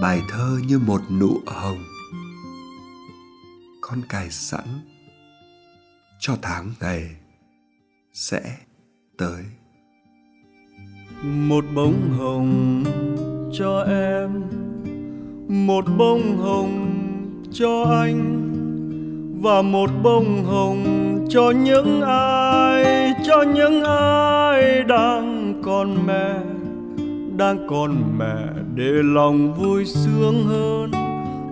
bài 0.00 0.20
thơ 0.30 0.58
như 0.68 0.78
một 0.78 1.00
nụ 1.20 1.40
hồng. 1.46 1.78
Con 3.80 4.02
cài 4.08 4.30
sẵn 4.30 4.64
cho 6.18 6.36
tháng 6.42 6.72
ngày 6.80 7.10
sẽ 8.12 8.40
tới. 9.18 9.42
Một 11.22 11.64
bông 11.74 12.10
hồng 12.18 12.84
cho 13.58 13.84
em, 13.88 14.42
một 15.66 15.84
bông 15.98 16.38
hồng 16.38 16.94
cho 17.52 17.82
anh, 18.00 18.42
và 19.42 19.62
một 19.62 19.90
bông 20.02 20.44
hồng 20.44 20.84
cho 21.28 21.50
những 21.50 22.00
ai, 22.00 23.12
cho 23.26 23.42
những 23.42 23.84
ai 23.84 24.84
đang 24.84 25.35
còn 25.66 26.06
mẹ, 26.06 26.34
đang 27.36 27.66
còn 27.68 28.18
mẹ 28.18 28.36
để 28.74 28.92
lòng 29.02 29.54
vui 29.54 29.84
sướng 29.84 30.44
hơn. 30.46 30.90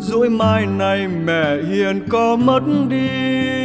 Rồi 0.00 0.30
mai 0.30 0.66
này 0.66 1.08
mẹ 1.24 1.62
hiền 1.62 2.02
có 2.08 2.36
mất 2.36 2.60
đi 2.88 3.08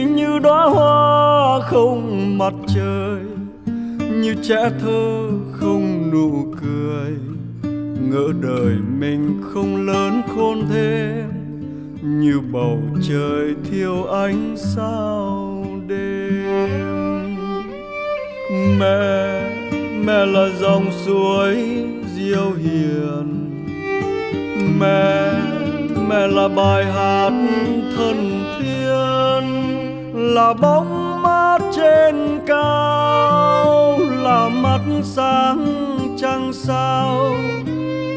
như 0.05 0.39
đóa 0.39 0.65
hoa 0.65 1.59
không 1.61 2.37
mặt 2.37 2.53
trời, 2.75 3.19
như 4.21 4.35
trẻ 4.41 4.69
thơ 4.81 5.29
không 5.51 6.11
nụ 6.11 6.53
cười. 6.61 7.11
Ngỡ 8.09 8.27
đời 8.41 8.75
mình 8.99 9.41
không 9.41 9.87
lớn 9.87 10.21
khôn 10.35 10.63
thêm, 10.73 11.29
như 12.01 12.39
bầu 12.51 12.79
trời 13.09 13.55
thiếu 13.71 14.05
ánh 14.05 14.55
sao 14.57 15.65
đêm. 15.87 17.37
Mẹ 18.79 19.58
mẹ 20.05 20.25
là 20.25 20.49
dòng 20.59 20.91
suối 21.05 21.55
diêu 22.15 22.51
hiền. 22.51 23.45
Mẹ 24.79 25.33
mẹ 26.07 26.27
là 26.27 26.47
bài 26.47 26.85
hát 26.85 27.31
thân 27.97 28.43
thiên, 28.59 29.43
là 30.13 30.53
bóng 30.53 31.21
mát 31.21 31.59
trên 31.75 32.39
cao, 32.47 33.99
là 34.23 34.49
mắt 34.49 34.79
sáng 35.03 35.65
trăng 36.21 36.53
sao, 36.53 37.35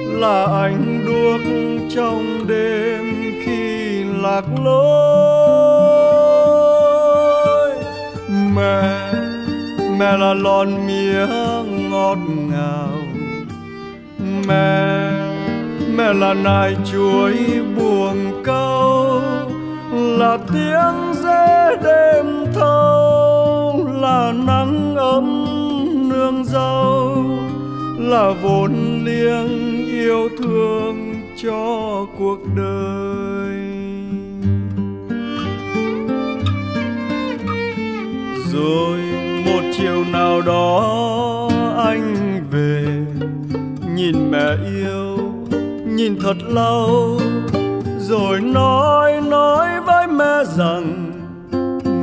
là 0.09 0.45
ánh 0.45 1.05
đuốc 1.07 1.41
trong 1.97 2.47
đêm 2.49 3.33
khi 3.45 4.05
lạc 4.23 4.45
lối. 4.65 4.93
Mẹ 8.57 9.13
mẹ 9.99 10.17
là 10.19 10.35
lon 10.35 10.87
mía 10.87 11.27
ngọt 11.93 12.19
ngào. 12.51 12.99
Mẹ 14.49 15.11
mẹ 15.97 16.13
là 16.13 16.35
nai 16.35 16.77
chuối 16.93 17.35
buồn 17.77 18.43
câu, 18.45 19.21
là 19.93 20.39
tiếng 20.53 21.15
dê 21.15 21.77
đêm 21.85 22.53
thâu, 22.55 23.89
là 24.01 24.33
nắng 24.47 24.97
ấm 24.97 25.45
nương 26.09 26.45
dâu 26.45 27.25
là 27.99 28.35
vốn 28.43 28.73
liêng 29.05 29.87
yêu 29.87 30.29
thương 30.39 31.15
cho 31.43 32.07
cuộc 32.19 32.39
đời. 32.57 33.55
Rồi 38.53 39.01
một 39.47 39.63
chiều 39.79 40.05
nào 40.13 40.41
đó 40.41 41.42
anh 41.85 42.41
về. 42.51 42.85
Nhìn 43.95 44.31
mẹ 44.31 44.57
yêu, 44.65 45.19
nhìn 45.87 46.17
thật 46.21 46.37
lâu. 46.49 47.21
Rồi 47.99 48.41
nói 48.41 49.21
nói 49.21 49.81
với 49.87 50.07
mẹ 50.07 50.45
rằng, 50.57 51.13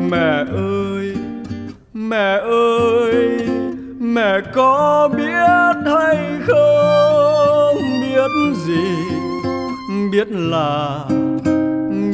mẹ 0.10 0.45
ơi 0.51 1.15
mẹ 1.93 2.39
ơi, 2.77 3.47
mẹ 3.99 4.41
có 4.53 5.10
biết 5.18 5.91
hay 5.95 6.18
không? 6.47 7.76
Biết 8.01 8.56
gì? 8.65 8.89
Biết 10.11 10.27
là 10.30 10.99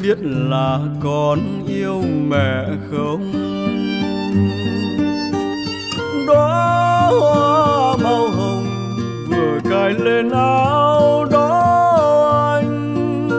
biết 0.03 0.17
là 0.21 0.79
con 1.03 1.39
yêu 1.67 2.03
mẹ 2.29 2.65
không? 2.91 3.31
Đóa 6.27 7.11
hoa 7.19 7.97
màu 8.03 8.27
hồng, 8.27 8.65
vừa 9.29 9.59
cài 9.69 9.93
lên 9.93 10.29
áo 10.29 11.25
đó 11.31 11.51
anh. 12.55 13.29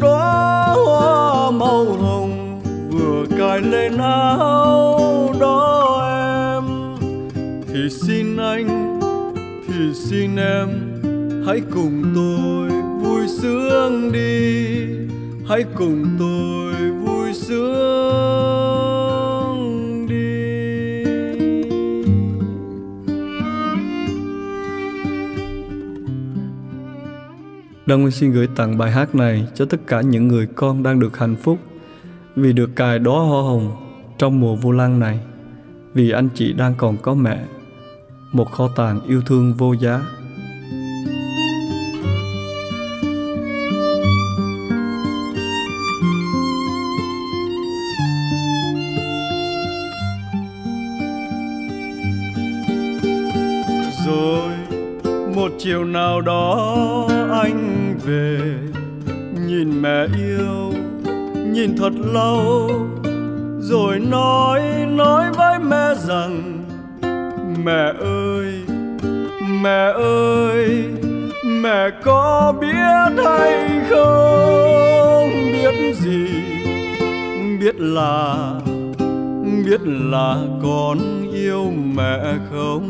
Đóa 0.00 0.74
hoa 0.86 1.50
màu 1.50 1.84
hồng, 1.84 2.60
vừa 2.90 3.24
cài 3.38 3.60
lên 3.60 3.98
áo 3.98 5.34
đó 5.40 6.00
em. 6.54 6.64
Thì 7.68 7.90
xin 7.90 8.36
anh, 8.36 9.00
thì 9.68 9.94
xin 9.94 10.36
em, 10.36 10.68
hãy 11.46 11.62
cùng 11.74 12.02
tôi 12.14 12.70
vui 13.00 13.28
sướng 13.28 14.12
đi. 14.12 14.76
Hãy 15.48 15.64
cùng 15.78 16.04
tôi 16.18 16.74
vui 16.90 17.32
sướng. 17.34 18.75
Đăng 27.86 28.00
Nguyên 28.00 28.10
xin 28.10 28.32
gửi 28.32 28.48
tặng 28.56 28.78
bài 28.78 28.90
hát 28.90 29.14
này 29.14 29.46
cho 29.54 29.64
tất 29.64 29.80
cả 29.86 30.00
những 30.00 30.28
người 30.28 30.46
con 30.54 30.82
đang 30.82 31.00
được 31.00 31.18
hạnh 31.18 31.36
phúc 31.36 31.58
vì 32.36 32.52
được 32.52 32.76
cài 32.76 32.98
đóa 32.98 33.20
hoa 33.20 33.42
hồng 33.42 33.76
trong 34.18 34.40
mùa 34.40 34.56
vô 34.56 34.72
lan 34.72 35.00
này. 35.00 35.20
Vì 35.94 36.10
anh 36.10 36.28
chị 36.34 36.52
đang 36.52 36.74
còn 36.76 36.96
có 36.96 37.14
mẹ, 37.14 37.44
một 38.32 38.52
kho 38.52 38.68
tàng 38.76 39.00
yêu 39.08 39.22
thương 39.26 39.54
vô 39.54 39.72
giá. 39.72 40.02
rồi 54.06 54.52
một 55.34 55.52
chiều 55.58 55.84
nào 55.84 56.20
đó 56.20 56.95
anh 57.46 57.94
về. 58.04 58.38
Nhìn 59.46 59.82
mẹ 59.82 60.06
yêu, 60.18 60.72
nhìn 61.52 61.76
thật 61.76 61.92
lâu. 62.12 62.70
Rồi 63.60 63.98
nói 63.98 64.60
nói 64.88 65.32
với 65.32 65.58
mẹ 65.58 65.94
rằng, 66.06 66.64
mẹ 67.64 67.92
ơi 68.00 68.62
mẹ 69.62 69.92
ơi, 70.02 70.84
mẹ 71.44 71.90
có 72.02 72.54
biết 72.60 73.24
hay 73.24 73.68
không? 73.90 75.30
Biết 75.52 75.94
gì? 75.94 76.26
Biết 77.60 77.80
là 77.80 78.36
biết 79.66 79.80
là 79.84 80.36
con 80.62 80.98
yêu 81.32 81.72
mẹ 81.96 82.18
không? 82.50 82.85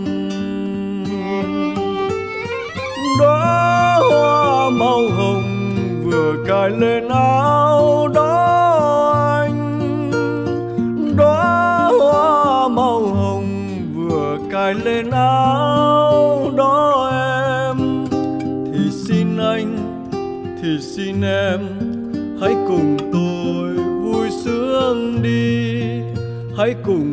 Máu 4.78 4.88
màu 4.88 5.08
hồng 5.08 5.42
vừa 6.04 6.34
cài 6.46 6.70
lên 6.70 7.08
áo 7.08 8.08
đó 8.14 8.32
anh. 9.42 10.10
Đóa 11.16 11.90
hoa 12.00 12.68
màu 12.68 13.06
hồng 13.06 13.78
vừa 13.94 14.38
cài 14.52 14.74
lên 14.74 15.10
áo 15.10 16.50
đó 16.56 17.10
em. 17.12 18.06
Thì 18.72 18.90
xin 18.90 19.38
anh, 19.38 19.76
thì 20.62 20.78
xin 20.80 21.22
em, 21.22 21.60
hãy 22.40 22.54
cùng 22.68 22.96
tôi 23.12 23.74
vui 24.02 24.30
sướng 24.44 25.22
đi. 25.22 25.82
Hãy 26.58 26.74
cùng 26.84 27.05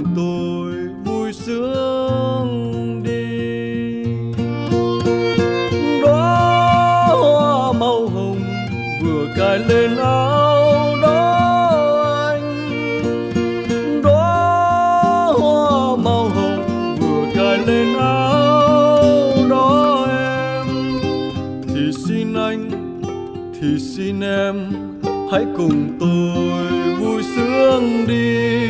cùng 25.57 25.97
tôi 25.99 26.95
vui 26.99 27.23
sướng 27.35 28.07
đi. 28.07 28.67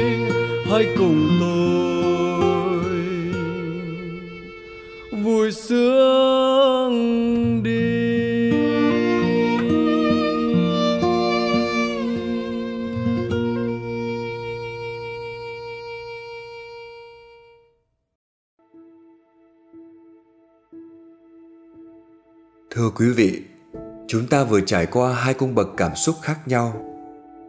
Hãy 0.71 0.87
cùng 0.97 1.29
tôi 1.39 1.63
vui 5.23 5.51
sướng 5.51 6.93
đi. 7.63 8.03
Thưa 22.75 22.89
quý 22.95 23.05
vị, 23.09 23.42
ta 24.33 24.43
vừa 24.43 24.61
trải 24.61 24.85
qua 24.85 25.13
hai 25.13 25.33
cung 25.33 25.55
bậc 25.55 25.69
cảm 25.77 25.95
xúc 25.95 26.15
khác 26.21 26.47
nhau. 26.47 26.85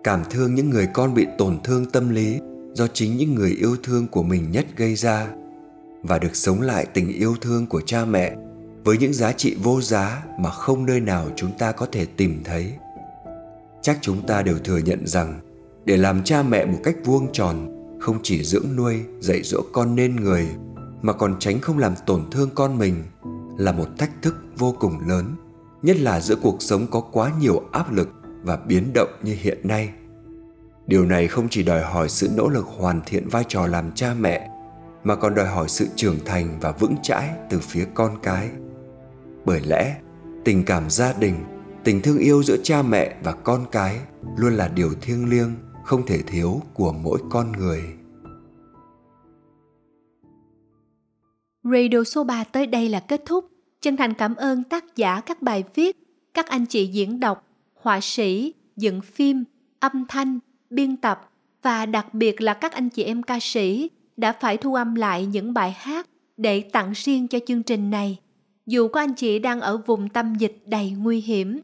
Cảm 0.04 0.22
thương 0.30 0.54
những 0.54 0.70
người 0.70 0.86
con 0.86 1.14
bị 1.14 1.26
tổn 1.38 1.58
thương 1.64 1.90
tâm 1.90 2.08
lý 2.08 2.40
do 2.74 2.86
chính 2.86 3.16
những 3.16 3.34
người 3.34 3.50
yêu 3.50 3.76
thương 3.82 4.06
của 4.06 4.22
mình 4.22 4.50
nhất 4.50 4.66
gây 4.76 4.94
ra 4.94 5.28
và 6.02 6.18
được 6.18 6.36
sống 6.36 6.60
lại 6.60 6.86
tình 6.94 7.12
yêu 7.12 7.36
thương 7.40 7.66
của 7.66 7.80
cha 7.80 8.04
mẹ 8.04 8.36
với 8.84 8.98
những 8.98 9.12
giá 9.12 9.32
trị 9.32 9.56
vô 9.62 9.80
giá 9.80 10.22
mà 10.38 10.50
không 10.50 10.86
nơi 10.86 11.00
nào 11.00 11.28
chúng 11.36 11.50
ta 11.58 11.72
có 11.72 11.86
thể 11.92 12.06
tìm 12.16 12.42
thấy. 12.44 12.72
Chắc 13.82 13.98
chúng 14.00 14.26
ta 14.26 14.42
đều 14.42 14.58
thừa 14.58 14.78
nhận 14.78 15.06
rằng 15.06 15.40
để 15.84 15.96
làm 15.96 16.22
cha 16.24 16.42
mẹ 16.42 16.64
một 16.64 16.78
cách 16.84 16.96
vuông 17.04 17.32
tròn 17.32 17.86
không 18.00 18.18
chỉ 18.22 18.44
dưỡng 18.44 18.76
nuôi, 18.76 19.00
dạy 19.20 19.42
dỗ 19.42 19.60
con 19.72 19.94
nên 19.94 20.16
người 20.16 20.46
mà 21.02 21.12
còn 21.12 21.36
tránh 21.38 21.60
không 21.60 21.78
làm 21.78 21.94
tổn 22.06 22.30
thương 22.30 22.50
con 22.54 22.78
mình 22.78 23.02
là 23.58 23.72
một 23.72 23.88
thách 23.98 24.22
thức 24.22 24.34
vô 24.56 24.76
cùng 24.80 25.08
lớn, 25.08 25.36
nhất 25.84 25.96
là 26.00 26.20
giữa 26.20 26.36
cuộc 26.36 26.62
sống 26.62 26.86
có 26.90 27.00
quá 27.00 27.32
nhiều 27.40 27.62
áp 27.72 27.92
lực 27.92 28.08
và 28.42 28.56
biến 28.56 28.92
động 28.94 29.08
như 29.22 29.36
hiện 29.40 29.58
nay. 29.64 29.90
Điều 30.86 31.04
này 31.04 31.28
không 31.28 31.48
chỉ 31.50 31.62
đòi 31.62 31.82
hỏi 31.82 32.08
sự 32.08 32.28
nỗ 32.36 32.48
lực 32.48 32.66
hoàn 32.66 33.00
thiện 33.06 33.28
vai 33.28 33.44
trò 33.48 33.66
làm 33.66 33.92
cha 33.94 34.14
mẹ 34.14 34.50
mà 35.02 35.14
còn 35.14 35.34
đòi 35.34 35.46
hỏi 35.46 35.68
sự 35.68 35.86
trưởng 35.96 36.18
thành 36.24 36.58
và 36.60 36.72
vững 36.72 36.96
chãi 37.02 37.30
từ 37.50 37.60
phía 37.60 37.86
con 37.94 38.18
cái. 38.22 38.48
Bởi 39.44 39.60
lẽ, 39.60 39.96
tình 40.44 40.64
cảm 40.64 40.90
gia 40.90 41.12
đình, 41.12 41.34
tình 41.84 42.02
thương 42.02 42.18
yêu 42.18 42.42
giữa 42.42 42.56
cha 42.62 42.82
mẹ 42.82 43.16
và 43.22 43.32
con 43.32 43.64
cái 43.72 43.98
luôn 44.36 44.54
là 44.54 44.68
điều 44.68 44.90
thiêng 45.00 45.30
liêng 45.30 45.54
không 45.84 46.06
thể 46.06 46.22
thiếu 46.22 46.60
của 46.74 46.92
mỗi 46.92 47.18
con 47.30 47.52
người. 47.52 47.82
Radio 51.64 52.04
số 52.04 52.24
3 52.24 52.44
tới 52.44 52.66
đây 52.66 52.88
là 52.88 53.00
kết 53.00 53.22
thúc. 53.26 53.53
Chân 53.84 53.96
thành 53.96 54.14
cảm 54.14 54.34
ơn 54.34 54.62
tác 54.64 54.96
giả 54.96 55.20
các 55.20 55.42
bài 55.42 55.64
viết, 55.74 55.96
các 56.34 56.46
anh 56.46 56.66
chị 56.66 56.86
diễn 56.86 57.20
đọc, 57.20 57.46
họa 57.74 58.00
sĩ, 58.02 58.54
dựng 58.76 59.00
phim, 59.00 59.44
âm 59.80 60.04
thanh, 60.08 60.38
biên 60.70 60.96
tập 60.96 61.30
và 61.62 61.86
đặc 61.86 62.14
biệt 62.14 62.40
là 62.40 62.54
các 62.54 62.72
anh 62.72 62.88
chị 62.88 63.02
em 63.02 63.22
ca 63.22 63.38
sĩ 63.40 63.90
đã 64.16 64.32
phải 64.32 64.56
thu 64.56 64.74
âm 64.74 64.94
lại 64.94 65.26
những 65.26 65.54
bài 65.54 65.72
hát 65.78 66.08
để 66.36 66.60
tặng 66.60 66.92
riêng 66.94 67.28
cho 67.28 67.38
chương 67.46 67.62
trình 67.62 67.90
này. 67.90 68.18
Dù 68.66 68.88
có 68.88 69.00
anh 69.00 69.14
chị 69.14 69.38
đang 69.38 69.60
ở 69.60 69.76
vùng 69.76 70.08
tâm 70.08 70.34
dịch 70.34 70.62
đầy 70.66 70.90
nguy 70.90 71.20
hiểm. 71.20 71.60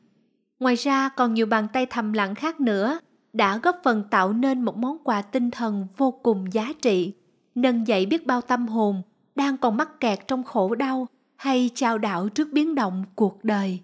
Ngoài 0.58 0.74
ra 0.74 1.08
còn 1.08 1.34
nhiều 1.34 1.46
bàn 1.46 1.66
tay 1.72 1.86
thầm 1.86 2.12
lặng 2.12 2.34
khác 2.34 2.60
nữa 2.60 2.98
đã 3.32 3.58
góp 3.62 3.80
phần 3.84 4.04
tạo 4.10 4.32
nên 4.32 4.62
một 4.62 4.76
món 4.76 4.98
quà 5.04 5.22
tinh 5.22 5.50
thần 5.50 5.86
vô 5.96 6.10
cùng 6.10 6.52
giá 6.52 6.72
trị, 6.82 7.12
nâng 7.54 7.86
dậy 7.86 8.06
biết 8.06 8.26
bao 8.26 8.40
tâm 8.40 8.68
hồn 8.68 9.02
đang 9.34 9.56
còn 9.56 9.76
mắc 9.76 10.00
kẹt 10.00 10.28
trong 10.28 10.44
khổ 10.44 10.74
đau 10.74 11.06
hay 11.40 11.70
chào 11.74 11.98
đảo 11.98 12.28
trước 12.28 12.48
biến 12.52 12.74
động 12.74 13.04
cuộc 13.14 13.44
đời. 13.44 13.80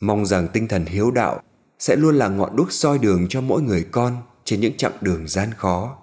Mong 0.00 0.26
rằng 0.26 0.48
tinh 0.52 0.68
thần 0.68 0.84
hiếu 0.84 1.10
đạo 1.10 1.42
sẽ 1.78 1.96
luôn 1.96 2.14
là 2.14 2.28
ngọn 2.28 2.56
đuốc 2.56 2.72
soi 2.72 2.98
đường 2.98 3.26
cho 3.28 3.40
mỗi 3.40 3.62
người 3.62 3.88
con 3.90 4.16
trên 4.44 4.60
những 4.60 4.76
chặng 4.76 4.92
đường 5.00 5.28
gian 5.28 5.52
khó. 5.56 5.98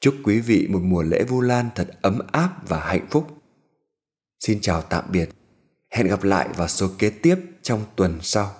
Chúc 0.00 0.14
quý 0.24 0.40
vị 0.40 0.68
một 0.70 0.80
mùa 0.82 1.02
lễ 1.02 1.24
Vu 1.24 1.40
Lan 1.40 1.68
thật 1.74 1.90
ấm 2.02 2.18
áp 2.32 2.68
và 2.68 2.80
hạnh 2.80 3.06
phúc. 3.10 3.26
Xin 4.40 4.60
chào 4.60 4.82
tạm 4.82 5.04
biệt. 5.12 5.28
Hẹn 5.90 6.06
gặp 6.06 6.24
lại 6.24 6.48
vào 6.56 6.68
số 6.68 6.88
kế 6.98 7.10
tiếp 7.10 7.36
trong 7.62 7.84
tuần 7.96 8.18
sau. 8.22 8.54